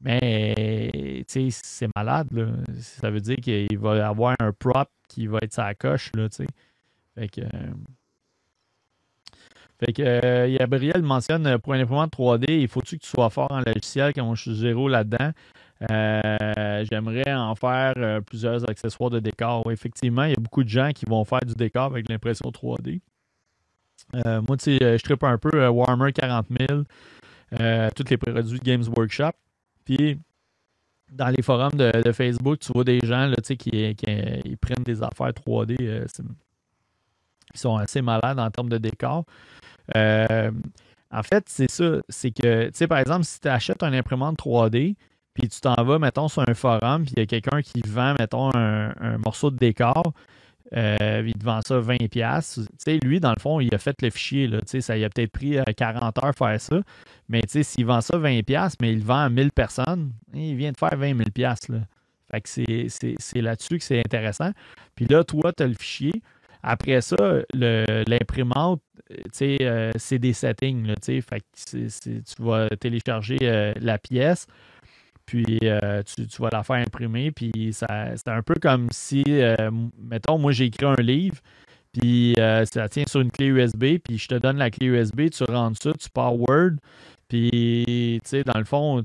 Mais 0.00 1.24
c'est 1.26 1.88
malade. 1.96 2.28
Là. 2.32 2.46
Ça 2.80 3.10
veut 3.10 3.20
dire 3.20 3.36
qu'il 3.36 3.78
va 3.78 4.06
avoir 4.06 4.36
un 4.38 4.52
prop 4.52 4.88
qui 5.08 5.26
va 5.26 5.38
être 5.42 5.52
sa 5.52 5.74
coche. 5.74 6.10
Là, 6.14 6.28
fait 7.14 7.28
que. 7.28 7.42
Fait 9.80 9.92
que 9.92 10.02
euh, 10.02 10.56
Gabriel 10.58 11.02
mentionne 11.02 11.46
euh, 11.46 11.58
pour 11.58 11.74
un 11.74 11.80
imprimante 11.80 12.12
3D, 12.12 12.44
il 12.48 12.68
faut-tu 12.68 12.96
que 12.96 13.02
tu 13.02 13.10
sois 13.10 13.28
fort 13.28 13.50
en 13.50 13.60
logiciel 13.60 14.12
quand 14.14 14.34
je 14.34 14.42
suis 14.42 14.56
zéro 14.56 14.88
là-dedans? 14.88 15.32
Euh, 15.90 16.84
j'aimerais 16.90 17.34
en 17.34 17.54
faire 17.56 17.94
plusieurs 18.24 18.68
accessoires 18.70 19.10
de 19.10 19.18
décor. 19.18 19.70
effectivement, 19.72 20.24
il 20.24 20.30
y 20.30 20.34
a 20.34 20.40
beaucoup 20.40 20.62
de 20.62 20.68
gens 20.68 20.90
qui 20.94 21.04
vont 21.06 21.24
faire 21.24 21.40
du 21.44 21.54
décor 21.54 21.86
avec 21.86 22.08
l'impression 22.08 22.50
3D. 22.50 23.00
moi, 24.14 24.56
tu 24.56 24.78
sais, 24.78 24.98
je 24.98 25.02
tripe 25.02 25.24
un 25.24 25.36
peu 25.36 25.66
Warmer 25.66 26.12
40 26.12 26.46
000, 26.70 26.84
tous 27.94 28.04
les 28.08 28.16
produits 28.16 28.58
de 28.60 28.64
Games 28.64 28.84
Workshop. 28.96 29.32
Puis, 29.84 30.18
dans 31.10 31.28
les 31.28 31.42
forums 31.42 31.74
de, 31.74 32.12
Facebook, 32.12 32.58
tu 32.60 32.72
vois 32.72 32.84
des 32.84 33.00
gens 33.00 33.26
là, 33.26 33.36
qui, 33.36 33.54
qui 33.56 34.56
prennent 34.60 34.84
des 34.84 35.02
affaires 35.02 35.30
3D 35.30 35.76
euh, 35.80 36.04
qui 37.52 37.60
sont 37.60 37.76
assez 37.76 38.02
malades 38.02 38.38
en 38.38 38.50
termes 38.50 38.68
de 38.68 38.78
décor. 38.78 39.24
Euh, 39.96 40.50
en 41.10 41.22
fait, 41.22 41.44
c'est 41.48 41.70
ça. 41.70 41.98
C'est 42.08 42.30
que, 42.30 42.66
tu 42.66 42.70
sais, 42.74 42.86
par 42.88 42.98
exemple, 42.98 43.24
si 43.24 43.40
tu 43.40 43.48
achètes 43.48 43.82
une 43.82 43.94
imprimante 43.94 44.38
3D, 44.38 44.96
puis 45.34 45.48
tu 45.48 45.60
t'en 45.60 45.82
vas, 45.82 45.98
mettons, 45.98 46.28
sur 46.28 46.48
un 46.48 46.54
forum, 46.54 47.04
puis 47.04 47.14
il 47.16 47.20
y 47.20 47.22
a 47.22 47.26
quelqu'un 47.26 47.62
qui 47.62 47.80
vend, 47.86 48.14
mettons, 48.18 48.50
un, 48.54 49.18
morceau 49.18 49.50
de 49.50 49.56
décor, 49.56 50.12
euh, 50.76 51.22
il 51.26 51.34
te 51.34 51.44
vend 51.44 51.60
ça 51.62 51.78
20$. 51.78 52.54
Tu 52.54 52.66
sais, 52.78 52.98
lui, 53.02 53.20
dans 53.20 53.30
le 53.30 53.40
fond, 53.40 53.60
il 53.60 53.74
a 53.74 53.78
fait 53.78 54.00
le 54.02 54.10
fichier. 54.10 54.46
Là, 54.46 54.60
ça 54.64 54.96
il 54.96 55.04
a 55.04 55.10
peut-être 55.10 55.30
pris 55.30 55.56
40 55.76 56.24
heures 56.24 56.34
faire 56.34 56.60
ça. 56.60 56.80
Mais 57.28 57.42
s'il 57.46 57.86
vend 57.86 58.00
ça 58.00 58.18
20$, 58.18 58.74
mais 58.80 58.92
il 58.92 58.98
le 58.98 59.04
vend 59.04 59.20
à 59.20 59.28
1000 59.28 59.52
personnes, 59.52 60.12
il 60.32 60.56
vient 60.56 60.72
de 60.72 60.76
faire 60.76 60.96
20 60.96 61.14
000$. 61.14 61.72
Là. 61.72 61.78
Fait 62.30 62.40
que 62.40 62.48
c'est 63.18 63.40
là-dessus 63.40 63.78
que 63.78 63.84
c'est 63.84 64.00
intéressant. 64.00 64.50
Puis 64.94 65.06
là, 65.06 65.24
toi, 65.24 65.52
tu 65.52 65.62
as 65.62 65.66
le 65.66 65.74
fichier. 65.74 66.12
Après 66.62 67.00
ça, 67.02 67.16
l'imprimante, 67.52 68.80
euh, 69.42 69.92
c'est 69.96 70.18
des 70.18 70.32
settings. 70.32 70.86
Là, 70.86 70.94
fait 71.04 71.22
que 71.40 71.88
tu 72.00 72.42
vas 72.42 72.68
télécharger 72.70 73.38
euh, 73.42 73.72
la 73.80 73.98
pièce, 73.98 74.46
puis 75.26 75.58
euh, 75.62 76.02
tu, 76.02 76.42
vas 76.42 76.50
la 76.52 76.62
faire 76.62 76.76
imprimer. 76.76 77.30
Puis 77.30 77.50
c'est 77.72 78.28
un 78.28 78.42
peu 78.42 78.54
comme 78.60 78.88
si, 78.92 79.24
mettons, 79.98 80.38
moi 80.38 80.52
j'ai 80.52 80.66
écrit 80.66 80.86
un 80.86 81.00
livre, 81.00 81.36
puis 81.92 82.34
ça 82.36 82.88
tient 82.88 83.04
sur 83.08 83.20
une 83.20 83.30
clé 83.30 83.46
USB, 83.46 83.98
puis 84.02 84.18
je 84.18 84.28
te 84.28 84.34
donne 84.34 84.58
la 84.58 84.70
clé 84.70 84.86
USB, 84.86 85.30
tu 85.30 85.44
rentres 85.44 85.82
ça, 85.82 85.92
tu 85.92 86.10
pars 86.10 86.34
Word, 86.34 86.76
puis, 87.28 88.20
tu 88.22 88.28
sais, 88.28 88.44
dans 88.44 88.58
le 88.58 88.64
fond, 88.64 89.02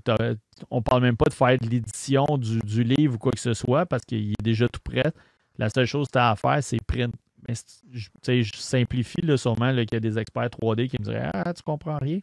on 0.69 0.81
parle 0.81 1.01
même 1.01 1.17
pas 1.17 1.29
de 1.29 1.33
faire 1.33 1.57
de 1.57 1.67
l'édition 1.67 2.25
du, 2.37 2.83
livre 2.83 3.15
ou 3.15 3.17
quoi 3.17 3.31
que 3.31 3.39
ce 3.39 3.53
soit 3.53 3.85
parce 3.85 4.03
qu'il 4.05 4.31
est 4.31 4.43
déjà 4.43 4.67
tout 4.67 4.81
prêt. 4.83 5.11
La 5.57 5.69
seule 5.69 5.85
chose 5.85 6.07
que 6.07 6.13
tu 6.13 6.19
as 6.19 6.31
à 6.31 6.35
faire, 6.35 6.59
c'est 6.61 6.83
print, 6.85 7.13
mais 7.47 7.55
je 7.91 8.51
simplifie 8.55 9.21
là, 9.21 9.37
sûrement 9.37 9.73
qu'il 9.73 9.93
y 9.93 9.95
a 9.95 9.99
des 9.99 10.19
experts 10.19 10.49
3D 10.49 10.89
qui 10.89 10.97
me 10.99 11.05
diraient 11.05 11.29
Ah, 11.33 11.53
tu 11.53 11.63
comprends 11.63 11.97
rien. 11.97 12.19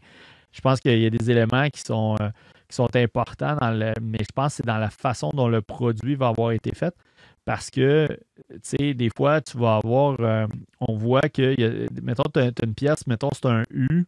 Je 0.52 0.60
pense 0.60 0.80
qu'il 0.80 0.98
y 0.98 1.06
a 1.06 1.10
des 1.10 1.30
éléments 1.30 1.68
qui 1.70 1.80
sont, 1.80 2.16
euh, 2.20 2.30
qui 2.68 2.76
sont 2.76 2.94
importants, 2.94 3.56
dans 3.56 3.70
le, 3.70 3.92
mais 4.00 4.18
je 4.20 4.32
pense 4.34 4.52
que 4.52 4.56
c'est 4.56 4.66
dans 4.66 4.78
la 4.78 4.90
façon 4.90 5.30
dont 5.34 5.48
le 5.48 5.62
produit 5.62 6.14
va 6.14 6.28
avoir 6.28 6.52
été 6.52 6.74
fait. 6.74 6.94
Parce 7.44 7.70
que, 7.70 8.08
tu 8.50 8.58
sais, 8.62 8.94
des 8.94 9.08
fois, 9.16 9.40
tu 9.40 9.56
vas 9.56 9.76
avoir, 9.76 10.16
euh, 10.20 10.46
on 10.80 10.96
voit 10.96 11.28
que, 11.28 11.86
mettons, 12.02 12.24
tu 12.32 12.40
as, 12.40 12.50
une 12.64 12.74
pièce, 12.74 13.06
mettons, 13.06 13.30
c'est 13.32 13.46
un 13.46 13.62
U, 13.70 14.04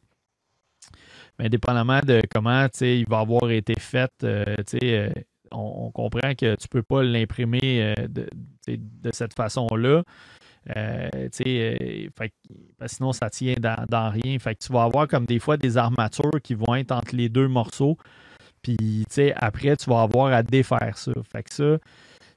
mais 1.38 1.48
dépendamment 1.48 2.00
de 2.00 2.20
comment, 2.30 2.64
tu 2.68 2.78
sais, 2.78 2.98
il 3.00 3.08
va 3.08 3.20
avoir 3.20 3.50
été 3.50 3.74
fait, 3.78 4.10
euh, 4.24 4.44
tu 4.66 4.78
sais, 4.80 5.12
on, 5.52 5.90
comprend 5.92 6.34
que 6.34 6.56
tu 6.56 6.66
ne 6.66 6.68
peux 6.70 6.82
pas 6.82 7.02
l'imprimer 7.02 7.94
de, 8.08 8.28
de, 8.66 9.10
cette 9.12 9.34
façon-là. 9.34 10.02
Euh, 10.76 11.08
euh 11.46 12.28
sinon, 12.86 13.12
ça 13.12 13.30
tient 13.30 13.54
dans, 13.60 14.10
rien. 14.10 14.38
Fait 14.38 14.54
que 14.54 14.64
tu 14.64 14.72
vas 14.72 14.84
avoir 14.84 15.08
comme 15.08 15.24
des 15.24 15.38
fois 15.38 15.56
des 15.56 15.76
armatures 15.76 16.40
qui 16.42 16.54
vont 16.54 16.74
être 16.74 16.92
entre 16.92 17.14
les 17.14 17.28
deux 17.28 17.48
morceaux. 17.48 17.96
Puis, 18.76 19.32
après, 19.36 19.76
tu 19.76 19.88
vas 19.88 20.02
avoir 20.02 20.32
à 20.32 20.42
défaire 20.42 20.96
ça. 20.98 21.12
Fait 21.30 21.42
que 21.42 21.54
ça, 21.54 21.78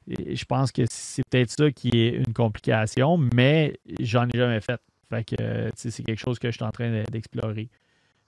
je 0.07 0.45
pense 0.45 0.71
que 0.71 0.83
c'est 0.89 1.23
peut-être 1.29 1.49
ça 1.49 1.71
qui 1.71 1.89
est 1.93 2.09
une 2.09 2.33
complication, 2.33 3.17
mais 3.35 3.79
j'en 3.99 4.27
ai 4.27 4.37
jamais 4.37 4.61
fait. 4.61 4.79
Fait 5.09 5.23
que, 5.23 5.69
c'est 5.75 6.03
quelque 6.03 6.19
chose 6.19 6.39
que 6.39 6.49
je 6.49 6.55
suis 6.55 6.63
en 6.63 6.71
train 6.71 7.03
d'explorer. 7.11 7.69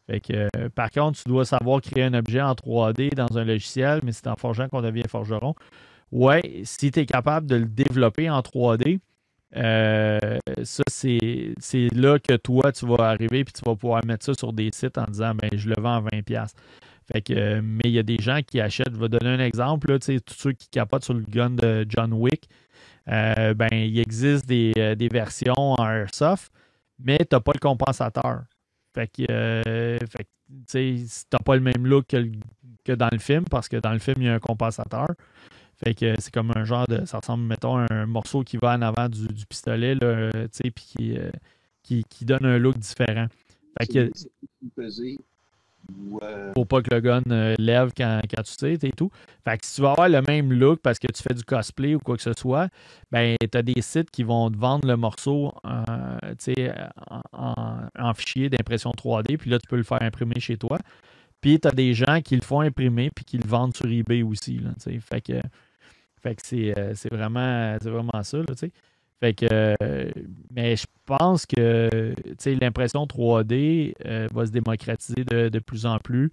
Fait 0.08 0.20
que, 0.20 0.68
par 0.70 0.90
contre, 0.90 1.22
tu 1.22 1.30
dois 1.30 1.46
savoir 1.46 1.82
créer 1.82 2.04
un 2.04 2.14
objet 2.14 2.42
en 2.42 2.54
3D 2.54 3.14
dans 3.14 3.38
un 3.38 3.46
logiciel, 3.46 4.02
mais 4.04 4.12
c'est 4.12 4.28
en 4.28 4.36
forgeant 4.36 4.68
qu'on 4.68 4.82
devient 4.82 5.04
forgeron. 5.08 5.56
Ouais, 6.12 6.62
si 6.66 6.92
tu 6.92 7.00
es 7.00 7.06
capable 7.06 7.48
de 7.48 7.56
le 7.56 7.66
développer 7.66 8.30
en 8.30 8.42
3D, 8.42 9.00
euh, 9.56 10.20
ça, 10.64 10.84
c'est 10.88 11.90
là 11.94 12.20
que 12.20 12.36
toi, 12.36 12.72
tu 12.72 12.86
vas 12.86 13.10
arriver 13.10 13.40
et 13.40 13.46
tu 13.46 13.62
vas 13.66 13.76
pouvoir 13.76 14.06
mettre 14.06 14.26
ça 14.26 14.34
sur 14.34 14.52
des 14.52 14.70
sites 14.74 14.98
en 14.98 15.06
disant 15.06 15.34
ben, 15.36 15.50
je 15.56 15.70
le 15.70 15.76
vends 15.80 15.98
à 15.98 16.02
20$. 16.02 16.52
Fait 17.12 17.22
que, 17.22 17.60
mais 17.60 17.84
il 17.86 17.92
y 17.92 18.00
a 18.00 18.04
des 18.04 18.18
gens 18.20 18.40
qui 18.46 18.60
achètent. 18.62 18.94
Je 18.94 19.00
vais 19.00 19.10
donner 19.10 19.30
un 19.30 19.40
exemple. 19.40 19.92
Là, 19.92 20.00
tous 20.00 20.34
ceux 20.34 20.54
qui 20.54 20.70
capotent 20.70 21.04
sur 21.04 21.14
le 21.14 21.24
gun 21.24 21.52
de 21.52 21.86
John 21.90 22.14
Wick, 22.14 22.48
euh, 23.10 23.54
ben, 23.54 23.70
il 23.72 24.00
existe 24.00 24.46
des, 24.46 24.74
euh, 24.78 24.96
versions 25.12 25.54
en 25.58 25.86
Airsoft, 25.90 26.52
mais 27.00 27.18
tu 27.18 27.28
n'as 27.32 27.40
pas 27.42 27.52
le 27.54 27.60
compensateur. 27.60 28.44
Fait 28.94 29.08
que, 29.08 29.26
fait 29.26 30.28
n'as 31.32 31.40
pas 31.40 31.56
le 31.56 31.62
même 31.62 31.86
look 31.86 32.08
que, 32.08 32.32
que, 32.86 32.94
dans 32.94 33.10
le 33.12 33.18
film 33.18 33.44
parce 33.50 33.68
que 33.68 33.78
dans 33.78 33.92
le 33.92 34.00
film, 34.00 34.18
il 34.20 34.26
y 34.26 34.30
a 34.30 34.36
un 34.36 34.40
compensateur. 34.40 35.08
Fait 35.84 35.94
que 35.94 36.14
c'est 36.20 36.34
comme 36.34 36.52
un 36.56 36.64
genre 36.64 36.86
de. 36.88 37.06
Ça 37.06 37.20
ressemble, 37.20 37.44
mettons, 37.44 37.78
à 37.78 37.88
un 37.90 38.06
morceau 38.06 38.44
qui 38.44 38.58
va 38.58 38.76
en 38.76 38.82
avant 38.82 39.10
du, 39.10 39.28
pistolet, 39.48 39.96
là, 39.96 40.30
puis 40.52 40.72
qui, 40.76 41.18
euh, 41.18 41.32
qui, 41.82 42.04
qui, 42.10 42.26
donne 42.26 42.46
un 42.46 42.58
look 42.58 42.78
différent. 42.78 43.28
Fait 43.78 43.88
que. 43.88 44.12
Euh, 46.22 46.52
Faut 46.56 46.66
pas 46.66 46.82
que 46.82 46.94
le 46.94 47.02
gun 47.02 47.22
euh, 47.30 47.56
lève 47.58 47.92
quand, 47.96 48.22
quand 48.30 48.44
tu 48.44 48.54
sais 48.54 48.74
et 48.74 48.92
tout. 48.92 49.10
Fait 49.44 49.58
que 49.58 49.66
si 49.66 49.76
tu 49.76 49.82
vas 49.82 49.92
avoir 49.92 50.10
le 50.10 50.22
même 50.22 50.54
look 50.54 50.80
parce 50.82 51.00
que 51.00 51.08
tu 51.08 51.22
fais 51.22 51.34
du 51.34 51.44
cosplay 51.44 51.96
ou 51.96 52.00
quoi 52.00 52.16
que 52.16 52.22
ce 52.22 52.34
soit, 52.34 52.70
ben 53.12 53.36
tu 53.40 53.58
as 53.58 53.62
des 53.62 53.82
sites 53.82 54.10
qui 54.10 54.24
vont 54.24 54.50
te 54.50 54.58
vendre 54.58 54.88
le 54.88 54.96
morceau 54.96 55.54
en, 55.64 55.84
en, 57.34 57.78
en, 58.00 58.14
fichier 58.14 58.50
d'impression 58.50 58.92
3D, 58.92 59.38
puis 59.38 59.50
là 59.50 59.60
tu 59.60 59.68
peux 59.68 59.78
le 59.78 59.84
faire 59.84 60.02
imprimer 60.02 60.40
chez 60.40 60.58
toi. 60.58 60.80
Puis 61.42 61.60
tu 61.60 61.68
as 61.68 61.72
des 61.72 61.94
gens 61.94 62.22
qui 62.22 62.36
le 62.36 62.42
font 62.42 62.62
imprimer 62.62 63.10
puis 63.14 63.26
qui 63.26 63.38
le 63.38 63.48
vendent 63.48 63.76
sur 63.76 63.88
eBay 63.88 64.24
aussi. 64.24 64.60
Là, 64.60 64.72
fait 65.02 65.22
que 65.22 65.42
fait 66.24 66.36
que 66.36 66.42
c'est, 66.42 66.74
euh, 66.78 66.94
vraiment, 67.12 67.78
vraiment 67.82 68.24
ça, 68.24 68.38
là, 68.38 68.46
Fait 69.20 69.34
que, 69.34 69.46
euh, 69.52 70.12
mais 70.54 70.76
je 70.76 70.86
pense 71.06 71.46
que 71.46 72.14
l'impression 72.62 73.06
3D 73.06 73.94
euh, 74.06 74.28
va 74.34 74.46
se 74.46 74.52
démocratiser 74.52 75.24
de, 75.24 75.60
plus 75.60 75.86
en 75.86 75.98
plus. 76.00 76.32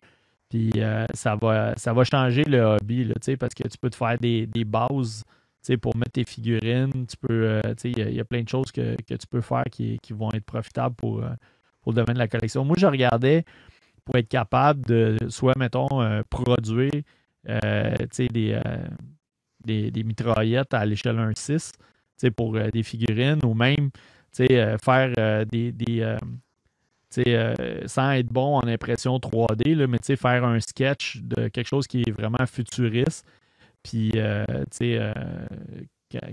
Puis 0.49 0.73
ça, 1.15 1.37
va, 1.37 1.75
ça 1.77 1.93
va 1.93 2.05
changer 2.05 2.43
le 2.43 2.61
hobby, 2.61 3.05
là, 3.05 3.15
parce 3.39 3.55
que 3.55 3.69
tu 3.69 3.79
peux 3.79 3.91
te 3.91 3.97
faire 3.97 4.19
des, 4.19 4.47
des 4.47 4.65
bases 4.65 5.23
pour 5.81 5.97
mettre 5.97 6.13
tes 6.13 6.25
figurines. 6.25 7.07
Il 7.29 8.15
y, 8.15 8.21
a 8.21 8.25
plein 8.25 8.43
de 8.43 8.49
choses 8.49 8.73
que, 8.73 8.97
tu 8.97 9.27
peux 9.31 9.41
faire 9.41 9.65
qui, 9.71 10.01
vont 10.11 10.33
être 10.33 10.45
profitables 10.45 10.97
pour, 10.97 11.23
pour 11.83 11.93
le 11.93 11.97
domaine 11.97 12.15
de 12.15 12.19
la 12.19 12.27
collection. 12.27 12.65
Moi, 12.65 12.75
je 12.79 12.87
regardais 12.87 13.45
pour 14.05 14.17
être 14.17 14.29
capable 14.29 14.85
de 14.87 15.17
soit, 15.29 15.57
mettons, 15.57 16.03
produire 16.29 16.91
des 17.45 18.61
des, 19.65 20.05
mitraillettes 20.05 20.75
à 20.75 20.85
l'échelle 20.85 21.17
1.6 21.17 21.73
pour 22.29 22.57
euh, 22.57 22.69
des 22.71 22.83
figurines 22.83 23.41
ou 23.45 23.55
même 23.55 23.91
euh, 24.41 24.77
faire 24.79 25.13
euh, 25.19 25.45
des. 25.47 25.73
des 25.73 26.17
sans 27.87 28.13
être 28.13 28.29
bon 28.29 28.59
en 28.59 28.69
impression 28.69 29.19
3D, 29.19 29.75
là, 29.75 29.89
mais 29.89 29.99
faire 30.17 30.45
un 30.45 30.61
sketch 30.61 31.19
de 31.23 31.49
quelque 31.49 31.67
chose 31.67 31.89
qui 31.89 32.03
est 32.03 32.13
vraiment 32.13 32.47
futuriste. 32.47 33.27
Puis, 33.83 34.13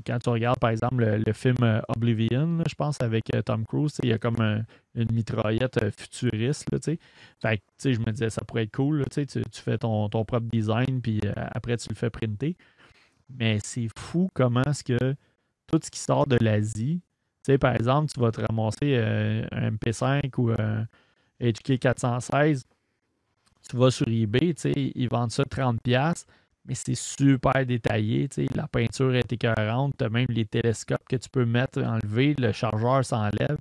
quand, 0.05 0.19
tu 0.19 0.29
regardes, 0.29 0.59
par 0.59 0.69
exemple, 0.69 1.03
le, 1.03 1.33
film 1.33 1.81
Oblivion, 1.87 2.59
je 2.69 2.75
pense, 2.75 3.01
avec 3.01 3.23
Tom 3.43 3.65
Cruise, 3.65 3.97
il 4.03 4.09
y 4.09 4.13
a 4.13 4.19
comme 4.19 4.63
une 4.93 5.11
mitraillette 5.11 5.79
futuriste. 5.97 6.71
Là, 6.71 6.77
fait 7.41 7.63
je 7.83 7.99
me 7.99 8.11
disais, 8.11 8.29
ça 8.29 8.43
pourrait 8.45 8.65
être 8.65 8.75
cool. 8.75 9.03
tu, 9.09 9.25
fais 9.53 9.79
ton, 9.79 10.09
ton 10.09 10.25
propre 10.25 10.45
design, 10.45 11.01
puis 11.01 11.21
après, 11.35 11.77
tu 11.77 11.89
le 11.89 11.95
fais 11.95 12.11
printer. 12.11 12.55
Mais 13.29 13.57
c'est 13.63 13.87
fou 13.97 14.29
comment 14.35 14.63
est-ce 14.63 14.83
que 14.83 15.15
tout 15.67 15.79
ce 15.83 15.91
qui 15.91 15.99
sort 15.99 16.25
de 16.25 16.37
l'Asie, 16.41 17.01
tu 17.43 17.57
par 17.57 17.75
exemple, 17.75 18.11
tu 18.11 18.19
vas 18.19 18.31
te 18.31 18.41
ramasser 18.41 18.95
euh, 18.97 19.45
un 19.51 19.71
MP5 19.71 20.31
ou 20.37 20.51
un 20.51 20.85
HK 21.41 21.79
416, 21.79 22.65
tu 23.69 23.77
vas 23.77 23.91
sur 23.91 24.07
eBay, 24.07 24.53
tu 24.53 24.61
sais, 24.61 24.73
ils 24.75 25.09
vendent 25.09 25.31
ça 25.31 25.43
30$, 25.43 26.25
mais 26.65 26.75
c'est 26.75 26.95
super 26.95 27.65
détaillé, 27.65 28.27
tu 28.27 28.45
la 28.55 28.67
peinture 28.67 29.15
est 29.15 29.31
écœurante, 29.31 29.93
tu 29.97 30.03
as 30.03 30.09
même 30.09 30.27
les 30.29 30.45
télescopes 30.45 31.07
que 31.07 31.15
tu 31.15 31.29
peux 31.29 31.45
mettre, 31.45 31.81
enlever, 31.81 32.35
le 32.37 32.51
chargeur 32.51 33.05
s'enlève. 33.05 33.57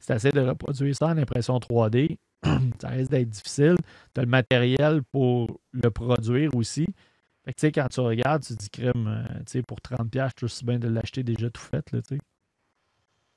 C'est 0.00 0.12
assez 0.12 0.30
de 0.30 0.40
reproduire 0.40 0.94
ça 0.94 1.06
en 1.06 1.18
impression 1.18 1.58
3D, 1.58 2.18
ça 2.80 2.88
risque 2.88 3.10
d'être 3.10 3.28
difficile. 3.30 3.76
Tu 4.14 4.20
as 4.20 4.24
le 4.24 4.30
matériel 4.30 5.02
pour 5.12 5.60
le 5.72 5.90
produire 5.90 6.54
aussi 6.54 6.86
tu 7.52 7.60
sais, 7.60 7.72
quand 7.72 7.88
tu 7.88 8.00
regardes, 8.00 8.42
tu 8.44 8.54
dis 8.54 8.70
crème, 8.70 9.06
euh, 9.56 9.62
pour 9.62 9.78
30$, 9.80 10.30
je 10.38 10.44
aussi 10.44 10.64
bien 10.64 10.78
de 10.78 10.88
l'acheter 10.88 11.22
déjà 11.22 11.48
tout 11.50 11.62
fait, 11.62 11.90
là, 11.92 12.02
tu 12.02 12.16
sais. 12.16 12.20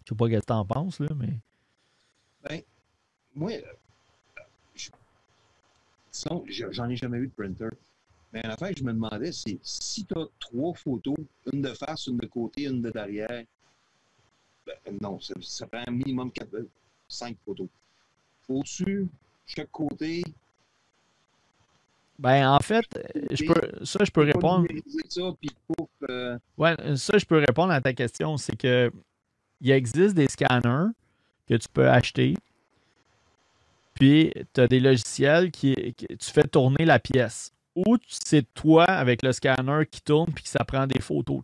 Je 0.06 0.10
sais 0.10 0.16
pas 0.16 0.26
ce 0.26 0.32
que 0.32 0.46
tu 0.46 0.54
en 0.54 0.66
penses, 0.66 1.00
là, 1.00 1.08
mais. 1.16 1.40
Ben, 2.44 2.62
moi, 3.36 3.52
euh, 3.52 3.62
j'en 6.72 6.90
ai 6.90 6.96
jamais 6.96 7.20
eu 7.20 7.28
de 7.28 7.34
printer. 7.34 7.70
Mais 8.34 8.46
en 8.48 8.56
fait, 8.56 8.78
je 8.78 8.84
me 8.84 8.94
demandais, 8.94 9.32
c'est 9.32 9.60
si 9.62 10.06
tu 10.06 10.14
as 10.18 10.26
trois 10.40 10.74
photos, 10.74 11.18
une 11.52 11.62
de 11.62 11.74
face, 11.74 12.08
une 12.08 12.18
de 12.18 12.28
côté, 12.28 12.64
une 12.64 12.82
de 12.82 12.90
derrière, 12.90 13.44
ben, 14.66 14.98
non, 15.02 15.20
ça, 15.20 15.34
ça, 15.42 15.68
prend 15.68 15.84
un 15.86 15.92
minimum 15.92 16.32
quatre, 16.32 16.66
cinq 17.08 17.38
photos. 17.46 17.68
Faut-tu, 18.48 19.08
chaque 19.46 19.72
côté, 19.72 20.24
ben, 22.22 22.48
en 22.48 22.60
fait, 22.60 22.86
je 23.32 23.44
peux, 23.46 23.84
ça, 23.84 24.04
je 24.06 24.12
peux 24.12 24.22
répondre. 24.22 24.68
Euh, 26.08 26.38
ouais, 26.56 26.76
ça, 26.96 27.18
je 27.18 27.26
peux 27.26 27.40
répondre 27.40 27.74
à 27.74 27.82
ta 27.82 27.94
question. 27.94 28.38
C'est 28.38 28.56
que 28.56 28.92
il 29.60 29.72
existe 29.72 30.14
des 30.14 30.28
scanners 30.28 30.92
que 31.50 31.56
tu 31.56 31.68
peux 31.74 31.90
acheter. 31.90 32.36
Puis, 33.96 34.32
tu 34.54 34.62
as 34.62 34.68
des 34.68 34.80
logiciels 34.80 35.50
qui, 35.50 35.96
tu 35.98 36.32
fais 36.32 36.44
tourner 36.44 36.86
la 36.86 37.00
pièce. 37.00 37.54
Ou 37.76 37.98
c'est 38.08 38.46
toi 38.54 38.84
avec 38.84 39.24
le 39.24 39.32
scanner 39.32 39.86
qui 39.90 40.02
tourne 40.02 40.32
puis 40.32 40.44
que 40.44 40.50
ça 40.50 40.64
prend 40.64 40.86
des 40.86 41.02
photos. 41.02 41.42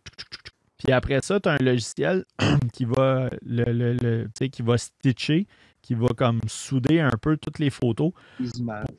Puis 0.78 0.94
après 0.94 1.22
ça, 1.24 1.40
tu 1.40 1.50
as 1.50 1.54
un 1.54 1.64
logiciel 1.64 2.24
qui 2.74 2.86
va 2.86 3.32
le, 3.44 3.64
le, 3.72 4.28
qui 4.48 4.62
va 4.62 4.78
stitcher, 4.78 5.48
qui 5.82 5.96
va 5.96 6.08
comme 6.10 6.42
souder 6.48 7.00
un 7.00 7.18
peu 7.22 7.38
toutes 7.38 7.60
les 7.60 7.70
photos 7.70 8.12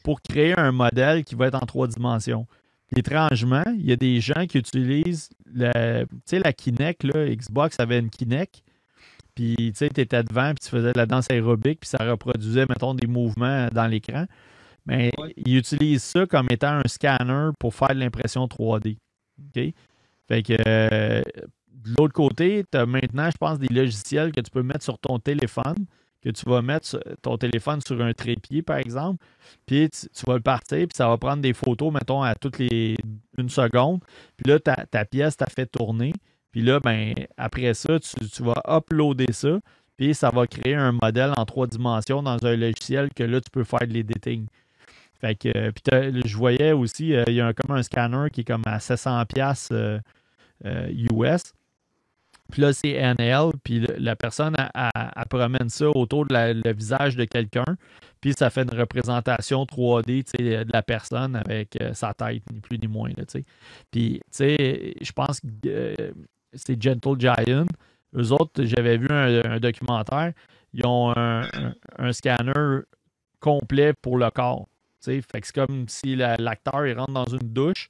pour, 0.05 0.23
créer 0.23 0.59
un 0.59 0.73
modèle 0.73 1.25
qui 1.25 1.35
va 1.35 1.49
être 1.49 1.63
en 1.63 1.67
trois 1.67 1.87
dimensions. 1.87 2.47
étrangement, 2.97 3.65
il 3.75 3.87
y 3.87 3.93
a 3.93 3.97
des 3.97 4.21
gens 4.21 4.47
qui 4.47 4.59
utilisent 4.59 5.31
la, 5.53 6.05
la 6.33 6.53
Kinect, 6.53 7.05
là, 7.05 7.27
Xbox 7.29 7.79
avait 7.79 7.99
une 7.99 8.11
Kinect, 8.11 8.63
puis 9.35 9.73
tu 9.77 9.85
étais 9.85 10.23
devant, 10.25 10.53
puis 10.55 10.65
tu 10.65 10.71
faisais 10.71 10.93
de 10.93 10.99
la 10.99 11.07
danse 11.07 11.27
aérobique, 11.31 11.81
puis 11.81 11.89
ça 11.89 11.99
reproduisait, 12.11 12.67
mettons, 12.69 12.95
des 12.95 13.07
mouvements 13.07 13.69
dans 13.73 13.87
l'écran. 13.87 14.27
Mais 14.87 15.13
ils 15.37 15.59
utilisent 15.59 16.03
ça 16.03 16.27
comme 16.27 16.47
étant 16.51 16.81
un 16.85 16.89
scanner 16.89 17.51
pour 17.59 17.75
faire 17.75 17.91
de 17.95 18.01
l'impression 18.01 18.47
3D. 18.47 18.97
OK? 19.39 19.75
Fait 20.29 20.43
que 20.43 20.55
euh, 20.67 21.23
de 21.71 21.95
l'autre 21.99 22.15
côté, 22.15 22.65
tu 22.71 22.79
as 22.79 22.87
maintenant, 22.87 23.31
je 23.31 23.37
pense, 23.39 23.59
des 23.59 23.73
logiciels 23.73 24.33
que 24.33 24.41
tu 24.41 24.51
peux 24.51 24.63
mettre 24.63 24.83
sur 24.83 24.99
ton 24.99 25.19
téléphone, 25.19 25.87
que 26.23 26.31
tu 26.31 26.49
vas 26.49 26.62
mettre 26.62 26.99
ton 27.23 27.36
téléphone 27.36 27.81
sur 27.86 28.01
un 28.03 28.12
trépied, 28.12 28.62
par 28.62 28.78
exemple, 28.78 29.24
puis 29.66 29.89
tu, 29.90 30.27
vas 30.27 30.35
le 30.35 30.40
partir, 30.40 30.78
puis 30.78 30.97
ça 30.97 31.09
va 31.09 31.16
prendre 31.16 31.43
des 31.43 31.53
photos, 31.53 31.93
mettons, 31.93 32.23
à 32.23 32.35
toutes 32.35 32.59
les 32.59 32.97
une 33.36 33.49
seconde. 33.49 34.01
Puis 34.36 34.51
là, 34.51 34.59
ta, 34.59 34.74
ta 34.86 35.05
pièce 35.05 35.36
t'a 35.36 35.47
fait 35.47 35.66
tourner. 35.66 36.12
Puis 36.51 36.62
là, 36.62 36.81
ben, 36.81 37.15
après 37.36 37.73
ça, 37.74 38.01
tu, 38.01 38.28
tu, 38.28 38.43
vas 38.43 38.61
uploader 38.69 39.32
ça, 39.32 39.61
puis 39.97 40.15
ça 40.15 40.31
va 40.31 40.47
créer 40.47 40.74
un 40.74 40.93
modèle 40.93 41.32
en 41.36 41.45
trois 41.45 41.66
dimensions 41.66 42.23
dans 42.23 42.45
un 42.45 42.57
logiciel 42.57 43.11
que 43.15 43.23
là, 43.23 43.40
tu 43.40 43.51
peux 43.51 43.65
faire 43.65 43.86
de 43.86 43.93
l'editing. 43.93 44.47
Fait 45.20 45.35
que, 45.35 45.49
euh, 45.57 45.73
puis 45.73 46.23
je 46.24 46.36
voyais 46.36 46.73
aussi, 46.73 47.15
euh, 47.15 47.24
il 47.27 47.35
y 47.35 47.40
a 47.40 47.53
comme 47.53 47.77
un 47.77 47.82
scanner 47.82 48.31
qui 48.32 48.43
est 48.43 48.45
comme 48.45 48.62
à 48.66 48.78
700$ 48.78 49.69
euh, 49.73 50.01
US. 51.12 51.55
Puis 52.51 52.62
là, 52.62 52.73
c'est 52.73 52.93
NL, 52.93 53.51
puis 53.62 53.87
la 53.99 54.16
personne, 54.16 54.55
elle, 54.75 55.25
promène 55.29 55.69
ça 55.69 55.89
autour 55.91 56.27
de 56.27 56.73
visage 56.73 57.15
de 57.16 57.25
quelqu'un, 57.25 57.77
puis 58.20 58.33
ça 58.33 58.49
fait 58.49 58.62
une 58.62 58.79
représentation 58.79 59.65
3D 59.65 60.25
de 60.39 60.73
la 60.73 60.83
personne 60.83 61.37
avec 61.37 61.79
sa 61.93 62.15
tête, 62.15 62.43
ni 62.51 62.61
plus 62.61 62.79
ni 62.79 62.87
moins. 62.87 63.11
Puis, 63.91 64.20
tu 64.20 64.20
sais, 64.31 64.95
je 65.01 65.12
pense 65.12 65.41
que 65.41 65.95
c'est 66.55 66.83
Gentle 66.83 67.19
Giant. 67.19 67.66
Eux 68.16 68.33
autres, 68.33 68.65
j'avais 68.65 68.97
vu 68.97 69.09
un, 69.11 69.61
documentaire, 69.61 70.33
ils 70.73 70.87
ont 70.87 71.12
un 71.15 72.12
scanner 72.12 72.81
complet 73.41 73.93
pour 73.93 74.16
le 74.16 74.31
corps. 74.31 74.69
Fait 75.01 75.23
c'est 75.43 75.53
comme 75.53 75.89
si 75.89 76.16
l'acteur 76.16 76.97
rentre 76.97 77.12
dans 77.12 77.27
une 77.27 77.53
douche, 77.53 77.89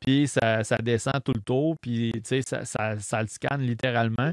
puis 0.00 0.26
ça, 0.26 0.62
descend 0.82 1.22
tout 1.22 1.32
le 1.34 1.42
tour, 1.42 1.76
puis 1.80 2.12
ça, 2.24 2.64
ça, 2.64 2.98
ça, 2.98 3.22
le 3.22 3.28
scanne 3.28 3.62
littéralement. 3.62 4.32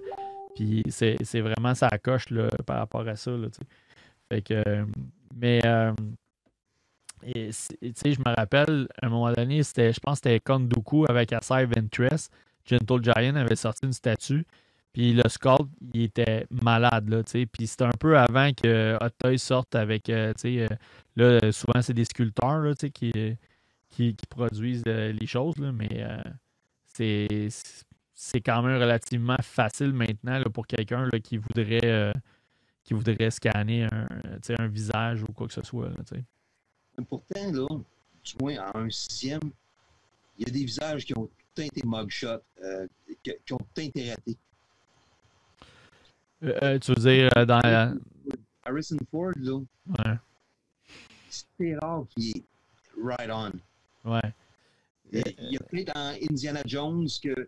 Puis 0.56 0.84
c'est 0.90 1.42
vraiment 1.42 1.76
ça 1.76 1.90
coche 2.02 2.30
là, 2.30 2.48
par 2.66 2.80
rapport 2.80 3.08
à 3.08 3.16
ça. 3.16 3.32
Là, 3.32 3.48
fait 4.30 4.42
que, 4.42 4.86
mais 5.36 5.62
euh, 5.66 5.94
je 7.24 8.20
me 8.20 8.36
rappelle, 8.36 8.88
à 9.02 9.06
un 9.06 9.10
moment 9.10 9.32
donné, 9.32 9.62
je 9.62 10.00
pense 10.00 10.20
que 10.20 10.30
c'était 10.30 10.40
Konduku 10.40 11.06
avec 11.08 11.34
Asai 11.34 11.66
Ventress. 11.66 12.30
Gentle 12.66 13.04
Giant 13.04 13.36
avait 13.36 13.56
sorti 13.56 13.86
une 13.86 13.94
statue. 13.94 14.46
Puis 14.94 15.14
le 15.14 15.24
sculpt, 15.30 15.70
il 15.94 16.04
était 16.04 16.48
malade, 16.50 17.10
là, 17.10 17.24
tu 17.24 17.46
Puis 17.46 17.68
c'était 17.68 17.86
un 17.86 17.92
peu 18.00 18.18
avant 18.18 18.52
que 18.52 18.96
Hot 18.96 19.10
Toys 19.20 19.38
sorte 19.38 19.76
avec, 19.76 20.10
euh, 20.10 20.34
tu 20.34 20.58
sais, 20.58 20.68
euh, 20.68 21.40
là, 21.40 21.52
souvent, 21.52 21.82
c'est 21.82 21.94
des 21.94 22.06
sculpteurs, 22.06 22.60
là, 22.60 22.74
tu 22.74 22.88
sais, 22.88 22.90
qui, 22.90 23.12
qui, 23.98 24.16
produisent 24.30 24.84
euh, 24.88 25.12
les 25.12 25.28
choses, 25.28 25.58
là, 25.58 25.72
mais 25.72 26.08
c'est, 26.86 27.48
c'est 28.14 28.42
quand 28.42 28.62
même 28.62 28.80
relativement 28.80 29.38
facile 29.42 29.94
maintenant, 29.94 30.40
là, 30.40 30.46
pour 30.46 30.68
quelqu'un, 30.68 31.10
qui 31.24 31.38
voudrait, 31.38 32.14
qui 32.84 32.94
voudrait 32.94 33.32
scanner 33.32 33.84
un, 33.84 34.08
un 34.60 34.68
visage 34.68 35.24
ou 35.24 35.34
quoi 35.34 35.48
que 35.48 35.54
ce 35.54 35.64
soit, 35.64 35.90
là. 35.90 37.04
Pourtant, 37.10 37.52
là, 37.52 37.68
du 38.24 38.34
moins, 38.42 38.72
en 38.74 38.80
un 38.80 38.90
sixième, 38.90 39.52
il 40.38 40.48
y 40.48 40.50
a 40.50 40.54
des 40.54 40.66
visages 40.66 41.06
qui 41.06 41.18
ont 41.18 41.30
tout 41.54 41.62
été 41.62 41.82
mugshot, 41.86 42.40
qui, 43.24 43.34
qui, 43.46 43.54
ont 43.54 43.58
tout 43.58 43.82
été 43.82 44.10
ratés. 44.12 44.38
Euh, 46.44 46.60
euh, 46.62 46.80
tu 46.80 46.94
veux 46.94 47.02
dire 47.02 47.30
euh, 47.36 47.46
dans 47.46 47.60
la... 47.60 47.94
Harrison 48.64 48.98
Ford, 49.10 49.32
là. 49.38 49.54
Ouais. 49.54 50.16
C'est 51.30 51.76
rare 51.78 52.06
qu'il 52.10 52.38
est 52.38 52.44
right 53.02 53.30
on. 53.32 53.52
Ouais. 54.08 54.34
Il, 55.12 55.52
y 55.52 55.58
a 55.58 55.60
peut-être 55.60 55.94
dans 55.94 56.18
Indiana 56.30 56.62
Jones 56.66 57.08
que 57.24 57.48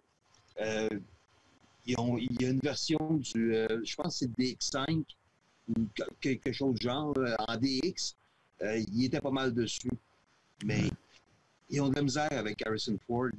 ont, 1.98 2.18
il 2.18 2.42
y 2.42 2.46
a 2.46 2.50
une 2.50 2.60
version 2.60 3.00
du, 3.16 3.54
je 3.84 3.96
pense 3.96 4.20
que 4.20 4.26
c'est 4.26 4.38
DX5 4.38 5.04
ou 5.70 5.88
quelque 6.22 6.52
chose 6.52 6.76
du 6.76 6.86
genre, 6.86 7.14
en 7.48 7.58
DX. 7.58 8.16
il 8.62 9.06
était 9.06 9.22
pas 9.22 9.32
mal 9.32 9.54
dessus. 9.54 9.90
Mais 10.66 10.90
ils 11.70 11.82
ont 11.82 11.90
de 11.90 11.96
la 11.96 12.02
misère 12.02 12.32
avec 12.32 12.66
Harrison 12.66 12.98
Ford. 13.08 13.30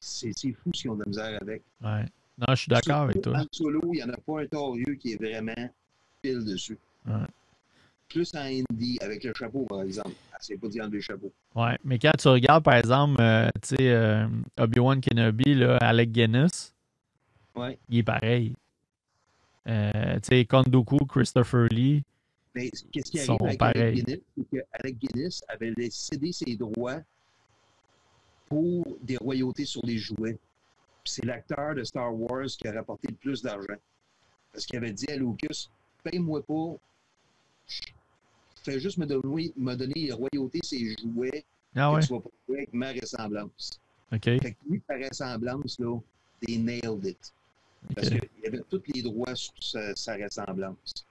C'est 0.00 0.32
fou 0.32 0.70
ce 0.74 0.82
qu'ils 0.82 0.90
ont 0.90 0.94
de 0.94 1.00
la 1.00 1.08
misère 1.08 1.38
avec. 1.40 1.62
Ouais. 1.82 2.04
Non, 2.38 2.46
je 2.50 2.54
suis 2.54 2.68
d'accord 2.68 3.02
avec 3.02 3.20
toi. 3.20 3.38
En 3.38 3.46
solo, 3.50 3.80
il 3.92 3.96
n'y 3.96 4.02
en 4.02 4.10
a 4.10 4.16
pas 4.16 4.42
un 4.42 4.46
torieux 4.46 4.94
qui 4.94 5.12
est 5.12 5.16
vraiment 5.16 5.70
pile 6.22 6.44
dessus. 6.44 6.78
Plus 8.08 8.34
en 8.34 8.40
indie, 8.40 8.98
avec 9.00 9.22
le 9.24 9.32
chapeau, 9.34 9.64
par 9.64 9.82
exemple. 9.82 10.14
C'est 10.40 10.56
pas 10.56 10.68
dit 10.68 10.80
enlever 10.80 10.96
le 10.98 11.02
chapeau. 11.02 11.32
Ouais, 11.54 11.76
mais 11.84 11.98
quand 11.98 12.12
tu 12.18 12.28
regardes, 12.28 12.64
par 12.64 12.74
exemple, 12.74 13.20
euh, 13.20 13.50
tu 13.62 13.76
sais, 13.76 13.90
euh, 13.90 14.26
Obi-Wan 14.58 15.00
Kenobi, 15.00 15.54
là, 15.54 15.76
Alec 15.78 16.12
Guinness, 16.12 16.74
ouais. 17.56 17.78
il 17.88 17.98
est 17.98 18.02
pareil. 18.02 18.54
Euh, 19.66 20.14
tu 20.20 20.28
sais, 20.28 20.44
Kondoku, 20.44 20.98
Christopher 21.06 21.66
Lee. 21.70 22.02
Mais 22.54 22.70
qu'est-ce 22.92 23.10
qui 23.10 23.20
arrive 23.20 23.42
avec 23.42 23.60
Alec 23.62 23.94
Guinness? 23.96 24.20
C'est 24.36 24.50
que 24.50 24.64
Alec 24.72 24.98
Guinness 24.98 25.44
avait 25.48 25.74
cédé 25.90 26.32
ses 26.32 26.56
droits 26.56 27.00
pour 28.48 28.86
des 29.02 29.16
royautés 29.16 29.66
sur 29.66 29.84
les 29.84 29.98
jouets 29.98 30.38
c'est 31.08 31.24
l'acteur 31.24 31.74
de 31.74 31.84
Star 31.84 32.14
Wars 32.14 32.46
qui 32.46 32.68
a 32.68 32.72
rapporté 32.72 33.08
le 33.08 33.16
plus 33.16 33.42
d'argent. 33.42 33.76
Parce 34.52 34.66
qu'il 34.66 34.76
avait 34.76 34.92
dit 34.92 35.10
à 35.10 35.16
Lucas, 35.16 35.68
paye-moi 36.02 36.42
pas, 36.42 36.74
fais 38.64 38.80
juste 38.80 38.98
me 38.98 39.06
donner, 39.06 39.52
me 39.56 39.74
donner 39.74 39.94
les 39.94 40.12
royautés, 40.12 40.60
ses 40.62 40.94
jouets, 40.96 41.44
ah 41.76 41.92
ouais. 41.92 42.00
que 42.00 42.06
tu 42.06 42.12
vas 42.12 42.20
pas 42.20 42.30
avec 42.54 42.72
ma 42.72 42.92
ressemblance. 42.92 43.80
OK. 44.12 44.24
Fait 44.24 44.38
que 44.38 44.56
lui, 44.68 44.80
par 44.80 44.98
ressemblance, 44.98 45.78
là, 45.78 45.98
they 46.40 46.58
nailed 46.58 47.04
it. 47.04 47.32
Parce 47.94 48.08
qu'il 48.08 48.46
avait 48.46 48.62
tous 48.68 48.82
les 48.94 49.02
droits 49.02 49.34
sur 49.34 49.54
sa, 49.62 50.16
ressemblance. 50.16 51.06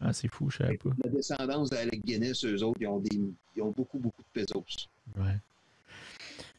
Ah, 0.00 0.12
c'est 0.12 0.28
fou, 0.28 0.50
je 0.50 0.58
savais 0.58 0.76
pas. 0.76 0.90
La 1.02 1.10
descendance 1.10 1.70
d'Alec 1.70 2.04
Guinness, 2.04 2.44
eux 2.44 2.62
autres, 2.62 2.78
ils 2.80 2.86
ont, 2.86 2.98
des, 2.98 3.20
ils 3.56 3.62
ont 3.62 3.70
beaucoup, 3.70 3.98
beaucoup 3.98 4.22
de 4.22 4.40
pesos. 4.40 4.88
Ouais. 5.16 5.38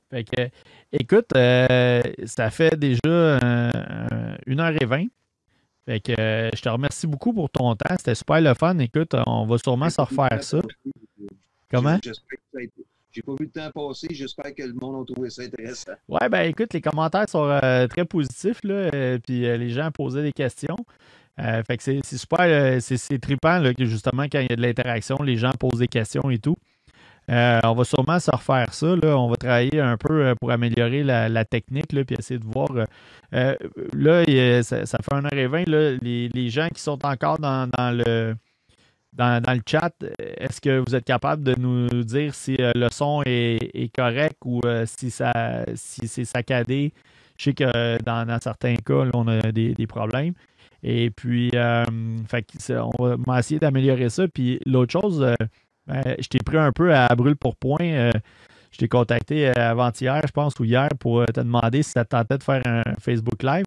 Fait 0.09 0.23
que, 0.23 0.49
écoute, 0.91 1.29
euh, 1.35 2.01
ça 2.25 2.49
fait 2.49 2.77
déjà 2.77 2.99
euh, 3.05 4.35
une 4.45 4.59
heure 4.59 4.75
et 4.81 4.85
vingt. 4.85 5.07
Fait 5.85 5.99
que 5.99 6.13
euh, 6.19 6.49
je 6.55 6.61
te 6.61 6.69
remercie 6.69 7.07
beaucoup 7.07 7.31
pour 7.31 7.49
ton 7.49 7.75
temps. 7.75 7.95
C'était 7.97 8.15
super 8.15 8.41
le 8.41 8.53
fun. 8.53 8.77
Écoute, 8.79 9.15
on 9.27 9.45
va 9.45 9.57
sûrement 9.57 9.89
se 9.89 10.01
refaire 10.01 10.43
ça. 10.43 10.61
Comment? 11.69 11.99
J'ai 13.11 13.21
pas 13.21 13.31
vu 13.39 13.45
le 13.45 13.49
temps 13.49 13.71
passer. 13.71 14.07
J'espère 14.11 14.53
que 14.53 14.63
le 14.63 14.73
monde 14.73 15.03
a 15.03 15.13
trouvé 15.13 15.29
ça 15.29 15.43
intéressant. 15.43 15.93
Ouais, 16.09 16.27
ben 16.27 16.41
écoute, 16.41 16.73
les 16.73 16.81
commentaires 16.81 17.29
sont 17.29 17.59
très 17.89 18.05
positifs. 18.05 18.63
Là, 18.63 19.19
puis 19.19 19.41
les 19.41 19.69
gens 19.69 19.89
posaient 19.91 20.23
des 20.23 20.33
questions. 20.33 20.77
fait 21.37 21.77
que 21.77 21.83
c'est 21.83 22.17
super, 22.17 22.81
c'est 22.81 23.19
trippant 23.19 23.59
là, 23.59 23.73
que 23.73 23.85
justement, 23.85 24.23
quand 24.23 24.39
il 24.39 24.49
y 24.49 24.53
a 24.53 24.55
de 24.55 24.61
l'interaction, 24.61 25.17
les 25.23 25.37
gens 25.37 25.51
posent 25.51 25.79
des 25.79 25.87
questions 25.87 26.29
et 26.29 26.39
tout. 26.39 26.57
Euh, 27.31 27.59
on 27.63 27.73
va 27.73 27.83
sûrement 27.83 28.19
se 28.19 28.29
refaire 28.29 28.73
ça. 28.73 28.87
On 29.03 29.29
va 29.29 29.35
travailler 29.35 29.79
un 29.79 29.97
peu 29.97 30.25
euh, 30.25 30.35
pour 30.35 30.51
améliorer 30.51 31.03
la, 31.03 31.45
technique, 31.45 31.91
là, 31.93 32.03
puis 32.03 32.15
essayer 32.17 32.39
de 32.39 32.45
voir. 32.45 32.69
Euh, 33.33 33.55
là, 33.93 34.63
ça, 34.63 34.85
fait 34.85 35.13
un 35.13 35.25
heure 35.25 35.33
et 35.33 35.47
vingt. 35.47 35.63
les, 35.67 36.49
gens 36.49 36.67
qui 36.69 36.81
sont 36.81 37.03
encore 37.05 37.39
dans, 37.39 37.67
le, 37.91 38.35
chat, 39.67 39.91
est-ce 40.19 40.61
que 40.61 40.83
vous 40.85 40.95
êtes 40.95 41.05
capable 41.05 41.43
de 41.43 41.55
nous 41.59 42.03
dire 42.03 42.35
si 42.35 42.57
le 42.59 42.87
son 42.91 43.23
est, 43.25 43.93
correct 43.95 44.37
ou 44.45 44.61
si, 44.85 45.09
ça, 45.09 45.65
c'est 45.75 46.25
saccadé? 46.25 46.93
Je 47.37 47.45
sais 47.45 47.53
que 47.53 48.01
dans, 48.03 48.39
certains 48.39 48.75
cas, 48.75 49.05
on 49.13 49.27
a 49.27 49.51
des, 49.51 49.87
problèmes. 49.87 50.33
Et 50.83 51.09
puis, 51.09 51.51
on 51.55 53.15
va 53.25 53.39
essayer 53.39 53.59
d'améliorer 53.59 54.09
ça. 54.09 54.27
Puis 54.27 54.59
l'autre 54.67 54.91
chose, 54.91 55.25
je 55.87 56.27
t'ai 56.27 56.39
pris 56.39 56.57
un 56.57 56.71
peu 56.71 56.93
à 56.93 57.07
brûle 57.15 57.35
pour 57.35 57.55
point. 57.55 57.77
Euh, 57.81 58.11
je 58.71 58.79
t'ai 58.79 58.87
contacté 58.87 59.47
euh, 59.47 59.53
avant-hier, 59.55 60.21
je 60.25 60.31
pense, 60.31 60.59
ou 60.59 60.65
hier, 60.65 60.89
pour 60.99 61.21
euh, 61.21 61.25
te 61.25 61.39
demander 61.39 61.81
si 61.83 61.91
ça 61.91 62.03
te 62.03 62.09
tentait 62.09 62.37
de 62.37 62.43
faire 62.43 62.61
un 62.65 62.83
Facebook 62.99 63.41
Live. 63.43 63.65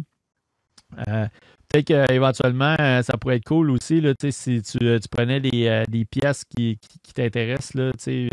Peut-être 1.71 1.85
qu'éventuellement, 1.85 2.77
ça 3.03 3.19
pourrait 3.19 3.37
être 3.37 3.45
cool 3.45 3.71
aussi, 3.71 4.01
là, 4.01 4.15
si 4.31 4.63
tu, 4.63 4.79
prenais 5.11 5.39
des, 5.39 6.05
pièces 6.11 6.45
qui, 6.45 6.79
t'intéressent, 7.15 7.77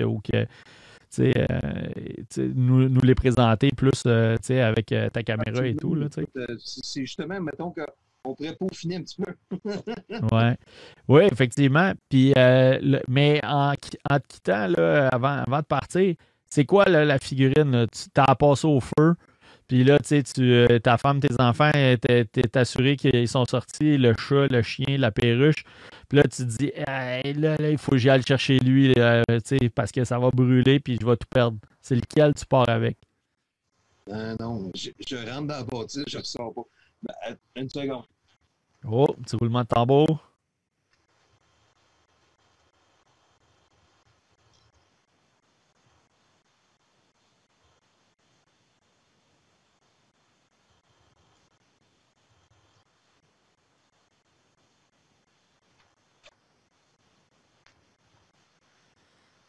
ou 0.05 0.21
que 0.21 0.45
nous, 2.37 2.89
nous, 2.89 3.01
les 3.01 3.15
présenter 3.15 3.71
plus 3.75 4.05
avec 4.05 4.85
ta 4.85 5.23
caméra 5.23 5.67
et 5.67 5.75
tout. 5.75 5.97
C'est 6.57 7.01
justement, 7.01 7.41
mettons 7.41 7.71
que 7.71 7.81
on 8.25 8.35
pourrait 8.35 8.55
peaufiner 8.55 8.97
un 8.97 9.01
petit 9.01 9.21
peu. 9.21 9.33
ouais. 10.35 10.57
Oui, 11.07 11.23
effectivement. 11.31 11.93
Puis, 12.09 12.33
mais 13.07 13.39
en, 13.43 13.73
en, 14.09 14.19
te 14.19 14.27
quittant 14.27 14.67
là, 14.67 15.09
avant, 15.09 15.43
avant 15.47 15.59
de 15.59 15.65
partir, 15.65 16.15
c'est 16.47 16.65
quoi 16.65 16.85
la 16.85 17.19
figurine? 17.19 17.87
Tu 17.91 18.09
t'as 18.13 18.35
passé 18.35 18.67
au 18.67 18.79
feu. 18.79 19.15
Puis 19.67 19.83
là, 19.83 19.97
tu 19.97 20.21
sais, 20.23 20.23
euh, 20.39 20.79
ta 20.79 20.97
femme, 20.97 21.19
tes 21.19 21.41
enfants, 21.41 21.71
t'es 21.71 22.57
assuré 22.57 22.95
qu'ils 22.95 23.27
sont 23.27 23.45
sortis, 23.45 23.97
le 23.97 24.13
chat, 24.13 24.47
le 24.47 24.61
chien, 24.61 24.97
la 24.97 25.11
perruche. 25.11 25.63
Puis 26.07 26.17
là, 26.17 26.23
tu 26.23 26.43
te 26.45 26.57
dis, 26.57 26.71
là, 26.77 27.55
il 27.71 27.77
faut 27.79 27.91
que 27.93 27.97
j'aille 27.97 28.21
chercher 28.21 28.59
lui, 28.59 28.93
euh, 28.97 29.23
sais, 29.43 29.69
parce 29.73 29.91
que 29.91 30.03
ça 30.03 30.19
va 30.19 30.29
brûler, 30.29 30.79
puis 30.79 30.97
je 31.01 31.05
vais 31.05 31.17
tout 31.17 31.27
perdre. 31.29 31.57
C'est 31.81 31.95
lequel 31.95 32.33
tu 32.35 32.45
pars 32.45 32.69
avec? 32.69 32.97
Euh, 34.09 34.35
non, 34.39 34.71
je, 34.75 34.91
rentre 35.15 35.47
dans 35.47 35.55
la 35.55 35.63
bâtisse, 35.63 36.03
je 36.07 36.17
ne 36.17 36.21
ressors 36.21 36.53
pas. 36.53 36.61
Ben, 37.01 37.37
une 37.55 37.69
seconde. 37.69 38.05
Oh, 38.87 39.07
petit 39.23 39.35
roulement 39.35 39.61
de 39.63 39.67
tambour. 39.67 40.19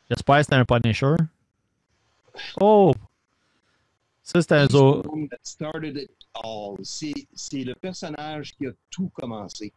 J'espère 0.08 0.36
que 0.38 0.42
c'était 0.44 0.54
un 0.54 0.64
Punisher. 0.64 1.16
Oh! 2.60 2.94
Ça, 4.42 4.62
un. 4.62 4.68
C'est 6.82 7.64
le 7.64 7.74
personnage 7.74 8.54
qui 8.56 8.66
a 8.66 8.72
tout 8.90 9.10
commencé. 9.14 9.72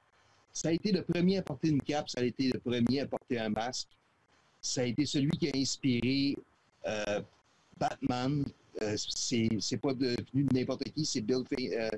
Ça 0.51 0.69
a 0.69 0.71
été 0.71 0.91
le 0.91 1.03
premier 1.03 1.37
à 1.37 1.41
porter 1.41 1.69
une 1.69 1.81
cape, 1.81 2.09
ça 2.09 2.21
a 2.21 2.23
été 2.23 2.51
le 2.51 2.59
premier 2.59 3.01
à 3.01 3.07
porter 3.07 3.39
un 3.39 3.49
masque. 3.49 3.89
Ça 4.61 4.81
a 4.81 4.85
été 4.85 5.05
celui 5.05 5.31
qui 5.31 5.47
a 5.47 5.51
inspiré 5.55 6.35
euh, 6.85 7.21
Batman. 7.77 8.43
Euh, 8.81 8.95
c'est 8.97 9.77
pas 9.77 9.93
devenu 9.93 10.47
n'importe 10.53 10.83
qui, 10.91 11.05
c'est 11.05 11.21
Bill, 11.21 11.43
euh, 11.59 11.89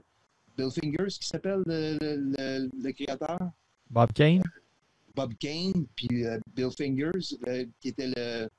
Bill, 0.58 0.72
Fingers 0.72 1.14
qui 1.20 1.28
s'appelle 1.28 1.62
le, 1.66 1.98
le, 2.02 2.70
le, 2.82 2.92
créateur. 2.92 3.40
Bob 3.90 4.12
Kane? 4.14 4.42
Bob 5.16 5.34
Kane 5.40 5.86
puis 5.96 6.26
euh, 6.26 6.40
Bill 6.56 6.72
Fingers, 6.72 7.38
qui 7.80 7.90
était 7.90 8.12
le. 8.16 8.50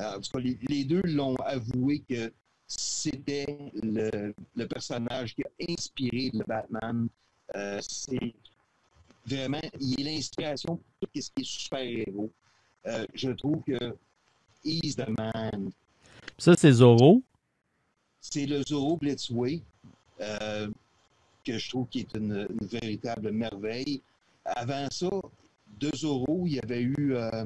en 0.00 0.20
tout 0.20 0.30
cas, 0.32 0.40
les, 0.40 0.84
deux 0.84 1.02
l'ont 1.04 1.36
avoué 1.36 2.02
que 2.08 2.32
c'était 2.78 3.72
le, 3.82 4.32
personnage 4.66 5.34
qui 5.34 5.42
a 5.42 5.72
inspiré 5.72 6.30
le 6.32 6.44
Batman. 6.44 7.08
Euh, 7.54 7.80
c'est 7.86 8.34
vraiment, 9.26 9.60
il 9.80 10.00
est 10.00 10.14
l'inspiration 10.14 10.76
pour 10.76 11.08
tout 11.12 11.20
ce 11.20 11.30
qui 11.30 11.42
est 11.42 11.44
super-héros. 11.44 12.30
je 13.14 13.30
trouve 13.30 13.62
que 13.62 13.96
He's 14.64 14.96
the 14.96 15.08
Man. 15.08 15.72
Ça, 16.38 16.54
c'est 16.56 16.72
Zorro? 16.72 17.22
C'est 18.20 18.46
le 18.46 18.62
Zorro 18.62 18.96
Blitzway, 18.96 19.60
que 20.18 21.58
je 21.58 21.68
trouve 21.68 21.88
qui 21.88 22.00
est 22.00 22.14
une, 22.14 22.46
une 22.48 22.66
véritable 22.66 23.32
merveille. 23.32 24.00
Avant 24.44 24.88
ça, 24.90 25.10
deux 25.78 25.90
Zorro. 25.94 26.44
Il 26.46 26.54
y 26.54 26.60
avait 26.60 26.80
eu 26.80 27.14
euh, 27.14 27.44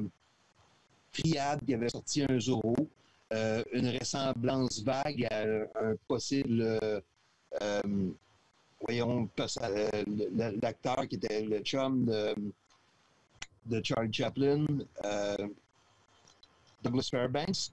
Triad 1.11 1.63
qui 1.65 1.73
avait 1.73 1.89
sorti 1.89 2.23
un 2.27 2.39
Zorro. 2.39 2.75
Euh, 3.33 3.61
une 3.73 3.89
ressemblance 3.89 4.81
vague 4.83 5.27
à 5.29 5.41
un 5.41 5.95
possible, 6.07 6.61
euh, 6.61 7.01
euh 7.61 8.11
voyons, 8.79 9.27
l'acteur 10.61 11.07
qui 11.09 11.15
était 11.15 11.41
le 11.41 11.59
chum 11.59 12.05
de, 12.05 12.35
de 13.65 13.81
Charlie 13.83 14.13
Chaplin, 14.13 14.65
Douglas 16.83 17.09
Fairbanks. 17.11 17.71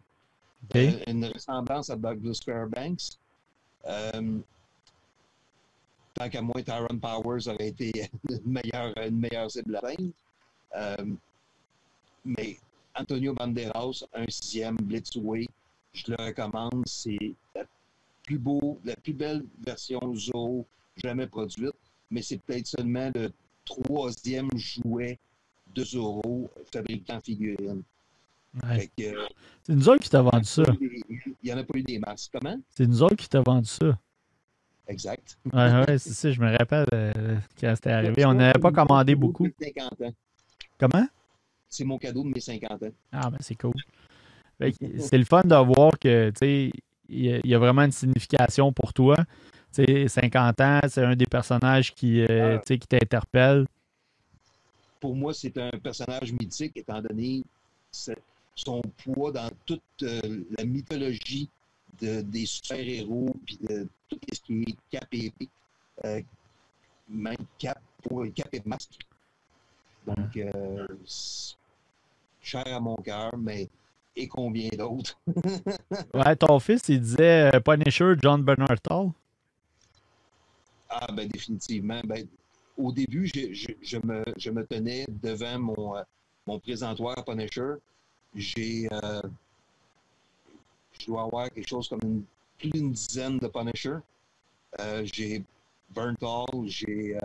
une 1.06 1.26
ressemblance 1.26 1.90
à 1.90 1.96
Douglas 1.96 2.40
Fairbanks. 2.44 3.18
tant 6.14 6.28
qu'à 6.30 6.42
moi, 6.42 6.62
Tyron 6.62 6.98
Powers 6.98 7.46
aurait 7.46 7.68
été 7.68 7.92
une 8.28 8.40
meilleure, 8.44 8.96
une 8.96 9.20
meilleure 9.20 9.50
cible 9.50 9.76
à 9.76 9.82
mais 12.24 12.56
Antonio 12.94 13.34
Banderas, 13.34 14.04
un 14.14 14.24
sixième 14.28 14.76
Blitzway, 14.76 15.46
je 15.92 16.04
le 16.08 16.16
recommande. 16.24 16.84
C'est 16.86 17.34
la 17.54 17.64
plus 18.22 18.38
beau, 18.38 18.80
la 18.84 18.96
plus 18.96 19.12
belle 19.12 19.44
version 19.64 20.14
Zo 20.14 20.66
jamais 20.96 21.26
produite, 21.26 21.74
mais 22.10 22.22
c'est 22.22 22.38
peut-être 22.38 22.66
seulement 22.66 23.10
le 23.14 23.32
troisième 23.64 24.48
jouet 24.56 25.18
de 25.74 25.84
Zorro 25.84 26.50
fabriquant 26.72 27.20
figurines. 27.20 27.82
Ouais. 28.62 28.88
Euh, 29.00 29.26
c'est 29.64 29.74
nous 29.74 29.88
autres 29.88 30.02
qui 30.02 30.10
t'a 30.10 30.22
vendu 30.22 30.44
ça. 30.44 30.62
Il 30.80 31.34
n'y 31.42 31.52
en 31.52 31.58
a 31.58 31.64
pas 31.64 31.76
eu 31.76 31.82
des 31.82 31.98
masques. 31.98 32.30
Comment? 32.32 32.56
C'est 32.70 32.86
nous 32.86 33.02
autres 33.02 33.16
qui 33.16 33.28
t'a 33.28 33.40
vendu 33.40 33.68
ça. 33.68 33.98
Exact. 34.86 35.38
Ouais, 35.52 35.72
ouais, 35.86 35.98
c'est 35.98 36.12
ça. 36.12 36.30
Je 36.30 36.40
me 36.40 36.56
rappelle 36.56 36.86
euh, 36.92 37.36
quand 37.60 37.74
c'était 37.74 37.90
arrivé. 37.90 38.24
On 38.26 38.34
n'avait 38.34 38.60
pas 38.60 38.70
commandé 38.70 39.14
beaucoup. 39.14 39.48
50 39.60 40.02
ans. 40.02 40.14
Comment? 40.78 41.06
C'est 41.74 41.82
mon 41.82 41.98
cadeau 41.98 42.22
de 42.22 42.28
mes 42.28 42.38
50 42.40 42.84
ans. 42.84 42.92
Ah, 43.10 43.30
ben 43.30 43.38
c'est 43.40 43.56
cool. 43.56 43.74
C'est 44.60 45.18
le 45.18 45.24
fun 45.24 45.42
de 45.42 45.56
voir 45.56 45.98
que, 45.98 46.30
tu 46.30 46.72
il 47.08 47.40
y, 47.44 47.54
a 47.54 47.58
vraiment 47.58 47.82
une 47.82 47.90
signification 47.90 48.72
pour 48.72 48.92
toi. 48.92 49.16
Tu 49.74 50.08
50 50.08 50.60
ans, 50.60 50.80
c'est 50.88 51.02
un 51.04 51.16
des 51.16 51.26
personnages 51.26 51.92
qui, 51.92 52.20
euh, 52.22 52.58
ah. 52.58 52.62
qui 52.64 52.78
t'interpelle. 52.78 53.66
Pour 55.00 55.16
moi, 55.16 55.34
c'est 55.34 55.58
un 55.58 55.72
personnage 55.82 56.32
mythique, 56.32 56.76
étant 56.76 57.02
donné 57.02 57.42
son 58.54 58.80
poids 59.04 59.32
dans 59.32 59.50
toute 59.66 59.82
euh, 60.02 60.44
la 60.56 60.64
mythologie 60.64 61.50
des 62.00 62.46
super-héros, 62.46 63.34
puis 63.44 63.58
de 63.68 63.88
tout 64.08 64.18
ce 64.32 64.40
qui 64.40 64.62
est 64.62 64.76
cap 64.90 65.08
et 65.12 65.32
euh, 66.04 66.22
même 67.08 67.36
cap, 67.58 67.82
cap 68.36 68.54
et 68.54 68.62
masque. 68.64 69.00
Donc, 70.06 70.36
euh, 70.36 70.86
cher 72.44 72.66
à 72.66 72.80
mon 72.80 72.96
cœur, 72.96 73.30
mais 73.36 73.68
et 74.16 74.28
combien 74.28 74.68
d'autres? 74.70 75.18
ouais, 76.14 76.36
ton 76.36 76.58
fils, 76.60 76.82
il 76.88 77.00
disait 77.00 77.50
euh, 77.54 77.60
Punisher 77.60 78.14
John 78.20 78.42
Bernard 78.42 78.80
Tall. 78.80 79.10
Ah, 80.88 81.10
ben 81.12 81.28
définitivement. 81.28 82.00
Ben, 82.04 82.26
au 82.76 82.92
début, 82.92 83.26
je, 83.26 83.74
je, 83.82 83.98
me, 84.04 84.24
je, 84.36 84.50
me, 84.50 84.64
tenais 84.66 85.06
devant 85.08 85.58
mon, 85.58 85.96
euh, 85.96 86.02
mon 86.46 86.58
présentoir 86.60 87.24
Punisher. 87.24 87.74
J'ai. 88.34 88.88
je 90.98 91.06
dois 91.06 91.22
avoir 91.22 91.50
quelque 91.50 91.68
chose 91.68 91.88
comme 91.88 92.00
une, 92.02 92.24
plus 92.58 92.70
d'une 92.70 92.92
dizaine 92.92 93.38
de 93.38 93.48
Punisher. 93.48 93.96
j'ai 95.04 95.42
Bernthal, 95.90 96.46
j'ai 96.66 97.16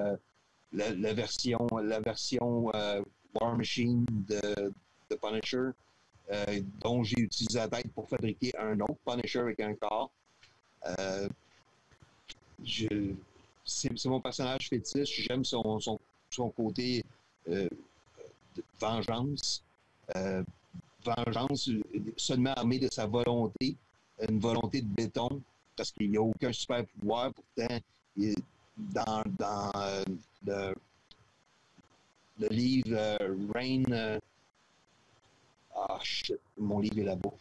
la, 0.73 1.13
version, 1.13 1.67
la 1.83 1.99
version 1.99 2.71
euh, 2.73 3.01
War 3.33 3.57
Machine 3.57 4.05
de, 4.09 4.73
de 5.09 5.15
Punisher, 5.15 5.69
euh, 6.31 6.61
dont 6.79 7.03
j'ai 7.03 7.19
utilisé 7.19 7.59
la 7.59 7.67
tête 7.67 7.91
pour 7.93 8.07
fabriquer 8.07 8.57
un 8.57 8.79
autre 8.79 8.97
Punisher 9.05 9.39
avec 9.39 9.59
un 9.59 9.73
corps. 9.75 10.11
Euh, 10.85 11.27
c'est 13.65 14.05
mon 14.05 14.21
personnage 14.21 14.69
fétiche. 14.69 15.21
J'aime 15.27 15.45
son, 15.45 15.79
son, 15.79 15.99
son, 16.29 16.49
côté 16.49 17.03
de 17.47 17.69
vengeance. 18.79 19.63
vengeance 21.03 21.69
seulement 22.17 22.53
armé 22.53 22.79
de 22.79 22.89
sa 22.91 23.05
volonté, 23.05 23.75
une 24.27 24.39
volonté 24.39 24.81
de 24.81 24.87
béton, 24.87 25.41
parce 25.75 25.91
qu'il 25.91 26.11
n'y 26.11 26.17
a 26.17 26.21
aucun 26.21 26.51
super 26.51 26.85
pouvoir. 26.85 27.31
Pourtant, 27.33 27.77
dans, 28.79 29.23
dans 29.37 29.71
euh, 29.75 30.03
le, 30.45 30.73
le, 32.39 32.47
livre 32.49 32.95
euh, 32.95 33.35
Rain. 33.53 34.19
Euh, 35.75 35.85
ah, 35.89 35.99
shit, 36.01 36.39
mon 36.57 36.79
livre 36.79 36.99
est 36.99 37.03
là-bas. 37.03 37.33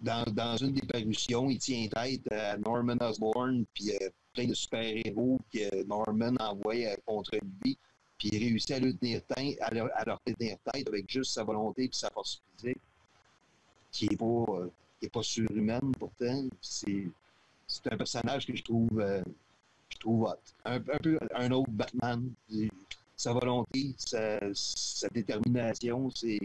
Dans, 0.00 0.24
dans, 0.32 0.56
une 0.56 0.72
des 0.72 0.86
parutions, 0.86 1.48
il 1.48 1.58
tient 1.58 1.88
tête 1.88 2.30
à 2.30 2.56
Norman 2.58 2.96
Osborn, 3.00 3.64
puis 3.74 3.92
plein 4.32 4.46
de 4.46 4.54
super-héros 4.54 5.40
que 5.52 5.84
Norman 5.84 6.34
envoie 6.38 6.96
contre 7.06 7.36
lui, 7.62 7.76
puis 8.18 8.28
il 8.32 8.38
réussit 8.38 8.72
à, 8.72 8.80
le 8.80 8.94
tenir 8.94 9.22
tête, 9.26 9.58
à, 9.60 9.74
leur, 9.74 10.20
tenir 10.24 10.56
tête 10.72 10.88
avec 10.88 11.10
juste 11.10 11.32
sa 11.32 11.44
volonté 11.44 11.84
et 11.84 11.90
sa 11.92 12.10
force 12.10 12.42
physique, 12.56 12.78
qui 13.90 14.08
n'est 14.08 14.16
pas, 14.16 14.44
pas 15.12 15.22
surhumaine 15.22 15.92
pourtant. 15.98 16.44
C'est 16.60 17.06
un 17.90 17.96
personnage 17.96 18.46
que 18.46 18.54
je 18.54 18.62
trouve, 18.62 19.00
euh, 19.00 19.22
je 19.88 19.98
trouve 19.98 20.22
hot. 20.24 20.34
Un, 20.64 20.80
peu 20.80 21.18
un 21.34 21.50
autre 21.52 21.70
Batman. 21.70 22.30
Sa 23.20 23.34
volonté, 23.34 23.94
sa, 23.98 25.08
détermination, 25.12 26.08
c'est, 26.14 26.40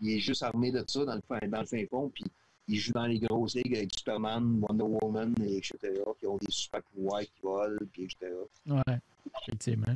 il 0.00 0.12
est 0.12 0.18
juste 0.18 0.42
armé 0.42 0.72
de 0.72 0.82
ça 0.86 1.04
dans 1.04 1.14
le 1.14 1.20
fin, 1.28 1.46
dans 1.46 1.60
le 1.60 1.66
fin 1.66 1.84
fond, 1.90 2.10
puis 2.14 2.24
il 2.68 2.78
joue 2.78 2.92
dans 2.92 3.04
les 3.04 3.18
grosses 3.18 3.54
ligues 3.54 3.76
avec 3.76 3.90
Superman, 3.94 4.62
Wonder 4.62 4.84
Woman, 4.84 5.34
etc., 5.42 5.76
qui 6.18 6.26
ont 6.26 6.38
des 6.38 6.50
super 6.50 6.80
pouvoirs 6.84 7.20
qui 7.20 7.42
volent, 7.42 7.76
puis 7.92 8.04
etc. 8.04 8.32
Ouais, 8.66 8.98
effectivement. 9.42 9.94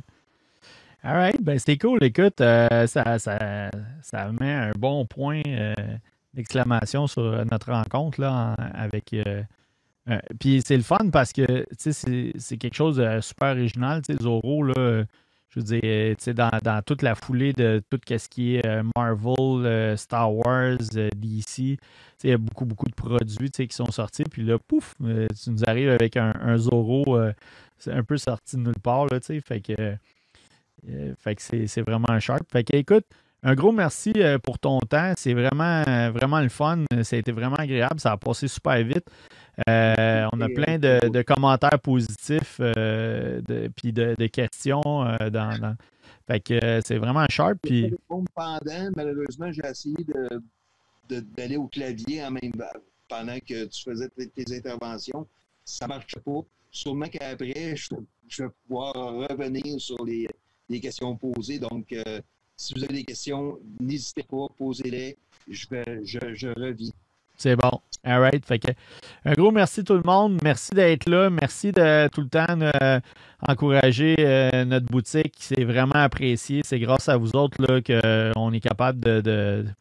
All 1.01 1.15
right, 1.15 1.41
ben 1.41 1.57
c'était 1.57 1.79
cool. 1.79 2.03
Écoute, 2.03 2.39
euh, 2.39 2.85
ça, 2.85 3.17
ça, 3.17 3.71
ça, 4.03 4.31
met 4.31 4.53
un 4.53 4.73
bon 4.77 5.07
point 5.07 5.41
euh, 5.47 5.73
d'exclamation 6.35 7.07
sur 7.07 7.43
notre 7.49 7.71
rencontre 7.71 8.21
là, 8.21 8.53
avec. 8.75 9.11
Euh, 9.13 9.41
puis 10.39 10.61
c'est 10.63 10.77
le 10.77 10.83
fun 10.83 11.09
parce 11.11 11.33
que 11.33 11.65
c'est 11.79 12.57
quelque 12.57 12.75
chose 12.75 12.97
de 12.97 13.21
super 13.21 13.53
original. 13.53 14.03
Zoro, 14.21 14.61
là, 14.61 15.05
je 15.49 15.59
veux 15.59 15.79
dire, 15.79 16.15
dans, 16.35 16.51
dans, 16.63 16.81
toute 16.81 17.01
la 17.01 17.15
foulée 17.15 17.53
de 17.53 17.81
tout 17.89 17.99
ce 18.07 18.29
qui 18.29 18.55
est 18.55 18.83
Marvel, 18.95 19.97
Star 19.97 20.33
Wars, 20.33 20.77
DC, 20.77 21.57
il 22.23 22.29
y 22.29 22.31
a 22.31 22.37
beaucoup, 22.37 22.65
beaucoup 22.65 22.87
de 22.87 22.95
produits 22.95 23.49
qui 23.49 23.75
sont 23.75 23.91
sortis. 23.91 24.23
Puis 24.23 24.43
là, 24.43 24.57
pouf, 24.59 24.95
tu 24.99 25.49
nous 25.49 25.63
arrives 25.65 25.89
avec 25.89 26.17
un, 26.17 26.33
un 26.39 26.57
Zoro, 26.57 27.17
c'est 27.77 27.93
un 27.93 28.03
peu 28.03 28.17
sorti 28.17 28.57
de 28.57 28.61
nulle 28.61 28.79
part. 28.83 29.07
Là, 29.07 29.19
fait 29.21 29.61
que 29.61 29.97
euh, 30.87 31.13
fait 31.17 31.35
que 31.35 31.67
c'est 31.67 31.81
vraiment 31.81 32.09
un 32.09 32.19
sharp. 32.19 32.43
Fait 32.51 32.63
que 32.63 32.75
écoute, 32.75 33.05
un 33.43 33.55
gros 33.55 33.71
merci 33.71 34.13
euh, 34.17 34.37
pour 34.37 34.59
ton 34.59 34.79
temps. 34.79 35.13
C'est 35.17 35.33
vraiment, 35.33 35.83
vraiment 36.11 36.39
le 36.39 36.49
fun. 36.49 36.83
Ça 37.03 37.15
a 37.15 37.19
été 37.19 37.31
vraiment 37.31 37.55
agréable. 37.55 37.99
Ça 37.99 38.11
a 38.11 38.17
passé 38.17 38.47
super 38.47 38.81
vite. 38.83 39.05
Euh, 39.67 40.27
on 40.31 40.41
a 40.41 40.49
plein 40.49 40.77
de, 40.77 41.21
commentaires 41.21 41.79
positifs 41.81 42.59
de, 42.59 43.69
puis 43.75 43.91
de, 43.93 44.27
questions 44.27 44.81
dans, 44.81 45.75
Fait 46.27 46.39
que 46.39 46.81
c'est 46.85 46.97
vraiment 46.97 47.25
sharp. 47.29 47.57
Puis... 47.61 47.93
Pendant, 48.07 48.89
malheureusement, 48.95 49.51
j'ai 49.51 49.65
essayé 49.65 49.97
d'aller 51.09 51.57
au 51.57 51.67
clavier 51.67 52.23
en 52.23 52.31
même 52.31 52.53
pendant 53.09 53.39
que 53.39 53.65
tu 53.65 53.83
faisais 53.83 54.07
tes, 54.09 54.55
interventions. 54.55 55.27
Ça 55.65 55.85
ne 55.85 55.89
marche 55.89 56.15
pas. 56.23 56.41
Sûrement 56.71 57.07
qu'après, 57.07 57.75
je, 57.75 57.89
je 58.27 58.43
vais 58.43 58.49
pouvoir 58.67 58.93
revenir 58.93 59.81
sur 59.81 60.05
les, 60.05 60.29
questions 60.79 61.17
posées. 61.17 61.59
Donc, 61.59 61.91
euh, 61.91 62.21
si 62.55 62.73
vous 62.73 62.83
avez 62.83 62.93
des 62.93 63.03
questions, 63.03 63.59
n'hésitez 63.79 64.23
pas, 64.23 64.47
posez-les. 64.57 65.17
Je, 65.49 65.65
je, 66.03 66.19
je 66.35 66.47
revis. 66.49 66.93
C'est 67.39 67.55
bon. 67.55 67.71
All 68.03 68.19
right. 68.19 68.45
Fait 68.45 68.59
que, 68.59 68.71
un 69.23 69.33
gros 69.33 69.51
merci 69.51 69.83
tout 69.83 69.93
le 69.93 70.03
monde. 70.03 70.39
Merci 70.43 70.71
d'être 70.71 71.09
là. 71.09 71.29
Merci 71.29 71.71
de 71.71 72.09
tout 72.09 72.21
le 72.21 72.27
temps 72.27 72.45
euh, 72.49 72.99
encourager 73.47 74.15
euh, 74.19 74.65
notre 74.65 74.87
boutique. 74.87 75.35
C'est 75.39 75.63
vraiment 75.63 75.95
apprécié. 75.95 76.61
C'est 76.65 76.79
grâce 76.79 77.07
à 77.07 77.15
vous 77.15 77.35
autres 77.37 77.57
qu'on 77.57 78.53
est 78.53 78.59
capable 78.59 78.99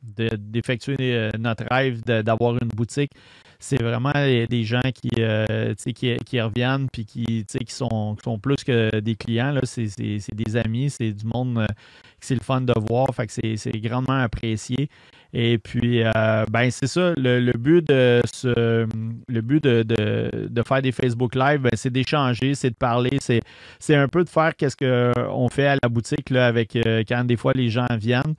d'effectuer 0.01 0.97
de, 0.97 1.31
de, 1.33 1.39
notre 1.39 1.65
rêve 1.69 2.01
d'avoir 2.05 2.55
une 2.55 2.69
boutique 2.69 3.13
c'est 3.61 3.83
vraiment 3.83 4.13
des 4.13 4.65
gens 4.65 4.81
qui, 4.95 5.11
euh, 5.19 5.75
qui, 5.75 6.41
reviennent 6.41 6.89
puis 6.93 7.05
qui, 7.05 7.45
qui, 7.45 7.75
sont, 7.75 8.17
plus 8.41 8.63
que 8.65 9.01
des 9.01 9.17
clients. 9.17 9.55
C'est 9.65 9.89
des 9.99 10.57
amis, 10.57 10.91
c'est 10.91 11.13
du 11.13 11.27
monde 11.27 11.59
euh, 11.59 11.67
que 11.67 12.27
c'est 12.27 12.35
le 12.35 12.41
fun 12.41 12.61
de 12.61 12.73
voir. 12.89 13.09
C'est 13.29 13.81
grandement 13.81 14.21
apprécié. 14.21 14.89
Et 15.35 15.59
puis, 15.59 16.03
euh, 16.03 16.45
ben 16.51 16.71
c'est 16.71 16.87
ça, 16.87 17.13
le, 17.17 17.53
but 17.53 17.87
de 17.87 18.23
ce, 18.33 18.87
le 19.29 19.41
but 19.43 19.63
de, 19.63 19.83
de, 19.83 20.63
faire 20.63 20.81
des 20.81 20.93
Facebook 20.93 21.35
Live, 21.35 21.61
ben, 21.61 21.71
c'est 21.75 21.91
d'échanger, 21.91 22.55
c'est 22.55 22.71
de 22.71 22.75
parler, 22.75 23.19
c'est 23.21 23.95
un 23.95 24.09
peu 24.09 24.25
de 24.25 24.29
faire 24.29 24.57
qu'est-ce 24.57 24.77
qu'on 24.77 25.49
fait 25.49 25.67
à 25.67 25.77
la 25.83 25.89
boutique 25.91 26.31
là, 26.31 26.47
avec 26.47 26.79
quand 27.07 27.25
des 27.25 27.37
fois 27.37 27.53
les 27.55 27.69
gens 27.69 27.87
viennent. 27.99 28.35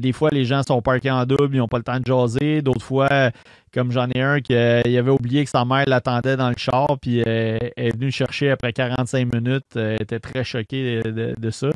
des 0.00 0.12
fois, 0.12 0.30
les 0.32 0.46
gens 0.46 0.62
sont 0.62 0.80
parqués 0.80 1.10
en 1.10 1.26
double, 1.26 1.54
ils 1.54 1.58
n'ont 1.58 1.68
pas 1.68 1.78
le 1.78 1.84
temps 1.84 2.00
de 2.00 2.06
jaser. 2.06 2.62
D'autres 2.62 2.84
fois, 2.84 3.30
comme 3.78 3.92
j'en 3.92 4.08
ai 4.08 4.20
un 4.20 4.40
qui 4.40 4.56
euh, 4.56 4.82
avait 4.84 5.12
oublié 5.12 5.44
que 5.44 5.50
sa 5.50 5.64
mère 5.64 5.84
l'attendait 5.86 6.36
dans 6.36 6.48
le 6.48 6.56
char, 6.56 6.98
puis 7.00 7.20
euh, 7.20 7.56
elle 7.76 7.86
est 7.86 7.96
venue 7.96 8.10
chercher 8.10 8.50
après 8.50 8.72
45 8.72 9.32
minutes. 9.32 9.76
Euh, 9.76 9.94
elle 9.94 10.02
était 10.02 10.18
très 10.18 10.42
choquée 10.42 11.00
de, 11.00 11.50
ça. 11.50 11.68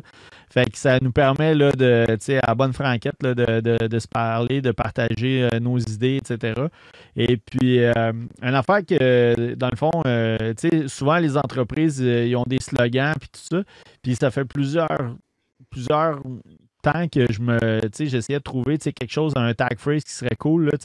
Fait 0.49 0.69
que 0.69 0.77
ça 0.77 0.99
nous 1.01 1.13
permet 1.13 1.55
là, 1.55 1.71
de, 1.71 2.05
à 2.45 2.55
bonne 2.55 2.73
franquette 2.73 3.23
là, 3.23 3.33
de, 3.33 3.99
se 3.99 4.07
parler, 4.09 4.61
de 4.61 4.71
partager 4.71 5.47
nos 5.61 5.77
idées, 5.77 6.17
etc. 6.17 6.63
Et 7.15 7.37
puis, 7.37 7.79
une 7.79 8.27
affaire 8.41 8.85
que, 8.85 9.53
dans 9.55 9.69
le 9.69 9.77
fond, 9.77 10.03
souvent 10.87 11.19
les 11.19 11.37
entreprises, 11.37 11.99
ils 11.99 12.35
ont 12.35 12.45
des 12.45 12.59
slogans, 12.59 13.13
puis 13.17 13.29
tout 13.29 13.55
ça. 13.55 13.63
Puis 14.01 14.15
ça 14.15 14.29
fait 14.29 14.43
plusieurs 14.43 15.13
temps 16.83 17.07
que 17.07 17.31
je 17.31 17.41
me, 17.41 17.81
j'essayais 17.97 18.39
de 18.39 18.43
trouver, 18.43 18.77
quelque 18.77 19.11
chose, 19.11 19.33
un 19.35 19.53
tag 19.53 19.79
phrase 19.79 20.03
qui 20.03 20.11
serait 20.11 20.35
cool, 20.37 20.65
là, 20.65 20.77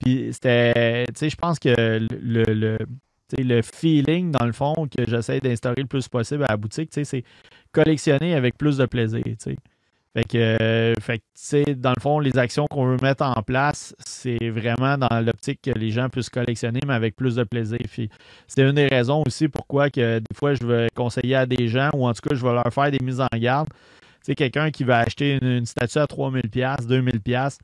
Puis 0.00 0.28
c'était, 0.32 1.04
je 1.06 1.36
pense 1.36 1.58
que 1.58 1.74
le, 1.78 2.44
le, 2.44 2.78
le 3.38 3.62
feeling, 3.62 4.32
dans 4.32 4.46
le 4.46 4.52
fond, 4.52 4.74
que 4.88 5.04
j'essaie 5.06 5.40
d'instaurer 5.40 5.82
le 5.82 5.86
plus 5.86 6.08
possible 6.08 6.44
à 6.44 6.48
la 6.48 6.56
boutique, 6.56 6.90
c'est 6.92 7.24
collectionner 7.72 8.34
avec 8.34 8.56
plus 8.56 8.78
de 8.78 8.86
plaisir, 8.86 9.22
Fait 10.14 10.24
que, 10.24 10.94
fait 11.00 11.80
dans 11.80 11.92
le 11.96 12.00
fond, 12.00 12.20
les 12.20 12.38
actions 12.38 12.66
qu'on 12.70 12.86
veut 12.86 12.98
mettre 13.02 13.24
en 13.24 13.42
place, 13.42 13.94
c'est 13.98 14.48
vraiment 14.48 14.96
dans 14.96 15.20
l'optique 15.20 15.60
que 15.62 15.72
les 15.72 15.90
gens 15.90 16.08
puissent 16.08 16.30
collectionner, 16.30 16.80
mais 16.86 16.94
avec 16.94 17.16
plus 17.16 17.34
de 17.34 17.44
plaisir. 17.44 17.78
c'est 18.46 18.62
une 18.62 18.72
des 18.72 18.86
raisons 18.86 19.22
aussi 19.26 19.48
pourquoi 19.48 19.90
que 19.90 20.20
des 20.20 20.36
fois, 20.36 20.54
je 20.54 20.64
vais 20.64 20.88
conseiller 20.94 21.34
à 21.34 21.46
des 21.46 21.68
gens, 21.68 21.90
ou 21.94 22.06
en 22.06 22.12
tout 22.12 22.28
cas, 22.28 22.34
je 22.34 22.42
vais 22.42 22.52
leur 22.52 22.72
faire 22.72 22.90
des 22.90 23.04
mises 23.04 23.20
en 23.20 23.36
garde 23.36 23.68
sais, 24.24 24.34
quelqu'un 24.34 24.70
qui 24.70 24.84
va 24.84 24.98
acheter 24.98 25.38
une, 25.40 25.66
statue 25.66 25.98
à 25.98 26.06
3000$, 26.06 26.48
2000$, 26.50 27.58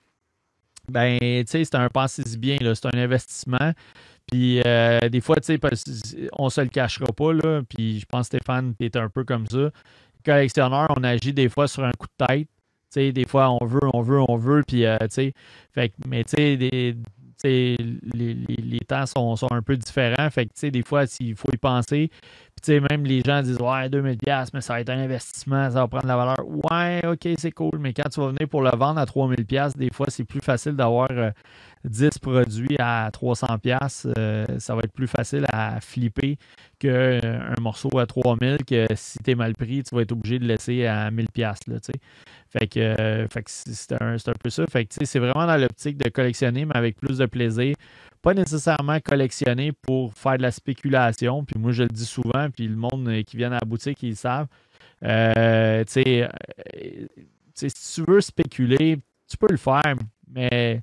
ben, 0.88 1.18
tu 1.20 1.44
sais, 1.46 1.64
c'est 1.64 1.76
un 1.76 1.88
pensée 1.88 2.22
bien, 2.36 2.56
c'est 2.60 2.86
un 2.86 2.98
investissement. 2.98 3.72
Puis 4.30 4.62
euh, 4.66 5.08
des 5.08 5.20
fois, 5.20 5.36
tu 5.36 5.56
sais, 5.56 6.28
on 6.38 6.50
se 6.50 6.60
le 6.60 6.68
cachera 6.68 7.06
pas. 7.12 7.32
Puis 7.68 8.00
je 8.00 8.06
pense 8.06 8.26
Stéphane 8.26 8.74
est 8.80 8.96
un 8.96 9.08
peu 9.08 9.24
comme 9.24 9.46
ça. 9.46 9.70
Collectionneur, 10.24 10.92
on 10.96 11.02
agit 11.02 11.32
des 11.32 11.48
fois 11.48 11.66
sur 11.68 11.84
un 11.84 11.92
coup 11.92 12.06
de 12.06 12.26
tête. 12.26 12.48
Tu 12.92 12.94
sais, 12.94 13.12
des 13.12 13.24
fois, 13.24 13.50
on 13.50 13.64
veut, 13.64 13.80
on 13.92 14.02
veut, 14.02 14.20
on 14.28 14.36
veut. 14.36 14.62
Puis, 14.66 14.84
euh, 14.84 14.98
tu 15.02 15.32
sais, 15.76 15.92
mais 16.06 16.24
tu 16.24 16.30
sais, 16.36 16.56
les, 16.56 16.96
les, 17.42 18.80
temps 18.80 19.06
sont, 19.06 19.36
un 19.50 19.62
peu 19.62 19.76
différents. 19.76 20.28
Fait 20.30 20.46
que, 20.46 20.66
des 20.68 20.82
fois, 20.82 21.04
il 21.20 21.34
faut 21.36 21.48
y 21.52 21.56
penser. 21.56 22.10
Puis, 22.62 22.80
même 22.80 23.04
les 23.04 23.22
gens 23.24 23.42
disent 23.42 23.60
Ouais, 23.60 23.88
2000$, 23.88 24.48
mais 24.52 24.60
ça 24.60 24.74
va 24.74 24.80
être 24.80 24.90
un 24.90 24.98
investissement, 24.98 25.70
ça 25.70 25.80
va 25.80 25.88
prendre 25.88 26.06
la 26.06 26.16
valeur. 26.16 26.38
Ouais, 26.70 27.00
ok, 27.06 27.28
c'est 27.38 27.52
cool. 27.52 27.78
Mais 27.78 27.92
quand 27.92 28.08
tu 28.08 28.20
vas 28.20 28.28
venir 28.28 28.48
pour 28.48 28.62
le 28.62 28.70
vendre 28.70 29.00
à 29.00 29.04
3000$, 29.04 29.76
des 29.76 29.90
fois, 29.92 30.06
c'est 30.08 30.24
plus 30.24 30.40
facile 30.40 30.72
d'avoir 30.72 31.08
10 31.84 32.04
euh, 32.04 32.08
produits 32.20 32.76
à 32.78 33.10
300$. 33.10 34.12
Euh, 34.18 34.46
ça 34.58 34.74
va 34.74 34.82
être 34.82 34.92
plus 34.92 35.06
facile 35.06 35.46
à 35.52 35.80
flipper 35.80 36.36
qu'un 36.78 36.88
euh, 36.88 37.54
morceau 37.60 37.98
à 37.98 38.04
3000$ 38.04 38.64
que 38.64 38.86
si 38.94 39.18
tu 39.18 39.30
es 39.30 39.34
mal 39.34 39.54
pris, 39.54 39.82
tu 39.82 39.94
vas 39.94 40.02
être 40.02 40.12
obligé 40.12 40.38
de 40.38 40.44
laisser 40.44 40.86
à 40.86 41.10
1000$. 41.10 41.40
Là, 41.40 41.76
fait 42.50 42.66
que, 42.66 43.26
fait 43.32 43.42
que 43.42 43.50
c'est 43.50 43.92
un, 44.02 44.14
un, 44.14 44.32
peu 44.42 44.50
ça. 44.50 44.64
Fait 44.66 44.84
que 44.84 44.94
c'est 45.04 45.18
vraiment 45.18 45.46
dans 45.46 45.56
l'optique 45.56 45.96
de 45.96 46.08
collectionner, 46.08 46.64
mais 46.64 46.76
avec 46.76 46.96
plus 46.96 47.18
de 47.18 47.26
plaisir 47.26 47.74
pas 48.22 48.34
nécessairement 48.34 49.00
collectionner 49.00 49.72
pour 49.72 50.14
faire 50.14 50.36
de 50.36 50.42
la 50.42 50.50
spéculation. 50.50 51.44
Puis 51.44 51.58
moi, 51.58 51.72
je 51.72 51.82
le 51.82 51.88
dis 51.88 52.04
souvent, 52.04 52.50
puis 52.50 52.68
le 52.68 52.76
monde 52.76 53.08
euh, 53.08 53.22
qui 53.22 53.36
vient 53.36 53.52
à 53.52 53.58
la 53.60 53.66
boutique, 53.66 54.02
ils 54.02 54.10
le 54.10 54.14
savent. 54.14 54.46
Euh, 55.02 55.84
euh, 55.96 56.28
si 57.54 57.94
tu 57.94 58.04
veux 58.06 58.20
spéculer, 58.20 58.98
tu 59.28 59.36
peux 59.36 59.50
le 59.50 59.56
faire, 59.56 59.96
mais 60.28 60.82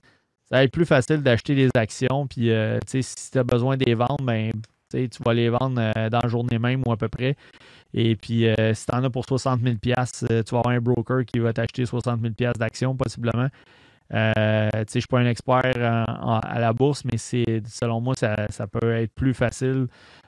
ça 0.50 0.58
va 0.58 0.64
être 0.64 0.72
plus 0.72 0.86
facile 0.86 1.22
d'acheter 1.22 1.56
des 1.56 1.70
actions. 1.76 2.28
Puis 2.28 2.52
si 2.88 3.32
tu 3.32 3.38
as 3.38 3.44
besoin 3.44 3.78
des 3.78 3.94
vendre, 3.94 4.24
ben, 4.24 4.52
tu 4.90 5.08
vas 5.24 5.34
les 5.34 5.50
vendre 5.50 5.76
dans 6.10 6.20
la 6.22 6.28
journée 6.28 6.58
même 6.58 6.82
ou 6.88 6.92
à 6.92 6.98
peu 6.98 7.10
près. 7.10 7.36
Et 7.94 8.16
puis, 8.16 8.46
si 8.74 8.86
tu 8.86 8.96
en 8.96 9.04
as 9.04 9.10
pour 9.10 9.26
60 9.26 9.62
000 9.62 9.76
tu 9.82 9.90
vas 9.90 10.60
avoir 10.60 10.70
un 10.70 10.80
broker 10.80 11.26
qui 11.26 11.40
va 11.40 11.52
t'acheter 11.52 11.86
60 11.86 12.22
000 12.22 12.54
d'actions 12.58 12.96
possiblement. 12.96 13.50
Euh, 14.14 14.70
je 14.74 14.80
ne 14.80 14.86
suis 14.88 15.08
pas 15.08 15.20
un 15.20 15.26
expert 15.26 15.74
à 15.76 16.60
la 16.60 16.74
bourse, 16.74 17.04
mais 17.06 17.18
c'est 17.18 17.62
selon 17.68 18.02
moi, 18.02 18.16
ça, 18.16 18.68
peut 18.68 18.94
être 18.94 19.14
plus 19.14 19.34
facile 19.34 19.88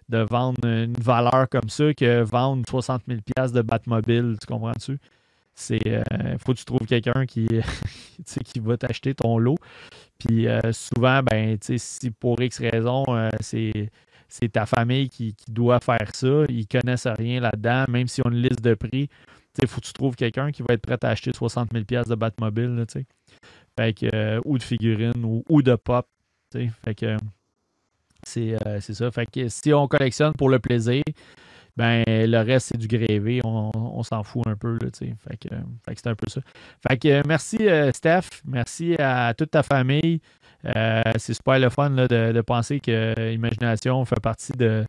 de 0.10 0.20
vendre 0.20 0.66
une 0.66 0.94
valeur 0.94 1.48
comme 1.50 1.70
ça 1.70 1.94
que 1.94 2.22
vendre 2.22 2.64
60 2.68 3.04
000 3.08 3.20
de 3.54 3.62
Batmobile. 3.62 4.38
Tu 4.40 4.48
comprends-tu? 4.48 5.00
C'est 5.56 5.88
euh, 5.88 6.38
faut 6.40 6.54
que 6.54 6.60
tu 6.60 6.66
trouves 6.66 6.88
quelqu'un 6.88 7.26
qui, 7.26 7.48
qui 8.46 8.60
va 8.60 8.78
t'acheter 8.78 9.14
ton 9.14 9.38
lot. 9.38 9.58
Puis 10.18 10.48
euh, 10.48 10.60
souvent, 10.72 11.22
ben, 11.22 11.58
si 11.62 12.12
pour 12.12 12.42
X 12.42 12.60
raison, 12.60 13.06
c'est 13.40 13.90
c'est 14.30 14.50
ta 14.50 14.66
famille 14.66 15.10
qui, 15.10 15.36
doit 15.48 15.80
faire 15.80 16.14
ça. 16.14 16.46
Ils 16.50 16.60
ne 16.72 16.80
connaissent 16.80 17.08
rien 17.08 17.42
là-dedans, 17.42 17.86
même 17.90 18.08
si 18.08 18.22
on 18.24 18.30
une 18.30 18.44
liste 18.44 18.62
de 18.62 18.76
prix. 18.76 19.10
Il 19.62 19.68
faut 19.68 19.82
que 19.82 19.88
tu 19.88 19.94
trouves 19.94 20.16
quelqu'un 20.16 20.52
qui 20.52 20.62
va 20.62 20.76
être 20.76 20.82
prêt 20.82 20.98
à 21.02 21.10
acheter 21.10 21.32
60 21.34 21.72
000 21.74 22.04
de 22.08 22.16
Batmobile. 22.16 22.76
Là, 22.76 22.86
euh, 24.14 24.40
ou 24.46 24.58
de 24.58 24.64
figurines 24.64 25.44
ou, 25.48 25.62
de 25.62 25.76
pop. 25.76 26.08
Fait 26.52 26.96
que 26.96 27.06
euh, 27.06 28.80
c'est 28.80 28.94
ça. 28.94 29.12
Fait 29.12 29.26
que 29.26 29.48
si 29.50 29.74
on 29.74 29.88
collectionne 29.88 30.34
pour 30.34 30.50
le 30.50 30.60
plaisir, 30.60 31.04
ben 31.78 32.04
le 32.08 32.38
reste, 32.40 32.70
c'est 32.72 32.78
du 32.78 32.88
grévé. 32.88 33.42
On, 33.44 34.04
s'en 34.04 34.24
fout 34.24 34.46
un 34.48 34.56
peu. 34.56 34.78
Là, 34.82 34.90
fait 34.94 35.38
que, 35.38 35.56
fait 35.86 35.96
que 35.96 36.02
c'est 36.02 36.10
un 36.10 36.16
peu 36.16 36.30
ça. 36.30 36.42
Fait 36.88 36.98
que 36.98 37.28
merci, 37.28 37.58
Steph. 37.94 38.42
Merci 38.46 38.96
à 39.00 39.34
toute 39.34 39.52
ta 39.52 39.64
famille. 39.64 40.20
c'est 40.64 41.34
super 41.34 41.60
le 41.60 41.70
fun 41.70 41.92
de, 41.92 42.32
de, 42.32 42.42
penser 42.42 42.80
que 42.80 43.34
Imagination 43.34 44.04
fait 44.06 44.20
partie 44.20 44.54
de, 44.54 44.86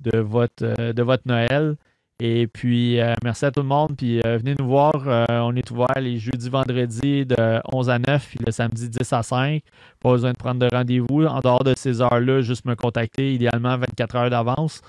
de, 0.00 0.18
votre, 0.18 0.92
de 0.92 1.02
votre 1.02 1.26
Noël. 1.26 1.76
Et 2.20 2.46
puis, 2.46 3.00
euh, 3.00 3.14
merci 3.24 3.44
à 3.44 3.50
tout 3.50 3.60
le 3.60 3.66
monde. 3.66 3.96
Puis, 3.96 4.20
euh, 4.24 4.38
venez 4.38 4.54
nous 4.58 4.66
voir. 4.66 4.92
Euh, 5.06 5.26
on 5.30 5.54
est 5.56 5.68
ouvert 5.72 6.00
les 6.00 6.18
jeudis, 6.18 6.48
vendredis 6.48 7.26
de 7.26 7.60
11 7.72 7.90
à 7.90 7.98
9, 7.98 8.28
puis 8.28 8.38
le 8.46 8.52
samedi 8.52 8.88
10 8.88 9.12
à 9.12 9.22
5. 9.22 9.62
Pas 10.00 10.10
besoin 10.12 10.32
de 10.32 10.36
prendre 10.36 10.60
de 10.60 10.68
rendez-vous. 10.72 11.24
En 11.26 11.40
dehors 11.40 11.64
de 11.64 11.74
ces 11.76 12.00
heures-là, 12.00 12.40
juste 12.40 12.66
me 12.66 12.76
contacter, 12.76 13.34
idéalement 13.34 13.76
24 13.78 14.16
heures 14.16 14.30
d'avance. 14.30 14.80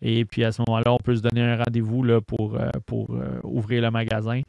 Et 0.00 0.24
puis, 0.24 0.42
à 0.44 0.50
ce 0.50 0.62
moment-là, 0.66 0.92
on 0.92 0.98
peut 0.98 1.14
se 1.14 1.22
donner 1.22 1.42
un 1.42 1.56
rendez-vous 1.58 2.04
pour, 2.22 2.58
pour 2.86 3.14
ouvrir 3.44 3.82
le 3.82 3.90
magasin. 3.92 4.40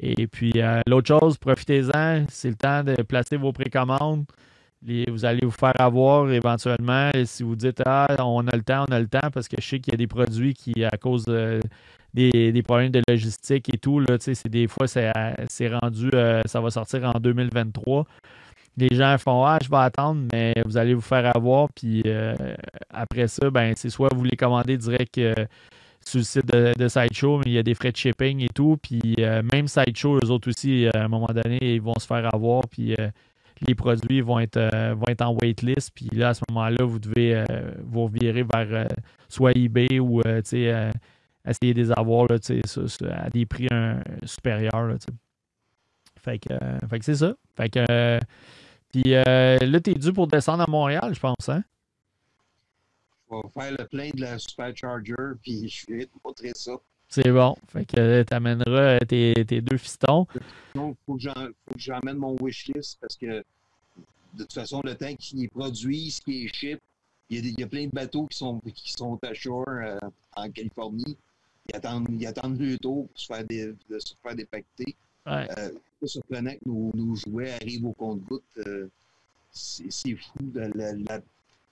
Et 0.00 0.26
puis, 0.26 0.54
l'autre 0.86 1.08
chose, 1.08 1.36
profitez-en. 1.36 2.24
C'est 2.28 2.48
le 2.48 2.54
temps 2.54 2.82
de 2.82 2.94
placer 3.02 3.36
vos 3.36 3.52
précommandes 3.52 4.24
vous 4.84 5.24
allez 5.24 5.44
vous 5.44 5.50
faire 5.50 5.78
avoir 5.80 6.30
éventuellement. 6.30 7.10
Si 7.24 7.42
vous 7.42 7.56
dites 7.56 7.82
Ah, 7.86 8.14
on 8.18 8.46
a 8.46 8.56
le 8.56 8.62
temps, 8.62 8.84
on 8.88 8.92
a 8.92 9.00
le 9.00 9.08
temps, 9.08 9.30
parce 9.32 9.48
que 9.48 9.56
je 9.60 9.66
sais 9.66 9.80
qu'il 9.80 9.92
y 9.92 9.94
a 9.94 9.98
des 9.98 10.06
produits 10.06 10.54
qui, 10.54 10.84
à 10.84 10.96
cause 10.96 11.26
des, 12.14 12.62
problèmes 12.62 12.90
de 12.90 13.02
logistique 13.08 13.72
et 13.74 13.78
tout, 13.78 14.00
là, 14.00 14.16
c'est 14.18 14.48
des 14.48 14.68
fois, 14.68 14.86
c'est 14.86 15.10
rendu, 15.68 16.10
euh, 16.14 16.42
ça 16.46 16.60
va 16.60 16.70
sortir 16.70 17.04
en 17.04 17.18
2023. 17.18 18.06
Les 18.76 18.94
gens 18.94 19.16
font 19.18 19.44
Ah, 19.44 19.58
je 19.62 19.68
vais 19.68 19.76
attendre, 19.76 20.26
mais 20.32 20.54
vous 20.64 20.76
allez 20.76 20.94
vous 20.94 21.00
faire 21.00 21.34
avoir. 21.36 21.68
Puis 21.74 22.02
euh, 22.06 22.34
après 22.90 23.28
ça, 23.28 23.50
ben, 23.50 23.74
c'est 23.76 23.90
soit 23.90 24.12
vous 24.14 24.24
les 24.24 24.36
commandez 24.36 24.76
direct 24.76 25.16
euh, 25.18 25.34
sur 26.04 26.18
le 26.18 26.24
site 26.24 26.46
de, 26.46 26.88
Sideshow, 26.88 27.38
mais 27.38 27.44
il 27.46 27.52
y 27.52 27.58
a 27.58 27.62
des 27.62 27.74
frais 27.74 27.92
de 27.92 27.96
shipping 27.96 28.40
et 28.42 28.48
tout. 28.54 28.76
Puis 28.82 29.16
même 29.52 29.68
Sideshow, 29.68 30.18
eux 30.22 30.30
autres 30.30 30.50
aussi, 30.50 30.86
à 30.92 31.04
un 31.04 31.08
moment 31.08 31.28
donné, 31.28 31.58
ils 31.62 31.80
vont 31.80 31.94
se 31.98 32.06
faire 32.06 32.32
avoir. 32.34 32.62
Puis 32.68 32.94
les 33.66 33.74
produits 33.74 34.20
vont 34.20 34.38
être, 34.38 34.56
euh, 34.56 34.94
vont 34.94 35.06
être 35.08 35.22
en 35.22 35.34
waitlist. 35.34 35.90
Puis 35.94 36.08
là, 36.12 36.30
à 36.30 36.34
ce 36.34 36.42
moment-là, 36.48 36.84
vous 36.84 36.98
devez 36.98 37.36
euh, 37.36 37.44
vous 37.84 38.08
virer 38.08 38.42
vers 38.42 38.68
euh, 38.70 38.86
soit 39.28 39.52
eBay 39.56 39.98
ou 39.98 40.20
essayer 40.22 41.74
de 41.74 41.82
les 41.82 41.92
avoir 41.92 42.26
là, 42.28 42.36
à 43.12 43.30
des 43.30 43.46
prix 43.46 43.68
supérieurs. 44.24 44.96
fait 46.16 46.38
que, 46.38 46.54
fait 46.88 46.98
que 46.98 47.04
c'est 47.04 47.16
ça. 47.16 47.34
Fait 47.56 47.68
que, 47.68 48.18
puis 48.92 49.10
là, 49.10 49.80
tu 49.80 49.90
es 49.90 49.94
dû 49.94 50.12
pour 50.12 50.26
descendre 50.26 50.62
à 50.62 50.70
Montréal, 50.70 51.12
je 51.14 51.20
pense. 51.20 51.48
Hein? 51.48 51.62
Je 53.30 53.36
vais 53.36 53.42
faire 53.52 53.76
le 53.78 53.84
plein 53.86 54.10
de 54.14 54.20
la 54.20 54.38
Supercharger, 54.38 55.34
puis 55.42 55.68
je 55.68 55.92
vais 55.92 56.06
te 56.06 56.12
montrer 56.24 56.52
ça. 56.54 56.72
C'est 57.08 57.30
bon. 57.30 57.54
Fait 57.68 57.84
que 57.84 58.22
tu 58.22 58.34
amèneras 58.34 58.98
tes, 59.00 59.34
tes, 59.46 59.60
deux 59.60 59.76
fistons. 59.76 60.26
Donc, 60.74 60.96
il 61.00 61.04
faut 61.06 61.16
que 61.16 61.54
j'emmène 61.76 62.16
mon 62.16 62.36
wishlist 62.40 62.98
parce 63.00 63.16
que 63.16 63.44
de 64.34 64.42
toute 64.42 64.52
façon, 64.52 64.80
le 64.84 64.94
temps 64.94 65.14
qu'ils 65.16 65.48
produisent, 65.48 66.20
qui 66.20 66.44
est 66.44 66.54
ship, 66.54 66.80
il 67.30 67.58
y, 67.58 67.62
a 67.62 67.66
plein 67.66 67.86
de 67.86 67.90
bateaux 67.90 68.26
qui 68.26 68.36
sont, 68.36 68.60
qui 68.60 68.92
sont 68.92 69.18
à 69.22 69.32
shore 69.32 69.64
euh, 69.68 69.98
en 70.36 70.50
Californie. 70.50 71.16
Ils 71.68 71.76
attendent, 71.76 72.06
ils 72.10 72.26
attendent 72.26 72.60
le 72.60 72.78
tour 72.78 73.08
pour 73.08 73.18
se 73.18 73.26
faire, 73.26 73.44
des, 73.44 73.72
de 73.88 73.98
se 73.98 74.14
faire 74.22 74.34
dépacter. 74.34 74.94
Ouais. 75.26 75.48
Euh, 75.58 75.70
c'est 76.00 76.08
surprenant 76.08 76.52
que 76.52 76.68
nos, 76.68 76.92
nos, 76.94 77.14
jouets 77.16 77.52
arrivent 77.52 77.86
au 77.86 77.92
compte-goutte. 77.92 78.42
Euh, 78.58 78.88
c'est 79.50 80.16
fou. 80.16 80.52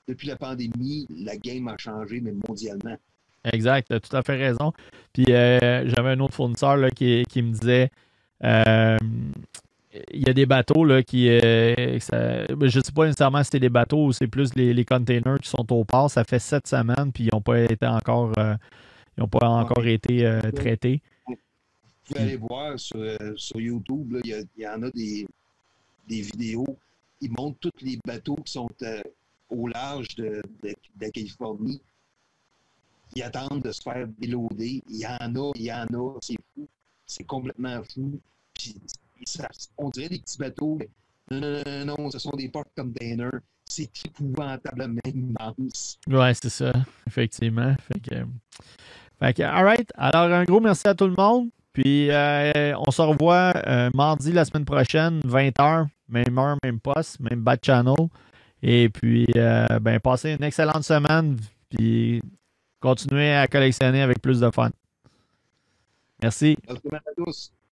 depuis 0.09 0.29
la 0.29 0.37
pandémie, 0.37 1.07
la 1.11 1.37
game 1.37 1.69
a 1.69 1.77
changé, 1.77 2.21
mais 2.21 2.33
mondialement. 2.49 2.97
Exact, 3.45 3.89
tu 3.89 3.95
as 3.95 4.01
tout 4.01 4.17
à 4.17 4.23
fait 4.23 4.37
raison. 4.37 4.73
Puis 5.13 5.27
euh, 5.29 5.89
j'avais 5.89 6.11
un 6.11 6.21
autre 6.21 6.35
fournisseur 6.35 6.77
là, 6.77 6.91
qui, 6.91 7.25
qui, 7.29 7.43
me 7.43 7.53
disait 7.53 7.91
il 10.13 10.27
y 10.27 10.31
a 10.31 10.33
des 10.33 10.47
bateaux 10.47 10.85
là, 10.85 11.03
qui. 11.03 11.29
Euh, 11.29 11.99
ben, 12.11 12.69
je 12.69 12.79
ne 12.79 12.85
sais 12.85 12.93
pas 12.93 13.07
nécessairement 13.07 13.43
si 13.43 13.51
c'est 13.53 13.61
des 13.61 13.69
bateaux 13.69 14.07
ou 14.07 14.13
c'est 14.13 14.27
plus 14.27 14.55
les, 14.55 14.73
les, 14.73 14.85
containers 14.85 15.39
qui 15.41 15.49
sont 15.49 15.71
au 15.73 15.85
port. 15.85 16.11
Ça 16.11 16.25
fait 16.25 16.39
sept 16.39 16.67
semaines, 16.67 17.13
puis 17.13 17.25
ils 17.25 17.31
n'ont 17.33 17.43
pas 17.43 17.61
été 17.61 17.87
encore. 17.87 18.33
ils 19.19 19.29
pas 19.29 19.49
encore 19.49 19.87
été 19.87 20.41
traités. 20.55 21.03
Vous 21.27 21.37
pouvez 22.07 22.21
aller 22.21 22.37
voir 22.37 22.79
sur, 22.79 22.99
sur 23.37 23.61
YouTube, 23.61 24.19
il 24.25 24.47
y, 24.57 24.67
en 24.67 24.83
a 24.83 24.91
des, 24.91 25.27
des, 26.09 26.21
vidéos. 26.21 26.77
Ils 27.21 27.31
montrent 27.31 27.59
tous 27.61 27.85
les 27.85 27.99
bateaux 28.05 28.37
qui 28.37 28.53
sont 28.53 28.69
au 29.49 29.69
large 29.69 30.09
de, 30.17 30.43
de 30.63 30.75
la 31.01 31.11
Californie 31.11 31.81
ils 33.15 33.23
attendent 33.23 33.63
de 33.63 33.73
se 33.73 33.83
faire 33.83 34.07
déloader. 34.19 34.83
Il 34.89 34.97
y 34.97 35.07
en 35.07 35.35
a, 35.37 35.53
il 35.55 35.63
y 35.63 35.73
en 35.73 35.87
a, 35.87 36.19
c'est 36.21 36.37
fou. 36.55 36.69
C'est 37.07 37.25
complètement 37.25 37.83
fou. 37.85 38.21
Puis, 38.55 38.77
on 39.79 39.91
dirait 39.91 40.09
des 40.09 40.19
petits 40.19 40.39
bateaux. 40.39 40.79
non, 41.31 41.41
non, 41.41 41.63
non, 41.67 41.97
non, 41.99 42.11
ce 42.11 42.19
sont 42.19 42.31
des 42.37 42.49
portes 42.49 42.71
containers. 42.77 43.41
C'est 43.65 43.91
épouvantablement 44.05 45.01
immense. 45.07 45.99
Ouais, 46.07 46.35
c'est 46.35 46.51
ça, 46.51 46.73
effectivement. 47.07 47.75
Fait 47.81 48.01
que, 48.01 48.27
fait 49.19 49.35
que, 49.35 49.43
all 49.43 49.65
right. 49.65 49.91
Alors, 49.97 50.31
un 50.31 50.45
gros 50.45 50.61
merci 50.61 50.87
à 50.87 50.95
tout 50.95 51.07
le 51.07 51.15
monde. 51.17 51.49
Puis, 51.73 52.11
euh, 52.11 52.75
on 52.87 52.91
se 52.91 53.01
revoit 53.01 53.55
euh, 53.67 53.89
mardi 53.95 54.31
la 54.33 54.45
semaine 54.45 54.67
prochaine, 54.67 55.21
20h, 55.21 55.87
même 56.09 56.39
heure, 56.39 56.57
même 56.63 56.81
poste, 56.81 57.19
même 57.21 57.41
bad 57.41 57.61
channel. 57.65 58.09
Et 58.63 58.89
puis, 58.91 59.27
euh, 59.37 59.67
ben, 59.81 59.99
passez 59.99 60.33
une 60.33 60.45
excellente 60.45 60.85
semaine. 60.85 61.39
Puis, 61.71 62.21
continuez 62.79 63.35
à 63.35 63.47
collectionner 63.49 64.03
avec 64.03 64.21
plus 64.21 64.41
de 64.41 64.51
fun. 64.51 64.71
Merci. 66.23 66.57
Merci 66.69 66.89
à 66.93 67.01
tous. 67.17 67.53